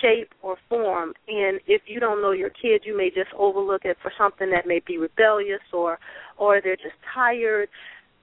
shape 0.00 0.28
or 0.42 0.56
form 0.68 1.12
and 1.26 1.58
if 1.66 1.82
you 1.86 1.98
don't 1.98 2.22
know 2.22 2.30
your 2.30 2.50
kid 2.50 2.82
you 2.84 2.96
may 2.96 3.08
just 3.08 3.30
overlook 3.36 3.84
it 3.84 3.96
for 4.00 4.12
something 4.16 4.48
that 4.48 4.64
may 4.64 4.80
be 4.86 4.96
rebellious 4.96 5.60
or 5.72 5.98
or 6.36 6.60
they're 6.62 6.76
just 6.76 6.94
tired 7.12 7.68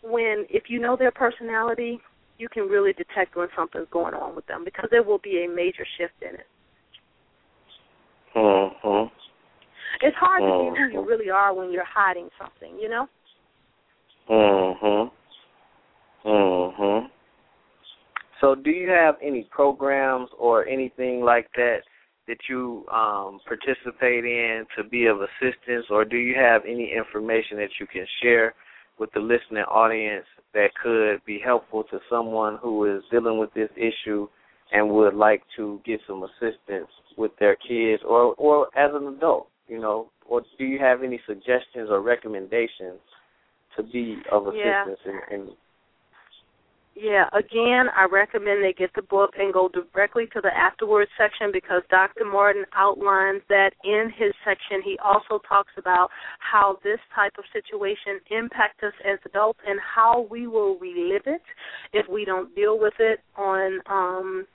when 0.01 0.45
if 0.49 0.63
you 0.69 0.79
know 0.79 0.95
their 0.95 1.11
personality 1.11 1.99
you 2.39 2.49
can 2.49 2.63
really 2.63 2.93
detect 2.93 3.35
when 3.35 3.47
something's 3.55 3.87
going 3.91 4.15
on 4.15 4.35
with 4.35 4.47
them 4.47 4.65
because 4.65 4.87
there 4.89 5.03
will 5.03 5.19
be 5.19 5.45
a 5.45 5.47
major 5.47 5.85
shift 5.97 6.13
in 6.21 6.35
it 6.35 6.47
mhm 8.35 9.11
it's 10.01 10.15
hard 10.17 10.41
mm-hmm. 10.41 10.75
to 10.75 10.89
be 10.89 10.93
who 10.93 11.01
you 11.01 11.07
really 11.07 11.29
are 11.29 11.53
when 11.53 11.71
you're 11.71 11.83
hiding 11.85 12.29
something, 12.39 12.77
you 12.79 12.89
know? 12.89 13.07
Mhm. 14.29 15.11
Mhm. 16.23 17.11
So, 18.39 18.55
do 18.55 18.71
you 18.71 18.89
have 18.89 19.17
any 19.21 19.43
programs 19.43 20.29
or 20.37 20.65
anything 20.65 21.21
like 21.21 21.51
that 21.53 21.83
that 22.27 22.47
you 22.47 22.87
um, 22.89 23.39
participate 23.45 24.23
in 24.23 24.65
to 24.75 24.83
be 24.83 25.07
of 25.07 25.21
assistance, 25.21 25.89
or 25.89 26.05
do 26.05 26.17
you 26.17 26.35
have 26.35 26.63
any 26.65 26.93
information 26.93 27.57
that 27.57 27.79
you 27.79 27.87
can 27.87 28.05
share 28.21 28.53
with 28.99 29.11
the 29.13 29.19
listening 29.19 29.63
audience 29.63 30.25
that 30.53 30.69
could 30.81 31.23
be 31.25 31.39
helpful 31.43 31.83
to 31.91 31.99
someone 32.09 32.57
who 32.61 32.85
is 32.85 33.03
dealing 33.11 33.39
with 33.39 33.53
this 33.53 33.69
issue 33.75 34.27
and 34.71 34.89
would 34.89 35.15
like 35.15 35.41
to 35.55 35.79
get 35.85 35.99
some 36.07 36.23
assistance 36.23 36.89
with 37.17 37.31
their 37.39 37.55
kids 37.55 38.03
or 38.07 38.35
or 38.35 38.67
as 38.77 38.91
an 38.93 39.07
adult? 39.15 39.47
you 39.69 39.79
know, 39.79 40.09
or 40.27 40.41
do 40.57 40.65
you 40.65 40.79
have 40.79 41.03
any 41.03 41.21
suggestions 41.25 41.89
or 41.89 42.01
recommendations 42.01 42.99
to 43.77 43.83
be 43.83 44.17
of 44.31 44.47
assistance 44.47 44.99
yeah. 45.05 45.11
in, 45.31 45.41
in 45.41 45.49
yeah, 46.95 47.29
again, 47.31 47.87
I 47.95 48.07
recommend 48.11 48.63
they 48.63 48.73
get 48.73 48.91
the 48.95 49.01
book 49.01 49.31
and 49.37 49.53
go 49.53 49.69
directly 49.69 50.25
to 50.33 50.41
the 50.41 50.55
afterwards 50.55 51.09
section 51.17 51.49
because 51.51 51.81
Dr. 51.89 52.25
Martin 52.25 52.65
outlines 52.75 53.41
that 53.47 53.71
in 53.83 54.11
his 54.17 54.33
section. 54.43 54.81
He 54.83 54.97
also 55.03 55.41
talks 55.47 55.71
about 55.77 56.09
how 56.39 56.77
this 56.83 56.99
type 57.15 57.33
of 57.37 57.45
situation 57.53 58.19
impacts 58.31 58.83
us 58.83 58.93
as 59.05 59.19
adults 59.25 59.59
and 59.65 59.79
how 59.79 60.27
we 60.29 60.47
will 60.47 60.77
relive 60.79 61.23
it 61.25 61.41
if 61.93 62.07
we 62.09 62.25
don't 62.25 62.53
deal 62.55 62.77
with 62.77 62.95
it 62.99 63.19
on 63.37 63.79
um 63.87 64.45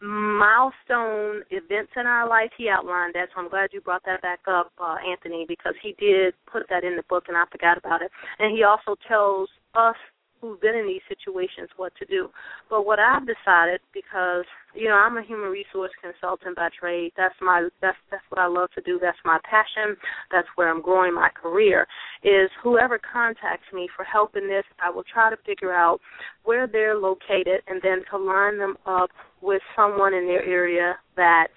milestone 0.00 1.42
events 1.50 1.92
in 1.96 2.06
our 2.06 2.28
life. 2.28 2.50
He 2.56 2.68
outlined 2.68 3.14
that, 3.14 3.28
so 3.34 3.40
I'm 3.40 3.48
glad 3.48 3.70
you 3.72 3.80
brought 3.80 4.04
that 4.04 4.22
back 4.22 4.40
up, 4.46 4.70
uh, 4.78 4.96
Anthony, 5.04 5.44
because 5.48 5.74
he 5.82 5.96
did 5.98 6.34
put 6.50 6.68
that 6.70 6.84
in 6.84 6.96
the 6.96 7.02
book 7.08 7.24
and 7.28 7.36
I 7.36 7.44
forgot 7.50 7.78
about 7.78 8.02
it. 8.02 8.10
And 8.38 8.56
he 8.56 8.62
also 8.62 8.94
tells 9.08 9.48
us 9.74 9.96
who've 10.40 10.60
been 10.60 10.74
in 10.74 10.86
these 10.86 11.02
situations 11.08 11.68
what 11.76 11.92
to 11.96 12.04
do. 12.06 12.28
But 12.70 12.86
what 12.86 12.98
I've 12.98 13.26
decided, 13.26 13.80
because 13.92 14.44
you 14.74 14.88
know 14.88 14.94
I'm 14.94 15.16
a 15.16 15.22
human 15.22 15.50
resource 15.50 15.90
consultant 16.02 16.56
by 16.56 16.68
trade, 16.78 17.12
that's 17.16 17.34
my 17.40 17.68
that's 17.80 17.96
that's 18.10 18.22
what 18.28 18.40
I 18.40 18.46
love 18.46 18.70
to 18.74 18.80
do. 18.82 18.98
That's 19.00 19.18
my 19.24 19.38
passion. 19.48 19.96
That's 20.30 20.48
where 20.56 20.70
I'm 20.70 20.82
growing 20.82 21.14
my 21.14 21.30
career. 21.30 21.86
Is 22.22 22.50
whoever 22.62 22.98
contacts 22.98 23.72
me 23.72 23.88
for 23.94 24.04
help 24.04 24.36
in 24.36 24.48
this, 24.48 24.64
I 24.84 24.90
will 24.90 25.04
try 25.12 25.30
to 25.30 25.36
figure 25.46 25.72
out 25.74 26.00
where 26.44 26.66
they're 26.66 26.96
located 26.96 27.62
and 27.66 27.80
then 27.82 28.02
to 28.10 28.18
line 28.18 28.58
them 28.58 28.76
up 28.86 29.10
with 29.40 29.62
someone 29.76 30.14
in 30.14 30.26
their 30.26 30.44
area 30.44 30.96
that. 31.16 31.48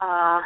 uh 0.00 0.40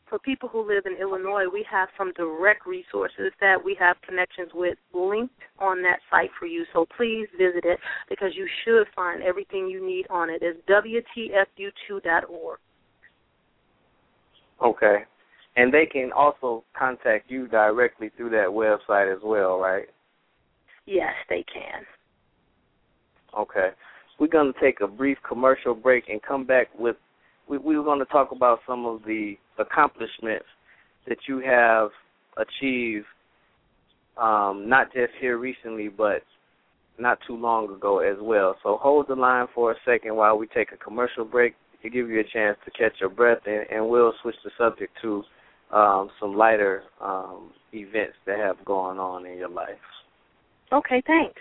for 0.08 0.18
people 0.18 0.48
who 0.48 0.66
live 0.66 0.84
in 0.86 0.96
Illinois, 1.00 1.44
we 1.52 1.64
have 1.70 1.88
some 1.96 2.12
direct 2.12 2.66
resources 2.66 3.32
that 3.40 3.56
we 3.62 3.76
have 3.78 3.96
connections 4.06 4.50
with 4.54 4.76
linked 4.92 5.34
on 5.58 5.82
that 5.82 6.00
site 6.10 6.30
for 6.38 6.46
you. 6.46 6.64
So 6.72 6.86
please 6.96 7.26
visit 7.38 7.64
it 7.64 7.78
because 8.08 8.30
you 8.34 8.46
should 8.64 8.86
find 8.94 9.22
everything 9.22 9.68
you 9.68 9.84
need 9.84 10.06
on 10.10 10.30
it. 10.30 10.42
It's 10.42 10.60
WTFU2.org. 10.68 12.58
Okay. 14.62 14.96
And 15.56 15.72
they 15.72 15.86
can 15.86 16.10
also 16.12 16.64
contact 16.76 17.30
you 17.30 17.46
directly 17.48 18.10
through 18.16 18.30
that 18.30 18.48
website 18.48 19.14
as 19.14 19.20
well, 19.24 19.58
right? 19.58 19.86
Yes, 20.86 21.14
they 21.28 21.44
can. 21.52 21.82
Okay. 23.38 23.70
We're 24.18 24.28
going 24.28 24.52
to 24.52 24.60
take 24.60 24.80
a 24.80 24.86
brief 24.86 25.18
commercial 25.26 25.74
break 25.74 26.08
and 26.08 26.22
come 26.22 26.44
back 26.44 26.68
with 26.78 26.96
we, 27.48 27.58
we 27.58 27.76
were 27.76 27.84
going 27.84 27.98
to 27.98 28.04
talk 28.06 28.32
about 28.32 28.60
some 28.66 28.86
of 28.86 29.02
the 29.06 29.34
accomplishments 29.58 30.46
that 31.06 31.18
you 31.28 31.40
have 31.40 31.90
achieved, 32.36 33.06
um, 34.16 34.68
not 34.68 34.92
just 34.92 35.12
here 35.20 35.38
recently, 35.38 35.88
but 35.88 36.22
not 36.98 37.18
too 37.26 37.36
long 37.36 37.72
ago 37.74 37.98
as 37.98 38.16
well. 38.20 38.56
So 38.62 38.78
hold 38.80 39.08
the 39.08 39.14
line 39.14 39.46
for 39.54 39.72
a 39.72 39.76
second 39.84 40.14
while 40.14 40.38
we 40.38 40.46
take 40.46 40.72
a 40.72 40.76
commercial 40.76 41.24
break 41.24 41.54
to 41.82 41.90
give 41.90 42.08
you 42.08 42.20
a 42.20 42.24
chance 42.24 42.56
to 42.64 42.70
catch 42.70 42.94
your 43.00 43.10
breath, 43.10 43.40
and, 43.46 43.66
and 43.70 43.88
we'll 43.88 44.14
switch 44.22 44.36
the 44.44 44.50
subject 44.56 44.92
to 45.02 45.22
um, 45.72 46.08
some 46.20 46.34
lighter 46.34 46.82
um, 47.00 47.50
events 47.72 48.14
that 48.26 48.38
have 48.38 48.64
gone 48.64 48.98
on 48.98 49.26
in 49.26 49.36
your 49.36 49.48
life. 49.48 49.68
Okay, 50.72 51.02
thanks. 51.06 51.40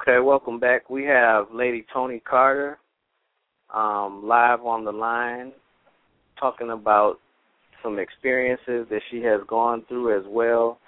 Okay, 0.00 0.18
welcome 0.18 0.58
back. 0.58 0.88
We 0.88 1.04
have 1.04 1.48
Lady 1.52 1.84
Tony 1.92 2.20
Carter 2.20 2.78
um, 3.74 4.22
live 4.24 4.60
on 4.62 4.82
the 4.82 4.90
line 4.90 5.52
talking 6.38 6.70
about 6.70 7.16
some 7.82 7.98
experiences 7.98 8.86
that 8.88 9.02
she 9.10 9.20
has 9.20 9.42
gone 9.46 9.84
through 9.88 10.18
as 10.18 10.24
well 10.26 10.78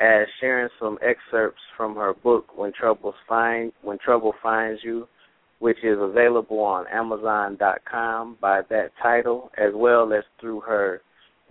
as 0.00 0.26
sharing 0.40 0.70
some 0.80 0.98
excerpts 1.02 1.60
from 1.76 1.94
her 1.96 2.14
book 2.14 2.56
When 2.56 2.72
Trouble 2.72 3.12
Find 3.28 3.70
When 3.82 3.98
Trouble 3.98 4.32
Finds 4.42 4.80
You, 4.82 5.08
which 5.58 5.84
is 5.84 5.98
available 6.00 6.60
on 6.60 6.86
Amazon.com 6.90 8.38
by 8.40 8.62
that 8.70 8.92
title, 9.02 9.50
as 9.58 9.72
well 9.74 10.10
as 10.14 10.24
through 10.40 10.60
her 10.60 11.02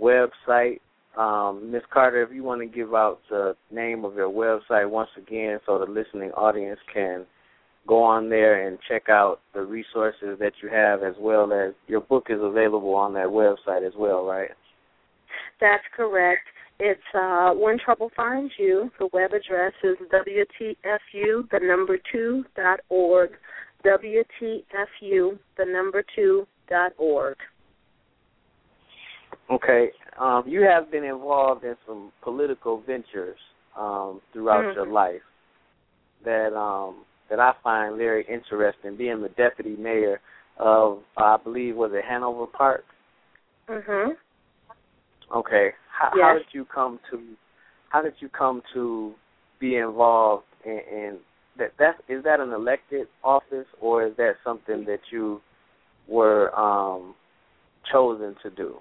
website. 0.02 0.80
Um, 1.18 1.72
Ms. 1.72 1.84
Carter, 1.92 2.24
if 2.24 2.34
you 2.34 2.44
want 2.44 2.62
to 2.62 2.66
give 2.66 2.94
out 2.94 3.20
the 3.30 3.56
name 3.72 4.04
of 4.04 4.16
your 4.16 4.30
website 4.30 4.90
once 4.90 5.10
again 5.18 5.60
so 5.66 5.78
the 5.78 5.86
listening 5.86 6.32
audience 6.32 6.80
can 6.92 7.26
go 7.88 8.02
on 8.02 8.30
there 8.30 8.68
and 8.68 8.80
check 8.90 9.10
out 9.10 9.42
the 9.54 9.62
resources 9.62 10.40
that 10.40 10.54
you 10.62 10.70
have 10.70 11.04
as 11.04 11.14
well 11.20 11.52
as 11.54 11.74
your 11.88 12.02
book 12.02 12.28
is 12.30 12.40
available 12.42 12.96
on 12.96 13.14
that 13.14 13.28
website 13.28 13.86
as 13.86 13.94
well, 13.98 14.26
right? 14.26 14.50
That's 15.60 15.84
correct. 15.96 16.44
It's 16.80 17.02
uh, 17.14 17.52
When 17.52 17.78
Trouble 17.78 18.12
Finds 18.16 18.54
You. 18.58 18.90
The 19.00 19.08
web 19.14 19.32
address 19.34 19.74
is 19.84 19.96
WTFU, 20.12 21.50
the 21.52 21.60
number 21.62 21.98
two, 22.12 22.44
dot 22.56 22.80
org. 22.90 23.32
WTFU, 23.86 25.38
the 25.58 25.66
number 25.66 26.04
two, 26.16 26.48
dot 26.70 26.94
org. 26.98 27.38
Okay. 29.50 29.92
Um, 30.20 30.44
you 30.46 30.62
have 30.62 30.92
been 30.92 31.04
involved 31.04 31.64
in 31.64 31.76
some 31.88 32.12
political 32.22 32.82
ventures 32.82 33.38
um, 33.78 34.22
throughout 34.32 34.66
Mhm. 34.66 34.76
your 34.76 34.86
life 34.88 35.24
that 36.24 36.54
um, 36.54 37.06
that 37.30 37.40
I 37.40 37.54
find 37.64 37.98
very 37.98 38.24
interesting. 38.26 38.96
Being 38.96 39.22
the 39.22 39.30
deputy 39.30 39.76
mayor 39.76 40.22
of, 40.58 41.04
I 41.18 41.38
believe, 41.38 41.76
was 41.76 41.92
it 41.94 42.06
Hanover 42.06 42.46
Park? 42.48 42.86
Mhm. 43.68 44.18
Okay. 45.32 45.74
How, 45.88 46.12
how 46.22 46.34
did 46.34 46.48
you 46.54 46.66
come 46.66 47.00
to? 47.10 47.36
How 47.90 48.02
did 48.02 48.14
you 48.20 48.30
come 48.30 48.62
to 48.74 49.16
be 49.60 49.78
involved 49.78 50.46
in, 50.66 50.80
in 50.92 51.20
that? 51.58 51.72
That 51.78 52.02
is 52.08 52.24
that 52.24 52.40
an 52.40 52.52
elected 52.52 53.08
office 53.24 53.68
or 53.80 54.06
is 54.06 54.16
that 54.18 54.36
something 54.44 54.86
that 54.86 55.12
you 55.12 55.42
were 56.08 56.54
um, 56.60 57.16
chosen 57.92 58.36
to 58.44 58.50
do? 58.50 58.80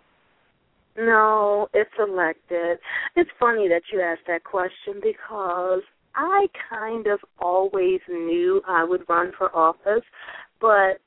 No, 0.96 1.68
it's 1.72 1.90
elected. 1.98 2.78
It's 3.16 3.30
funny 3.40 3.68
that 3.68 3.82
you 3.92 4.00
asked 4.00 4.26
that 4.26 4.44
question 4.44 5.00
because 5.02 5.82
I 6.14 6.46
kind 6.68 7.06
of 7.06 7.20
always 7.38 8.00
knew 8.08 8.60
I 8.68 8.84
would 8.84 9.02
run 9.08 9.32
for 9.36 9.54
office, 9.56 10.04
but 10.60 11.00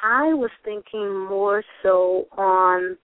I 0.00 0.32
was 0.32 0.50
thinking 0.64 1.26
more 1.26 1.62
so 1.82 2.26
on 2.32 2.96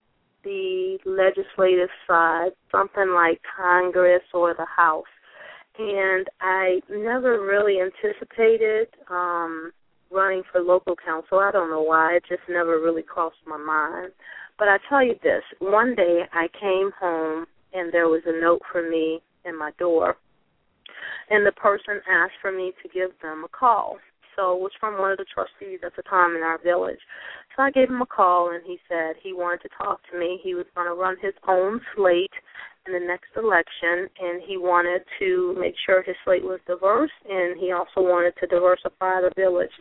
the 0.45 0.99
legislative 1.05 1.91
side, 2.07 2.51
something 2.71 3.11
like 3.15 3.41
Congress 3.57 4.23
or 4.33 4.55
the 4.55 4.67
House. 4.67 5.05
And 5.79 6.27
I 6.41 6.81
never 6.91 7.41
really 7.41 7.79
anticipated 7.81 8.89
um 9.11 9.73
running 10.11 10.43
for 10.51 10.61
local 10.61 10.95
council. 10.95 11.39
I 11.39 11.51
don't 11.51 11.71
know 11.71 11.83
why. 11.83 12.17
It 12.17 12.25
just 12.29 12.43
never 12.49 12.79
really 12.81 13.03
crossed 13.03 13.37
my 13.47 13.57
mind. 13.57 14.13
But 14.59 14.69
I 14.69 14.79
tell 14.89 15.05
you 15.05 15.15
this, 15.23 15.43
one 15.61 15.95
day 15.95 16.23
I 16.33 16.49
came 16.61 16.91
home 16.99 17.47
and 17.73 17.93
there 17.93 18.09
was 18.09 18.23
a 18.27 18.41
note 18.41 18.63
for 18.71 18.89
me 18.89 19.21
in 19.45 19.59
my 19.59 19.71
door 19.79 20.17
and 21.31 21.47
the 21.47 21.53
person 21.53 22.01
asked 22.11 22.39
for 22.41 22.53
me 22.53 22.73
to 22.83 22.89
give 22.89 23.11
them 23.23 23.45
a 23.45 23.49
call. 23.49 23.99
So 24.37 24.57
it 24.57 24.61
was 24.61 24.73
from 24.81 24.99
one 24.99 25.13
of 25.13 25.19
the 25.19 25.27
trustees 25.33 25.81
at 25.85 25.95
the 25.97 26.03
time 26.03 26.37
in 26.37 26.43
our 26.43 26.59
village. 26.63 27.01
So 27.55 27.63
I 27.63 27.71
gave 27.71 27.89
him 27.89 28.01
a 28.01 28.07
call, 28.07 28.51
and 28.53 28.63
he 28.65 28.79
said 28.89 29.17
he 29.23 29.33
wanted 29.33 29.61
to 29.63 29.69
talk 29.77 30.01
to 30.11 30.19
me. 30.19 30.41
He 30.43 30.55
was 30.55 30.65
going 30.75 30.89
to 30.89 30.95
run 30.95 31.17
his 31.21 31.35
own 31.47 31.81
slate 31.95 32.33
in 32.87 32.95
the 32.95 33.01
next 33.01 33.29
election, 33.37 34.09
and 34.21 34.41
he 34.47 34.57
wanted 34.57 35.03
to 35.19 35.55
make 35.61 35.75
sure 35.85 36.03
his 36.03 36.17
slate 36.25 36.43
was 36.43 36.61
diverse, 36.67 37.13
and 37.29 37.61
he 37.61 37.73
also 37.73 38.01
wanted 38.01 38.33
to 38.41 38.47
diversify 38.47 39.21
the 39.21 39.33
village. 39.37 39.73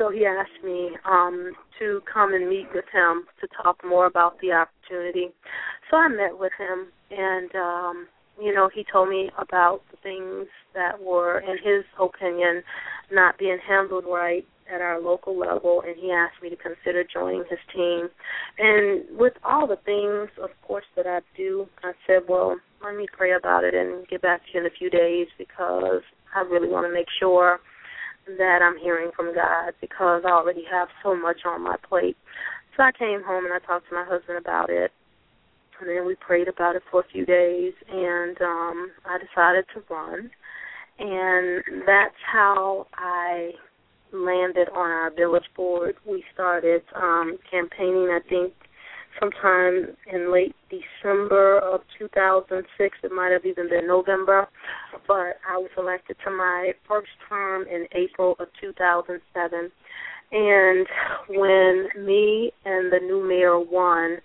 So 0.00 0.10
he 0.10 0.24
asked 0.24 0.64
me 0.64 0.92
um, 1.04 1.52
to 1.78 2.00
come 2.10 2.32
and 2.32 2.48
meet 2.48 2.68
with 2.74 2.86
him 2.90 3.24
to 3.38 3.48
talk 3.62 3.84
more 3.84 4.06
about 4.06 4.40
the 4.40 4.50
opportunity. 4.52 5.28
So 5.90 5.98
I 5.98 6.08
met 6.08 6.38
with 6.38 6.52
him, 6.58 6.86
and 7.10 7.54
um, 7.54 8.06
you 8.40 8.54
know, 8.54 8.70
he 8.74 8.82
told 8.90 9.10
me 9.10 9.30
about 9.36 9.82
the 9.90 9.98
things 10.02 10.46
that 10.74 11.02
were, 11.02 11.40
in 11.40 11.58
his 11.62 11.84
opinion, 12.00 12.62
not 13.12 13.38
being 13.38 13.58
handled 13.68 14.04
right 14.10 14.46
at 14.74 14.80
our 14.80 15.02
local 15.02 15.38
level, 15.38 15.82
and 15.86 15.94
he 15.98 16.10
asked 16.10 16.42
me 16.42 16.48
to 16.48 16.56
consider 16.56 17.04
joining 17.04 17.44
his 17.50 17.58
team. 17.74 18.08
And 18.58 19.04
with 19.18 19.34
all 19.44 19.66
the 19.66 19.76
things, 19.84 20.30
of 20.42 20.48
course, 20.66 20.86
that 20.96 21.06
I 21.06 21.20
do, 21.36 21.66
I 21.82 21.92
said, 22.06 22.22
well, 22.26 22.56
let 22.82 22.96
me 22.96 23.06
pray 23.14 23.32
about 23.34 23.64
it 23.64 23.74
and 23.74 24.08
get 24.08 24.22
back 24.22 24.40
to 24.46 24.46
you 24.54 24.60
in 24.60 24.66
a 24.66 24.70
few 24.70 24.88
days 24.88 25.26
because 25.36 26.00
I 26.34 26.40
really 26.40 26.68
want 26.68 26.86
to 26.86 26.94
make 26.94 27.08
sure 27.18 27.60
that 28.26 28.60
I'm 28.62 28.78
hearing 28.78 29.10
from 29.16 29.34
God 29.34 29.72
because 29.80 30.22
I 30.26 30.30
already 30.30 30.64
have 30.70 30.88
so 31.02 31.16
much 31.16 31.38
on 31.44 31.62
my 31.62 31.76
plate. 31.88 32.16
So 32.76 32.82
I 32.82 32.92
came 32.92 33.22
home 33.24 33.44
and 33.44 33.54
I 33.54 33.58
talked 33.58 33.88
to 33.88 33.94
my 33.94 34.04
husband 34.04 34.38
about 34.38 34.70
it 34.70 34.92
and 35.80 35.88
then 35.88 36.06
we 36.06 36.14
prayed 36.14 36.48
about 36.48 36.76
it 36.76 36.82
for 36.90 37.00
a 37.00 37.08
few 37.12 37.24
days 37.24 37.72
and 37.90 38.40
um 38.40 38.90
I 39.06 39.18
decided 39.18 39.64
to 39.74 39.82
run 39.92 40.30
and 40.98 41.62
that's 41.86 42.14
how 42.30 42.86
I 42.94 43.52
landed 44.12 44.68
on 44.70 44.90
our 44.90 45.10
village 45.10 45.48
board. 45.56 45.96
We 46.06 46.24
started 46.32 46.82
um 46.94 47.38
campaigning 47.50 48.10
I 48.10 48.20
think 48.28 48.52
sometime 49.18 49.96
in 50.12 50.32
late 50.32 50.54
December 50.68 51.58
of 51.58 51.80
2006. 51.98 52.98
It 53.02 53.12
might 53.12 53.32
have 53.32 53.44
even 53.44 53.68
been 53.68 53.86
November, 53.86 54.48
but 55.06 55.38
I 55.48 55.56
was 55.56 55.70
elected 55.76 56.16
to 56.24 56.30
my 56.30 56.72
first 56.86 57.10
term 57.28 57.62
in 57.62 57.86
April 57.92 58.36
of 58.38 58.48
2007. 58.60 59.70
And 60.32 60.86
when 61.28 61.88
me 61.98 62.52
and 62.64 62.92
the 62.92 63.00
new 63.02 63.26
mayor 63.26 63.58
won, 63.58 64.18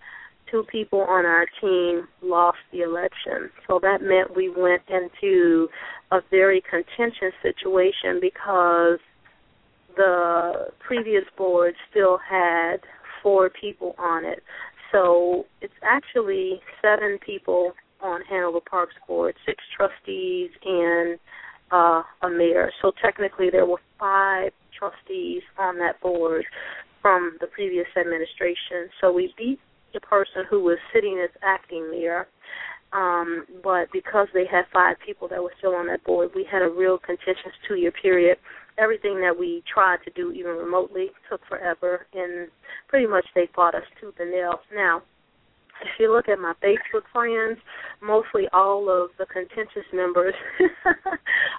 two 0.52 0.64
people 0.72 1.02
on 1.02 1.26
our 1.26 1.48
team 1.60 2.08
lost 2.22 2.60
the 2.72 2.82
election. 2.82 3.50
So 3.68 3.80
that 3.82 4.02
meant 4.02 4.36
we 4.36 4.50
went 4.50 4.84
into 4.88 5.68
a 6.12 6.20
very 6.30 6.62
contentious 6.70 7.34
situation 7.42 8.20
because 8.22 9.00
the 9.96 10.68
previous 10.80 11.24
board 11.38 11.74
still 11.90 12.20
had 12.30 12.78
four 13.24 13.50
people 13.50 13.96
on 13.98 14.26
it. 14.26 14.44
So 14.96 15.46
it's 15.60 15.74
actually 15.84 16.62
seven 16.82 17.20
people 17.24 17.74
on 18.02 18.22
Hanover 18.30 18.62
Parks 18.62 18.96
Board, 19.06 19.36
six 19.46 19.62
trustees 19.76 20.52
and 20.64 21.20
uh, 21.70 22.02
a 22.22 22.30
mayor. 22.30 22.72
So 22.82 22.94
technically 23.04 23.50
there 23.50 23.66
were 23.66 23.82
five 24.00 24.54
trustees 24.78 25.42
on 25.60 25.78
that 25.80 26.00
board 26.00 26.46
from 27.02 27.38
the 27.42 27.48
previous 27.48 27.88
administration. 27.98 28.90
So 29.02 29.12
we 29.12 29.34
beat 29.38 29.60
the 29.94 30.00
person 30.00 30.46
who 30.50 30.64
was 30.64 30.78
sitting 30.94 31.20
as 31.22 31.30
acting 31.44 31.92
mayor. 31.92 32.28
Um, 32.96 33.46
but 33.62 33.92
because 33.92 34.28
they 34.34 34.46
had 34.50 34.64
five 34.72 34.96
people 35.06 35.28
that 35.28 35.44
were 35.44 35.54
still 35.58 35.76
on 35.76 35.88
that 35.88 36.04
board, 36.06 36.30
we 36.34 36.48
had 36.50 36.62
a 36.62 36.70
real 36.70 36.98
contentious 36.98 37.52
two 37.68 37.76
year 37.76 37.92
period. 37.92 38.38
Everything 38.78 39.20
that 39.22 39.38
we 39.38 39.64
tried 39.72 39.98
to 40.06 40.12
do, 40.12 40.32
even 40.32 40.52
remotely, 40.52 41.08
took 41.30 41.42
forever, 41.48 42.06
and 42.14 42.50
pretty 42.88 43.08
much 43.08 43.26
they 43.36 43.50
fought 43.54 43.76
us 43.76 43.84
tooth 44.00 44.16
and 44.20 44.32
nail. 44.32 44.60
Now, 44.74 45.02
if 45.82 45.90
you 46.00 46.14
look 46.14 46.30
at 46.30 46.40
my 46.40 46.54
Facebook 46.64 47.04
friends, 47.12 47.60
mostly 48.02 48.48
all 48.54 48.90
of 48.90 49.10
the 49.18 49.26
contentious 49.26 49.88
members 49.94 50.34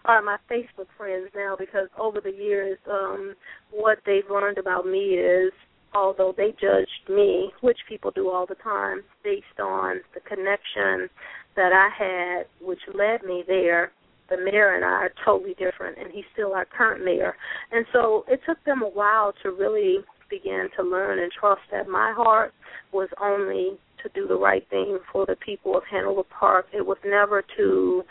are 0.06 0.22
my 0.22 0.38
Facebook 0.50 0.88
friends 0.96 1.28
now 1.34 1.54
because 1.58 1.88
over 1.98 2.20
the 2.20 2.32
years, 2.32 2.78
um, 2.90 3.34
what 3.70 3.98
they've 4.06 4.28
learned 4.30 4.56
about 4.58 4.86
me 4.86 5.16
is 5.16 5.52
although 5.94 6.34
they 6.36 6.54
judged 6.60 7.08
me, 7.08 7.50
which 7.60 7.78
people 7.88 8.10
do 8.10 8.30
all 8.30 8.46
the 8.46 8.56
time, 8.56 9.02
based 9.24 9.60
on 9.60 10.00
the 10.14 10.20
connection 10.20 11.08
that 11.56 11.72
I 11.72 11.88
had, 11.96 12.46
which 12.66 12.80
led 12.94 13.22
me 13.24 13.44
there, 13.46 13.92
the 14.28 14.36
mayor 14.36 14.74
and 14.74 14.84
I 14.84 14.88
are 14.88 15.12
totally 15.24 15.54
different, 15.54 15.98
and 15.98 16.10
he's 16.12 16.24
still 16.32 16.52
our 16.52 16.64
current 16.66 17.04
mayor. 17.04 17.36
And 17.72 17.86
so 17.92 18.24
it 18.28 18.40
took 18.46 18.62
them 18.64 18.82
a 18.82 18.88
while 18.88 19.32
to 19.42 19.50
really 19.50 19.98
begin 20.28 20.68
to 20.76 20.82
learn 20.82 21.20
and 21.20 21.30
trust 21.32 21.62
that 21.70 21.88
my 21.88 22.12
heart 22.16 22.52
was 22.92 23.08
only 23.22 23.78
to 24.02 24.08
do 24.14 24.26
the 24.26 24.36
right 24.36 24.66
thing 24.68 24.98
for 25.12 25.26
the 25.26 25.36
people 25.36 25.76
of 25.76 25.84
Hanover 25.90 26.22
Park. 26.24 26.66
It 26.72 26.84
was 26.84 26.98
never 27.04 27.42
to, 27.56 28.02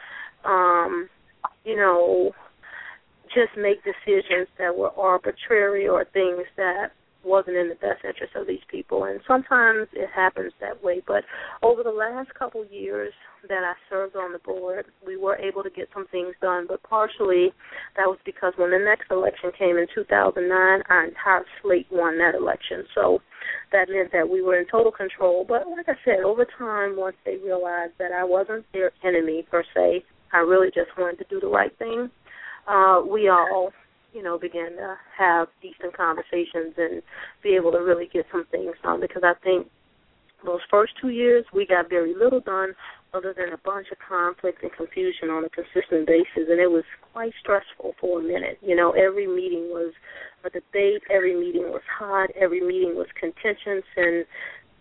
um, 0.45 1.10
you 1.64 1.76
know, 1.76 2.31
just 3.27 3.57
make 3.57 3.84
decisions 3.84 4.47
that 4.57 4.76
were 4.76 4.91
arbitrary 4.91 5.88
or 5.88 6.06
things 6.14 6.45
that 6.57 6.91
wasn't 7.26 7.57
in 7.57 7.69
the 7.69 7.76
best 7.76 8.06
interest 8.06 8.35
of 8.35 8.47
these 8.47 8.64
people. 8.69 9.06
And 9.06 9.19
sometimes 9.27 9.88
it 9.93 10.10
happens 10.14 10.53
that 10.61 10.84
way. 10.84 11.02
But 11.06 11.23
over 11.64 11.84
the 11.84 11.89
last 11.89 12.34
couple 12.35 12.65
years 12.65 13.14
that 13.49 13.64
I 13.64 13.73
served 13.89 14.15
on 14.15 14.31
the 14.31 14.39
board 14.39 14.85
we 15.06 15.18
were 15.18 15.35
able 15.38 15.64
to 15.64 15.69
get 15.69 15.89
some 15.93 16.07
things 16.07 16.34
done. 16.41 16.65
But 16.68 16.84
partially 16.84 17.52
that 17.95 18.06
was 18.06 18.18
because 18.26 18.53
when 18.57 18.72
the 18.72 18.80
next 18.80 19.11
election 19.11 19.52
came 19.57 19.77
in 19.77 19.88
2009 19.93 20.84
our 20.89 21.06
entire 21.06 21.45
slate 21.61 21.88
won 21.91 22.18
that 22.19 22.35
election. 22.35 22.85
So 22.93 23.19
that 23.72 23.89
meant 23.89 24.11
that 24.14 24.30
we 24.30 24.41
were 24.41 24.60
in 24.60 24.65
total 24.68 24.91
control. 24.91 25.45
But 25.47 25.68
like 25.68 25.88
I 25.89 25.97
said 26.03 26.23
over 26.26 26.45
time 26.57 26.95
once 26.97 27.15
they 27.26 27.38
realized 27.38 27.93
that 27.99 28.11
I 28.11 28.23
wasn't 28.23 28.65
their 28.73 28.91
enemy 29.03 29.45
per 29.49 29.64
se 29.76 30.03
I 30.34 30.38
really 30.38 30.69
just 30.69 30.89
wanted 30.97 31.18
to 31.19 31.26
do 31.30 31.39
the 31.39 31.47
right 31.47 31.76
thing. 31.77 32.10
Uh 32.68 33.02
we 33.07 33.30
all 33.30 33.72
you 34.16 34.24
know, 34.24 34.40
begin 34.40 34.78
to 34.78 34.96
have 35.18 35.50
decent 35.62 35.96
conversations 35.96 36.74
and 36.78 37.04
be 37.44 37.50
able 37.50 37.72
to 37.74 37.80
really 37.80 38.08
get 38.12 38.26
some 38.32 38.46
things 38.50 38.74
done 38.82 39.02
because 39.02 39.24
I 39.26 39.34
think 39.44 39.68
those 40.46 40.62
first 40.72 40.94
two 41.02 41.10
years 41.10 41.44
we 41.54 41.66
got 41.66 41.90
very 41.90 42.16
little 42.16 42.40
done 42.40 42.74
other 43.14 43.34
than 43.36 43.52
a 43.52 43.58
bunch 43.58 43.88
of 43.92 43.98
conflict 44.00 44.64
and 44.64 44.72
confusion 44.72 45.30
on 45.30 45.44
a 45.44 45.50
consistent 45.50 46.08
basis 46.08 46.48
and 46.48 46.62
it 46.62 46.72
was 46.72 46.86
quite 47.12 47.34
stressful 47.42 47.94
for 48.00 48.22
a 48.22 48.24
minute. 48.24 48.58
You 48.62 48.76
know, 48.76 48.92
every 48.92 49.28
meeting 49.28 49.68
was 49.70 49.92
a 50.46 50.50
debate, 50.50 51.04
every 51.12 51.36
meeting 51.36 51.64
was 51.64 51.84
hot, 52.00 52.30
every 52.40 52.62
meeting 52.62 52.96
was 52.96 53.08
contentious 53.20 53.84
and 53.98 54.26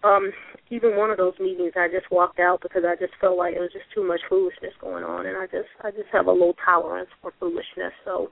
um 0.05 0.31
even 0.71 0.97
one 0.97 1.11
of 1.11 1.17
those 1.17 1.35
meetings 1.41 1.73
I 1.75 1.89
just 1.89 2.11
walked 2.11 2.39
out 2.39 2.61
because 2.63 2.85
I 2.87 2.95
just 2.95 3.15
felt 3.21 3.37
like 3.37 3.55
it 3.55 3.61
was 3.61 3.73
just 3.73 3.91
too 3.93 4.07
much 4.07 4.21
foolishness 4.29 4.75
going 4.81 5.03
on 5.03 5.27
and 5.27 5.37
I 5.37 5.47
just 5.47 5.71
I 5.83 5.91
just 5.91 6.11
have 6.13 6.27
a 6.27 6.33
low 6.33 6.55
tolerance 6.65 7.11
for 7.21 7.33
foolishness. 7.41 7.95
So 8.05 8.31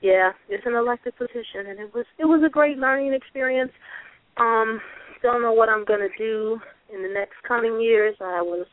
yeah, 0.00 0.32
it's 0.48 0.66
an 0.66 0.74
elected 0.74 1.16
position, 1.16 1.66
and 1.68 1.78
it 1.78 1.94
was 1.94 2.06
it 2.18 2.24
was 2.24 2.42
a 2.44 2.50
great 2.50 2.78
learning 2.78 3.12
experience. 3.12 3.72
Um, 4.36 4.80
don't 5.22 5.42
know 5.42 5.52
what 5.52 5.68
I'm 5.68 5.84
to 6.00 6.16
do 6.16 6.60
in 6.94 7.02
the 7.02 7.08
next 7.08 7.34
coming 7.46 7.80
years. 7.80 8.14
I 8.20 8.40
was 8.40 8.66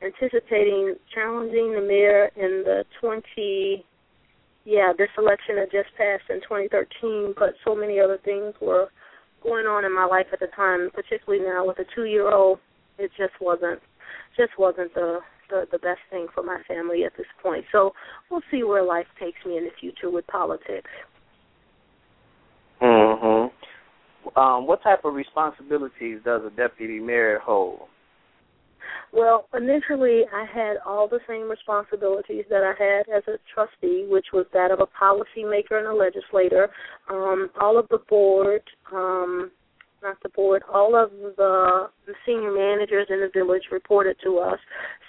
anticipating 0.00 0.94
challenging 1.12 1.74
the 1.74 1.80
mayor 1.80 2.30
in 2.36 2.62
the 2.64 2.84
20 3.00 3.84
yeah, 4.68 4.92
this 4.96 5.08
election 5.16 5.56
had 5.56 5.70
just 5.72 5.88
passed 5.96 6.28
in 6.28 6.42
2013, 6.42 7.32
but 7.38 7.54
so 7.64 7.74
many 7.74 7.98
other 7.98 8.18
things 8.22 8.52
were 8.60 8.88
going 9.42 9.64
on 9.64 9.86
in 9.86 9.94
my 9.94 10.04
life 10.04 10.26
at 10.30 10.40
the 10.40 10.52
time, 10.54 10.90
particularly 10.92 11.42
now 11.42 11.66
with 11.66 11.78
a 11.78 11.86
2-year-old. 11.98 12.58
It 12.98 13.10
just 13.16 13.32
wasn't 13.40 13.80
just 14.36 14.52
wasn't 14.58 14.92
the 14.92 15.20
the 15.48 15.66
the 15.70 15.78
best 15.78 16.00
thing 16.10 16.26
for 16.34 16.42
my 16.42 16.60
family 16.66 17.04
at 17.04 17.16
this 17.16 17.26
point. 17.42 17.64
So 17.72 17.92
we'll 18.30 18.42
see 18.50 18.62
where 18.62 18.82
life 18.82 19.06
takes 19.20 19.38
me 19.46 19.58
in 19.58 19.64
the 19.64 19.70
future 19.80 20.10
with 20.10 20.26
politics. 20.26 20.90
Mhm. 22.80 23.50
Um, 24.36 24.66
what 24.66 24.82
type 24.82 25.04
of 25.04 25.14
responsibilities 25.14 26.20
does 26.24 26.44
a 26.44 26.50
deputy 26.50 27.00
mayor 27.00 27.38
hold? 27.38 27.88
Well, 29.12 29.48
initially 29.54 30.24
I 30.32 30.44
had 30.44 30.76
all 30.84 31.08
the 31.08 31.20
same 31.26 31.48
responsibilities 31.48 32.44
that 32.50 32.62
I 32.62 32.74
had 32.82 33.08
as 33.08 33.22
a 33.26 33.38
trustee, 33.52 34.06
which 34.08 34.26
was 34.32 34.46
that 34.52 34.70
of 34.70 34.80
a 34.80 34.86
policymaker 34.86 35.78
and 35.78 35.86
a 35.86 35.94
legislator. 35.94 36.70
Um, 37.08 37.50
all 37.60 37.78
of 37.78 37.88
the 37.88 37.98
board, 38.08 38.62
um, 38.92 39.50
not 40.02 40.16
the 40.22 40.28
board, 40.28 40.62
all 40.72 40.94
of 40.94 41.10
the, 41.10 41.88
the 42.06 42.14
senior 42.26 42.52
managers 42.52 43.06
in 43.10 43.20
the 43.20 43.30
village 43.32 43.64
reported 43.72 44.16
to 44.24 44.38
us. 44.38 44.58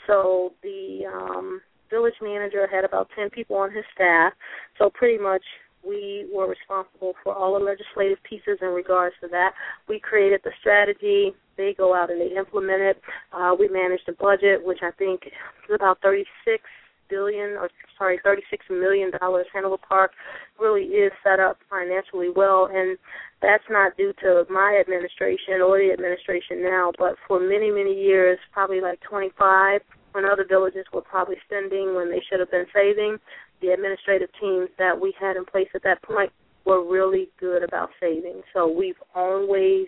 So 0.09 0.53
the 0.63 1.05
um, 1.05 1.61
village 1.91 2.15
manager 2.19 2.67
had 2.67 2.83
about 2.83 3.09
10 3.15 3.29
people 3.29 3.57
on 3.57 3.71
his 3.71 3.85
staff. 3.93 4.33
So 4.79 4.89
pretty 4.89 5.21
much 5.21 5.43
we 5.85 6.27
were 6.33 6.49
responsible 6.49 7.13
for 7.23 7.33
all 7.33 7.57
the 7.57 7.63
legislative 7.63 8.17
pieces 8.27 8.57
in 8.61 8.69
regards 8.69 9.15
to 9.21 9.27
that. 9.29 9.51
We 9.87 9.99
created 9.99 10.41
the 10.43 10.51
strategy. 10.59 11.33
They 11.57 11.75
go 11.77 11.93
out 11.95 12.09
and 12.09 12.19
they 12.19 12.35
implement 12.35 12.81
it. 12.81 13.01
Uh, 13.31 13.55
we 13.57 13.67
managed 13.67 14.03
the 14.07 14.13
budget, 14.13 14.65
which 14.65 14.79
I 14.81 14.91
think 14.97 15.27
is 15.27 15.75
about 15.75 16.01
36 16.01 16.63
billion 17.09 17.51
or 17.51 17.69
sorry, 17.97 18.19
36 18.23 18.65
million 18.69 19.11
dollars. 19.19 19.45
Hanover 19.53 19.77
Park 19.77 20.11
really 20.59 20.83
is 20.83 21.11
set 21.23 21.39
up 21.39 21.57
financially 21.69 22.29
well, 22.33 22.69
and 22.71 22.97
that's 23.41 23.63
not 23.69 23.97
due 23.97 24.13
to 24.21 24.45
my 24.49 24.79
administration 24.79 25.61
or 25.61 25.79
the 25.79 25.91
administration 25.91 26.61
now, 26.61 26.91
but 26.97 27.15
for 27.27 27.39
many 27.39 27.71
many 27.71 27.93
years, 27.93 28.37
probably 28.53 28.79
like 28.79 28.99
25 29.01 29.81
when 30.11 30.25
other 30.25 30.45
villages 30.47 30.85
were 30.93 31.01
probably 31.01 31.35
spending 31.45 31.95
when 31.95 32.09
they 32.09 32.21
should 32.29 32.39
have 32.39 32.51
been 32.51 32.65
saving 32.73 33.17
the 33.61 33.69
administrative 33.69 34.29
teams 34.39 34.69
that 34.77 34.99
we 34.99 35.13
had 35.19 35.35
in 35.35 35.45
place 35.45 35.67
at 35.75 35.83
that 35.83 36.01
point 36.01 36.31
were 36.65 36.83
really 36.83 37.29
good 37.39 37.63
about 37.63 37.89
saving. 37.99 38.41
So 38.53 38.67
we've 38.67 38.99
always 39.15 39.87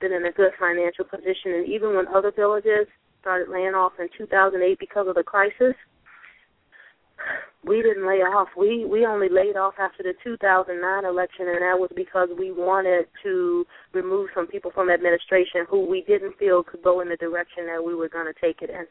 been 0.00 0.12
in 0.12 0.26
a 0.26 0.32
good 0.32 0.52
financial 0.58 1.04
position. 1.04 1.54
And 1.54 1.68
even 1.68 1.94
when 1.94 2.06
other 2.08 2.32
villages 2.34 2.86
started 3.20 3.48
laying 3.48 3.74
off 3.74 3.92
in 3.98 4.08
2008 4.16 4.78
because 4.78 5.06
of 5.08 5.14
the 5.14 5.22
crisis, 5.22 5.74
we 7.64 7.80
didn't 7.80 8.06
lay 8.06 8.20
off. 8.20 8.48
We 8.56 8.84
we 8.84 9.06
only 9.06 9.28
laid 9.30 9.56
off 9.56 9.74
after 9.78 10.02
the 10.02 10.12
2009 10.22 11.04
election, 11.04 11.48
and 11.48 11.62
that 11.62 11.78
was 11.78 11.90
because 11.96 12.28
we 12.36 12.52
wanted 12.52 13.06
to 13.22 13.64
remove 13.94 14.28
some 14.34 14.46
people 14.46 14.70
from 14.70 14.90
administration 14.90 15.64
who 15.70 15.86
we 15.88 16.02
didn't 16.02 16.36
feel 16.36 16.62
could 16.62 16.82
go 16.82 17.00
in 17.00 17.08
the 17.08 17.16
direction 17.16 17.66
that 17.66 17.82
we 17.82 17.94
were 17.94 18.10
going 18.10 18.26
to 18.26 18.38
take 18.38 18.60
it 18.60 18.68
in. 18.68 18.84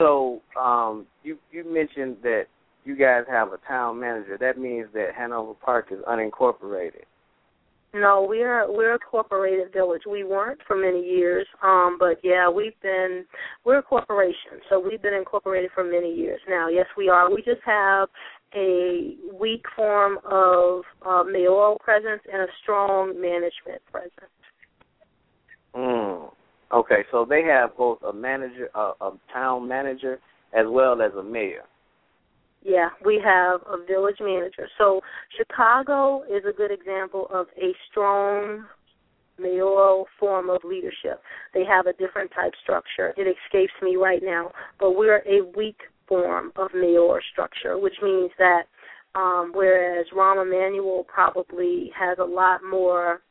So 0.00 0.40
um, 0.58 1.06
you 1.22 1.38
you 1.52 1.62
mentioned 1.70 2.16
that 2.22 2.44
you 2.84 2.96
guys 2.96 3.24
have 3.28 3.52
a 3.52 3.58
town 3.68 4.00
manager. 4.00 4.36
That 4.40 4.58
means 4.58 4.88
that 4.94 5.08
Hanover 5.16 5.54
Park 5.54 5.88
is 5.92 5.98
unincorporated. 6.08 7.04
No, 7.92 8.24
we're 8.28 8.70
we're 8.72 8.94
a 8.94 8.98
corporated 8.98 9.72
village. 9.72 10.02
We 10.08 10.24
weren't 10.24 10.60
for 10.66 10.76
many 10.76 11.04
years, 11.04 11.46
um, 11.62 11.96
but 11.98 12.18
yeah, 12.22 12.48
we've 12.48 12.80
been 12.82 13.24
we're 13.64 13.78
a 13.78 13.82
corporation, 13.82 14.62
so 14.68 14.78
we've 14.80 15.02
been 15.02 15.14
incorporated 15.14 15.70
for 15.74 15.84
many 15.84 16.14
years 16.14 16.40
now. 16.48 16.68
Yes, 16.68 16.86
we 16.96 17.08
are. 17.08 17.28
We 17.28 17.42
just 17.42 17.60
have 17.66 18.08
a 18.54 19.16
weak 19.38 19.64
form 19.76 20.18
of 20.24 20.82
uh, 21.04 21.24
mayoral 21.24 21.78
presence 21.78 22.22
and 22.32 22.42
a 22.42 22.46
strong 22.62 23.20
management 23.20 23.82
presence. 23.90 24.30
Mm. 25.74 26.30
Okay, 26.72 27.04
so 27.10 27.26
they 27.28 27.42
have 27.42 27.76
both 27.76 27.98
a 28.02 28.12
manager, 28.12 28.68
a, 28.74 28.92
a 29.00 29.12
town 29.32 29.66
manager, 29.66 30.20
as 30.52 30.66
well 30.68 31.02
as 31.02 31.12
a 31.18 31.22
mayor. 31.22 31.62
Yeah, 32.62 32.90
we 33.04 33.20
have 33.24 33.60
a 33.66 33.84
village 33.84 34.18
manager. 34.20 34.68
So 34.78 35.00
Chicago 35.36 36.22
is 36.24 36.44
a 36.48 36.52
good 36.52 36.70
example 36.70 37.26
of 37.32 37.46
a 37.56 37.72
strong 37.90 38.66
mayoral 39.38 40.06
form 40.18 40.50
of 40.50 40.62
leadership. 40.62 41.22
They 41.54 41.64
have 41.64 41.86
a 41.86 41.94
different 41.94 42.30
type 42.32 42.52
structure. 42.62 43.14
It 43.16 43.26
escapes 43.46 43.72
me 43.82 43.96
right 43.96 44.22
now, 44.22 44.52
but 44.78 44.92
we're 44.92 45.22
a 45.26 45.40
weak 45.56 45.78
form 46.06 46.52
of 46.56 46.68
mayor 46.74 47.20
structure, 47.32 47.78
which 47.78 47.94
means 48.02 48.30
that 48.38 48.64
um, 49.14 49.52
whereas 49.54 50.06
Rahm 50.14 50.42
Emanuel 50.42 51.04
probably 51.04 51.90
has 51.98 52.18
a 52.18 52.24
lot 52.24 52.60
more. 52.62 53.22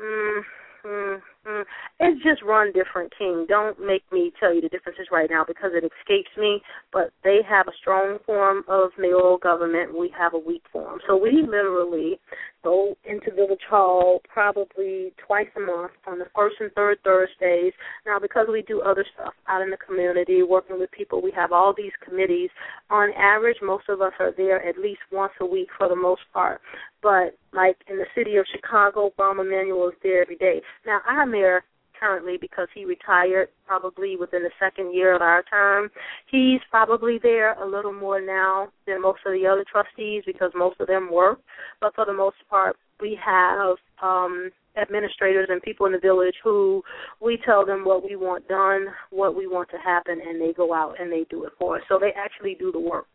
Mm, 0.00 0.40
mm, 0.86 1.20
Mm, 1.46 1.64
it's 1.98 2.22
just 2.22 2.42
run 2.42 2.72
different, 2.72 3.12
King. 3.18 3.46
Don't 3.48 3.78
make 3.84 4.04
me 4.12 4.32
tell 4.38 4.54
you 4.54 4.60
the 4.60 4.68
differences 4.68 5.08
right 5.10 5.28
now 5.28 5.44
because 5.46 5.72
it 5.74 5.84
escapes 5.84 6.30
me. 6.38 6.62
But 6.92 7.12
they 7.24 7.40
have 7.48 7.66
a 7.66 7.72
strong 7.80 8.18
form 8.24 8.62
of 8.68 8.90
mayoral 8.96 9.38
government. 9.38 9.96
We 9.96 10.12
have 10.16 10.34
a 10.34 10.38
weak 10.38 10.62
form. 10.72 11.00
So 11.06 11.16
we 11.16 11.42
literally 11.42 12.20
go 12.62 12.96
into 13.04 13.34
Village 13.34 13.62
Hall 13.68 14.20
probably 14.28 15.12
twice 15.26 15.48
a 15.56 15.60
month 15.60 15.92
on 16.06 16.18
the 16.18 16.26
first 16.34 16.56
and 16.60 16.70
third 16.72 16.98
Thursdays. 17.02 17.72
Now, 18.06 18.18
because 18.20 18.46
we 18.50 18.62
do 18.62 18.80
other 18.80 19.04
stuff 19.14 19.34
out 19.48 19.62
in 19.62 19.70
the 19.70 19.76
community, 19.76 20.42
working 20.42 20.78
with 20.78 20.90
people, 20.92 21.20
we 21.20 21.32
have 21.32 21.50
all 21.50 21.74
these 21.76 21.92
committees. 22.06 22.50
On 22.90 23.10
average, 23.14 23.56
most 23.62 23.88
of 23.88 24.00
us 24.00 24.12
are 24.20 24.32
there 24.36 24.64
at 24.66 24.78
least 24.78 25.00
once 25.10 25.32
a 25.40 25.46
week 25.46 25.68
for 25.76 25.88
the 25.88 25.96
most 25.96 26.22
part. 26.32 26.60
But 27.02 27.36
like 27.52 27.76
in 27.88 27.96
the 27.96 28.06
city 28.14 28.36
of 28.36 28.46
Chicago, 28.54 29.12
Rahm 29.18 29.40
Emanuel 29.40 29.88
is 29.88 29.94
there 30.02 30.22
every 30.22 30.36
day. 30.36 30.62
Now, 30.86 31.00
I'm 31.06 31.31
there 31.32 31.64
currently 32.02 32.36
because 32.40 32.66
he 32.74 32.84
retired 32.84 33.48
probably 33.66 34.16
within 34.16 34.42
the 34.42 34.50
second 34.58 34.92
year 34.92 35.14
of 35.14 35.22
our 35.22 35.42
term. 35.44 35.88
He's 36.30 36.60
probably 36.68 37.18
there 37.22 37.54
a 37.62 37.66
little 37.66 37.92
more 37.92 38.20
now 38.20 38.68
than 38.86 39.02
most 39.02 39.20
of 39.24 39.32
the 39.32 39.46
other 39.46 39.64
trustees 39.70 40.24
because 40.26 40.50
most 40.54 40.80
of 40.80 40.88
them 40.88 41.10
work. 41.12 41.38
But 41.80 41.94
for 41.94 42.04
the 42.04 42.12
most 42.12 42.36
part, 42.50 42.76
we 43.00 43.18
have 43.24 43.76
um 44.02 44.50
administrators 44.80 45.48
and 45.50 45.60
people 45.62 45.86
in 45.86 45.92
the 45.92 45.98
village 45.98 46.34
who 46.42 46.82
we 47.20 47.38
tell 47.44 47.64
them 47.64 47.84
what 47.84 48.02
we 48.02 48.16
want 48.16 48.48
done, 48.48 48.86
what 49.10 49.36
we 49.36 49.46
want 49.46 49.68
to 49.70 49.76
happen, 49.76 50.18
and 50.26 50.40
they 50.40 50.52
go 50.52 50.72
out 50.72 50.98
and 50.98 51.12
they 51.12 51.26
do 51.30 51.44
it 51.44 51.52
for 51.58 51.76
us. 51.76 51.82
So 51.88 51.98
they 52.00 52.12
actually 52.16 52.56
do 52.58 52.72
the 52.72 52.80
work. 52.80 53.06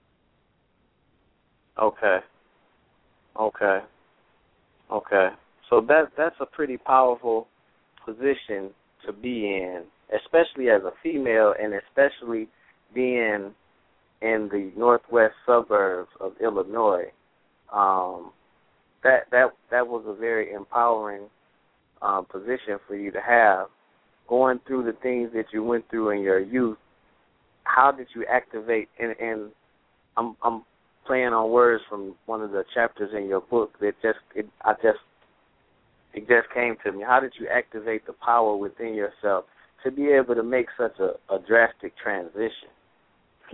Okay. 1.82 2.20
Okay. 3.40 3.80
Okay. 4.92 5.30
So 5.70 5.82
that 5.88 6.12
that's 6.16 6.36
a 6.40 6.46
pretty 6.46 6.78
powerful 6.78 7.48
position 8.08 8.72
to 9.06 9.14
be 9.14 9.48
in, 9.48 9.84
especially 10.16 10.70
as 10.70 10.82
a 10.84 10.92
female 11.04 11.54
and 11.62 11.74
especially 11.74 12.48
being 12.94 13.54
in 14.22 14.50
the 14.52 14.72
northwest 14.78 15.34
suburbs 15.46 16.10
of 16.20 16.32
Illinois. 16.42 17.12
Um, 17.74 18.32
that 19.04 19.30
that 19.32 19.48
that 19.72 19.88
was 19.88 20.04
a 20.08 20.14
very 20.14 20.54
empowering 20.54 21.28
um, 22.02 22.26
position 22.26 22.80
for 22.88 22.96
you 22.96 23.12
to 23.12 23.22
have. 23.22 23.68
Going 24.28 24.60
through 24.68 24.84
the 24.84 24.98
things 25.02 25.30
that 25.34 25.46
you 25.54 25.64
went 25.64 25.90
through 25.90 26.10
in 26.10 26.22
your 26.22 26.40
youth, 26.40 26.78
how 27.64 27.92
did 27.92 28.08
you 28.14 28.26
activate? 28.30 28.90
And, 29.00 29.16
and 29.20 29.52
I'm 30.18 30.36
I'm 30.44 30.64
playing 31.06 31.28
on 31.28 31.50
words 31.52 31.84
from 31.90 32.16
one 32.26 32.42
of 32.42 32.52
the 32.52 32.64
chapters 32.74 33.12
in 33.16 33.28
your 33.28 33.42
book 33.42 33.72
that 33.80 33.94
just 34.02 34.20
it, 34.36 34.48
I 34.66 34.74
just 34.74 35.00
it 36.18 36.28
just 36.28 36.52
came 36.52 36.76
to 36.84 36.92
me. 36.92 37.04
How 37.06 37.20
did 37.20 37.34
you 37.40 37.48
activate 37.48 38.08
the 38.08 38.14
power 38.14 38.58
within 38.58 38.96
yourself 38.96 39.46
to 39.84 39.92
be 39.92 40.08
able 40.08 40.34
to 40.34 40.42
make 40.42 40.66
such 40.76 40.98
a, 41.00 41.12
a 41.34 41.38
drastic 41.48 41.94
transition? 42.02 42.74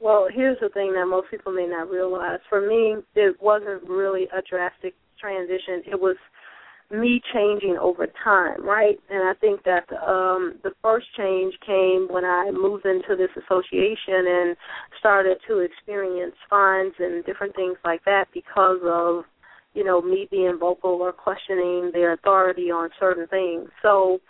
well, 0.00 0.26
here's 0.32 0.58
the 0.60 0.70
thing 0.70 0.94
that 0.94 1.06
most 1.06 1.30
people 1.30 1.52
may 1.52 1.66
not 1.66 1.90
realize. 1.90 2.40
For 2.48 2.66
me, 2.66 2.96
it 3.14 3.36
wasn't 3.42 3.82
really 3.86 4.24
a 4.36 4.40
drastic 4.48 4.94
transition. 5.20 5.82
It 5.86 6.00
was 6.00 6.16
me 6.90 7.20
changing 7.34 7.76
over 7.78 8.06
time, 8.24 8.64
right? 8.64 8.98
And 9.10 9.28
I 9.28 9.34
think 9.34 9.62
that 9.64 9.84
um 10.06 10.58
the 10.62 10.70
first 10.82 11.06
change 11.16 11.52
came 11.66 12.06
when 12.08 12.24
I 12.24 12.50
moved 12.52 12.86
into 12.86 13.16
this 13.16 13.30
association 13.36 14.24
and 14.26 14.56
started 14.98 15.38
to 15.48 15.58
experience 15.58 16.36
fines 16.48 16.94
and 17.00 17.24
different 17.24 17.56
things 17.56 17.76
like 17.84 18.04
that 18.04 18.26
because 18.32 18.78
of 18.84 19.24
you 19.76 19.84
know, 19.84 20.00
me 20.00 20.26
being 20.30 20.56
vocal 20.58 20.90
or 20.90 21.12
questioning 21.12 21.90
their 21.92 22.14
authority 22.14 22.70
on 22.70 22.88
certain 22.98 23.26
things. 23.28 23.68
So 23.82 24.20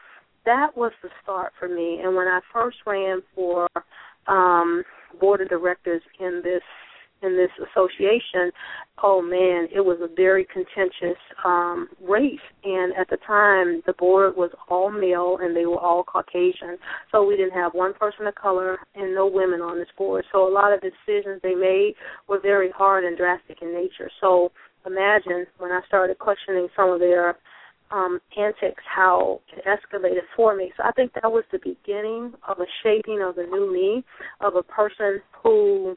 that 0.45 0.77
was 0.77 0.93
the 1.03 1.09
start 1.23 1.53
for 1.59 1.69
me. 1.69 2.01
And 2.03 2.17
when 2.17 2.27
I 2.27 2.41
first 2.53 2.79
ran 2.87 3.23
for 3.35 3.69
um 4.27 4.83
board 5.21 5.41
of 5.41 5.49
directors 5.49 6.03
in 6.19 6.41
this 6.43 6.63
in 7.23 7.35
this 7.35 7.51
association, 7.71 8.51
oh 9.03 9.23
man, 9.23 9.69
it 9.75 9.81
was 9.81 9.99
a 10.03 10.15
very 10.15 10.45
contentious 10.53 11.19
um 11.45 11.89
race 12.03 12.47
and 12.65 12.93
at 12.97 13.09
the 13.09 13.19
time 13.25 13.83
the 13.87 13.93
board 13.93 14.37
was 14.37 14.51
all 14.69 14.91
male 14.91 15.39
and 15.41 15.57
they 15.57 15.65
were 15.65 15.79
all 15.79 16.03
Caucasian. 16.03 16.77
So 17.13 17.25
we 17.25 17.37
didn't 17.37 17.55
have 17.55 17.73
one 17.73 17.95
person 17.95 18.27
of 18.27 18.35
color 18.35 18.79
and 18.97 19.15
no 19.15 19.29
women 19.29 19.61
on 19.61 19.79
this 19.79 19.95
board. 19.97 20.25
So 20.33 20.49
a 20.49 20.53
lot 20.53 20.73
of 20.73 20.81
the 20.81 20.91
decisions 20.91 21.41
they 21.43 21.55
made 21.55 21.95
were 22.29 22.41
very 22.41 22.71
hard 22.71 23.05
and 23.05 23.17
drastic 23.17 23.63
in 23.63 23.73
nature. 23.73 24.11
So 24.21 24.51
imagine 24.87 25.47
when 25.59 25.73
I 25.73 25.81
started 25.87 26.19
questioning 26.19 26.69
some 26.77 26.91
of 26.91 27.01
their 27.01 27.37
um, 27.91 28.19
antics, 28.37 28.83
how 28.85 29.41
it 29.57 29.65
escalated 29.65 30.23
for 30.35 30.57
me. 30.57 30.73
So 30.77 30.83
I 30.85 30.93
think 30.93 31.13
that 31.15 31.31
was 31.31 31.45
the 31.53 31.59
beginning 31.59 32.33
of 32.49 32.59
a 32.59 32.67
shaping 32.83 33.23
of 33.23 33.37
the 33.37 33.45
new 33.45 33.73
me, 33.73 34.05
of 34.41 34.57
a 34.57 34.63
person 34.63 35.21
who 35.43 35.97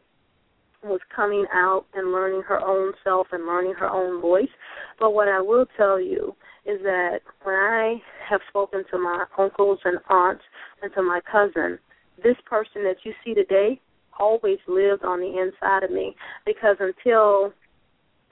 was 0.84 1.00
coming 1.14 1.46
out 1.54 1.86
and 1.94 2.12
learning 2.12 2.42
her 2.48 2.60
own 2.60 2.94
self 3.04 3.28
and 3.32 3.46
learning 3.46 3.74
her 3.74 3.90
own 3.90 4.22
voice. 4.22 4.50
But 5.00 5.12
what 5.12 5.28
I 5.28 5.42
will 5.42 5.66
tell 5.76 6.00
you 6.00 6.36
is 6.66 6.80
that 6.84 7.20
when 7.44 7.56
I 7.56 7.96
have 8.30 8.42
spoken 8.50 8.84
to 8.92 8.98
my 8.98 9.26
uncles 9.38 9.80
and 9.84 9.98
aunts 10.10 10.44
and 10.82 10.94
to 10.94 11.02
my 11.02 11.20
cousin, 11.30 11.80
this 12.24 12.38
person 12.46 12.84
that 12.84 12.98
you 13.04 13.14
see 13.26 13.34
today 13.34 13.80
always 14.20 14.60
lived 14.68 15.04
on 15.04 15.20
the 15.20 15.40
inside 15.40 15.84
of 15.84 15.92
me 15.92 16.16
because 16.46 16.76
until 16.80 17.54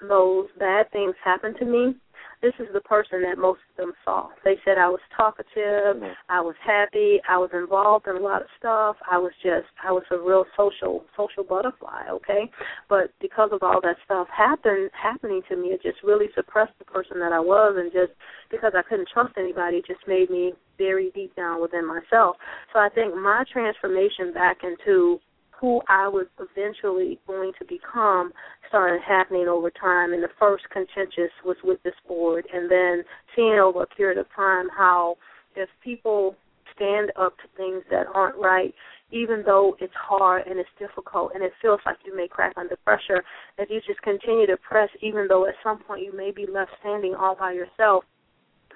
those 0.01 0.47
bad 0.59 0.91
things 0.91 1.15
happened 1.23 1.55
to 1.59 1.65
me, 1.65 1.95
this 2.41 2.53
is 2.59 2.67
the 2.71 2.81
person 2.81 3.23
that 3.23 3.37
most 3.37 3.61
of 3.71 3.77
them 3.77 3.93
saw. 4.05 4.29
They 4.43 4.57
said 4.63 4.77
I 4.77 4.89
was 4.89 4.99
talkative, 5.15 5.97
mm-hmm. 5.97 6.13
I 6.29 6.39
was 6.39 6.55
happy, 6.63 7.19
I 7.27 7.37
was 7.37 7.49
involved 7.51 8.07
in 8.07 8.15
a 8.15 8.19
lot 8.19 8.41
of 8.41 8.47
stuff. 8.59 8.95
I 9.09 9.17
was 9.17 9.31
just 9.41 9.65
I 9.83 9.91
was 9.91 10.03
a 10.11 10.17
real 10.17 10.45
social 10.55 11.03
social 11.15 11.43
butterfly, 11.43 12.03
okay? 12.11 12.49
But 12.89 13.11
because 13.19 13.49
of 13.51 13.63
all 13.63 13.81
that 13.81 13.97
stuff 14.05 14.27
happened 14.29 14.91
happening 14.93 15.41
to 15.49 15.55
me, 15.55 15.69
it 15.69 15.81
just 15.81 16.03
really 16.03 16.27
suppressed 16.35 16.77
the 16.77 16.85
person 16.85 17.19
that 17.19 17.33
I 17.33 17.39
was 17.39 17.75
and 17.77 17.91
just 17.91 18.13
because 18.51 18.73
I 18.75 18.83
couldn't 18.83 19.09
trust 19.11 19.33
anybody, 19.37 19.77
it 19.77 19.87
just 19.87 20.07
made 20.07 20.29
me 20.29 20.53
very 20.77 21.09
deep 21.15 21.35
down 21.35 21.59
within 21.59 21.87
myself. 21.87 22.35
So 22.71 22.79
I 22.79 22.89
think 22.93 23.15
my 23.15 23.45
transformation 23.51 24.31
back 24.31 24.57
into 24.63 25.19
who 25.59 25.81
I 25.87 26.07
was 26.07 26.27
eventually 26.39 27.19
going 27.25 27.51
to 27.59 27.65
become 27.65 28.31
started 28.67 29.01
happening 29.01 29.47
over 29.47 29.71
time. 29.71 30.13
And 30.13 30.23
the 30.23 30.29
first 30.39 30.63
contentious 30.71 31.31
was 31.43 31.57
with 31.63 31.81
this 31.83 31.95
board, 32.07 32.45
and 32.53 32.69
then 32.69 33.03
seeing 33.35 33.59
over 33.59 33.83
a 33.83 33.87
period 33.87 34.17
of 34.17 34.27
time 34.35 34.67
how 34.75 35.17
if 35.55 35.69
people 35.83 36.35
stand 36.75 37.11
up 37.19 37.35
to 37.37 37.43
things 37.55 37.83
that 37.89 38.05
aren't 38.13 38.37
right, 38.37 38.73
even 39.11 39.41
though 39.45 39.75
it's 39.79 39.93
hard 39.95 40.45
and 40.47 40.59
it's 40.59 40.69
difficult 40.77 41.31
and 41.33 41.43
it 41.43 41.53
feels 41.61 41.79
like 41.85 41.97
you 42.05 42.15
may 42.15 42.27
crack 42.27 42.53
under 42.57 42.75
pressure, 42.83 43.23
if 43.57 43.69
you 43.69 43.79
just 43.87 44.01
continue 44.01 44.45
to 44.45 44.57
press, 44.57 44.89
even 45.01 45.27
though 45.27 45.47
at 45.47 45.55
some 45.63 45.79
point 45.79 46.03
you 46.03 46.15
may 46.15 46.29
be 46.29 46.45
left 46.45 46.71
standing 46.81 47.15
all 47.15 47.35
by 47.35 47.51
yourself, 47.51 48.03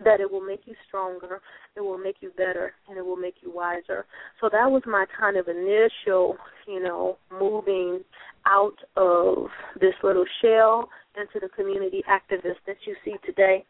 that 0.03 0.19
it 0.19 0.31
will 0.31 0.45
make 0.45 0.61
you 0.65 0.75
stronger, 0.87 1.41
it 1.75 1.81
will 1.81 1.97
make 1.97 2.17
you 2.21 2.31
better, 2.37 2.73
and 2.89 2.97
it 2.97 3.05
will 3.05 3.17
make 3.17 3.35
you 3.41 3.51
wiser. 3.53 4.05
So 4.39 4.49
that 4.51 4.69
was 4.69 4.83
my 4.85 5.05
kind 5.19 5.37
of 5.37 5.47
initial, 5.47 6.37
you 6.67 6.81
know, 6.81 7.17
moving 7.31 8.01
out 8.45 8.77
of 8.97 9.47
this 9.79 9.93
little 10.03 10.25
shell 10.41 10.89
into 11.15 11.39
the 11.39 11.49
community 11.55 12.03
activist 12.09 12.57
that 12.67 12.77
you 12.85 12.95
see 13.05 13.15
today. 13.25 13.65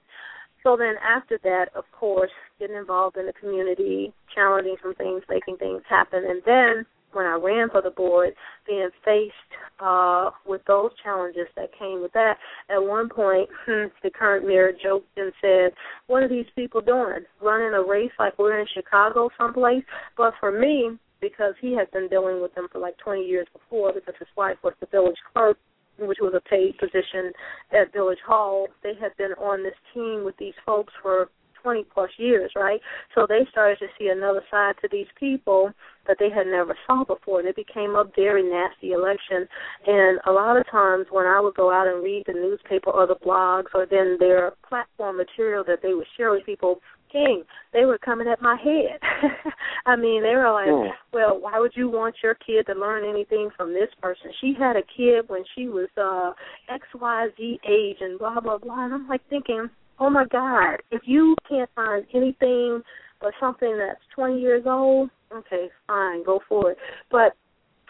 So 0.63 0.77
then 0.77 0.95
after 1.03 1.39
that, 1.43 1.69
of 1.75 1.85
course, 1.91 2.31
getting 2.59 2.75
involved 2.75 3.17
in 3.17 3.25
the 3.25 3.33
community, 3.33 4.13
challenging 4.33 4.75
some 4.81 4.93
things, 4.95 5.23
making 5.27 5.57
things 5.57 5.81
happen, 5.89 6.23
and 6.27 6.41
then 6.45 6.85
when 7.13 7.25
I 7.25 7.35
ran 7.35 7.69
for 7.69 7.81
the 7.81 7.89
board, 7.89 8.33
being 8.67 8.89
faced 9.03 9.33
uh, 9.79 10.31
with 10.45 10.61
those 10.67 10.91
challenges 11.03 11.47
that 11.55 11.77
came 11.77 12.01
with 12.01 12.13
that. 12.13 12.37
At 12.69 12.79
one 12.79 13.09
point, 13.09 13.49
the 13.67 14.11
current 14.13 14.47
mayor 14.47 14.71
joked 14.71 15.17
and 15.17 15.31
said, 15.41 15.71
"What 16.07 16.23
are 16.23 16.29
these 16.29 16.45
people 16.55 16.81
doing? 16.81 17.25
Running 17.41 17.73
a 17.73 17.83
race 17.83 18.11
like 18.19 18.37
we're 18.37 18.59
in 18.59 18.67
Chicago 18.73 19.29
someplace?" 19.37 19.83
But 20.17 20.33
for 20.39 20.51
me, 20.51 20.97
because 21.19 21.53
he 21.61 21.75
had 21.75 21.91
been 21.91 22.07
dealing 22.07 22.41
with 22.41 22.53
them 22.55 22.67
for 22.71 22.79
like 22.79 22.97
20 22.97 23.23
years 23.23 23.47
before, 23.53 23.93
because 23.93 24.15
his 24.17 24.27
wife 24.35 24.57
was 24.63 24.73
the 24.79 24.87
village 24.87 25.17
clerk 25.33 25.57
which 25.99 26.17
was 26.21 26.33
a 26.35 26.49
paid 26.49 26.77
position 26.77 27.31
at 27.71 27.93
Village 27.93 28.19
Hall, 28.25 28.67
they 28.83 28.93
had 28.99 29.15
been 29.17 29.33
on 29.33 29.63
this 29.63 29.75
team 29.93 30.23
with 30.25 30.35
these 30.37 30.53
folks 30.65 30.93
for 31.01 31.29
20 31.61 31.85
plus 31.93 32.09
years, 32.17 32.51
right? 32.55 32.79
So 33.15 33.25
they 33.27 33.47
started 33.51 33.79
to 33.79 33.87
see 33.97 34.07
another 34.07 34.41
side 34.49 34.75
to 34.81 34.89
these 34.91 35.07
people 35.19 35.71
that 36.07 36.17
they 36.19 36.29
had 36.29 36.47
never 36.47 36.75
saw 36.87 37.03
before. 37.03 37.39
And 37.39 37.47
it 37.47 37.55
became 37.55 37.95
a 37.95 38.05
very 38.15 38.43
nasty 38.43 38.91
election. 38.91 39.47
And 39.85 40.19
a 40.25 40.31
lot 40.31 40.57
of 40.57 40.69
times 40.69 41.07
when 41.11 41.25
I 41.25 41.39
would 41.39 41.55
go 41.55 41.71
out 41.71 41.87
and 41.87 42.03
read 42.03 42.23
the 42.27 42.33
newspaper 42.33 42.89
or 42.89 43.07
the 43.07 43.15
blogs 43.15 43.73
or 43.73 43.85
then 43.89 44.17
their 44.19 44.53
platform 44.67 45.17
material 45.17 45.63
that 45.67 45.81
they 45.81 45.93
would 45.93 46.07
share 46.17 46.31
with 46.31 46.45
people, 46.45 46.81
King, 47.11 47.43
they 47.73 47.85
were 47.85 47.97
coming 47.97 48.27
at 48.27 48.41
my 48.41 48.55
head. 48.55 48.99
I 49.85 49.95
mean, 49.95 50.23
they 50.23 50.35
were 50.35 50.51
like, 50.51 50.67
mm. 50.67 50.89
"Well, 51.11 51.39
why 51.41 51.59
would 51.59 51.73
you 51.75 51.89
want 51.89 52.15
your 52.23 52.35
kid 52.35 52.67
to 52.67 52.73
learn 52.73 53.03
anything 53.03 53.49
from 53.57 53.73
this 53.73 53.89
person? 54.01 54.31
She 54.39 54.53
had 54.57 54.77
a 54.77 54.83
kid 54.95 55.27
when 55.27 55.43
she 55.53 55.67
was 55.67 55.89
uh 55.97 56.31
X 56.73 56.87
Y 56.93 57.27
Z 57.37 57.59
age 57.67 57.97
and 57.99 58.17
blah 58.17 58.39
blah 58.39 58.57
blah." 58.57 58.85
And 58.85 58.93
I'm 58.93 59.07
like 59.09 59.27
thinking, 59.29 59.69
oh 60.01 60.09
my 60.09 60.25
God, 60.25 60.77
if 60.89 61.03
you 61.05 61.35
can't 61.47 61.69
find 61.75 62.03
anything 62.13 62.81
but 63.21 63.33
something 63.39 63.77
that's 63.77 64.01
20 64.15 64.41
years 64.41 64.63
old, 64.65 65.11
okay, 65.31 65.69
fine, 65.85 66.23
go 66.25 66.39
for 66.49 66.71
it. 66.71 66.77
But 67.11 67.37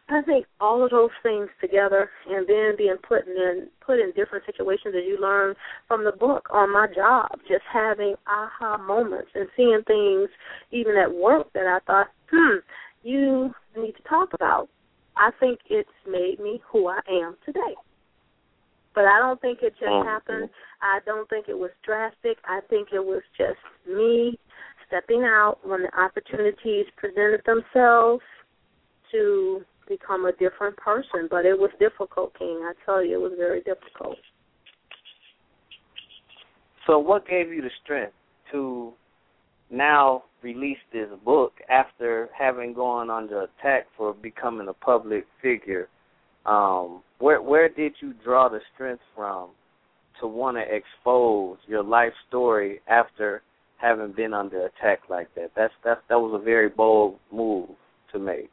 I 0.10 0.22
think 0.24 0.46
all 0.60 0.84
of 0.84 0.92
those 0.92 1.10
things 1.24 1.48
together, 1.62 2.10
and 2.30 2.46
then 2.46 2.76
being 2.78 2.98
put 3.08 3.26
in 3.28 3.68
put 3.80 3.98
in 3.98 4.12
different 4.14 4.46
situations 4.46 4.94
as 4.98 5.04
you 5.08 5.18
learn 5.22 5.56
from 5.88 6.04
the 6.04 6.12
book 6.12 6.50
on 6.52 6.74
my 6.74 6.88
job, 6.94 7.30
just 7.48 7.64
having 7.72 8.16
aha 8.28 8.78
moments 8.78 9.30
and 9.34 9.48
seeing 9.56 9.82
things 9.88 10.28
even 10.72 10.98
at 10.98 11.14
work 11.14 11.48
that 11.54 11.66
I 11.66 11.80
thought, 11.88 12.08
hmm, 12.30 12.58
you 13.04 13.54
need 13.78 13.94
to 13.94 14.04
talk 14.04 14.34
about. 14.34 14.68
I 15.16 15.32
think 15.40 15.60
it's 15.70 15.90
made 16.06 16.42
me 16.42 16.62
who 16.70 16.90
I 16.90 17.00
am 17.10 17.38
today. 17.46 17.76
But 18.94 19.06
I 19.06 19.20
don't 19.20 19.40
think 19.40 19.60
it 19.62 19.74
just 19.80 19.90
mm-hmm. 19.90 20.08
happened. 20.08 20.50
I 20.82 21.00
don't 21.06 21.30
think 21.30 21.48
it 21.48 21.58
was 21.58 21.72
drastic. 21.86 22.38
I 22.46 22.60
think 22.70 22.90
it 22.94 23.04
was 23.04 23.22
just 23.38 23.60
me 23.88 24.38
stepping 24.88 25.24
out 25.24 25.60
when 25.64 25.84
the 25.84 26.00
opportunities 26.00 26.86
presented 26.98 27.42
themselves 27.46 28.22
to 29.12 29.62
become 29.88 30.26
a 30.26 30.34
different 30.34 30.76
person. 30.78 31.28
But 31.30 31.46
it 31.46 31.58
was 31.58 31.72
difficult, 31.80 32.38
King. 32.38 32.62
I 32.64 32.74
tell 32.86 33.04
you, 33.04 33.16
it 33.16 33.22
was 33.22 33.34
very 33.38 33.62
difficult. 33.62 34.18
So, 36.88 37.00
what 37.00 37.28
gave 37.28 37.50
you 37.50 37.62
the 37.62 37.70
strength 37.84 38.14
to 38.52 38.92
now 39.70 40.24
release 40.42 40.80
this 40.92 41.08
book 41.24 41.54
after 41.70 42.30
having 42.38 42.74
gone 42.74 43.10
under 43.10 43.44
attack 43.44 43.88
for 43.96 44.14
becoming 44.14 44.68
a 44.68 44.74
public 44.74 45.26
figure? 45.42 45.88
Um, 46.46 47.04
where 47.20 47.42
where 47.42 47.70
did 47.70 47.94
you 48.02 48.14
draw 48.24 48.50
the 48.50 48.60
strength 48.74 49.04
from 49.16 49.50
to 50.20 50.28
want 50.28 50.58
to 50.58 50.64
expose 50.64 51.58
your 51.68 51.84
life 51.84 52.14
story 52.28 52.82
after 52.88 53.42
having 53.78 54.12
been 54.12 54.34
under 54.34 54.66
attack 54.66 55.02
like 55.10 55.34
that? 55.36 55.52
That's 55.56 55.74
that 55.84 56.02
that 56.10 56.20
was 56.20 56.40
a 56.40 56.44
very 56.44 56.70
bold 56.70 57.20
move 57.32 57.70
to 58.12 58.20
make. 58.20 58.52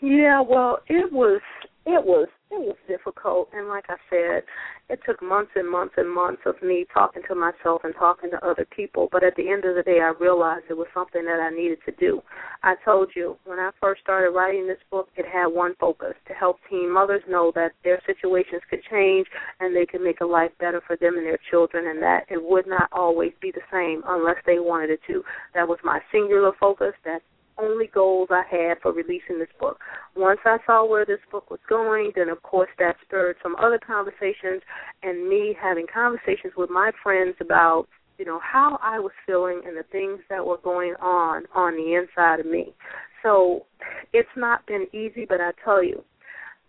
Yeah, 0.00 0.40
well, 0.40 0.78
it 0.88 1.12
was 1.12 1.40
it 1.86 2.04
was 2.04 2.26
it 2.50 2.60
was 2.60 2.76
difficult 2.88 3.48
and 3.52 3.68
like 3.68 3.84
I 3.88 3.96
said, 4.10 4.42
it 4.88 5.00
took 5.06 5.22
months 5.22 5.52
and 5.54 5.70
months 5.70 5.94
and 5.96 6.12
months 6.12 6.42
of 6.44 6.60
me 6.62 6.84
talking 6.92 7.22
to 7.28 7.34
myself 7.34 7.82
and 7.84 7.94
talking 7.94 8.30
to 8.30 8.44
other 8.44 8.66
people, 8.74 9.08
but 9.10 9.22
at 9.22 9.34
the 9.36 9.48
end 9.50 9.64
of 9.64 9.76
the 9.76 9.82
day 9.82 10.00
I 10.00 10.12
realized 10.18 10.64
it 10.68 10.76
was 10.76 10.86
something 10.92 11.24
that 11.24 11.40
I 11.40 11.50
needed 11.54 11.78
to 11.86 11.92
do. 11.92 12.22
I 12.62 12.74
told 12.84 13.10
you 13.14 13.36
when 13.44 13.58
I 13.58 13.70
first 13.80 14.02
started 14.02 14.30
writing 14.30 14.66
this 14.66 14.82
book, 14.90 15.08
it 15.16 15.26
had 15.26 15.46
one 15.46 15.74
focus 15.78 16.14
to 16.26 16.34
help 16.34 16.58
teen 16.68 16.92
mothers 16.92 17.22
know 17.28 17.52
that 17.54 17.72
their 17.84 18.00
situations 18.04 18.62
could 18.68 18.82
change 18.90 19.26
and 19.60 19.74
they 19.74 19.86
could 19.86 20.02
make 20.02 20.20
a 20.20 20.26
life 20.26 20.50
better 20.58 20.82
for 20.86 20.96
them 20.96 21.16
and 21.16 21.26
their 21.26 21.38
children 21.50 21.86
and 21.86 22.02
that 22.02 22.24
it 22.28 22.42
would 22.42 22.66
not 22.66 22.88
always 22.90 23.32
be 23.40 23.52
the 23.52 23.66
same 23.72 24.02
unless 24.08 24.38
they 24.44 24.58
wanted 24.58 24.90
it 24.90 25.00
to. 25.06 25.22
That 25.54 25.68
was 25.68 25.78
my 25.84 26.00
singular 26.10 26.52
focus. 26.58 26.94
That's 27.04 27.22
only 27.58 27.86
goals 27.86 28.28
I 28.30 28.42
had 28.50 28.80
for 28.82 28.92
releasing 28.92 29.38
this 29.38 29.48
book. 29.58 29.78
Once 30.14 30.40
I 30.44 30.58
saw 30.66 30.86
where 30.86 31.04
this 31.04 31.20
book 31.30 31.50
was 31.50 31.60
going, 31.68 32.12
then 32.14 32.28
of 32.28 32.42
course 32.42 32.70
that 32.78 32.96
spurred 33.04 33.36
some 33.42 33.56
other 33.56 33.78
conversations 33.84 34.62
and 35.02 35.28
me 35.28 35.56
having 35.60 35.86
conversations 35.92 36.52
with 36.56 36.70
my 36.70 36.90
friends 37.02 37.34
about, 37.40 37.86
you 38.18 38.24
know, 38.24 38.40
how 38.42 38.78
I 38.82 38.98
was 38.98 39.12
feeling 39.26 39.62
and 39.66 39.76
the 39.76 39.84
things 39.90 40.20
that 40.30 40.44
were 40.44 40.58
going 40.58 40.94
on 41.00 41.44
on 41.54 41.76
the 41.76 41.94
inside 41.94 42.40
of 42.40 42.46
me. 42.46 42.74
So 43.22 43.66
it's 44.12 44.28
not 44.36 44.66
been 44.66 44.86
easy, 44.92 45.26
but 45.28 45.40
I 45.40 45.52
tell 45.64 45.82
you, 45.82 46.02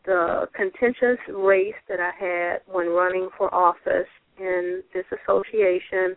the 0.06 0.48
contentious 0.56 1.20
race 1.28 1.76
that 1.90 2.00
I 2.00 2.12
had 2.18 2.62
when 2.66 2.88
running 2.88 3.30
for 3.38 3.54
office 3.54 4.08
in 4.40 4.82
this 4.94 5.06
association, 5.12 6.16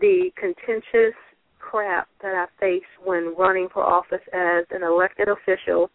the 0.00 0.30
contentious 0.36 1.14
crap 1.62 2.08
that 2.20 2.34
I 2.34 2.46
faced 2.60 2.84
when 3.02 3.34
running 3.38 3.68
for 3.72 3.82
office 3.82 4.20
as 4.34 4.64
an 4.70 4.82
elected 4.82 5.28
official, 5.28 5.90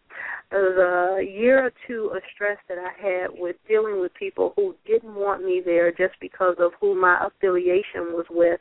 the 0.50 1.28
year 1.30 1.68
or 1.68 1.72
two 1.86 2.12
of 2.16 2.24
stress 2.34 2.58
that 2.70 2.78
I 2.80 2.92
had 3.00 3.28
with 3.38 3.58
dealing 3.68 4.00
with 4.02 4.14
people 4.16 4.54
who 4.56 4.76
didn't 4.88 5.14
want 5.14 5.44
me 5.44 5.62
there 5.64 5.92
just 5.92 6.16
because 6.20 6.56
of 6.58 6.72
who 6.80 7.00
my 7.00 7.28
affiliation 7.28 8.14
was 8.14 8.26
with, 8.30 8.60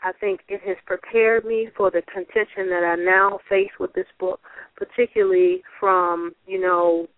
I 0.00 0.12
think 0.20 0.40
it 0.48 0.60
has 0.66 0.76
prepared 0.86 1.44
me 1.44 1.68
for 1.76 1.90
the 1.90 2.02
contention 2.02 2.70
that 2.70 2.82
I 2.84 2.96
now 2.96 3.38
face 3.48 3.70
with 3.78 3.92
this 3.92 4.06
book, 4.18 4.40
particularly 4.76 5.62
from, 5.78 6.32
you 6.46 6.60
know, 6.60 7.08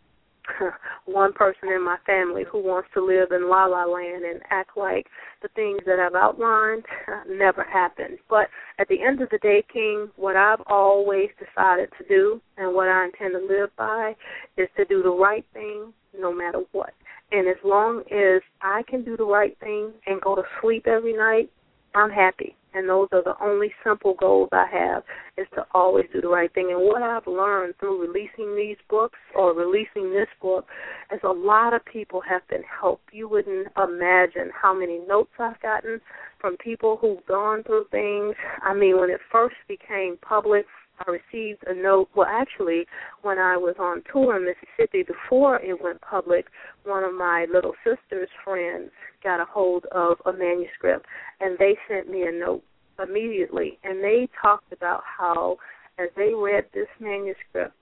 one 1.07 1.33
person 1.33 1.69
in 1.69 1.85
my 1.85 1.97
family 2.07 2.45
who 2.51 2.59
wants 2.63 2.89
to 2.95 3.05
live 3.05 3.33
in 3.33 3.49
la 3.49 3.67
la 3.67 3.85
land 3.85 4.25
and 4.25 4.41
act 4.51 4.77
like 4.77 5.07
the 5.43 5.49
things 5.49 5.81
that 5.87 5.99
I've 5.99 6.15
outlined 6.15 6.85
uh, 7.09 7.23
never 7.29 7.65
happened. 7.65 8.19
But 8.29 8.49
at 8.79 8.89
the 8.89 9.03
end 9.03 9.21
of 9.21 9.31
the 9.31 9.39
day, 9.39 9.65
King, 9.73 10.09
what 10.17 10.37
I've 10.37 10.63
always 10.67 11.29
decided 11.39 11.91
to 11.99 12.09
do 12.09 12.41
and 12.57 12.75
what 12.75 12.89
I 12.89 13.07
intend 13.07 13.35
to 13.35 13.47
live 13.47 13.71
by 13.77 14.15
is 14.57 14.69
to 14.77 14.85
do 14.85 15.03
the 15.03 15.11
right 15.11 15.45
thing 15.53 15.93
no 16.19 16.33
matter 16.33 16.63
what. 16.73 16.95
And 17.33 17.49
as 17.49 17.57
long 17.65 18.01
as 18.13 18.43
I 18.63 18.83
can 18.89 19.05
do 19.05 19.17
the 19.17 19.25
right 19.25 19.57
thing 19.61 19.93
and 20.07 20.21
go 20.21 20.37
to 20.37 20.43
sleep 20.61 20.87
every 20.87 21.15
night, 21.15 21.51
I'm 21.95 22.11
happy. 22.11 22.57
And 22.75 22.89
those 22.89 23.09
are 23.13 23.23
the 23.23 23.37
only 23.41 23.73
simple 23.85 24.15
goals 24.15 24.49
I 24.53 24.67
have 24.71 25.05
is 25.39 25.47
to 25.55 25.65
always 25.73 26.07
do 26.13 26.21
the 26.21 26.29
right 26.29 26.53
thing. 26.53 26.71
And 26.71 26.85
what 26.85 27.03
I've 27.03 27.27
learned 27.27 27.75
through 27.79 28.03
releasing 28.03 28.57
these 28.57 28.77
books 28.91 29.19
or 29.35 29.55
releasing 29.55 30.13
this 30.13 30.29
book 30.43 30.67
is 31.13 31.21
a 31.23 31.29
lot 31.29 31.73
of 31.73 31.85
people 31.85 32.21
have 32.29 32.47
been 32.49 32.65
helped. 32.65 33.13
You 33.13 33.29
wouldn't 33.29 33.69
imagine 33.77 34.51
how 34.61 34.75
many 34.75 35.01
notes 35.07 35.31
I've 35.39 35.61
gotten 35.61 36.01
from 36.41 36.57
people 36.57 36.99
who've 37.01 37.25
gone 37.27 37.63
through 37.63 37.87
things. 37.91 38.35
I 38.63 38.75
mean, 38.75 38.99
when 38.99 39.11
it 39.11 39.21
first 39.31 39.57
became 39.69 40.19
public, 40.21 40.67
I 41.01 41.11
received 41.11 41.65
a 41.67 41.75
note. 41.75 42.09
Well, 42.15 42.29
actually, 42.29 42.87
when 43.23 43.39
I 43.39 43.57
was 43.57 43.75
on 43.79 44.03
tour 44.13 44.37
in 44.37 44.45
Mississippi 44.45 45.03
before 45.03 45.61
it 45.61 45.83
went 45.83 46.01
public, 46.01 46.47
one 46.85 47.05
of 47.05 47.15
my 47.15 47.47
little 47.53 47.75
sister's 47.85 48.29
friends 48.45 48.91
got 49.23 49.41
a 49.41 49.45
hold 49.45 49.87
of 49.93 50.19
a 50.27 50.33
manuscript, 50.33 51.07
and 51.41 51.59
they 51.59 51.77
sent 51.89 52.09
me 52.09 52.23
a 52.23 52.33
note 52.33 52.63
immediately. 53.03 53.79
And 53.83 54.03
they 54.03 54.29
talked 54.41 54.73
about 54.73 55.03
how, 55.05 55.57
as 55.99 56.09
they 56.17 56.33
read 56.35 56.67
this 56.73 56.89
manuscript, 57.01 57.75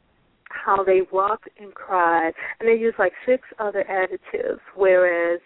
how 0.49 0.83
they 0.85 1.01
rocked 1.13 1.49
and 1.61 1.75
cried, 1.75 2.33
and 2.61 2.69
they 2.69 2.81
used 2.81 2.99
like 2.99 3.13
six 3.27 3.43
other 3.59 3.89
adjectives, 3.91 4.61
whereas 4.77 5.41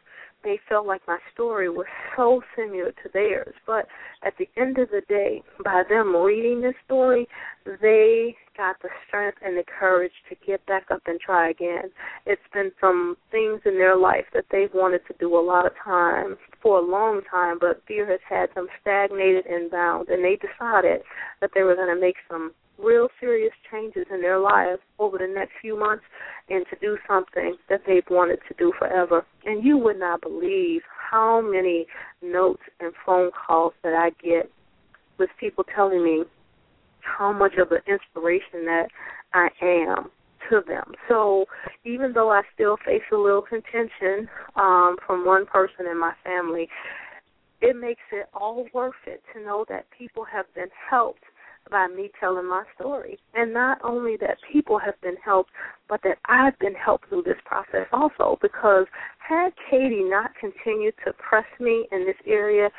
they 0.47 0.61
felt 0.69 0.87
like 0.87 1.03
my 1.09 1.19
story 1.35 1.69
was 1.69 1.87
so 2.17 2.41
similar 2.55 2.93
to 2.93 3.09
theirs. 3.13 3.55
But 3.67 3.87
at 4.23 4.35
the 4.39 4.49
end 4.57 4.79
of 4.79 4.91
the 4.91 5.03
day, 5.09 5.43
by 5.65 5.83
them 5.89 6.15
reading 6.15 6.61
this 6.61 6.77
story, 6.85 7.27
they 7.65 8.37
got 8.57 8.77
the 8.81 8.89
strength 9.07 9.39
and 9.45 9.57
the 9.57 9.65
courage 9.65 10.13
to 10.29 10.37
get 10.47 10.65
back 10.67 10.85
up 10.91 11.03
and 11.07 11.21
try 11.21 11.51
again. 11.51 11.91
It's 12.25 12.41
been 12.55 12.71
some 12.81 13.17
things 13.31 13.61
in 13.65 13.75
their 13.75 13.97
life 13.97 14.27
that 14.35 14.47
they've 14.51 14.73
wanted 14.73 15.01
to 15.09 15.15
do 15.19 15.37
a 15.37 15.43
lot 15.43 15.67
of 15.67 15.73
time 15.83 16.37
for 16.63 16.79
a 16.79 16.87
long 16.87 17.23
time, 17.29 17.59
but 17.61 17.83
fear 17.87 18.07
has 18.07 18.21
had 18.29 18.55
them 18.55 18.69
stagnated 18.81 19.47
and 19.47 19.71
bound, 19.71 20.09
and 20.09 20.25
they 20.25 20.37
decided 20.37 21.03
that 21.41 21.51
they 21.55 21.63
were 21.63 21.75
going 21.75 21.95
to 21.95 22.01
make 22.01 22.17
some 22.31 22.53
real 22.79 23.09
serious 23.21 23.53
changes 23.71 24.07
in 24.13 24.21
their 24.21 24.39
lives 24.39 24.81
over 24.99 25.19
the 25.19 25.27
next 25.27 25.53
few 25.61 25.79
months 25.79 26.05
and 26.49 26.65
to 26.71 26.77
do 26.81 26.99
something 27.09 27.57
that 27.69 27.81
they've 27.87 28.09
wanted 28.11 28.39
to 28.49 28.55
do 28.59 28.73
forever. 28.79 29.25
And 29.45 29.65
you 29.65 29.79
would 29.79 29.99
not 29.99 30.21
believe 30.21 30.83
how 31.11 31.41
many 31.41 31.87
notes 32.23 32.63
and 32.81 32.93
phone 33.05 33.31
calls 33.47 33.73
that 33.83 33.95
I 33.95 34.11
get 34.23 34.51
with 35.19 35.31
people 35.41 35.65
telling 35.75 36.05
me 36.05 36.25
how 37.01 37.33
much 37.33 37.55
of 37.55 37.71
an 37.73 37.81
inspiration 37.87 38.67
that 38.67 38.89
I 39.33 39.49
am 39.63 40.11
to 40.51 40.61
them. 40.67 40.93
So 41.09 41.47
even 41.85 42.13
though 42.13 42.31
I 42.31 42.43
still 42.55 42.77
face 42.85 43.03
a 43.13 43.17
little 43.17 43.43
contention 43.43 44.29
um, 44.57 44.97
from 45.07 45.25
one 45.25 45.47
person 45.47 45.87
in 45.91 45.99
my 45.99 46.13
family, 46.25 46.69
it 47.61 47.75
makes 47.77 48.03
it 48.13 48.29
all 48.35 48.67
worth 48.75 48.95
it 49.07 49.23
to 49.33 49.43
know 49.43 49.65
that 49.69 49.87
people 49.97 50.25
have 50.25 50.47
been 50.55 50.69
helped 50.91 51.25
by 51.71 51.87
me 51.89 52.11
telling 52.19 52.49
my 52.49 52.65
story. 52.79 53.19
And 53.35 53.53
not 53.53 53.79
only 53.83 54.17
that 54.21 54.39
people 54.53 54.79
have 54.79 55.01
been 55.01 55.17
helped, 55.25 55.51
but 55.89 56.01
that 56.05 56.19
I've 56.27 56.59
been 56.59 56.75
helped 56.75 57.09
through 57.09 57.23
this 57.23 57.41
process 57.45 57.87
also 57.93 58.39
because 58.43 58.87
had 59.19 59.51
Katie 59.71 60.05
not 60.05 60.33
continued 60.39 60.95
to 61.05 61.13
press 61.15 61.47
me 61.61 61.87
in 61.93 62.05
this 62.07 62.17
area, 62.27 62.71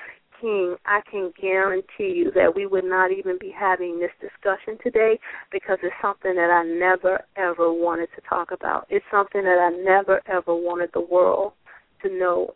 King, 0.42 0.76
I 0.86 1.02
can 1.10 1.32
guarantee 1.40 2.14
you 2.14 2.32
that 2.36 2.56
we 2.56 2.68
would 2.68 2.84
not 2.84 3.12
even 3.12 3.38
be 3.40 3.52
having 3.52 4.00
this 4.00 4.12
discussion 4.22 4.78
today 4.84 5.20
because 5.52 5.80
it's 5.82 5.96
something 6.02 6.36
that 6.36 6.52
I 6.52 6.64
never 6.64 7.24
ever 7.36 7.74
wanted 7.74 8.10
to 8.16 8.22
talk 8.30 8.52
about. 8.52 8.86
It's 8.90 9.06
something 9.10 9.44
that 9.44 9.58
I 9.58 9.76
never 9.84 10.22
ever 10.28 10.56
wanted 10.56 10.92
the 10.94 11.02
world 11.02 11.54
to 12.04 12.10
know 12.10 12.54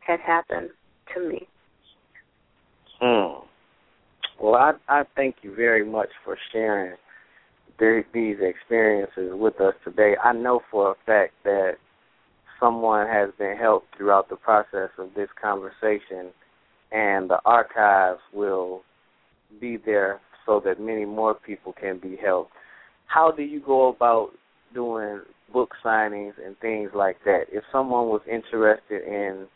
had 0.00 0.20
happened 0.20 0.70
to 1.14 1.28
me. 1.28 1.46
Hmm. 3.00 3.44
Well, 4.42 4.56
I 4.56 4.72
I 4.88 5.04
thank 5.14 5.36
you 5.42 5.54
very 5.54 5.84
much 5.88 6.08
for 6.24 6.36
sharing 6.52 6.96
these 7.78 8.36
experiences 8.40 9.32
with 9.32 9.60
us 9.60 9.74
today. 9.84 10.14
I 10.22 10.32
know 10.32 10.60
for 10.70 10.92
a 10.92 10.94
fact 11.06 11.32
that 11.44 11.74
someone 12.60 13.06
has 13.06 13.30
been 13.38 13.56
helped 13.56 13.96
throughout 13.96 14.28
the 14.28 14.36
process 14.36 14.90
of 14.98 15.10
this 15.14 15.28
conversation, 15.40 16.32
and 16.90 17.30
the 17.30 17.38
archives 17.44 18.20
will 18.32 18.82
be 19.60 19.76
there 19.76 20.20
so 20.44 20.60
that 20.64 20.80
many 20.80 21.04
more 21.04 21.34
people 21.34 21.72
can 21.72 21.98
be 21.98 22.16
helped. 22.16 22.52
How 23.06 23.30
do 23.30 23.42
you 23.42 23.60
go 23.60 23.88
about 23.88 24.30
doing 24.74 25.22
book 25.52 25.70
signings 25.84 26.34
and 26.44 26.56
things 26.58 26.90
like 26.94 27.18
that? 27.24 27.44
If 27.52 27.62
someone 27.70 28.08
was 28.08 28.22
interested 28.30 29.02
in, 29.06 29.46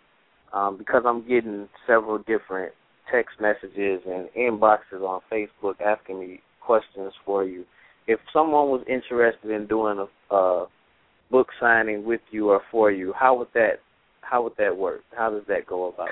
um, 0.53 0.77
because 0.79 1.03
I'm 1.07 1.27
getting 1.27 1.69
several 1.87 2.19
different 2.19 2.73
text 3.11 3.41
messages 3.41 4.03
and 4.07 4.29
inboxes 4.37 5.03
on 5.03 5.21
Facebook 5.33 5.81
asking 5.85 6.21
me 6.21 6.41
questions 6.61 7.13
for 7.25 7.45
you. 7.45 7.65
If 8.07 8.21
someone 8.33 8.69
was 8.69 8.85
interested 8.89 9.51
in 9.51 9.67
doing 9.67 9.99
a, 9.99 10.35
a 10.35 10.67
book 11.31 11.49
signing 11.61 12.05
with 12.05 12.21
you 12.31 12.51
or 12.51 12.61
for 12.71 12.91
you, 12.91 13.13
how 13.19 13.37
would 13.37 13.49
that 13.55 13.81
how 14.21 14.43
would 14.43 14.57
that 14.59 14.77
work? 14.77 15.03
How 15.17 15.31
does 15.31 15.45
that 15.49 15.67
go 15.67 15.89
about? 15.89 16.09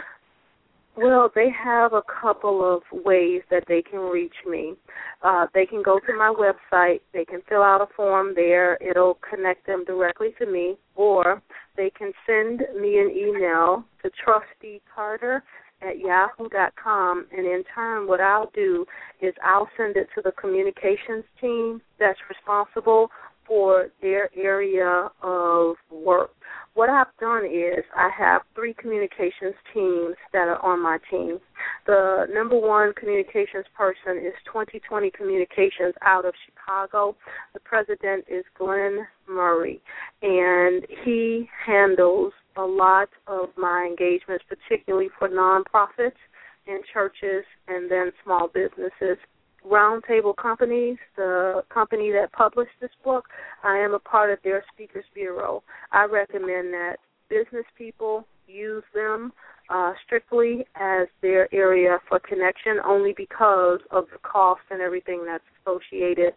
Well, 0.97 1.29
they 1.35 1.49
have 1.51 1.93
a 1.93 2.03
couple 2.03 2.63
of 2.63 2.83
ways 3.05 3.43
that 3.51 3.65
they 3.67 3.83
can 3.83 3.99
reach 3.99 4.35
me. 4.47 4.75
Uh, 5.23 5.47
they 5.53 5.67
can 5.67 5.83
go 5.83 5.99
to 5.99 6.17
my 6.17 6.33
website. 6.33 7.01
They 7.13 7.25
can 7.25 7.43
fill 7.49 7.63
out 7.63 7.81
a 7.81 7.87
form 7.97 8.33
there. 8.37 8.77
It'll 8.81 9.19
connect 9.29 9.67
them 9.67 9.85
directly 9.85 10.35
to 10.39 10.47
me. 10.47 10.77
Or 10.95 11.43
they 11.77 11.91
can 11.91 12.13
send 12.25 12.61
me 12.81 12.99
an 12.99 13.11
email 13.11 13.85
to 14.03 14.11
Trustee 14.25 14.81
Carter 14.95 15.43
at 15.85 15.99
yahoo.com, 15.99 17.27
and 17.33 17.47
in 17.47 17.65
turn, 17.75 18.07
what 18.07 18.21
I'll 18.21 18.51
do 18.55 18.85
is 19.21 19.35
I'll 19.45 19.69
send 19.77 19.97
it 19.97 20.09
to 20.15 20.23
the 20.23 20.33
communications 20.33 21.25
team 21.41 21.81
that's 21.99 22.19
responsible 22.29 23.11
for 23.47 23.89
their 24.01 24.31
area 24.37 25.11
of 25.23 25.77
work. 25.91 26.31
What 26.75 26.91
I've 26.91 27.07
done 27.21 27.45
is 27.45 27.85
I 27.95 28.11
have 28.19 28.43
three 28.55 28.75
communications 28.75 29.55
teams 29.73 30.17
that 30.33 30.49
are 30.49 30.65
on 30.65 30.83
my 30.83 30.99
team. 31.11 31.39
The 31.87 32.27
number 32.33 32.59
one 32.59 32.93
communications 32.95 33.67
person 33.77 34.19
is 34.19 34.35
2020 34.47 35.11
Communications 35.11 35.95
out 36.03 36.25
of 36.25 36.35
Chicago. 36.47 37.17
The 37.53 37.61
president 37.61 38.25
is 38.29 38.45
Glenn 38.59 39.07
Murray, 39.29 39.81
and 40.23 40.85
he 41.05 41.49
handles 41.65 42.33
a 42.57 42.63
lot 42.63 43.09
of 43.27 43.49
my 43.57 43.87
engagements, 43.89 44.45
particularly 44.49 45.09
for 45.19 45.29
nonprofits 45.29 46.19
and 46.67 46.83
churches 46.93 47.45
and 47.69 47.91
then 47.91 48.13
small 48.23 48.49
businesses. 48.49 49.19
Roundtable 49.67 50.37
Companies, 50.37 50.99
the 51.17 51.65
company 51.73 52.13
that 52.13 52.33
published 52.33 52.73
this 52.81 52.91
book, 53.03 53.27
I 53.63 53.79
am 53.79 53.95
a 53.95 53.99
part 53.99 54.31
of 54.31 54.39
their 54.45 54.63
Speakers 54.75 55.07
Bureau. 55.15 55.63
I 55.91 56.05
recommend 56.05 56.73
that 56.75 56.97
business 57.31 57.65
people 57.77 58.27
use 58.47 58.85
them 58.95 59.33
uh, 59.71 59.93
strictly 60.05 60.67
as 60.75 61.09
their 61.23 61.53
area 61.55 61.99
for 62.09 62.19
connection 62.19 62.77
only 62.85 63.15
because 63.17 63.81
of 63.91 64.05
the 64.13 64.19
cost 64.19 64.61
and 64.71 64.83
everything 64.83 65.25
that's 65.25 65.45
associated 65.63 66.35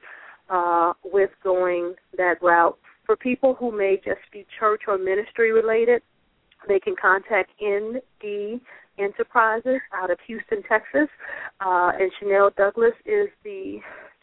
uh, 0.50 0.94
with 1.04 1.32
going 1.44 1.94
that 2.18 2.36
route. 2.42 2.78
For 3.08 3.16
people 3.16 3.56
who 3.56 3.76
may 3.76 3.96
just 3.96 4.20
be 4.34 4.46
church 4.60 4.82
or 4.88 4.98
ministry 4.98 5.54
related, 5.54 6.04
they 6.68 6.80
can 6.80 6.94
contact 7.02 7.52
ND 7.64 8.60
Enterprises 9.00 9.80
out 9.94 10.12
of 10.12 10.18
Houston, 10.28 10.62
Texas. 10.64 11.08
Uh, 11.62 11.92
and 11.98 12.12
Chanel 12.20 12.50
Douglas 12.58 12.94
is 13.06 13.30
the 13.44 13.80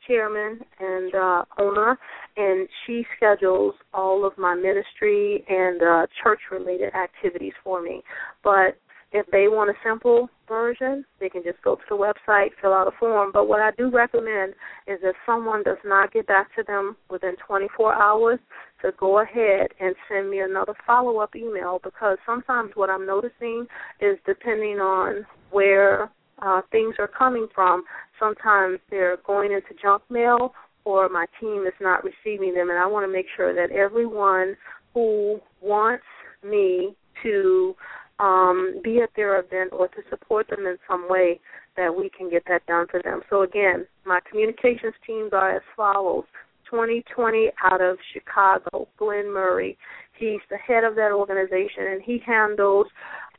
chairman 0.07 0.61
and 0.81 1.15
uh, 1.15 1.45
owner, 1.59 1.99
and 2.37 2.69
she 2.85 3.07
schedules 3.17 3.75
all 3.95 4.27
of 4.27 4.37
my 4.37 4.55
ministry 4.55 5.45
and 5.49 5.81
uh, 5.81 6.07
church 6.23 6.41
related 6.53 6.93
activities 6.95 7.55
for 7.63 7.81
me. 7.81 8.03
But 8.43 8.77
if 9.13 9.27
they 9.31 9.47
want 9.47 9.71
a 9.71 9.75
simple 9.89 10.29
version, 10.49 11.05
they 11.21 11.29
can 11.29 11.45
just 11.45 11.63
go 11.63 11.77
to 11.77 11.83
the 11.89 11.97
website, 11.97 12.49
fill 12.61 12.73
out 12.73 12.89
a 12.89 12.91
form. 12.99 13.31
But 13.33 13.47
what 13.47 13.61
I 13.61 13.71
do 13.79 13.89
recommend 13.89 14.55
is 14.89 14.99
if 15.03 15.15
someone 15.25 15.63
does 15.63 15.79
not 15.85 16.13
get 16.13 16.27
back 16.27 16.55
to 16.57 16.65
them 16.65 16.97
within 17.09 17.37
24 17.47 17.95
hours, 17.95 18.41
to 18.85 18.93
go 18.99 19.21
ahead 19.21 19.69
and 19.81 19.95
send 20.09 20.31
me 20.31 20.41
another 20.41 20.75
follow 20.87 21.19
up 21.19 21.35
email 21.35 21.81
because 21.83 22.19
sometimes 22.25 22.73
what 22.75 22.91
I'm 22.91 23.07
noticing 23.07 23.67
is 24.01 24.19
depending 24.27 24.79
on 24.79 25.27
where 25.51 26.11
uh, 26.43 26.61
things 26.71 26.95
are 26.99 27.09
coming 27.09 27.47
from, 27.55 27.85
sometimes 28.19 28.79
they're 28.91 29.19
going 29.27 29.53
into 29.53 29.81
junk 29.81 30.03
mail 30.11 30.53
or 30.85 31.09
my 31.09 31.27
team 31.41 31.65
is 31.67 31.75
not 31.81 32.03
receiving 32.05 32.55
them. 32.55 32.71
And 32.71 32.79
I 32.79 32.87
want 32.87 33.07
to 33.07 33.13
make 33.13 33.27
sure 33.37 33.55
that 33.55 33.75
everyone 33.75 34.57
who 34.93 35.41
wants 35.63 36.05
me 36.45 36.95
to 37.23 37.75
um, 38.21 38.81
be 38.83 39.01
at 39.01 39.11
their 39.17 39.41
event 39.41 39.71
or 39.73 39.89
to 39.89 40.03
support 40.11 40.49
them 40.49 40.67
in 40.67 40.77
some 40.89 41.09
way 41.09 41.41
that 41.77 41.95
we 41.95 42.11
can 42.17 42.31
get 42.31 42.45
that 42.49 42.65
done 42.67 42.87
for 42.91 43.03
them. 43.03 43.23
So 43.29 43.43
again, 43.43 43.87
my 44.05 44.21
communications 44.29 44.95
teams 45.07 45.31
are 45.33 45.57
as 45.57 45.63
follows. 45.77 46.25
2020 46.75 47.51
out 47.63 47.81
of 47.81 47.97
Chicago, 48.13 48.89
Glenn 48.99 49.33
Murray. 49.33 49.79
He's 50.19 50.41
the 50.51 50.57
head 50.57 50.83
of 50.83 50.97
that 50.97 51.13
organization, 51.13 51.87
and 51.93 52.03
he 52.03 52.21
handles 52.27 52.87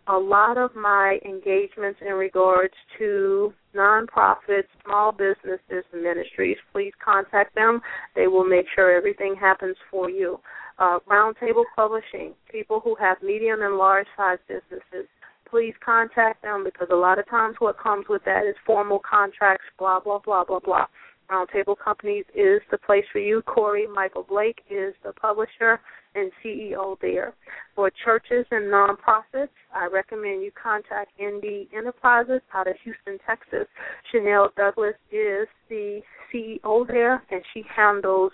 a 0.07 0.17
lot 0.17 0.57
of 0.57 0.73
my 0.73 1.19
engagements 1.25 1.99
in 2.01 2.13
regards 2.13 2.73
to 2.97 3.53
nonprofits, 3.75 4.69
small 4.85 5.11
businesses, 5.11 5.83
ministries. 5.93 6.57
Please 6.71 6.93
contact 7.03 7.55
them. 7.55 7.81
They 8.15 8.27
will 8.27 8.45
make 8.45 8.67
sure 8.73 8.95
everything 8.95 9.35
happens 9.37 9.75
for 9.91 10.09
you. 10.09 10.39
Uh, 10.79 10.99
Roundtable 11.09 11.65
Publishing, 11.75 12.33
people 12.49 12.79
who 12.79 12.95
have 12.95 13.17
medium 13.21 13.61
and 13.61 13.75
large 13.75 14.07
size 14.15 14.37
businesses, 14.47 15.09
please 15.49 15.73
contact 15.83 16.41
them 16.41 16.63
because 16.63 16.87
a 16.91 16.95
lot 16.95 17.19
of 17.19 17.29
times 17.29 17.55
what 17.59 17.77
comes 17.79 18.05
with 18.07 18.23
that 18.25 18.45
is 18.45 18.55
formal 18.65 18.99
contracts, 19.09 19.65
blah, 19.77 19.99
blah, 19.99 20.19
blah, 20.19 20.45
blah, 20.45 20.59
blah. 20.59 20.85
Roundtable 21.29 21.75
Companies 21.77 22.25
is 22.35 22.61
the 22.71 22.77
place 22.77 23.05
for 23.11 23.19
you. 23.19 23.41
Corey 23.43 23.87
Michael 23.87 24.23
Blake 24.23 24.61
is 24.69 24.93
the 25.03 25.13
publisher 25.13 25.79
and 26.13 26.31
CEO 26.43 26.97
there. 27.01 27.33
For 27.75 27.91
churches 28.03 28.45
and 28.51 28.65
nonprofits, 28.71 29.49
I 29.73 29.87
recommend 29.91 30.43
you 30.43 30.51
contact 30.51 31.11
ND 31.21 31.67
Enterprises 31.75 32.41
out 32.53 32.67
of 32.67 32.75
Houston, 32.83 33.17
Texas. 33.25 33.67
Chanel 34.11 34.51
Douglas 34.55 34.95
is 35.11 35.47
the 35.69 36.01
CEO 36.33 36.87
there, 36.87 37.23
and 37.31 37.41
she 37.53 37.63
handles 37.73 38.31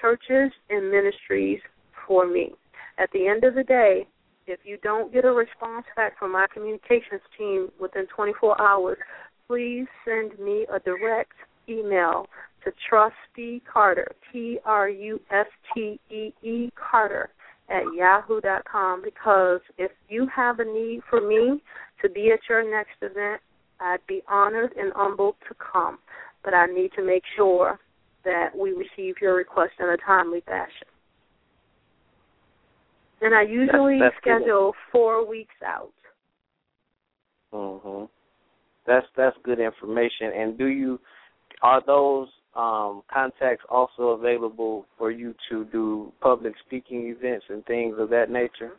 churches 0.00 0.52
and 0.70 0.90
ministries 0.90 1.60
for 2.06 2.26
me. 2.26 2.52
At 2.98 3.10
the 3.12 3.26
end 3.26 3.44
of 3.44 3.54
the 3.54 3.64
day, 3.64 4.06
if 4.46 4.60
you 4.64 4.78
don't 4.82 5.12
get 5.12 5.24
a 5.24 5.32
response 5.32 5.86
back 5.94 6.18
from 6.18 6.32
my 6.32 6.46
communications 6.52 7.22
team 7.38 7.68
within 7.80 8.06
24 8.14 8.60
hours, 8.60 8.98
please 9.46 9.86
send 10.04 10.38
me 10.38 10.66
a 10.72 10.80
direct 10.80 11.32
email 11.70 12.26
to 12.64 12.72
Trustee 12.88 13.62
Carter, 13.70 14.12
T 14.32 14.58
R 14.64 14.88
U 14.88 15.20
S 15.30 15.46
T 15.74 16.00
E 16.10 16.32
E 16.42 16.70
Carter 16.74 17.30
at 17.68 17.84
yahoo.com 17.94 19.02
because 19.02 19.60
if 19.78 19.92
you 20.08 20.26
have 20.34 20.58
a 20.58 20.64
need 20.64 21.00
for 21.08 21.20
me 21.20 21.62
to 22.02 22.08
be 22.08 22.32
at 22.32 22.40
your 22.48 22.68
next 22.68 22.96
event, 23.00 23.40
I'd 23.80 24.04
be 24.06 24.22
honored 24.28 24.72
and 24.76 24.92
humbled 24.94 25.36
to 25.48 25.54
come. 25.54 25.98
But 26.44 26.54
I 26.54 26.66
need 26.66 26.90
to 26.96 27.04
make 27.04 27.22
sure 27.36 27.78
that 28.24 28.48
we 28.56 28.72
receive 28.72 29.16
your 29.20 29.34
request 29.34 29.72
in 29.78 29.86
a 29.86 29.96
timely 29.98 30.42
fashion. 30.46 30.88
And 33.22 33.34
I 33.34 33.42
usually 33.42 33.98
that's, 34.00 34.14
that's 34.24 34.38
schedule 34.38 34.72
good. 34.72 34.92
four 34.92 35.26
weeks 35.26 35.54
out. 35.64 35.92
Mhm. 37.52 38.08
That's 38.86 39.06
that's 39.16 39.36
good 39.42 39.60
information. 39.60 40.32
And 40.32 40.56
do 40.56 40.66
you 40.66 40.98
are 41.62 41.82
those 41.84 42.28
um, 42.56 43.02
contacts 43.12 43.64
also 43.68 44.08
available 44.08 44.86
for 44.98 45.10
you 45.10 45.34
to 45.50 45.64
do 45.66 46.12
public 46.20 46.54
speaking 46.66 47.14
events 47.16 47.46
and 47.48 47.64
things 47.66 47.96
of 47.98 48.10
that 48.10 48.30
nature? 48.30 48.72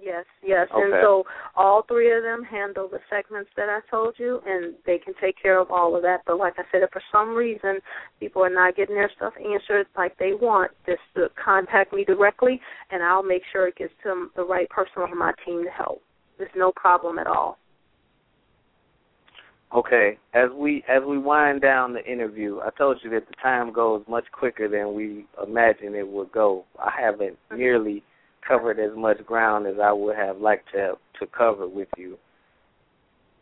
Yes, 0.00 0.24
yes. 0.44 0.66
Okay. 0.74 0.82
And 0.82 0.94
so 1.02 1.24
all 1.56 1.84
three 1.86 2.12
of 2.14 2.22
them 2.22 2.42
handle 2.42 2.88
the 2.88 2.98
segments 3.08 3.50
that 3.56 3.68
I 3.68 3.80
told 3.90 4.14
you, 4.18 4.40
and 4.44 4.74
they 4.86 4.98
can 4.98 5.14
take 5.20 5.40
care 5.40 5.58
of 5.58 5.70
all 5.70 5.96
of 5.96 6.02
that. 6.02 6.22
But 6.26 6.38
like 6.38 6.54
I 6.58 6.62
said, 6.70 6.82
if 6.82 6.90
for 6.90 7.02
some 7.12 7.34
reason 7.34 7.78
people 8.20 8.44
are 8.44 8.52
not 8.52 8.76
getting 8.76 8.96
their 8.96 9.10
stuff 9.16 9.32
answered 9.38 9.86
like 9.96 10.16
they 10.18 10.32
want, 10.34 10.72
just 10.84 11.00
to 11.14 11.28
contact 11.42 11.92
me 11.92 12.04
directly, 12.04 12.60
and 12.90 13.02
I'll 13.02 13.22
make 13.22 13.42
sure 13.52 13.68
it 13.68 13.76
gets 13.76 13.92
to 14.02 14.28
the 14.36 14.44
right 14.44 14.68
person 14.68 15.02
on 15.02 15.16
my 15.16 15.32
team 15.46 15.64
to 15.64 15.70
help. 15.70 16.02
There's 16.38 16.50
no 16.56 16.72
problem 16.72 17.18
at 17.18 17.26
all. 17.26 17.58
Okay, 19.74 20.18
as 20.34 20.50
we 20.54 20.84
as 20.88 21.02
we 21.04 21.18
wind 21.18 21.60
down 21.60 21.94
the 21.94 22.04
interview, 22.04 22.60
I 22.60 22.70
told 22.78 22.98
you 23.02 23.10
that 23.10 23.26
the 23.26 23.34
time 23.42 23.72
goes 23.72 24.04
much 24.08 24.24
quicker 24.30 24.68
than 24.68 24.94
we 24.94 25.26
imagined 25.44 25.96
it 25.96 26.06
would 26.06 26.30
go. 26.30 26.64
I 26.78 26.92
haven't 26.96 27.36
nearly 27.52 28.04
covered 28.46 28.78
as 28.78 28.96
much 28.96 29.24
ground 29.26 29.66
as 29.66 29.74
I 29.82 29.92
would 29.92 30.14
have 30.14 30.38
liked 30.38 30.70
to 30.74 30.78
have, 30.78 30.96
to 31.18 31.26
cover 31.26 31.66
with 31.66 31.88
you. 31.96 32.16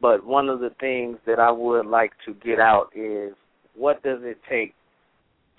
But 0.01 0.25
one 0.25 0.49
of 0.49 0.61
the 0.61 0.71
things 0.81 1.19
that 1.27 1.39
I 1.39 1.51
would 1.51 1.85
like 1.85 2.13
to 2.25 2.33
get 2.33 2.59
out 2.59 2.87
is 2.95 3.35
what 3.77 4.03
does 4.03 4.21
it 4.23 4.39
take 4.49 4.75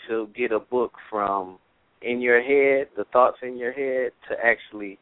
to 0.09 0.27
get 0.35 0.51
a 0.51 0.59
book 0.59 0.93
from 1.07 1.59
in 2.01 2.19
your 2.19 2.41
head, 2.41 2.87
the 2.97 3.05
thoughts 3.13 3.37
in 3.43 3.57
your 3.57 3.73
head, 3.73 4.11
to 4.27 4.35
actually 4.43 4.97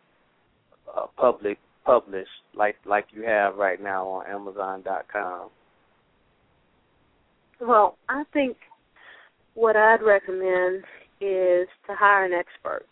uh, 0.94 1.06
public 1.16 1.60
published 1.86 2.30
like 2.56 2.76
like 2.86 3.06
you 3.14 3.24
have 3.24 3.56
right 3.56 3.82
now 3.82 4.06
on 4.06 4.28
Amazon.com. 4.28 5.50
Well, 7.62 7.98
I 8.10 8.24
think 8.34 8.58
what 9.54 9.76
I'd 9.76 10.02
recommend 10.02 10.84
is 11.20 11.68
to 11.88 11.96
hire 11.96 12.26
an 12.26 12.34
expert. 12.34 12.86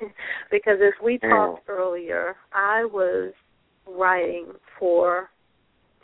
because 0.50 0.78
as 0.80 0.92
we 1.02 1.18
mm. 1.18 1.28
talked 1.28 1.68
earlier, 1.68 2.36
I 2.52 2.84
was 2.84 3.32
writing 3.86 4.52
for 4.78 5.28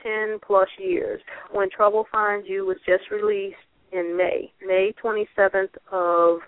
10 0.03 0.39
plus 0.45 0.69
years. 0.79 1.21
When 1.53 1.71
Trouble 1.71 2.07
Finds 2.11 2.49
You 2.49 2.67
was 2.67 2.79
just 2.85 3.05
released 3.13 3.57
in 3.93 4.17
May, 4.17 4.53
May 4.67 4.93
27th 5.03 5.77
of 5.93 6.41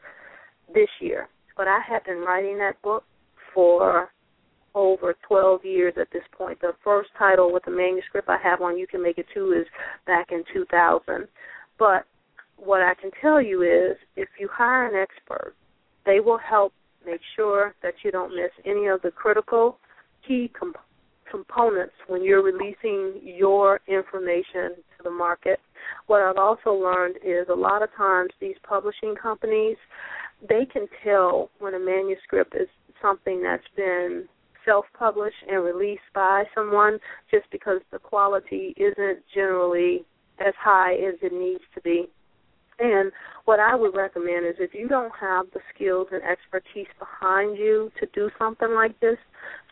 this 0.74 0.88
year. 1.00 1.28
But 1.56 1.68
I 1.68 1.78
had 1.88 2.04
been 2.04 2.18
writing 2.18 2.58
that 2.58 2.82
book 2.82 3.04
for 3.54 4.10
over 4.74 5.14
12 5.26 5.64
years 5.64 5.94
at 6.00 6.08
this 6.12 6.22
point. 6.36 6.60
The 6.60 6.72
first 6.82 7.10
title 7.18 7.52
with 7.52 7.64
the 7.64 7.70
manuscript 7.70 8.28
I 8.28 8.38
have 8.42 8.60
on 8.60 8.78
You 8.78 8.86
Can 8.86 9.02
Make 9.02 9.18
It 9.18 9.26
Too 9.34 9.52
is 9.52 9.66
back 10.06 10.28
in 10.30 10.44
2000. 10.52 11.26
But 11.80 12.04
what 12.58 12.82
I 12.82 12.92
can 13.00 13.10
tell 13.22 13.40
you 13.40 13.62
is 13.62 13.96
if 14.14 14.28
you 14.38 14.48
hire 14.52 14.86
an 14.86 14.94
expert, 14.94 15.54
they 16.04 16.20
will 16.20 16.38
help 16.38 16.74
make 17.06 17.22
sure 17.34 17.74
that 17.82 17.94
you 18.04 18.12
don't 18.12 18.36
miss 18.36 18.50
any 18.66 18.86
of 18.86 19.00
the 19.00 19.10
critical 19.10 19.78
key 20.26 20.52
comp- 20.56 20.76
components 21.30 21.94
when 22.06 22.22
you're 22.22 22.42
releasing 22.42 23.18
your 23.24 23.80
information 23.88 24.76
to 24.76 25.04
the 25.04 25.10
market. 25.10 25.58
What 26.06 26.20
I've 26.20 26.36
also 26.36 26.74
learned 26.74 27.16
is 27.24 27.46
a 27.50 27.54
lot 27.54 27.82
of 27.82 27.88
times 27.96 28.30
these 28.40 28.56
publishing 28.62 29.14
companies, 29.20 29.78
they 30.46 30.66
can 30.70 30.86
tell 31.02 31.50
when 31.60 31.72
a 31.72 31.78
manuscript 31.78 32.54
is 32.54 32.68
something 33.00 33.42
that's 33.42 33.62
been 33.74 34.28
self-published 34.66 35.44
and 35.48 35.64
released 35.64 36.02
by 36.14 36.44
someone 36.54 36.98
just 37.30 37.46
because 37.50 37.80
the 37.90 37.98
quality 37.98 38.74
isn't 38.76 39.20
generally 39.34 40.04
as 40.40 40.54
high 40.58 40.94
as 40.94 41.14
it 41.22 41.32
needs 41.32 41.62
to 41.74 41.80
be. 41.80 42.08
And 42.78 43.12
what 43.44 43.60
I 43.60 43.74
would 43.74 43.94
recommend 43.94 44.46
is 44.46 44.54
if 44.58 44.72
you 44.72 44.88
don't 44.88 45.12
have 45.20 45.46
the 45.52 45.60
skills 45.74 46.08
and 46.12 46.22
expertise 46.22 46.88
behind 46.98 47.58
you 47.58 47.92
to 48.00 48.06
do 48.14 48.30
something 48.38 48.70
like 48.72 48.98
this, 49.00 49.18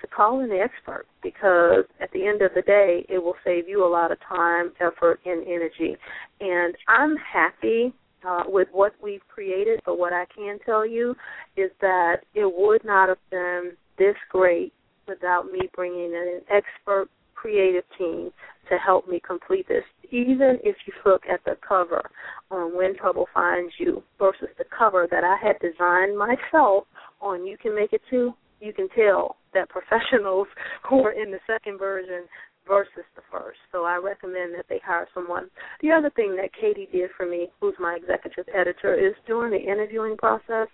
to 0.03 0.07
call 0.07 0.41
in 0.41 0.49
the 0.49 0.61
expert 0.61 1.07
because 1.23 1.85
at 2.01 2.11
the 2.13 2.27
end 2.27 2.43
of 2.43 2.53
the 2.55 2.63
day, 2.63 3.07
it 3.09 3.19
will 3.19 3.37
save 3.45 3.67
you 3.67 3.85
a 3.85 3.89
lot 3.89 4.13
of 4.13 4.19
time, 4.21 4.73
effort, 4.81 5.21
and 5.25 5.47
energy. 5.47 5.97
And 6.41 6.75
I'm 6.87 7.17
happy 7.17 7.95
uh, 8.27 8.45
with 8.47 8.69
what 8.73 8.93
we've 9.03 9.27
created, 9.29 9.81
but 9.87 9.99
what 9.99 10.13
I 10.13 10.27
can 10.35 10.59
tell 10.67 10.87
you 10.87 11.15
is 11.57 11.71
that 11.81 12.19
it 12.35 12.53
would 12.55 12.85
not 12.85 13.09
have 13.09 13.19
been 13.31 13.73
this 13.99 14.17
great 14.31 14.73
without 15.07 15.51
me 15.51 15.69
bringing 15.75 16.13
in 16.13 16.15
an 16.15 16.41
expert 16.51 17.09
creative 17.41 17.85
team 17.97 18.31
to 18.69 18.77
help 18.79 19.09
me 19.09 19.21
complete 19.27 19.67
this. 19.69 19.85
Even 20.11 20.59
if 20.65 20.77
you 20.87 20.93
look 21.05 21.23
at 21.31 21.41
the 21.45 21.57
cover 21.67 22.03
on 22.51 22.77
When 22.77 22.97
Trouble 22.97 23.27
Finds 23.33 23.73
You 23.79 24.03
versus 24.19 24.49
the 24.59 24.65
cover 24.77 25.07
that 25.11 25.25
I 25.25 25.37
had 25.41 25.59
designed 25.61 26.19
myself 26.19 26.85
on 27.21 27.47
You 27.47 27.57
Can 27.57 27.75
Make 27.75 27.93
It 27.93 28.03
Too, 28.11 28.33
you 28.61 28.73
can 28.73 28.89
tell 28.97 29.37
that 29.55 29.69
professionals 29.69 30.49
who 30.89 31.05
are 31.05 31.13
in 31.13 31.31
the 31.31 31.39
second 31.47 31.79
version 31.79 32.25
versus 32.67 33.05
the 33.17 33.23
first. 33.31 33.59
So 33.73 33.85
I 33.85 33.97
recommend 33.97 34.55
that 34.55 34.67
they 34.69 34.81
hire 34.85 35.09
someone. 35.15 35.49
The 35.81 35.91
other 35.91 36.11
thing 36.11 36.37
that 36.37 36.51
Katie 36.59 36.89
did 36.93 37.11
for 37.17 37.25
me, 37.25 37.49
who's 37.61 37.75
my 37.79 37.97
executive 38.01 38.45
editor, 38.55 38.95
is 38.95 39.15
during 39.27 39.53
the 39.53 39.73
interviewing 39.73 40.17
process, 40.17 40.69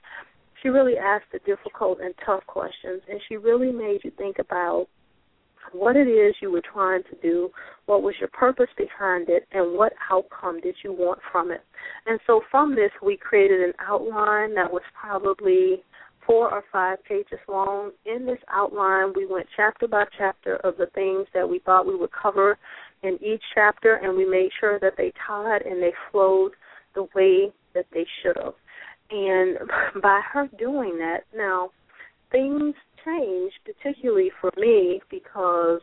she 0.63 0.69
really 0.69 0.97
asked 0.97 1.31
the 1.33 1.39
difficult 1.41 1.99
and 2.01 2.15
tough 2.25 2.45
questions, 2.47 3.03
and 3.09 3.21
she 3.29 3.37
really 3.37 3.71
made 3.71 4.01
you 4.03 4.11
think 4.17 4.39
about 4.39 4.87
what 5.73 5.97
it 5.97 6.09
is 6.09 6.35
you 6.41 6.51
were 6.51 6.63
trying 6.73 7.03
to 7.05 7.17
do, 7.23 7.51
what 7.87 8.03
was 8.03 8.15
your 8.19 8.29
purpose 8.29 8.69
behind 8.77 9.29
it, 9.29 9.47
and 9.53 9.77
what 9.77 9.93
outcome 10.11 10.61
did 10.61 10.75
you 10.83 10.93
want 10.93 11.19
from 11.31 11.51
it. 11.51 11.63
And 12.07 12.19
so 12.27 12.43
from 12.51 12.75
this, 12.75 12.91
we 13.03 13.17
created 13.17 13.61
an 13.61 13.73
outline 13.81 14.55
that 14.55 14.71
was 14.71 14.83
probably 14.99 15.83
four 16.27 16.51
or 16.51 16.65
five 16.73 16.99
pages 17.05 17.39
long. 17.49 17.91
In 18.07 18.27
this 18.27 18.39
outline, 18.51 19.13
we 19.15 19.27
went 19.27 19.47
chapter 19.57 19.87
by 19.87 20.05
chapter 20.17 20.57
of 20.57 20.77
the 20.77 20.87
things 20.95 21.27
that 21.35 21.49
we 21.49 21.59
thought 21.61 21.87
we 21.87 21.97
would 21.97 22.13
cover 22.13 22.59
in 23.03 23.19
each 23.23 23.43
chapter, 23.55 23.97
and 23.97 24.17
we 24.17 24.25
made 24.25 24.51
sure 24.59 24.79
that 24.81 24.95
they 24.97 25.13
tied 25.27 25.63
and 25.63 25.83
they 25.83 25.93
flowed 26.11 26.53
the 26.95 27.07
way 27.15 27.53
that 27.75 27.87
they 27.93 28.07
should 28.23 28.37
have. 28.43 28.55
And 29.11 29.59
by 30.03 30.21
her 30.33 30.49
doing 30.59 30.99
that, 30.99 31.25
now 31.37 31.71
things 32.31 32.75
changed, 33.05 33.59
particularly 33.65 34.31
for 34.41 34.51
me, 34.57 35.01
because 35.11 35.81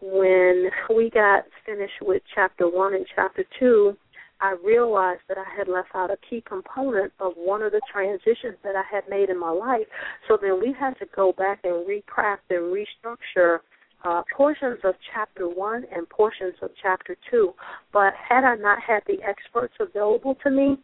when 0.00 0.70
we 0.94 1.10
got 1.10 1.44
finished 1.64 2.00
with 2.02 2.22
chapter 2.34 2.68
one 2.68 2.94
and 2.94 3.06
chapter 3.14 3.44
two, 3.58 3.96
I 4.40 4.54
realized 4.62 5.22
that 5.28 5.38
I 5.38 5.56
had 5.56 5.66
left 5.66 5.88
out 5.94 6.10
a 6.10 6.18
key 6.28 6.42
component 6.46 7.12
of 7.20 7.32
one 7.36 7.62
of 7.62 7.72
the 7.72 7.80
transitions 7.90 8.56
that 8.64 8.76
I 8.76 8.82
had 8.90 9.04
made 9.08 9.30
in 9.30 9.40
my 9.40 9.50
life. 9.50 9.86
So 10.28 10.36
then 10.40 10.60
we 10.60 10.74
had 10.78 10.98
to 10.98 11.06
go 11.14 11.32
back 11.32 11.60
and 11.64 11.86
recraft 11.86 12.50
and 12.50 12.74
restructure 12.74 13.60
uh, 14.04 14.22
portions 14.36 14.78
of 14.84 14.94
chapter 15.12 15.48
one 15.48 15.84
and 15.94 16.08
portions 16.08 16.54
of 16.62 16.70
chapter 16.80 17.16
two. 17.30 17.52
But 17.92 18.12
had 18.14 18.44
I 18.44 18.56
not 18.56 18.78
had 18.80 19.02
the 19.06 19.18
experts 19.22 19.74
available 19.80 20.36
to 20.44 20.50
me, 20.50 20.78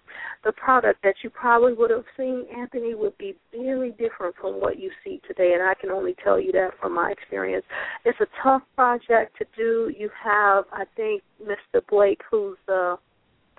the 0.44 0.52
product 0.52 1.02
that 1.02 1.14
you 1.22 1.30
probably 1.30 1.74
would 1.74 1.90
have 1.90 2.04
seen, 2.16 2.46
Anthony, 2.56 2.94
would 2.94 3.16
be 3.18 3.36
very 3.52 3.90
different 3.92 4.34
from 4.40 4.60
what 4.60 4.78
you 4.78 4.90
see 5.04 5.20
today. 5.26 5.52
And 5.54 5.62
I 5.62 5.74
can 5.74 5.90
only 5.90 6.16
tell 6.22 6.40
you 6.40 6.52
that 6.52 6.70
from 6.80 6.94
my 6.94 7.10
experience. 7.10 7.64
It's 8.04 8.18
a 8.20 8.26
tough 8.42 8.62
project 8.74 9.36
to 9.38 9.46
do. 9.56 9.92
You 9.96 10.10
have, 10.22 10.64
I 10.72 10.84
think, 10.96 11.22
Mr. 11.42 11.80
Blake, 11.88 12.20
who's 12.30 12.56
the 12.66 12.96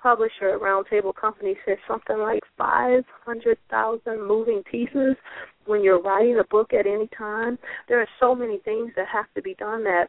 publisher 0.04 0.50
at 0.50 0.60
Roundtable 0.60 1.14
Company 1.14 1.56
said 1.64 1.78
something 1.88 2.18
like 2.18 2.42
500,000 2.58 4.28
moving 4.28 4.62
pieces 4.70 5.16
when 5.64 5.82
you're 5.82 6.02
writing 6.02 6.38
a 6.38 6.44
book 6.44 6.74
at 6.74 6.86
any 6.86 7.08
time. 7.16 7.58
There 7.88 8.02
are 8.02 8.08
so 8.20 8.34
many 8.34 8.58
things 8.58 8.92
that 8.96 9.06
have 9.10 9.24
to 9.34 9.40
be 9.40 9.54
done 9.54 9.82
that 9.84 10.08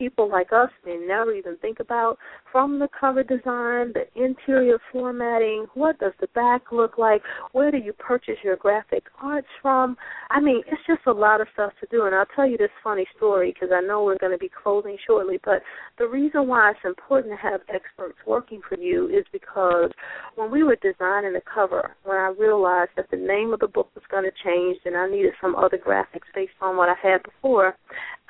people 0.00 0.30
like 0.30 0.50
us 0.50 0.70
may 0.86 0.96
never 0.96 1.34
even 1.34 1.58
think 1.58 1.78
about 1.78 2.16
from 2.50 2.78
the 2.78 2.88
cover 2.98 3.22
design, 3.22 3.92
the 3.92 4.06
interior 4.16 4.78
formatting, 4.90 5.66
what 5.74 6.00
does 6.00 6.14
the 6.22 6.26
back 6.28 6.72
look 6.72 6.96
like, 6.96 7.20
where 7.52 7.70
do 7.70 7.76
you 7.76 7.92
purchase 7.92 8.36
your 8.42 8.56
graphic 8.56 9.04
arts 9.22 9.46
from? 9.60 9.98
I 10.30 10.40
mean, 10.40 10.62
it's 10.66 10.80
just 10.86 11.02
a 11.06 11.12
lot 11.12 11.42
of 11.42 11.48
stuff 11.52 11.72
to 11.80 11.86
do. 11.90 12.06
And 12.06 12.14
I'll 12.14 12.24
tell 12.34 12.48
you 12.48 12.56
this 12.56 12.70
funny 12.82 13.04
story 13.16 13.52
because 13.52 13.68
I 13.74 13.82
know 13.82 14.02
we're 14.02 14.16
going 14.16 14.32
to 14.32 14.38
be 14.38 14.50
closing 14.50 14.96
shortly. 15.06 15.38
But 15.44 15.62
the 15.98 16.08
reason 16.08 16.48
why 16.48 16.70
it's 16.70 16.80
important 16.84 17.34
to 17.34 17.48
have 17.48 17.60
experts 17.68 18.16
working 18.26 18.62
for 18.66 18.78
you 18.78 19.08
is 19.08 19.26
because 19.32 19.90
when 20.36 20.50
we 20.50 20.62
were 20.62 20.76
designing 20.76 21.34
the 21.34 21.42
cover, 21.52 21.94
when 22.04 22.16
I 22.16 22.32
realized 22.38 22.92
that 22.96 23.10
the 23.10 23.18
name 23.18 23.52
of 23.52 23.60
the 23.60 23.68
book 23.68 23.90
was 23.94 24.04
going 24.10 24.24
to 24.24 24.32
change 24.44 24.78
and 24.86 24.96
I 24.96 25.10
needed 25.10 25.34
some 25.42 25.54
other 25.56 25.76
graphics 25.76 26.30
based 26.34 26.52
on 26.62 26.78
what 26.78 26.88
I 26.88 26.94
had 27.02 27.22
before, 27.22 27.76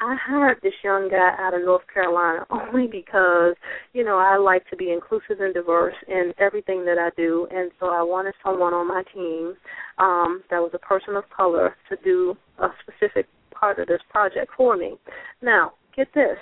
I 0.01 0.17
hired 0.17 0.59
this 0.63 0.73
young 0.83 1.11
guy 1.11 1.35
out 1.39 1.53
of 1.53 1.63
North 1.63 1.83
Carolina 1.93 2.47
only 2.51 2.87
because, 2.87 3.55
you 3.93 4.03
know, 4.03 4.17
I 4.17 4.39
like 4.39 4.69
to 4.71 4.77
be 4.77 4.93
inclusive 4.93 5.41
and 5.41 5.53
diverse 5.53 5.95
in 6.09 6.33
everything 6.39 6.87
that 6.87 6.97
I 6.99 7.11
do 7.17 7.47
and 7.51 7.71
so 7.79 7.87
I 7.87 8.03
wanted 8.03 8.35
someone 8.43 8.73
on 8.73 8.89
my 8.89 9.03
team 9.15 9.55
um 9.99 10.43
that 10.51 10.61
was 10.61 10.71
a 10.75 10.79
person 10.79 11.17
of 11.17 11.25
color 11.37 11.77
to 11.91 11.97
do 12.03 12.35
a 12.59 12.69
specific 12.83 13.27
part 13.55 13.79
of 13.79 13.89
this 13.89 14.01
project 14.09 14.51
for 14.57 14.77
me. 14.77 14.97
Now, 15.43 15.73
get 15.95 16.09
this. 16.15 16.39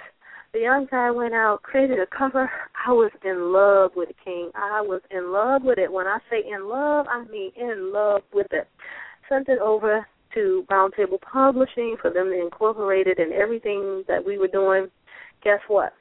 The 0.53 0.61
young 0.61 0.87
guy 0.91 1.11
went 1.11 1.35
out, 1.35 1.63
created 1.63 1.99
a 1.99 2.07
cover. 2.07 2.49
I 2.87 2.93
was 2.93 3.11
in 3.25 3.53
love 3.53 3.91
with 3.97 4.11
it, 4.11 4.17
King. 4.25 4.51
I 4.55 4.81
was 4.81 5.03
in 5.11 5.33
love 5.33 5.63
with 5.63 5.79
it. 5.79 5.93
When 5.93 6.07
I 6.07 6.19
say 6.31 6.39
in 6.49 6.69
love, 6.69 7.07
I 7.11 7.25
mean 7.25 7.51
in 7.57 7.93
love 7.93 8.23
with 8.33 8.47
it. 8.53 8.69
Sent 9.29 9.49
it 9.49 9.59
over 9.59 10.07
to 10.35 10.65
Roundtable 10.71 11.21
Publishing 11.21 11.97
for 12.01 12.11
them 12.11 12.31
to 12.31 12.41
incorporate 12.41 13.07
it 13.07 13.19
in 13.19 13.33
everything 13.33 14.05
that 14.09 14.25
we 14.25 14.39
were 14.39 14.49
doing. 14.49 14.89
Guess 15.43 15.61
what? 15.69 15.93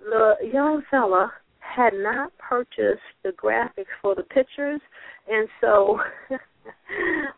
The 0.00 0.34
young 0.52 0.82
fella 0.90 1.32
had 1.58 1.94
not 1.94 2.32
purchased 2.38 3.00
the 3.22 3.30
graphics 3.30 3.86
for 4.02 4.14
the 4.14 4.22
pictures, 4.22 4.80
and 5.28 5.48
so 5.60 5.98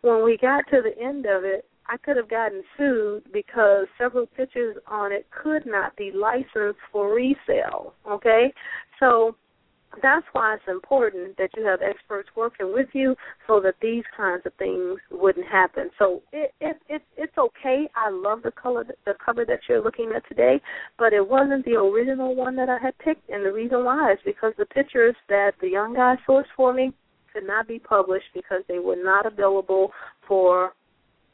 when 0.01 0.23
we 0.23 0.37
got 0.37 0.65
to 0.69 0.81
the 0.81 1.01
end 1.01 1.25
of 1.25 1.43
it, 1.43 1.65
I 1.89 1.97
could 1.97 2.17
have 2.17 2.29
gotten 2.29 2.63
sued 2.77 3.23
because 3.31 3.87
several 3.97 4.25
pictures 4.25 4.75
on 4.87 5.13
it 5.13 5.25
could 5.31 5.65
not 5.65 5.95
be 5.95 6.11
licensed 6.11 6.79
for 6.91 7.13
resale. 7.13 7.93
Okay, 8.09 8.53
so 8.99 9.35
that's 10.01 10.25
why 10.33 10.55
it's 10.55 10.63
important 10.67 11.37
that 11.37 11.49
you 11.55 11.65
have 11.65 11.81
experts 11.81 12.29
working 12.35 12.73
with 12.73 12.87
you 12.93 13.15
so 13.47 13.59
that 13.61 13.75
these 13.81 14.03
kinds 14.15 14.45
of 14.45 14.53
things 14.55 14.99
wouldn't 15.11 15.47
happen. 15.47 15.89
So 15.97 16.21
it 16.31 16.53
it, 16.59 16.77
it 16.87 17.01
it's 17.17 17.37
okay. 17.37 17.89
I 17.95 18.09
love 18.09 18.43
the 18.43 18.51
color 18.51 18.85
the 19.05 19.13
cover 19.23 19.45
that 19.45 19.59
you're 19.67 19.83
looking 19.83 20.11
at 20.15 20.27
today, 20.27 20.61
but 20.97 21.13
it 21.13 21.27
wasn't 21.27 21.65
the 21.65 21.75
original 21.75 22.35
one 22.35 22.55
that 22.57 22.69
I 22.69 22.77
had 22.77 22.97
picked 22.99 23.29
and 23.29 23.45
the 23.45 23.51
reason 23.51 23.85
why 23.85 24.13
is 24.13 24.19
because 24.25 24.53
the 24.57 24.65
pictures 24.65 25.15
that 25.29 25.53
the 25.61 25.69
young 25.69 25.93
guy 25.93 26.15
sourced 26.27 26.45
for 26.55 26.73
me 26.73 26.93
could 27.33 27.47
not 27.47 27.67
be 27.67 27.79
published 27.79 28.27
because 28.33 28.63
they 28.67 28.79
were 28.79 29.01
not 29.01 29.25
available 29.25 29.91
for 30.27 30.73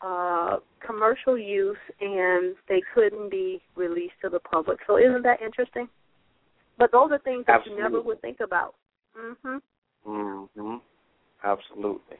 uh 0.01 0.57
commercial 0.85 1.37
use 1.37 1.77
and 2.01 2.55
they 2.67 2.81
couldn't 2.93 3.29
be 3.29 3.61
released 3.75 4.15
to 4.21 4.29
the 4.29 4.39
public. 4.39 4.79
So 4.85 4.97
isn't 4.97 5.23
that 5.23 5.41
interesting? 5.41 5.87
But 6.77 6.91
those 6.91 7.11
are 7.11 7.19
things 7.19 7.45
that 7.47 7.57
Absolutely. 7.57 7.83
you 7.83 7.89
never 7.89 8.01
would 8.01 8.21
think 8.21 8.39
about. 8.39 8.75
Mhm. 9.15 9.61
Mhm. 10.05 10.81
Absolutely. 11.43 12.17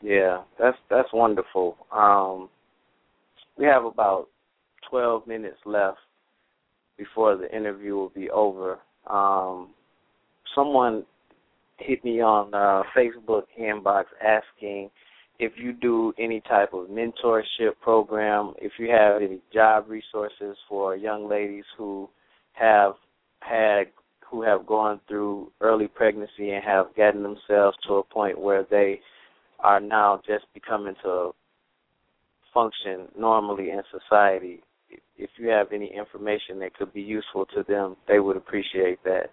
Yeah, 0.00 0.42
that's 0.58 0.78
that's 0.88 1.12
wonderful. 1.12 1.76
Um 1.90 2.48
we 3.56 3.64
have 3.64 3.84
about 3.84 4.28
12 4.90 5.26
minutes 5.26 5.58
left 5.64 5.98
before 6.96 7.36
the 7.36 7.54
interview 7.54 7.94
will 7.96 8.10
be 8.10 8.30
over. 8.30 8.78
Um 9.06 9.74
someone 10.54 11.04
hit 11.78 12.04
me 12.04 12.20
on 12.20 12.54
uh 12.54 12.82
Facebook 12.94 13.44
inbox 13.58 14.04
asking 14.22 14.90
if 15.38 15.52
you 15.58 15.72
do 15.72 16.14
any 16.18 16.40
type 16.42 16.72
of 16.72 16.88
mentorship 16.88 17.78
program, 17.82 18.54
if 18.58 18.72
you 18.78 18.90
have 18.90 19.20
any 19.20 19.40
job 19.52 19.84
resources 19.88 20.56
for 20.68 20.96
young 20.96 21.28
ladies 21.28 21.64
who 21.76 22.08
have 22.54 22.94
had 23.48 23.88
who 24.30 24.42
have 24.42 24.66
gone 24.66 25.00
through 25.08 25.50
early 25.60 25.86
pregnancy 25.86 26.50
and 26.50 26.64
have 26.64 26.86
gotten 26.96 27.22
themselves 27.22 27.76
to 27.86 27.94
a 27.94 28.02
point 28.02 28.38
where 28.38 28.66
they 28.68 29.00
are 29.60 29.80
now 29.80 30.20
just 30.26 30.44
becoming 30.52 30.94
to 31.02 31.30
function 32.52 33.08
normally 33.18 33.70
in 33.70 33.82
society. 33.90 34.62
If 35.16 35.30
you 35.38 35.48
have 35.48 35.72
any 35.72 35.94
information 35.94 36.58
that 36.60 36.74
could 36.74 36.92
be 36.92 37.02
useful 37.02 37.46
to 37.54 37.62
them, 37.62 37.96
they 38.08 38.18
would 38.18 38.36
appreciate 38.36 39.02
that. 39.04 39.30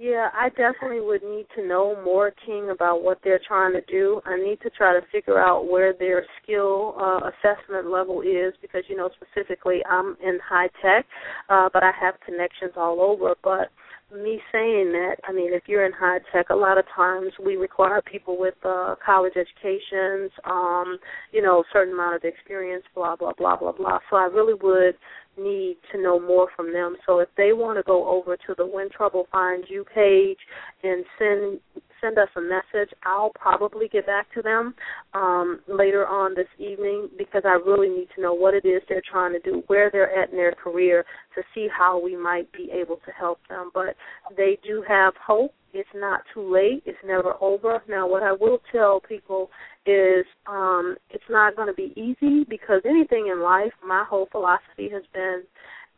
Yeah, 0.00 0.28
I 0.32 0.50
definitely 0.50 1.00
would 1.00 1.24
need 1.24 1.46
to 1.56 1.66
know 1.66 2.00
more, 2.04 2.32
King, 2.46 2.70
about 2.70 3.02
what 3.02 3.18
they're 3.24 3.40
trying 3.46 3.72
to 3.72 3.80
do. 3.90 4.20
I 4.24 4.36
need 4.36 4.60
to 4.60 4.70
try 4.70 4.92
to 4.92 5.04
figure 5.10 5.40
out 5.40 5.68
where 5.68 5.92
their 5.92 6.24
skill 6.40 6.94
uh, 7.00 7.28
assessment 7.30 7.90
level 7.90 8.20
is 8.20 8.54
because, 8.62 8.84
you 8.88 8.96
know, 8.96 9.10
specifically 9.20 9.80
I'm 9.90 10.16
in 10.22 10.38
high 10.48 10.68
tech, 10.80 11.04
uh, 11.48 11.68
but 11.72 11.82
I 11.82 11.90
have 12.00 12.14
connections 12.24 12.74
all 12.76 13.00
over. 13.00 13.34
But 13.42 13.70
me 14.14 14.40
saying 14.52 14.92
that, 14.92 15.16
I 15.24 15.32
mean, 15.32 15.52
if 15.52 15.64
you're 15.66 15.84
in 15.84 15.92
high 15.92 16.18
tech, 16.32 16.50
a 16.50 16.54
lot 16.54 16.78
of 16.78 16.84
times 16.94 17.32
we 17.44 17.56
require 17.56 18.00
people 18.00 18.38
with 18.38 18.54
uh, 18.64 18.94
college 19.04 19.34
educations, 19.36 20.30
um, 20.44 20.98
you 21.32 21.42
know, 21.42 21.62
certain 21.72 21.92
amount 21.92 22.16
of 22.16 22.24
experience, 22.24 22.84
blah 22.94 23.16
blah 23.16 23.32
blah 23.36 23.56
blah 23.56 23.72
blah. 23.72 23.98
So 24.08 24.16
I 24.16 24.24
really 24.24 24.54
would 24.54 24.94
need 25.38 25.76
to 25.92 26.02
know 26.02 26.18
more 26.18 26.48
from 26.56 26.72
them. 26.72 26.96
So 27.06 27.18
if 27.20 27.28
they 27.36 27.52
want 27.52 27.78
to 27.78 27.82
go 27.82 28.08
over 28.08 28.36
to 28.36 28.54
the 28.56 28.66
When 28.66 28.88
Trouble 28.90 29.26
Finds 29.30 29.66
You 29.68 29.84
page 29.94 30.38
and 30.82 31.04
send 31.18 31.60
send 32.00 32.18
us 32.18 32.28
a 32.36 32.40
message, 32.40 32.90
I'll 33.04 33.30
probably 33.30 33.88
get 33.88 34.06
back 34.06 34.32
to 34.34 34.42
them 34.42 34.74
um, 35.14 35.60
later 35.68 36.06
on 36.06 36.34
this 36.34 36.48
evening 36.58 37.08
because 37.16 37.42
I 37.44 37.58
really 37.64 37.88
need 37.88 38.08
to 38.16 38.22
know 38.22 38.34
what 38.34 38.54
it 38.54 38.64
is 38.64 38.82
they're 38.88 39.02
trying 39.10 39.32
to 39.32 39.40
do, 39.40 39.62
where 39.66 39.90
they're 39.90 40.16
at 40.20 40.30
in 40.30 40.36
their 40.36 40.52
career, 40.52 41.04
to 41.34 41.42
see 41.54 41.68
how 41.76 42.00
we 42.00 42.16
might 42.16 42.50
be 42.52 42.70
able 42.72 42.96
to 42.96 43.12
help 43.18 43.38
them. 43.48 43.70
But 43.72 43.96
they 44.36 44.58
do 44.66 44.84
have 44.88 45.14
hope. 45.24 45.54
It's 45.74 45.88
not 45.94 46.22
too 46.32 46.50
late. 46.52 46.82
It's 46.86 46.98
never 47.04 47.34
over. 47.40 47.82
Now, 47.88 48.08
what 48.08 48.22
I 48.22 48.32
will 48.32 48.58
tell 48.72 49.00
people 49.00 49.50
is 49.84 50.24
um, 50.46 50.96
it's 51.10 51.24
not 51.28 51.56
going 51.56 51.68
to 51.68 51.74
be 51.74 51.92
easy 51.94 52.44
because 52.48 52.80
anything 52.84 53.28
in 53.30 53.42
life, 53.42 53.72
my 53.86 54.04
whole 54.08 54.28
philosophy 54.32 54.88
has 54.92 55.02
been 55.12 55.42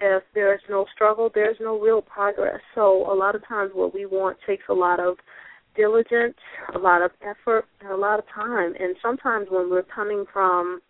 if 0.01 0.22
there's 0.35 0.62
no 0.68 0.86
struggle, 0.94 1.31
there's 1.35 1.59
no 1.60 1.78
real 1.78 2.01
progress. 2.01 2.60
So 2.74 3.12
a 3.12 3.14
lot 3.14 3.35
of 3.35 3.47
times 3.47 3.72
what 3.74 3.94
we 3.94 4.06
want 4.06 4.39
takes 4.47 4.64
a 4.68 4.74
lot 4.74 4.98
of 4.98 5.16
diligence, 5.76 6.36
a 6.74 6.78
lot 6.78 7.02
of 7.02 7.10
effort, 7.22 7.66
and 7.80 7.90
a 7.90 7.97
lot 7.97 8.18
of 8.18 8.24
time. 8.34 8.74
And 8.78 8.97
sometimes 9.02 9.48
when 9.51 9.70
we're 9.70 9.82
coming 9.82 10.24
from 10.32 10.80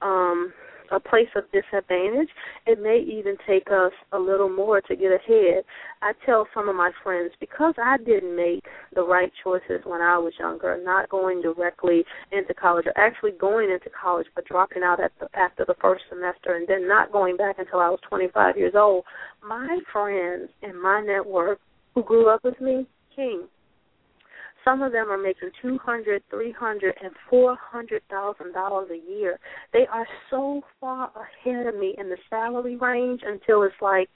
um 0.00 0.52
a 0.92 1.00
place 1.00 1.28
of 1.34 1.44
disadvantage, 1.52 2.28
it 2.66 2.80
may 2.80 2.98
even 2.98 3.36
take 3.46 3.68
us 3.70 3.92
a 4.12 4.18
little 4.18 4.48
more 4.48 4.80
to 4.82 4.94
get 4.94 5.10
ahead. 5.10 5.64
I 6.02 6.12
tell 6.26 6.46
some 6.54 6.68
of 6.68 6.76
my 6.76 6.90
friends 7.02 7.32
because 7.40 7.74
I 7.82 7.96
didn't 7.96 8.36
make 8.36 8.64
the 8.94 9.02
right 9.02 9.32
choices 9.42 9.80
when 9.84 10.02
I 10.02 10.18
was 10.18 10.34
younger, 10.38 10.78
not 10.84 11.08
going 11.08 11.40
directly 11.40 12.04
into 12.30 12.52
college, 12.54 12.86
or 12.86 12.98
actually 12.98 13.32
going 13.32 13.70
into 13.70 13.88
college 13.90 14.26
but 14.34 14.44
dropping 14.44 14.82
out 14.82 15.00
at 15.00 15.12
the, 15.18 15.28
after 15.34 15.64
the 15.64 15.74
first 15.80 16.04
semester, 16.10 16.54
and 16.54 16.68
then 16.68 16.86
not 16.86 17.10
going 17.10 17.36
back 17.36 17.56
until 17.58 17.80
I 17.80 17.88
was 17.88 18.00
25 18.08 18.56
years 18.56 18.74
old. 18.76 19.04
My 19.42 19.78
friends 19.92 20.50
in 20.62 20.80
my 20.80 21.00
network 21.00 21.58
who 21.94 22.02
grew 22.02 22.28
up 22.28 22.44
with 22.44 22.60
me, 22.60 22.86
King, 23.16 23.48
some 24.64 24.82
of 24.82 24.92
them 24.92 25.10
are 25.10 25.18
making 25.18 25.50
two 25.60 25.78
hundred, 25.78 26.22
three 26.30 26.52
hundred, 26.52 26.94
and 27.02 27.12
four 27.28 27.56
hundred 27.60 28.02
thousand 28.10 28.52
dollars 28.52 28.90
a 28.90 29.10
year. 29.10 29.38
They 29.72 29.86
are 29.92 30.06
so 30.30 30.62
far 30.80 31.10
ahead 31.16 31.66
of 31.66 31.76
me 31.76 31.94
in 31.98 32.08
the 32.08 32.16
salary 32.30 32.76
range 32.76 33.22
until 33.24 33.62
it's 33.62 33.74
like, 33.80 34.08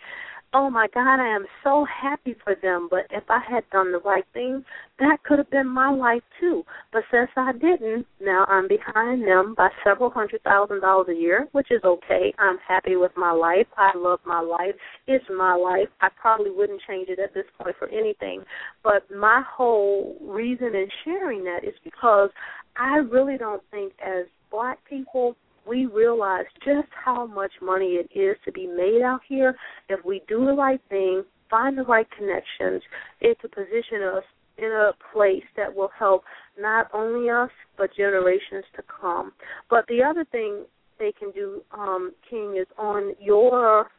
oh 0.57 0.71
my 0.71 0.89
God, 0.95 1.21
I 1.21 1.37
am 1.37 1.45
so 1.63 1.85
happy 1.85 2.35
for 2.43 2.55
them. 2.63 2.89
But 2.91 3.03
if 3.11 3.25
I 3.29 3.41
had 3.47 3.69
done 3.71 3.93
the 3.93 3.99
right 3.99 4.25
thing, 4.33 4.65
that 4.99 5.19
could 5.23 5.39
have 5.39 5.51
been 5.51 5.69
my 5.69 5.91
life 5.91 6.23
too. 6.41 6.65
But 6.95 7.03
since 7.11 7.29
I 7.37 7.53
didn't, 7.53 8.07
now 8.23 8.47
I'm 8.49 8.67
behind 8.67 9.29
them 9.29 9.55
by 9.55 9.69
several 9.85 10.09
hundred 10.09 10.43
thousand 10.45 10.81
dollars 10.81 11.09
a 11.11 11.15
year, 11.15 11.47
which 11.53 11.71
is 11.71 11.83
okay. 11.85 12.33
I'm 12.39 12.57
happy 12.67 12.97
with 12.97 13.13
my 13.19 13.33
life. 13.33 13.67
I 13.77 13.91
love 13.97 14.21
my 14.25 14.41
life. 14.41 14.75
It's 15.07 15.25
my 15.29 15.55
life. 15.55 15.89
I 16.01 16.09
probably 16.19 16.51
wouldn't 16.51 16.81
change 16.89 17.11
it 17.11 17.19
at 17.19 17.35
this 17.35 17.45
point 17.61 17.77
for 17.79 17.89
anything. 17.89 18.43
But 18.83 19.05
my 19.15 19.43
whole 19.47 20.17
reason 20.23 20.69
in 20.69 20.89
sharing 21.05 21.45
that 21.45 21.65
is 21.65 21.75
because 21.85 22.31
I 22.79 22.97
really 22.97 23.37
don't 23.37 23.63
think 23.71 23.93
as 24.03 24.25
black 24.51 24.79
people 24.89 25.37
we 25.67 25.87
realize 25.87 26.45
just 26.65 26.89
how 27.05 27.27
much 27.27 27.53
money 27.61 27.99
it 28.01 28.09
is 28.19 28.37
to 28.45 28.53
be 28.53 28.67
made 28.67 29.03
out 29.03 29.21
here. 29.29 29.57
If 29.89 30.05
we 30.05 30.23
do 30.29 30.45
the 30.47 30.53
right 30.53 30.81
thing, 30.89 31.25
find 31.51 31.77
the 31.77 31.85
right 31.85 32.07
connections, 32.17 32.83
it 33.21 33.39
to 33.43 33.49
position 33.49 34.03
us 34.15 34.25
in 34.59 34.71
a 34.71 34.93
place 35.13 35.45
that 35.57 35.75
will 35.75 35.91
help 35.99 36.25
not 36.59 36.89
only 36.95 37.29
us 37.31 37.51
but 37.77 37.91
generations 37.97 38.65
to 38.75 38.83
come. 39.01 39.33
But 39.69 39.87
the 39.89 40.03
other 40.03 40.25
thing 40.25 40.65
they 40.99 41.13
can 41.13 41.31
do, 41.33 41.63
um, 41.73 42.13
King, 42.29 42.57
is 42.59 42.67
on 42.79 43.15
your 43.21 43.91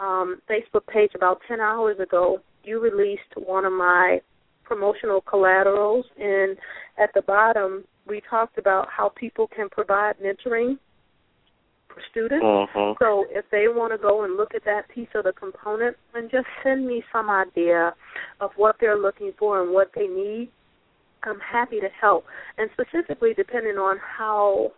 um, 0.00 0.40
Facebook 0.50 0.86
page 0.92 1.12
about 1.14 1.40
ten 1.46 1.60
hours 1.60 1.98
ago, 2.00 2.38
you 2.64 2.80
released 2.80 3.22
one 3.36 3.64
of 3.64 3.72
my 3.72 4.20
promotional 4.64 5.20
collaterals. 5.20 6.06
And 6.18 6.56
at 6.98 7.10
the 7.14 7.22
bottom 7.22 7.84
we 8.06 8.20
talked 8.28 8.58
about 8.58 8.88
how 8.88 9.10
people 9.10 9.46
can 9.54 9.68
provide 9.68 10.14
mentoring 10.18 10.78
for 11.92 12.02
students. 12.10 12.44
Mm-hmm. 12.44 13.02
So 13.02 13.24
if 13.30 13.44
they 13.50 13.66
want 13.68 13.92
to 13.92 13.98
go 13.98 14.24
and 14.24 14.36
look 14.36 14.54
at 14.54 14.64
that 14.64 14.88
piece 14.88 15.08
of 15.14 15.24
the 15.24 15.32
component 15.32 15.96
and 16.14 16.30
just 16.30 16.46
send 16.62 16.86
me 16.86 17.02
some 17.12 17.30
idea 17.30 17.94
of 18.40 18.50
what 18.56 18.76
they're 18.80 18.98
looking 18.98 19.32
for 19.38 19.62
and 19.62 19.72
what 19.72 19.90
they 19.94 20.06
need, 20.06 20.50
I'm 21.24 21.40
happy 21.40 21.80
to 21.80 21.88
help. 22.00 22.24
And 22.58 22.70
specifically 22.74 23.34
depending 23.34 23.76
on 23.76 23.98
how 23.98 24.72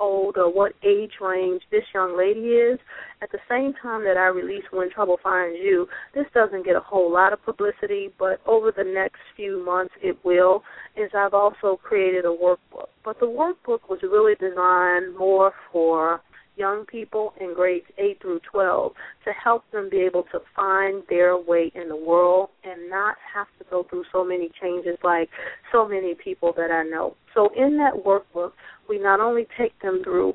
old 0.00 0.36
or 0.36 0.52
what 0.52 0.72
age 0.86 1.12
range 1.20 1.62
this 1.70 1.82
young 1.94 2.16
lady 2.16 2.40
is. 2.40 2.78
At 3.22 3.32
the 3.32 3.38
same 3.48 3.74
time 3.82 4.04
that 4.04 4.16
I 4.16 4.26
release 4.26 4.62
When 4.70 4.90
Trouble 4.90 5.18
Finds 5.22 5.58
You, 5.60 5.88
this 6.14 6.26
doesn't 6.34 6.64
get 6.64 6.76
a 6.76 6.80
whole 6.80 7.12
lot 7.12 7.32
of 7.32 7.44
publicity, 7.44 8.10
but 8.18 8.40
over 8.46 8.72
the 8.76 8.84
next 8.84 9.20
few 9.36 9.64
months 9.64 9.94
it 10.02 10.16
will, 10.24 10.62
is 10.96 11.10
I've 11.16 11.34
also 11.34 11.78
created 11.82 12.24
a 12.24 12.28
workbook. 12.28 12.88
But 13.04 13.18
the 13.20 13.26
workbook 13.26 13.88
was 13.88 13.98
really 14.02 14.34
designed 14.34 15.16
more 15.16 15.52
for 15.72 16.20
young 16.58 16.84
people 16.86 17.32
in 17.40 17.54
grades 17.54 17.86
8 17.96 18.20
through 18.20 18.40
12 18.50 18.92
to 19.24 19.30
help 19.32 19.64
them 19.70 19.88
be 19.90 19.98
able 19.98 20.24
to 20.24 20.40
find 20.56 21.02
their 21.08 21.38
way 21.38 21.70
in 21.74 21.88
the 21.88 21.96
world 21.96 22.50
and 22.64 22.90
not 22.90 23.16
have 23.34 23.46
to 23.58 23.64
go 23.70 23.86
through 23.88 24.04
so 24.12 24.24
many 24.24 24.50
changes 24.60 24.98
like 25.04 25.28
so 25.72 25.88
many 25.88 26.14
people 26.22 26.52
that 26.56 26.70
I 26.70 26.82
know. 26.82 27.14
So 27.34 27.50
in 27.56 27.76
that 27.78 27.94
workbook, 28.04 28.52
we 28.88 28.98
not 28.98 29.20
only 29.20 29.46
take 29.56 29.78
them 29.80 30.00
through 30.02 30.34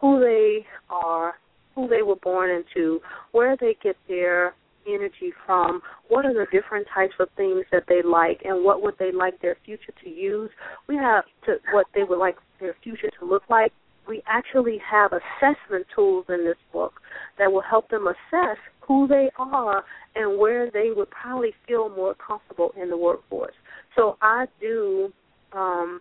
who 0.00 0.20
they 0.20 0.66
are, 0.88 1.34
who 1.74 1.88
they 1.88 2.02
were 2.02 2.16
born 2.16 2.50
into, 2.50 3.00
where 3.32 3.56
they 3.60 3.76
get 3.82 3.96
their 4.08 4.54
energy 4.88 5.32
from, 5.46 5.82
what 6.08 6.24
are 6.24 6.32
the 6.32 6.46
different 6.50 6.86
types 6.92 7.14
of 7.20 7.28
things 7.36 7.64
that 7.70 7.84
they 7.88 8.02
like, 8.02 8.40
and 8.44 8.64
what 8.64 8.82
would 8.82 8.94
they 8.98 9.12
like 9.12 9.40
their 9.40 9.56
future 9.64 9.92
to 10.02 10.10
use. 10.10 10.50
We 10.88 10.96
have 10.96 11.24
to 11.46 11.56
what 11.72 11.86
they 11.94 12.02
would 12.02 12.18
like 12.18 12.36
their 12.60 12.74
future 12.82 13.10
to 13.20 13.26
look 13.26 13.42
like 13.48 13.72
we 14.10 14.22
actually 14.26 14.78
have 14.78 15.12
assessment 15.12 15.86
tools 15.94 16.26
in 16.28 16.44
this 16.44 16.58
book 16.72 16.94
that 17.38 17.50
will 17.50 17.62
help 17.62 17.88
them 17.90 18.08
assess 18.08 18.58
who 18.80 19.06
they 19.06 19.30
are 19.38 19.84
and 20.16 20.38
where 20.38 20.68
they 20.68 20.90
would 20.94 21.08
probably 21.10 21.52
feel 21.66 21.88
more 21.88 22.14
comfortable 22.14 22.72
in 22.76 22.90
the 22.90 22.96
workforce. 22.96 23.54
So 23.96 24.18
I 24.20 24.46
do 24.60 25.12
um, 25.52 26.00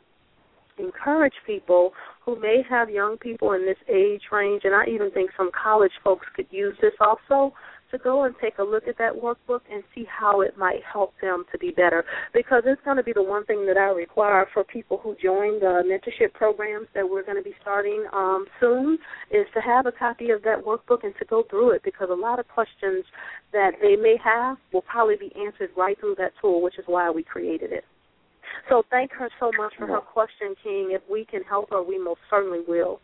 encourage 0.80 1.36
people 1.46 1.92
who 2.26 2.40
may 2.40 2.64
have 2.68 2.90
young 2.90 3.18
people 3.18 3.54
in 3.54 3.64
this 3.64 3.78
age 3.88 4.24
range, 4.32 4.62
and 4.64 4.74
I 4.74 4.86
even 4.88 5.12
think 5.12 5.30
some 5.38 5.52
college 5.52 5.92
folks 6.04 6.26
could 6.36 6.48
use 6.50 6.76
this 6.82 6.94
also 7.00 7.54
to 7.92 7.98
go 7.98 8.24
and 8.24 8.36
take 8.42 8.58
a 8.58 8.64
look 8.64 8.88
at 8.88 8.98
that 8.98 9.14
workbook 9.14 9.62
and 9.72 9.84
see 9.94 10.06
how 10.10 10.42
it 10.42 10.58
might 10.58 10.82
help 10.92 11.14
them 11.22 11.46
to 11.52 11.58
be 11.58 11.72
better. 11.72 12.06
Because 12.34 12.64
it's 12.66 12.82
going 12.86 12.98
to 12.98 13.04
be 13.04 13.14
the 13.14 13.24
one 13.24 13.46
thing 13.46 13.66
that 13.68 13.78
I 13.78 13.90
require 13.92 14.48
for 14.54 14.64
people 14.64 15.00
who 15.02 15.16
join 15.22 15.60
the 15.60 15.84
mentorship 15.86 16.34
programs 16.34 16.88
that 16.96 17.10
we're 17.10 17.24
going 17.24 17.38
to 17.38 17.44
be 17.44 17.56
starting 17.62 18.06
um, 18.14 18.46
soon 18.60 18.98
is 19.32 19.46
to 19.54 19.62
have 19.62 19.86
a 19.86 19.92
copy 19.92 20.30
of 20.32 20.44
that 20.44 20.64
workbook 20.64 21.04
and 21.04 21.14
to 21.20 21.26
go 21.26 21.44
through 21.50 21.72
it 21.72 21.84
because 21.84 22.10
a 22.12 22.14
lot 22.14 22.40
of 22.40 22.48
questions 22.48 23.06
that 23.52 23.72
they 23.82 23.96
may 23.96 24.16
have 24.24 24.58
will 24.74 24.82
probably 24.84 25.16
be 25.16 25.32
answered 25.36 25.70
right 25.76 26.00
through 26.00 26.16
that 26.18 26.32
tool, 26.42 26.62
which 26.62 26.78
is 26.78 26.86
why 26.88 27.10
we 27.10 27.24
created 27.24 27.72
it. 27.72 27.84
So 28.70 28.84
thank 28.90 29.12
her 29.14 29.30
so 29.40 29.52
much 29.58 29.74
for 29.78 29.88
her 29.88 30.00
question, 30.00 30.56
King. 30.64 30.90
If 30.92 31.02
we 31.10 31.26
can 31.26 31.44
help 31.44 31.70
her, 31.72 31.82
we 31.82 31.98
most 31.98 32.20
certainly 32.30 32.60
will. 32.68 33.00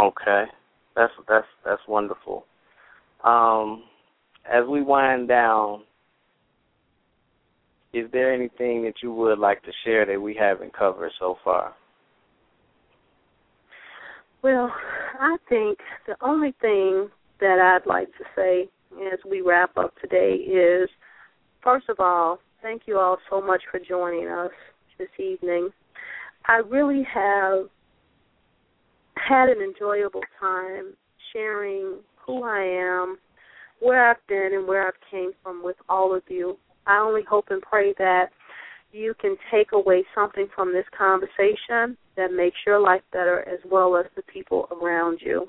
Okay, 0.00 0.44
that's 0.96 1.12
that's 1.28 1.46
that's 1.64 1.82
wonderful. 1.88 2.46
Um, 3.24 3.84
as 4.50 4.66
we 4.68 4.82
wind 4.82 5.28
down, 5.28 5.82
is 7.92 8.06
there 8.12 8.32
anything 8.32 8.82
that 8.84 8.94
you 9.02 9.12
would 9.12 9.38
like 9.38 9.62
to 9.64 9.72
share 9.84 10.06
that 10.06 10.20
we 10.20 10.34
haven't 10.34 10.76
covered 10.76 11.10
so 11.18 11.36
far? 11.44 11.74
Well, 14.42 14.72
I 15.18 15.36
think 15.48 15.78
the 16.06 16.16
only 16.22 16.54
thing 16.60 17.08
that 17.40 17.58
I'd 17.58 17.86
like 17.86 18.08
to 18.18 18.24
say 18.34 18.68
as 19.12 19.18
we 19.28 19.40
wrap 19.40 19.76
up 19.76 19.92
today 20.00 20.34
is 20.34 20.88
first 21.62 21.88
of 21.88 22.00
all, 22.00 22.38
thank 22.62 22.82
you 22.86 22.98
all 22.98 23.18
so 23.28 23.40
much 23.40 23.62
for 23.70 23.78
joining 23.80 24.28
us 24.28 24.50
this 24.98 25.08
evening. 25.18 25.70
I 26.46 26.56
really 26.68 27.06
have 27.12 27.66
had 29.16 29.48
an 29.48 29.60
enjoyable 29.60 30.22
time 30.40 30.94
sharing 31.32 31.96
who 32.30 32.44
I 32.44 32.62
am, 32.62 33.18
where 33.80 34.10
I've 34.10 34.26
been, 34.28 34.50
and 34.52 34.66
where 34.66 34.86
I've 34.86 35.10
came 35.10 35.32
from 35.42 35.62
with 35.64 35.76
all 35.88 36.14
of 36.14 36.22
you. 36.28 36.56
I 36.86 36.98
only 36.98 37.22
hope 37.28 37.46
and 37.50 37.62
pray 37.62 37.94
that 37.98 38.30
you 38.92 39.14
can 39.20 39.36
take 39.50 39.72
away 39.72 40.04
something 40.14 40.48
from 40.54 40.72
this 40.72 40.84
conversation 40.96 41.96
that 42.16 42.32
makes 42.32 42.56
your 42.66 42.80
life 42.80 43.02
better 43.12 43.40
as 43.48 43.60
well 43.70 43.96
as 43.96 44.06
the 44.16 44.22
people 44.22 44.68
around 44.80 45.20
you. 45.22 45.48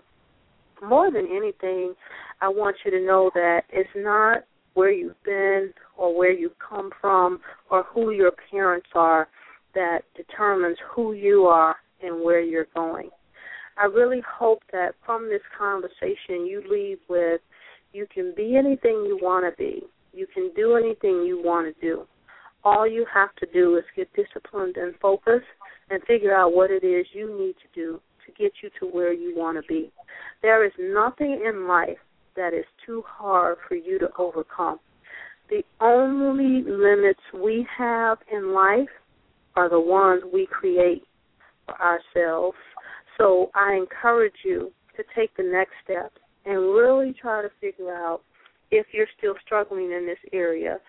More 0.87 1.11
than 1.11 1.27
anything, 1.27 1.93
I 2.41 2.49
want 2.49 2.75
you 2.83 2.91
to 2.91 3.05
know 3.05 3.31
that 3.33 3.61
it's 3.71 3.89
not 3.95 4.43
where 4.73 4.91
you've 4.91 5.21
been 5.23 5.73
or 5.97 6.17
where 6.17 6.31
you've 6.31 6.57
come 6.57 6.91
from 6.99 7.39
or 7.69 7.83
who 7.83 8.11
your 8.11 8.31
parents 8.49 8.87
are 8.95 9.27
that 9.75 10.01
determines 10.15 10.77
who 10.93 11.13
you 11.13 11.45
are 11.45 11.75
and 12.01 12.23
where 12.23 12.41
you're 12.41 12.67
going. 12.73 13.09
I 13.77 13.85
really 13.85 14.21
hope 14.27 14.61
that 14.71 14.95
from 15.05 15.29
this 15.29 15.41
conversation 15.57 16.45
you 16.45 16.63
leave 16.69 16.99
with 17.09 17.41
you 17.93 18.07
can 18.13 18.33
be 18.35 18.55
anything 18.55 19.05
you 19.05 19.19
want 19.21 19.45
to 19.45 19.57
be. 19.57 19.83
You 20.13 20.27
can 20.33 20.51
do 20.55 20.75
anything 20.75 21.23
you 21.25 21.41
want 21.43 21.73
to 21.73 21.81
do. 21.81 22.05
All 22.63 22.87
you 22.87 23.05
have 23.13 23.35
to 23.37 23.47
do 23.53 23.77
is 23.77 23.83
get 23.95 24.09
disciplined 24.13 24.77
and 24.77 24.93
focused 25.01 25.45
and 25.89 26.01
figure 26.03 26.35
out 26.35 26.53
what 26.53 26.69
it 26.71 26.83
is 26.83 27.05
you 27.13 27.27
need 27.37 27.55
to 27.55 27.67
do 27.73 27.99
to 28.25 28.31
get 28.41 28.53
you 28.61 28.69
to 28.79 28.85
where 28.85 29.13
you 29.13 29.35
want 29.35 29.61
to 29.61 29.67
be. 29.67 29.91
There 30.41 30.65
is 30.65 30.71
nothing 30.79 31.43
in 31.45 31.67
life 31.67 31.97
that 32.35 32.53
is 32.53 32.65
too 32.85 33.03
hard 33.07 33.57
for 33.67 33.75
you 33.75 33.99
to 33.99 34.09
overcome. 34.17 34.79
The 35.49 35.63
only 35.81 36.63
limits 36.63 37.19
we 37.33 37.67
have 37.77 38.19
in 38.31 38.53
life 38.53 38.89
are 39.55 39.69
the 39.69 39.79
ones 39.79 40.23
we 40.33 40.47
create 40.49 41.03
for 41.65 41.75
ourselves. 41.81 42.57
So 43.21 43.51
I 43.53 43.75
encourage 43.75 44.33
you 44.43 44.71
to 44.97 45.03
take 45.15 45.35
the 45.37 45.43
next 45.43 45.73
step 45.83 46.11
and 46.45 46.55
really 46.57 47.13
try 47.21 47.43
to 47.43 47.49
figure 47.61 47.93
out 47.93 48.21
if 48.71 48.87
you're 48.93 49.07
still 49.15 49.35
struggling 49.45 49.91
in 49.91 50.07
this 50.07 50.17
area 50.33 50.79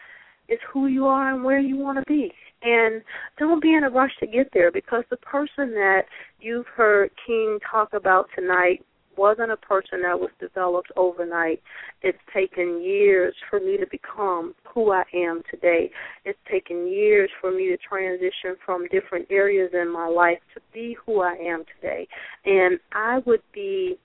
It's 0.49 0.63
who 0.73 0.87
you 0.87 1.07
are 1.07 1.35
and 1.35 1.45
where 1.45 1.61
you 1.61 1.77
want 1.77 1.99
to 1.99 2.05
be. 2.07 2.33
And 2.63 3.03
don't 3.39 3.61
be 3.61 3.75
in 3.75 3.85
a 3.85 3.91
rush 3.91 4.13
to 4.21 4.27
get 4.27 4.49
there 4.55 4.73
because 4.73 5.05
the 5.11 5.19
person 5.19 5.73
that 5.73 6.03
you've 6.41 6.67
heard 6.75 7.11
King 7.27 7.59
talk 7.71 7.93
about 7.93 8.29
tonight 8.35 8.83
wasn't 9.17 9.51
a 9.51 9.57
person 9.57 10.03
that 10.03 10.19
was 10.19 10.31
developed 10.41 10.91
overnight. 10.97 11.63
It's 12.03 12.19
taken 12.33 12.83
years 12.83 13.35
for 13.49 13.61
me 13.61 13.77
to 13.79 13.87
become 13.91 14.55
who 14.73 14.91
I 14.93 15.05
am 15.15 15.43
today. 15.51 15.91
It's 16.25 16.39
taken 16.51 16.89
years 16.89 17.31
for 17.41 17.51
me 17.51 17.69
to 17.69 17.77
transition 17.77 18.57
from 18.65 18.87
different 18.89 19.27
areas 19.31 19.71
in 19.73 19.93
my 19.93 20.09
life 20.09 20.39
to 20.55 20.61
be 20.73 20.97
who 21.05 21.21
I 21.21 21.35
am 21.35 21.65
today. 21.77 22.09
And 22.45 22.79
I 22.93 23.21
would 23.27 23.43
be 23.53 23.99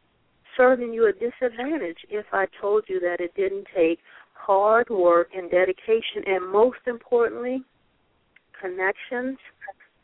serving 0.55 0.93
you 0.93 1.07
a 1.07 1.13
disadvantage 1.13 1.97
if 2.09 2.25
I 2.33 2.47
told 2.59 2.85
you 2.87 2.99
that 3.01 3.19
it 3.19 3.33
didn't 3.35 3.67
take 3.75 3.99
hard 4.33 4.89
work 4.89 5.29
and 5.35 5.49
dedication 5.51 6.23
and 6.25 6.51
most 6.51 6.79
importantly, 6.87 7.63
connections, 8.59 9.37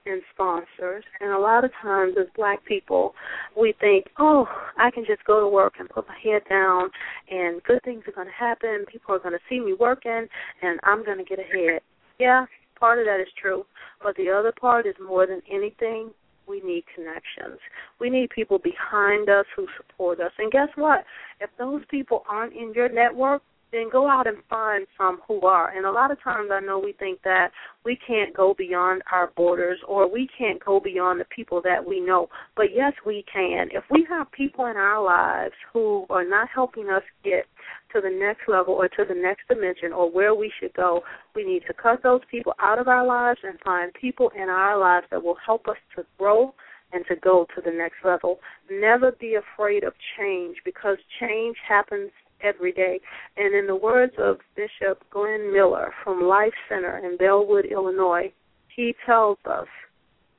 and 0.06 0.22
sponsors. 0.34 1.04
And 1.22 1.32
a 1.32 1.40
lot 1.40 1.64
of 1.64 1.72
times, 1.82 2.16
as 2.20 2.28
black 2.36 2.64
people, 2.66 3.14
we 3.58 3.74
think, 3.80 4.06
oh, 4.20 4.46
I 4.78 4.92
can 4.92 5.06
just 5.06 5.24
go 5.26 5.40
to 5.40 5.48
work 5.48 5.76
and 5.80 5.90
put 5.90 6.08
my 6.08 6.18
head 6.24 6.42
down, 6.50 6.90
and 7.30 7.64
good 7.64 7.82
things 7.84 8.04
are 8.08 8.12
going 8.12 8.28
to 8.28 8.34
happen. 8.34 8.86
People 8.92 9.16
are 9.16 9.20
going 9.20 9.34
to 9.34 9.40
see 9.50 9.60
me 9.60 9.74
working, 9.80 10.28
and 10.62 10.80
I'm 10.84 11.06
going 11.06 11.18
to 11.18 11.24
get 11.24 11.40
ahead. 11.40 11.82
Yeah, 12.20 12.46
part 12.80 13.00
of 13.00 13.06
that 13.06 13.20
is 13.22 13.28
true. 13.42 13.66
But 14.02 14.16
the 14.18 14.30
other 14.30 14.52
part 14.52 14.86
is 14.86 14.96
more 15.04 15.26
than 15.26 15.42
anything, 15.52 16.12
we 16.48 16.60
need 16.62 16.84
connections. 16.94 17.60
We 18.00 18.10
need 18.10 18.30
people 18.30 18.60
behind 18.60 19.30
us 19.30 19.46
who 19.56 19.66
support 19.78 20.20
us. 20.20 20.32
And 20.38 20.52
guess 20.52 20.68
what? 20.76 21.06
If 21.40 21.50
those 21.58 21.82
people 21.90 22.24
aren't 22.30 22.54
in 22.54 22.74
your 22.76 22.90
network, 22.90 23.42
then 23.74 23.90
go 23.92 24.08
out 24.08 24.28
and 24.28 24.38
find 24.50 24.86
some 24.98 25.20
who 25.28 25.42
are. 25.42 25.76
And 25.76 25.86
a 25.86 25.92
lot 25.92 26.12
of 26.12 26.22
times 26.22 26.52
I 26.54 26.60
know 26.60 26.80
we 26.80 26.94
think 26.94 27.22
that 27.24 27.50
we 27.84 27.98
can't 28.08 28.34
go 28.34 28.54
beyond 28.56 29.02
our 29.12 29.32
borders 29.36 29.80
or 29.88 30.10
we 30.10 30.30
can't 30.38 30.64
go 30.64 30.80
beyond 30.80 31.20
the 31.20 31.26
people 31.36 31.62
that 31.64 31.84
we 31.86 32.00
know. 32.00 32.30
But 32.56 32.68
yes, 32.74 32.94
we 33.06 33.26
can. 33.32 33.70
If 33.72 33.84
we 33.90 34.06
have 34.10 34.32
people 34.32 34.68
in 34.68 34.78
our 34.78 35.04
lives 35.04 35.56
who 35.74 36.06
are 36.10 36.28
not 36.28 36.48
helping 36.54 36.90
us 36.90 37.04
get 37.24 37.46
to 37.94 38.02
the 38.02 38.10
next 38.10 38.48
level 38.48 38.76
or 38.76 38.88
to 38.88 39.06
the 39.08 39.16
next 39.16 39.48
dimension 39.50 39.92
or 39.92 40.10
where 40.10 40.36
we 40.36 40.52
should 40.60 40.74
go, 40.74 41.02
we 41.36 41.44
need 41.44 41.64
to 41.68 41.74
cut 41.74 42.04
those 42.04 42.22
people 42.30 42.54
out 42.62 42.80
of 42.80 42.88
our 42.88 43.06
lives 43.06 43.40
and 43.44 43.60
find 43.66 43.92
people 44.00 44.32
in 44.36 44.50
our 44.50 44.80
lives 44.80 45.08
that 45.10 45.24
will 45.24 45.38
help 45.44 45.68
us 45.68 45.78
to 45.96 46.06
grow 46.18 46.54
and 46.94 47.04
to 47.08 47.16
go 47.16 47.48
to 47.56 47.62
the 47.62 47.72
next 47.72 47.98
level. 48.06 48.40
Never 48.72 49.12
be 49.14 49.36
afraid 49.36 49.84
of 49.84 49.94
change 50.18 50.58
because 50.64 50.98
change 51.20 51.58
happens 51.68 52.12
every 52.44 52.72
day. 52.72 53.00
And 53.38 53.56
in 53.56 53.68
the 53.68 53.76
words 53.76 54.14
of 54.18 54.38
Bishop 54.56 55.04
Glenn 55.10 55.52
Miller 55.52 55.94
from 56.04 56.22
Life 56.22 56.54
Center 56.70 56.98
in 57.00 57.18
Bellwood, 57.18 57.66
Illinois, 57.66 58.32
he 58.76 58.96
tells 59.06 59.38
us 59.46 59.68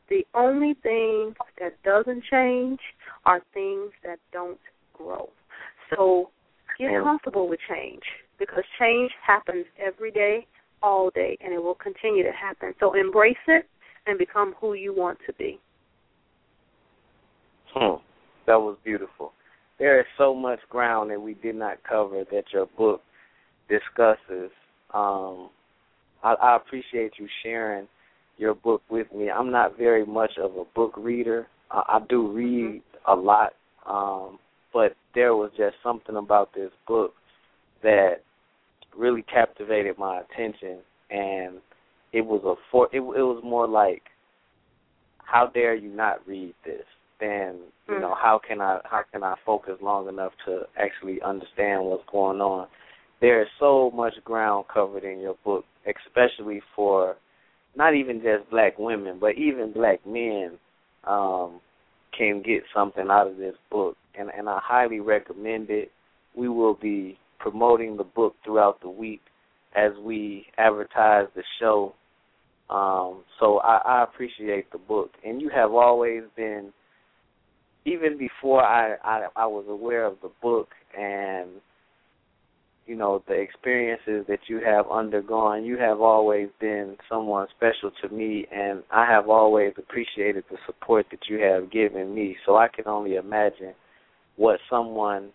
the 0.09 0.27
only 0.35 0.75
thing 0.83 1.35
that 1.61 1.83
doesn't 1.83 2.25
change 2.31 2.81
are 3.25 3.41
things 3.53 3.91
that 4.05 4.19
don't 4.33 4.59
grow. 4.93 5.31
So 5.95 6.31
get 6.79 7.03
comfortable 7.03 7.49
with 7.49 7.61
change 7.69 8.03
because 8.39 8.65
change 8.79 9.11
happens 9.25 9.65
every 9.79 10.11
day, 10.11 10.47
all 10.83 11.11
day, 11.15 11.39
and 11.41 11.55
it 11.55 11.63
will 11.63 11.77
continue 11.77 12.23
to 12.23 12.33
happen. 12.33 12.75
So 12.81 12.95
embrace 12.95 13.37
it 13.49 13.67
and 14.07 14.19
become 14.19 14.55
who 14.61 14.75
you 14.75 14.95
want 14.95 15.19
to 15.27 15.33
be. 15.35 15.59
Hmm. 17.73 17.97
That 18.47 18.61
was 18.61 18.77
beautiful 18.85 19.33
there 19.79 20.01
is 20.01 20.07
so 20.17 20.35
much 20.35 20.61
ground 20.69 21.11
that 21.11 21.21
we 21.21 21.35
did 21.35 21.57
not 21.57 21.79
cover 21.89 22.25
that 22.31 22.45
your 22.53 22.67
book 22.79 23.03
discusses. 23.69 24.51
Um, 24.93 25.51
I, 26.23 26.35
I 26.41 26.57
appreciate 26.57 27.13
you 27.19 27.29
sharing 27.43 27.89
your 28.39 28.55
book 28.55 28.83
with 28.89 29.13
me. 29.13 29.31
I'm 29.31 29.51
not 29.51 29.77
very 29.77 30.05
much 30.05 30.33
of 30.43 30.57
a 30.57 30.65
book 30.75 30.95
reader. 30.97 31.47
I, 31.71 31.83
I 31.89 32.01
do 32.09 32.29
read 32.29 32.83
a 33.07 33.15
lot, 33.15 33.53
um, 33.89 34.39
but 34.73 34.95
there 35.15 35.35
was 35.35 35.51
just 35.57 35.77
something 35.83 36.17
about 36.17 36.55
this 36.55 36.71
book 36.87 37.15
that 37.83 38.17
really 38.97 39.23
captivated 39.23 39.99
my 39.99 40.21
attention, 40.21 40.79
and 41.11 41.61
it 42.13 42.25
was 42.25 42.43
a 42.45 42.55
for 42.71 42.87
it, 42.93 42.99
it 42.99 43.01
was 43.01 43.43
more 43.45 43.69
like, 43.69 44.03
how 45.19 45.47
dare 45.47 45.75
you 45.75 45.89
not 45.91 46.27
read 46.27 46.55
this? 46.65 46.85
Then 47.21 47.59
you 47.89 48.01
know 48.01 48.15
how 48.15 48.41
can 48.47 48.61
I 48.61 48.81
how 48.85 49.03
can 49.13 49.23
I 49.23 49.35
focus 49.45 49.75
long 49.83 50.09
enough 50.09 50.33
to 50.47 50.63
actually 50.79 51.21
understand 51.23 51.85
what's 51.85 52.05
going 52.11 52.41
on. 52.41 52.69
There 53.21 53.43
is 53.43 53.49
so 53.59 53.91
much 53.95 54.15
ground 54.25 54.67
covered 54.73 55.05
in 55.05 55.21
your 55.21 55.37
book, 55.45 55.65
especially 55.87 56.61
for 56.75 57.17
not 57.77 57.95
even 57.95 58.17
just 58.23 58.51
black 58.51 58.79
women, 58.79 59.19
but 59.21 59.37
even 59.37 59.73
black 59.73 60.05
men 60.07 60.53
um, 61.07 61.61
can 62.17 62.43
get 62.43 62.63
something 62.75 63.07
out 63.11 63.27
of 63.27 63.37
this 63.37 63.55
book, 63.71 63.97
and 64.19 64.31
and 64.37 64.49
I 64.49 64.61
highly 64.63 65.01
recommend 65.01 65.71
it. 65.71 65.91
We 66.37 66.49
will 66.49 66.75
be 66.75 67.19
promoting 67.39 67.97
the 67.97 68.05
book 68.05 68.35
throughout 68.45 68.81
the 68.81 68.89
week 68.89 69.21
as 69.77 69.93
we 70.03 70.47
advertise 70.57 71.27
the 71.35 71.43
show. 71.61 71.95
Um, 72.71 73.25
so 73.39 73.59
I, 73.59 73.81
I 73.85 74.05
appreciate 74.05 74.73
the 74.73 74.79
book, 74.79 75.11
and 75.25 75.41
you 75.41 75.51
have 75.55 75.73
always 75.73 76.23
been 76.37 76.73
even 77.85 78.17
before 78.19 78.63
I, 78.63 78.97
I 79.03 79.27
I 79.37 79.47
was 79.47 79.67
aware 79.69 80.05
of 80.05 80.17
the 80.23 80.31
book 80.43 80.69
and 80.99 81.49
you 82.87 82.95
know 82.97 83.23
the 83.27 83.35
experiences 83.35 84.27
that 84.29 84.41
you 84.49 84.61
have 84.65 84.87
undergone, 84.91 85.65
you 85.65 85.79
have 85.79 86.01
always 86.01 86.49
been 86.61 86.97
someone 87.09 87.47
special 87.57 87.91
to 88.03 88.15
me, 88.15 88.47
and 88.53 88.83
I 88.91 89.07
have 89.07 89.29
always 89.29 89.73
appreciated 89.79 90.45
the 90.51 90.59
support 90.67 91.07
that 91.11 91.29
you 91.29 91.39
have 91.39 91.71
given 91.71 92.15
me. 92.15 92.37
So 92.45 92.57
I 92.57 92.69
can 92.69 92.87
only 92.87 93.17
imagine 93.17 93.75
what 94.37 94.61
someone 94.69 95.31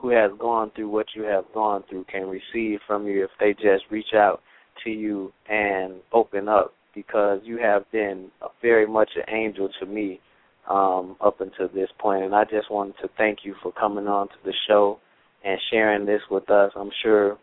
who 0.00 0.10
has 0.10 0.30
gone 0.38 0.70
through 0.74 0.90
what 0.90 1.06
you 1.14 1.22
have 1.22 1.44
gone 1.52 1.84
through 1.88 2.04
can 2.04 2.26
receive 2.26 2.80
from 2.86 3.06
you 3.06 3.24
if 3.24 3.30
they 3.40 3.54
just 3.54 3.84
reach 3.90 4.14
out 4.14 4.40
to 4.82 4.90
you 4.90 5.32
and 5.48 5.94
open 6.12 6.48
up 6.48 6.74
because 6.94 7.40
you 7.44 7.58
have 7.58 7.90
been 7.92 8.30
very 8.60 8.86
much 8.86 9.10
an 9.16 9.34
angel 9.34 9.68
to 9.80 9.86
me 9.86 10.20
um, 10.68 11.16
up 11.20 11.40
until 11.40 11.68
this 11.68 11.90
point. 11.98 12.24
And 12.24 12.34
I 12.34 12.44
just 12.44 12.70
wanted 12.70 12.94
to 13.02 13.08
thank 13.16 13.40
you 13.44 13.54
for 13.62 13.72
coming 13.72 14.06
on 14.06 14.28
to 14.28 14.34
the 14.44 14.52
show 14.68 14.98
and 15.44 15.58
sharing 15.70 16.06
this 16.06 16.22
with 16.30 16.50
us. 16.50 16.72
I'm 16.76 16.90
sure 17.02 17.38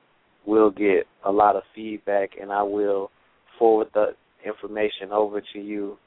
we'll 0.45 0.71
get 0.71 1.05
a 1.25 1.31
lot 1.31 1.55
of 1.55 1.63
feedback, 1.75 2.31
and 2.39 2.51
I 2.51 2.63
will 2.63 3.11
forward 3.59 3.87
the 3.93 4.15
information 4.45 5.11
over 5.11 5.41
to 5.53 5.59
you. 5.59 5.97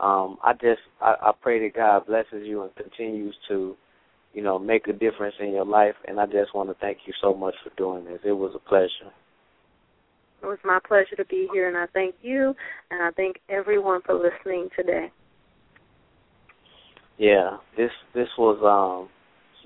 Um, 0.00 0.38
I 0.42 0.52
just 0.52 0.80
I, 1.00 1.14
I 1.20 1.32
pray 1.40 1.66
that 1.66 1.76
God 1.76 2.06
blesses 2.06 2.46
you 2.46 2.62
and 2.62 2.74
continues 2.74 3.34
to, 3.48 3.76
you 4.34 4.42
know, 4.42 4.58
make 4.58 4.86
a 4.88 4.92
difference 4.92 5.34
in 5.40 5.52
your 5.52 5.66
life. 5.66 5.94
And 6.06 6.20
I 6.20 6.26
just 6.26 6.54
want 6.54 6.68
to 6.70 6.76
thank 6.80 6.98
you 7.06 7.12
so 7.22 7.34
much 7.34 7.54
for 7.64 7.70
doing 7.76 8.04
this. 8.04 8.20
It 8.24 8.32
was 8.32 8.52
a 8.54 8.68
pleasure. 8.68 9.12
It 10.42 10.46
was 10.46 10.58
my 10.64 10.78
pleasure 10.86 11.16
to 11.16 11.24
be 11.26 11.48
here, 11.52 11.68
and 11.68 11.76
I 11.76 11.84
thank 11.92 12.14
you, 12.22 12.54
and 12.90 13.02
I 13.02 13.10
thank 13.10 13.36
everyone 13.50 14.00
for 14.06 14.14
listening 14.14 14.70
today 14.74 15.10
yeah, 17.20 17.58
this 17.76 17.90
this 18.14 18.28
was 18.38 18.58
um 18.64 19.10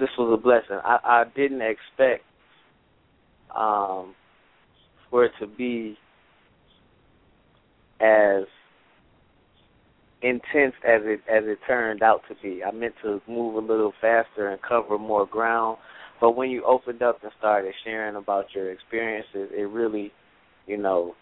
this 0.01 0.11
was 0.19 0.37
a 0.37 0.43
blessing. 0.43 0.81
I, 0.85 0.99
I 1.05 1.25
didn't 1.37 1.63
expect 1.63 2.25
um 3.57 4.17
for 5.09 5.25
it 5.25 5.33
to 5.39 5.47
be 5.47 5.97
as 8.01 8.43
intense 10.21 10.75
as 10.85 11.03
it 11.05 11.21
as 11.31 11.45
it 11.45 11.59
turned 11.65 12.03
out 12.03 12.23
to 12.29 12.35
be. 12.43 12.65
I 12.65 12.73
meant 12.73 12.95
to 13.05 13.23
move 13.29 13.55
a 13.55 13.61
little 13.61 13.93
faster 14.01 14.49
and 14.49 14.61
cover 14.61 14.99
more 14.99 15.25
ground, 15.25 15.79
but 16.21 16.33
when 16.33 16.51
you 16.51 16.65
opened 16.65 17.03
up 17.03 17.23
and 17.23 17.31
started 17.39 17.73
sharing 17.85 18.17
about 18.17 18.47
your 18.53 18.73
experiences, 18.73 19.51
it 19.57 19.69
really, 19.71 20.11
you 20.67 20.77
know, 20.77 21.15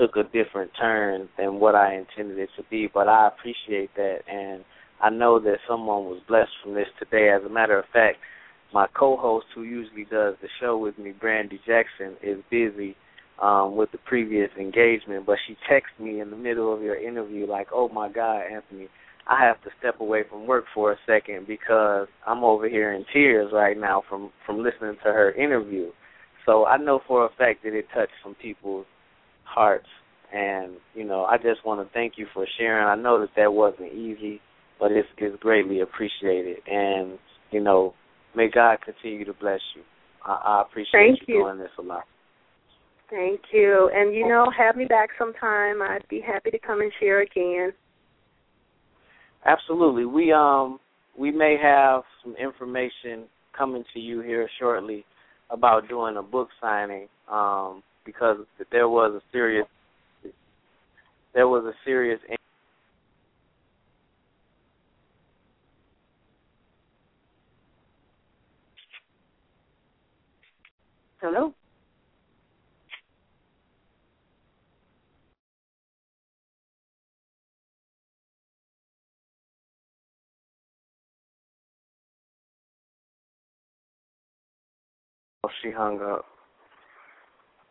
took 0.00 0.14
a 0.14 0.22
different 0.22 0.70
turn 0.80 1.28
than 1.36 1.58
what 1.58 1.74
I 1.74 1.96
intended 1.96 2.38
it 2.38 2.50
to 2.56 2.62
be. 2.70 2.88
But 2.94 3.08
I 3.08 3.26
appreciate 3.26 3.90
that 3.96 4.18
and 4.30 4.64
I 5.00 5.10
know 5.10 5.38
that 5.40 5.58
someone 5.68 6.04
was 6.04 6.20
blessed 6.26 6.50
from 6.62 6.74
this 6.74 6.88
today. 6.98 7.30
As 7.30 7.44
a 7.44 7.48
matter 7.52 7.78
of 7.78 7.84
fact, 7.92 8.18
my 8.72 8.86
co-host 8.98 9.46
who 9.54 9.62
usually 9.62 10.04
does 10.04 10.34
the 10.42 10.48
show 10.60 10.76
with 10.76 10.98
me, 10.98 11.12
Brandi 11.12 11.58
Jackson, 11.64 12.16
is 12.22 12.38
busy 12.50 12.96
um, 13.40 13.76
with 13.76 13.92
the 13.92 13.98
previous 13.98 14.50
engagement, 14.58 15.24
but 15.24 15.38
she 15.46 15.56
texted 15.70 16.04
me 16.04 16.20
in 16.20 16.30
the 16.30 16.36
middle 16.36 16.74
of 16.74 16.82
your 16.82 16.96
interview 16.96 17.46
like, 17.46 17.68
"Oh 17.72 17.88
my 17.88 18.08
God, 18.08 18.42
Anthony, 18.50 18.88
I 19.26 19.44
have 19.44 19.62
to 19.62 19.70
step 19.78 20.00
away 20.00 20.24
from 20.28 20.46
work 20.46 20.64
for 20.74 20.92
a 20.92 20.98
second 21.06 21.46
because 21.46 22.08
I'm 22.26 22.42
over 22.42 22.68
here 22.68 22.92
in 22.92 23.04
tears 23.12 23.52
right 23.52 23.78
now 23.78 24.02
from 24.08 24.32
from 24.44 24.62
listening 24.62 24.96
to 25.04 25.12
her 25.12 25.32
interview." 25.32 25.92
So 26.44 26.66
I 26.66 26.78
know 26.78 27.00
for 27.06 27.26
a 27.26 27.30
fact 27.38 27.62
that 27.62 27.74
it 27.74 27.86
touched 27.94 28.12
some 28.22 28.34
people's 28.34 28.86
hearts, 29.44 29.88
and 30.34 30.72
you 30.94 31.04
know, 31.04 31.24
I 31.24 31.36
just 31.36 31.64
want 31.64 31.86
to 31.86 31.94
thank 31.94 32.14
you 32.18 32.26
for 32.34 32.46
sharing. 32.58 32.86
I 32.86 33.00
know 33.00 33.20
that 33.20 33.30
that 33.36 33.52
wasn't 33.52 33.92
easy 33.92 34.40
but 34.78 34.92
it's, 34.92 35.08
it's 35.18 35.40
greatly 35.42 35.80
appreciated. 35.80 36.58
And 36.66 37.18
you 37.50 37.60
know, 37.60 37.94
may 38.34 38.48
God 38.52 38.78
continue 38.84 39.24
to 39.24 39.32
bless 39.32 39.60
you. 39.74 39.82
I, 40.24 40.32
I 40.44 40.62
appreciate 40.62 40.92
Thank 40.92 41.28
you, 41.28 41.36
you 41.36 41.44
doing 41.44 41.58
this 41.58 41.70
a 41.78 41.82
lot. 41.82 42.04
Thank 43.10 43.40
you. 43.52 43.90
And 43.94 44.14
you 44.14 44.28
know, 44.28 44.46
have 44.56 44.76
me 44.76 44.84
back 44.84 45.10
sometime. 45.18 45.80
I'd 45.82 46.06
be 46.08 46.20
happy 46.20 46.50
to 46.50 46.58
come 46.58 46.80
and 46.80 46.92
share 47.00 47.22
again. 47.22 47.72
Absolutely. 49.44 50.04
We 50.04 50.32
um 50.32 50.78
we 51.18 51.30
may 51.30 51.56
have 51.60 52.02
some 52.22 52.36
information 52.36 53.24
coming 53.56 53.84
to 53.94 54.00
you 54.00 54.20
here 54.20 54.48
shortly 54.58 55.04
about 55.50 55.88
doing 55.88 56.16
a 56.16 56.22
book 56.22 56.48
signing 56.60 57.08
um 57.30 57.82
because 58.04 58.36
there 58.70 58.88
was 58.88 59.12
a 59.14 59.22
serious 59.32 59.66
there 61.34 61.48
was 61.48 61.64
a 61.64 61.72
serious 61.84 62.20
Hello 71.20 71.52
oh, 85.42 85.48
she 85.60 85.72
hung 85.72 86.00
up. 86.00 86.24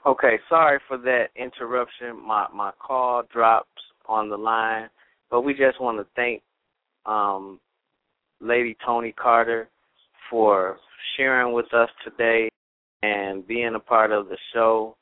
Okay, 0.06 0.38
sorry 0.49 0.80
for 0.90 0.98
that 0.98 1.28
interruption. 1.38 2.22
My 2.28 2.48
my 2.53 2.72
call 2.86 3.24
drops 3.32 3.69
on 4.07 4.30
the 4.30 4.36
line, 4.38 4.90
but 5.32 5.41
we 5.41 5.53
just 5.53 5.80
want 5.80 5.99
to 5.99 6.06
thank 6.18 6.41
um, 7.06 7.61
Lady 8.41 8.76
Tony 8.86 9.14
Carter 9.14 9.69
for 10.30 10.78
sharing 11.15 11.53
with 11.53 11.74
us 11.74 11.90
today 12.03 12.49
and 13.08 13.48
being 13.48 13.76
a 13.76 13.80
part 13.80 14.12
of 14.12 14.28
the 14.28 14.38
show. 14.54 14.96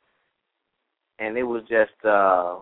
And 1.19 1.37
it 1.37 1.43
was 1.43 1.63
just 1.63 1.93
uh, 2.03 2.59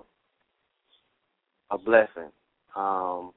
a 1.71 1.77
blessing 1.83 2.31
um, 2.75 3.31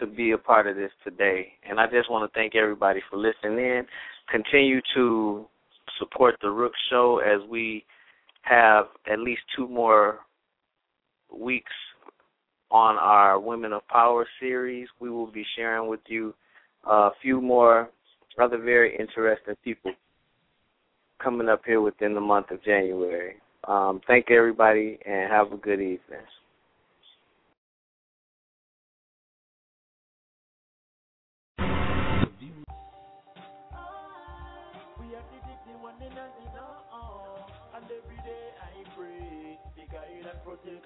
to 0.00 0.06
be 0.06 0.32
a 0.32 0.38
part 0.38 0.66
of 0.66 0.76
this 0.76 0.90
today. 1.04 1.48
And 1.68 1.78
I 1.78 1.86
just 1.86 2.10
want 2.10 2.30
to 2.30 2.38
thank 2.38 2.54
everybody 2.54 3.00
for 3.10 3.18
listening 3.18 3.58
in. 3.58 3.86
Continue 4.30 4.80
to 4.94 5.46
support 5.98 6.36
the 6.40 6.50
Rook 6.50 6.72
Show 6.90 7.20
as 7.24 7.46
we 7.48 7.84
have 8.42 8.86
at 9.10 9.18
least 9.18 9.42
two 9.54 9.68
more 9.68 10.20
weeks 11.32 11.72
on 12.70 12.96
our 12.96 13.38
Women 13.38 13.74
of 13.74 13.86
Power 13.88 14.26
series. 14.40 14.88
We 14.98 15.10
will 15.10 15.30
be 15.30 15.44
sharing 15.56 15.88
with 15.90 16.00
you 16.06 16.34
a 16.84 17.10
few 17.20 17.40
more 17.40 17.90
other 18.40 18.56
very 18.56 18.96
interesting 18.98 19.54
people 19.62 19.92
coming 21.22 21.48
up 21.48 21.62
here 21.64 21.80
within 21.80 22.14
the 22.14 22.20
month 22.20 22.50
of 22.50 22.62
January. 22.64 23.36
Um, 23.68 24.00
thank 24.06 24.30
everybody 24.30 24.98
and 25.06 25.30
have 25.30 25.52
a 25.52 25.56
good 25.56 25.80
evening. 25.80 26.20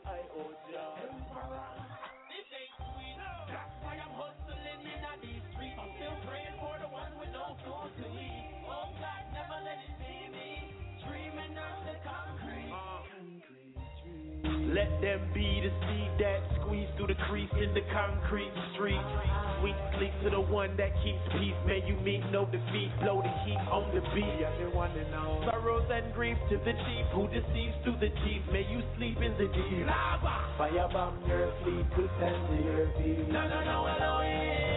I 0.06 0.20
out 0.78 1.85
Let 14.76 15.00
them 15.00 15.24
be 15.32 15.64
the 15.64 15.72
seed 15.88 16.10
that 16.20 16.44
squeeze 16.60 16.84
through 16.98 17.08
the 17.08 17.16
crease 17.32 17.48
in 17.56 17.72
the 17.72 17.80
concrete 17.96 18.52
street. 18.74 19.00
Sweet 19.56 19.78
sleep 19.96 20.12
to 20.22 20.28
the 20.28 20.40
one 20.52 20.76
that 20.76 20.92
keeps 21.00 21.24
peace. 21.32 21.56
May 21.64 21.80
you 21.88 21.96
meet 22.04 22.20
no 22.28 22.44
defeat. 22.44 22.92
Blow 23.00 23.24
the 23.24 23.32
heat 23.48 23.56
on 23.72 23.88
the 23.96 24.04
beat. 24.12 24.36
Yeah, 24.36 24.52
they 24.60 24.68
want 24.68 24.92
to 24.92 25.08
know. 25.08 25.40
Sorrows 25.48 25.88
and 25.88 26.12
grief 26.12 26.36
to 26.50 26.58
the 26.60 26.76
chief 26.76 27.06
who 27.16 27.24
deceives 27.28 27.72
through 27.84 27.96
the 28.04 28.12
chief. 28.20 28.44
May 28.52 28.68
you 28.68 28.84
sleep 29.00 29.16
in 29.16 29.32
the 29.40 29.48
deep. 29.48 29.88
Lava. 29.88 30.44
Fire 30.60 30.88
bomb 30.92 31.24
your 31.24 31.48
sleep 31.64 31.88
to 31.96 32.04
send 32.20 32.36
to 32.36 32.56
your 32.60 32.84
feet. 33.00 33.32
No, 33.32 33.48
no, 33.48 33.64
no, 33.64 33.88
Elohim. 33.88 34.75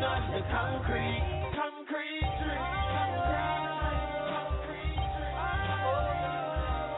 Dreaming 0.00 0.16
on 0.16 0.32
the 0.32 0.40
concrete, 0.48 1.52
concrete 1.52 2.24
street. 2.40 2.56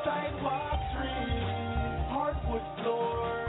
Sidewalk 0.06 0.78
street, 0.94 2.06
hardwood 2.14 2.62
floor, 2.78 3.42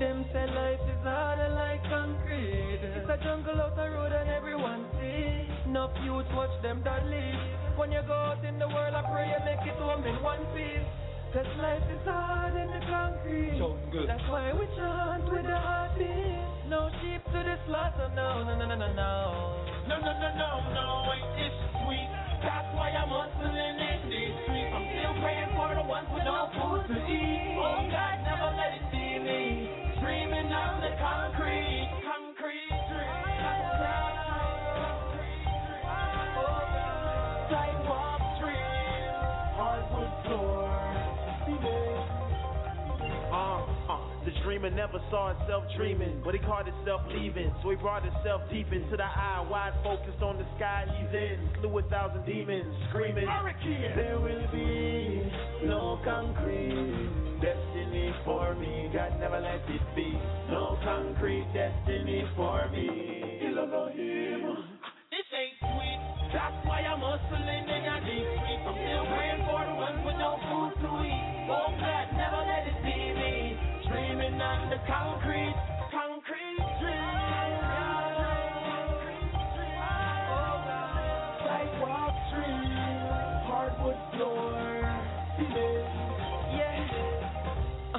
Them 0.00 0.24
say 0.32 0.46
life 0.52 0.84
is 0.84 1.02
harder 1.02 1.48
like 1.54 1.82
concrete. 1.88 2.80
It's 2.82 3.08
a 3.08 3.16
jungle 3.24 3.60
out 3.60 3.76
the 3.76 3.88
road 3.88 4.12
and 4.12 4.28
everyone 4.28 4.84
see. 5.00 5.48
No 5.70 5.88
youth 6.04 6.26
watch 6.34 6.52
them 6.62 6.82
that 6.84 7.06
live. 7.06 7.78
When 7.78 7.90
you 7.90 8.02
go 8.06 8.12
out 8.12 8.44
in 8.44 8.58
the 8.58 8.68
world, 8.68 8.94
I 8.94 9.02
pray 9.08 9.32
you 9.32 9.40
make 9.46 9.66
it 9.66 9.80
home 9.80 10.04
in 10.04 10.22
one 10.22 10.44
piece. 10.52 10.84
Cause 11.32 11.46
life 11.62 11.88
is 11.88 12.04
hard 12.04 12.54
in 12.56 12.68
the 12.68 12.80
concrete. 12.84 14.06
That's 14.06 14.28
why 14.28 14.52
we 14.52 14.66
chant 14.76 15.24
with 15.32 15.46
the 15.46 15.56
heartbeat. 15.56 16.49
No 16.70 16.86
sheep 17.02 17.18
to 17.34 17.40
the 17.42 17.58
slaughter, 17.66 18.14
no, 18.14 18.46
no, 18.46 18.54
no, 18.54 18.62
no, 18.64 18.76
no, 18.78 18.94
no. 18.94 19.10
No, 19.90 19.98
no, 19.98 20.12
no, 20.22 20.28
no, 20.38 20.50
no, 20.70 20.86
ain't 21.10 21.34
this 21.34 21.50
sweet? 21.82 22.06
That's 22.46 22.70
why 22.78 22.94
I'm 22.94 23.10
hustling 23.10 23.58
in 23.58 23.74
these 23.74 23.98
streets. 24.06 24.70
I'm 24.70 24.86
still 24.86 25.14
praying 25.18 25.50
for 25.58 25.74
the 25.74 25.82
ones 25.82 26.06
with 26.14 26.22
no 26.22 26.46
food 26.54 26.86
to 26.94 26.98
eat. 27.10 27.58
Oh 27.58 27.82
God, 27.90 28.16
never 28.22 28.54
let 28.54 28.70
it 28.78 28.86
see 28.94 29.18
me. 29.18 29.66
Dreaming 29.98 30.46
on 30.54 30.78
the 30.78 30.94
concrete, 30.94 31.90
concrete 31.90 31.99
dreamer 44.50 44.70
never 44.74 44.98
saw 45.14 45.30
itself 45.30 45.62
dreaming, 45.76 46.20
but 46.24 46.34
he 46.34 46.40
caught 46.40 46.66
itself 46.66 47.02
leaving. 47.14 47.54
So 47.62 47.70
he 47.70 47.76
brought 47.76 48.02
itself 48.02 48.42
deep 48.50 48.66
into 48.72 48.96
the 48.96 49.06
eye, 49.06 49.46
wide 49.48 49.78
focused 49.84 50.18
on 50.26 50.42
the 50.42 50.46
sky 50.58 50.90
he's 50.90 51.14
in. 51.14 51.38
Slew 51.62 51.78
a 51.78 51.82
thousand 51.86 52.26
demons, 52.26 52.66
screaming, 52.90 53.30
There 53.94 54.18
will 54.18 54.50
be 54.50 55.30
no 55.70 56.02
concrete 56.02 57.38
destiny 57.38 58.10
for 58.26 58.58
me. 58.58 58.90
God 58.90 59.14
never 59.22 59.38
let 59.38 59.62
it 59.70 59.86
be. 59.94 60.18
No 60.50 60.74
concrete 60.82 61.46
destiny 61.54 62.26
for 62.34 62.66
me. 62.74 63.54
Elohim. 63.54 64.66
This 65.14 65.30
ain't 65.30 65.62
sweet. 65.62 66.00
That's 66.34 66.58
why 66.66 66.82
I'm 66.90 66.98
hustling 66.98 67.46
in 67.46 67.86
the 67.86 67.96
deep 68.02 68.26
streets. 68.34 68.66
I'm 68.66 68.74
still 68.74 69.06
praying 69.14 69.42
for 69.46 69.62
the 69.62 69.74
ones 69.78 70.02
with 70.02 70.18
no 70.18 70.42
food 70.42 70.74
to 70.74 70.90
eat. 71.06 71.46
Oh 71.46 71.70
God, 71.78 72.06
never 72.18 72.49
The 74.40 74.78
concrete, 74.86 75.54
concrete. 75.90 76.40
Sidewalk 81.44 82.14
street, 82.30 82.72
hardwood 83.44 83.96
floor. 84.14 84.80
Yeah. 86.56 86.88
Uh, 87.94 87.98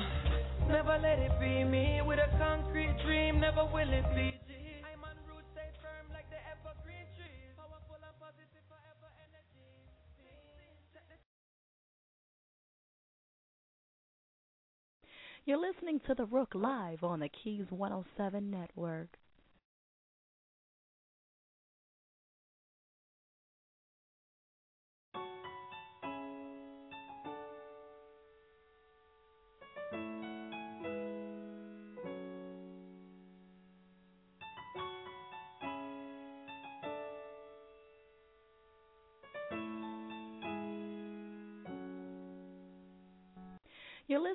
never 0.68 0.98
let 1.00 1.20
it 1.20 1.40
be 1.40 1.64
me 1.64 2.02
with 2.04 2.18
a 2.18 2.36
concrete 2.40 2.96
dream. 3.06 3.40
Never 3.40 3.66
will 3.72 3.94
it 3.94 4.06
be. 4.16 4.41
You're 15.44 15.58
listening 15.58 16.00
to 16.06 16.14
The 16.14 16.26
Rook 16.26 16.54
live 16.54 17.04
on 17.04 17.20
the 17.20 17.30
Keys 17.30 17.66
107 17.72 18.52
network. 18.52 19.18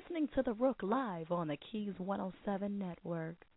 Listening 0.09 0.29
to 0.35 0.41
The 0.41 0.53
Rook 0.53 0.83
live 0.83 1.31
on 1.31 1.49
the 1.49 1.57
Keys 1.57 1.93
107 1.97 2.79
network. 2.79 3.47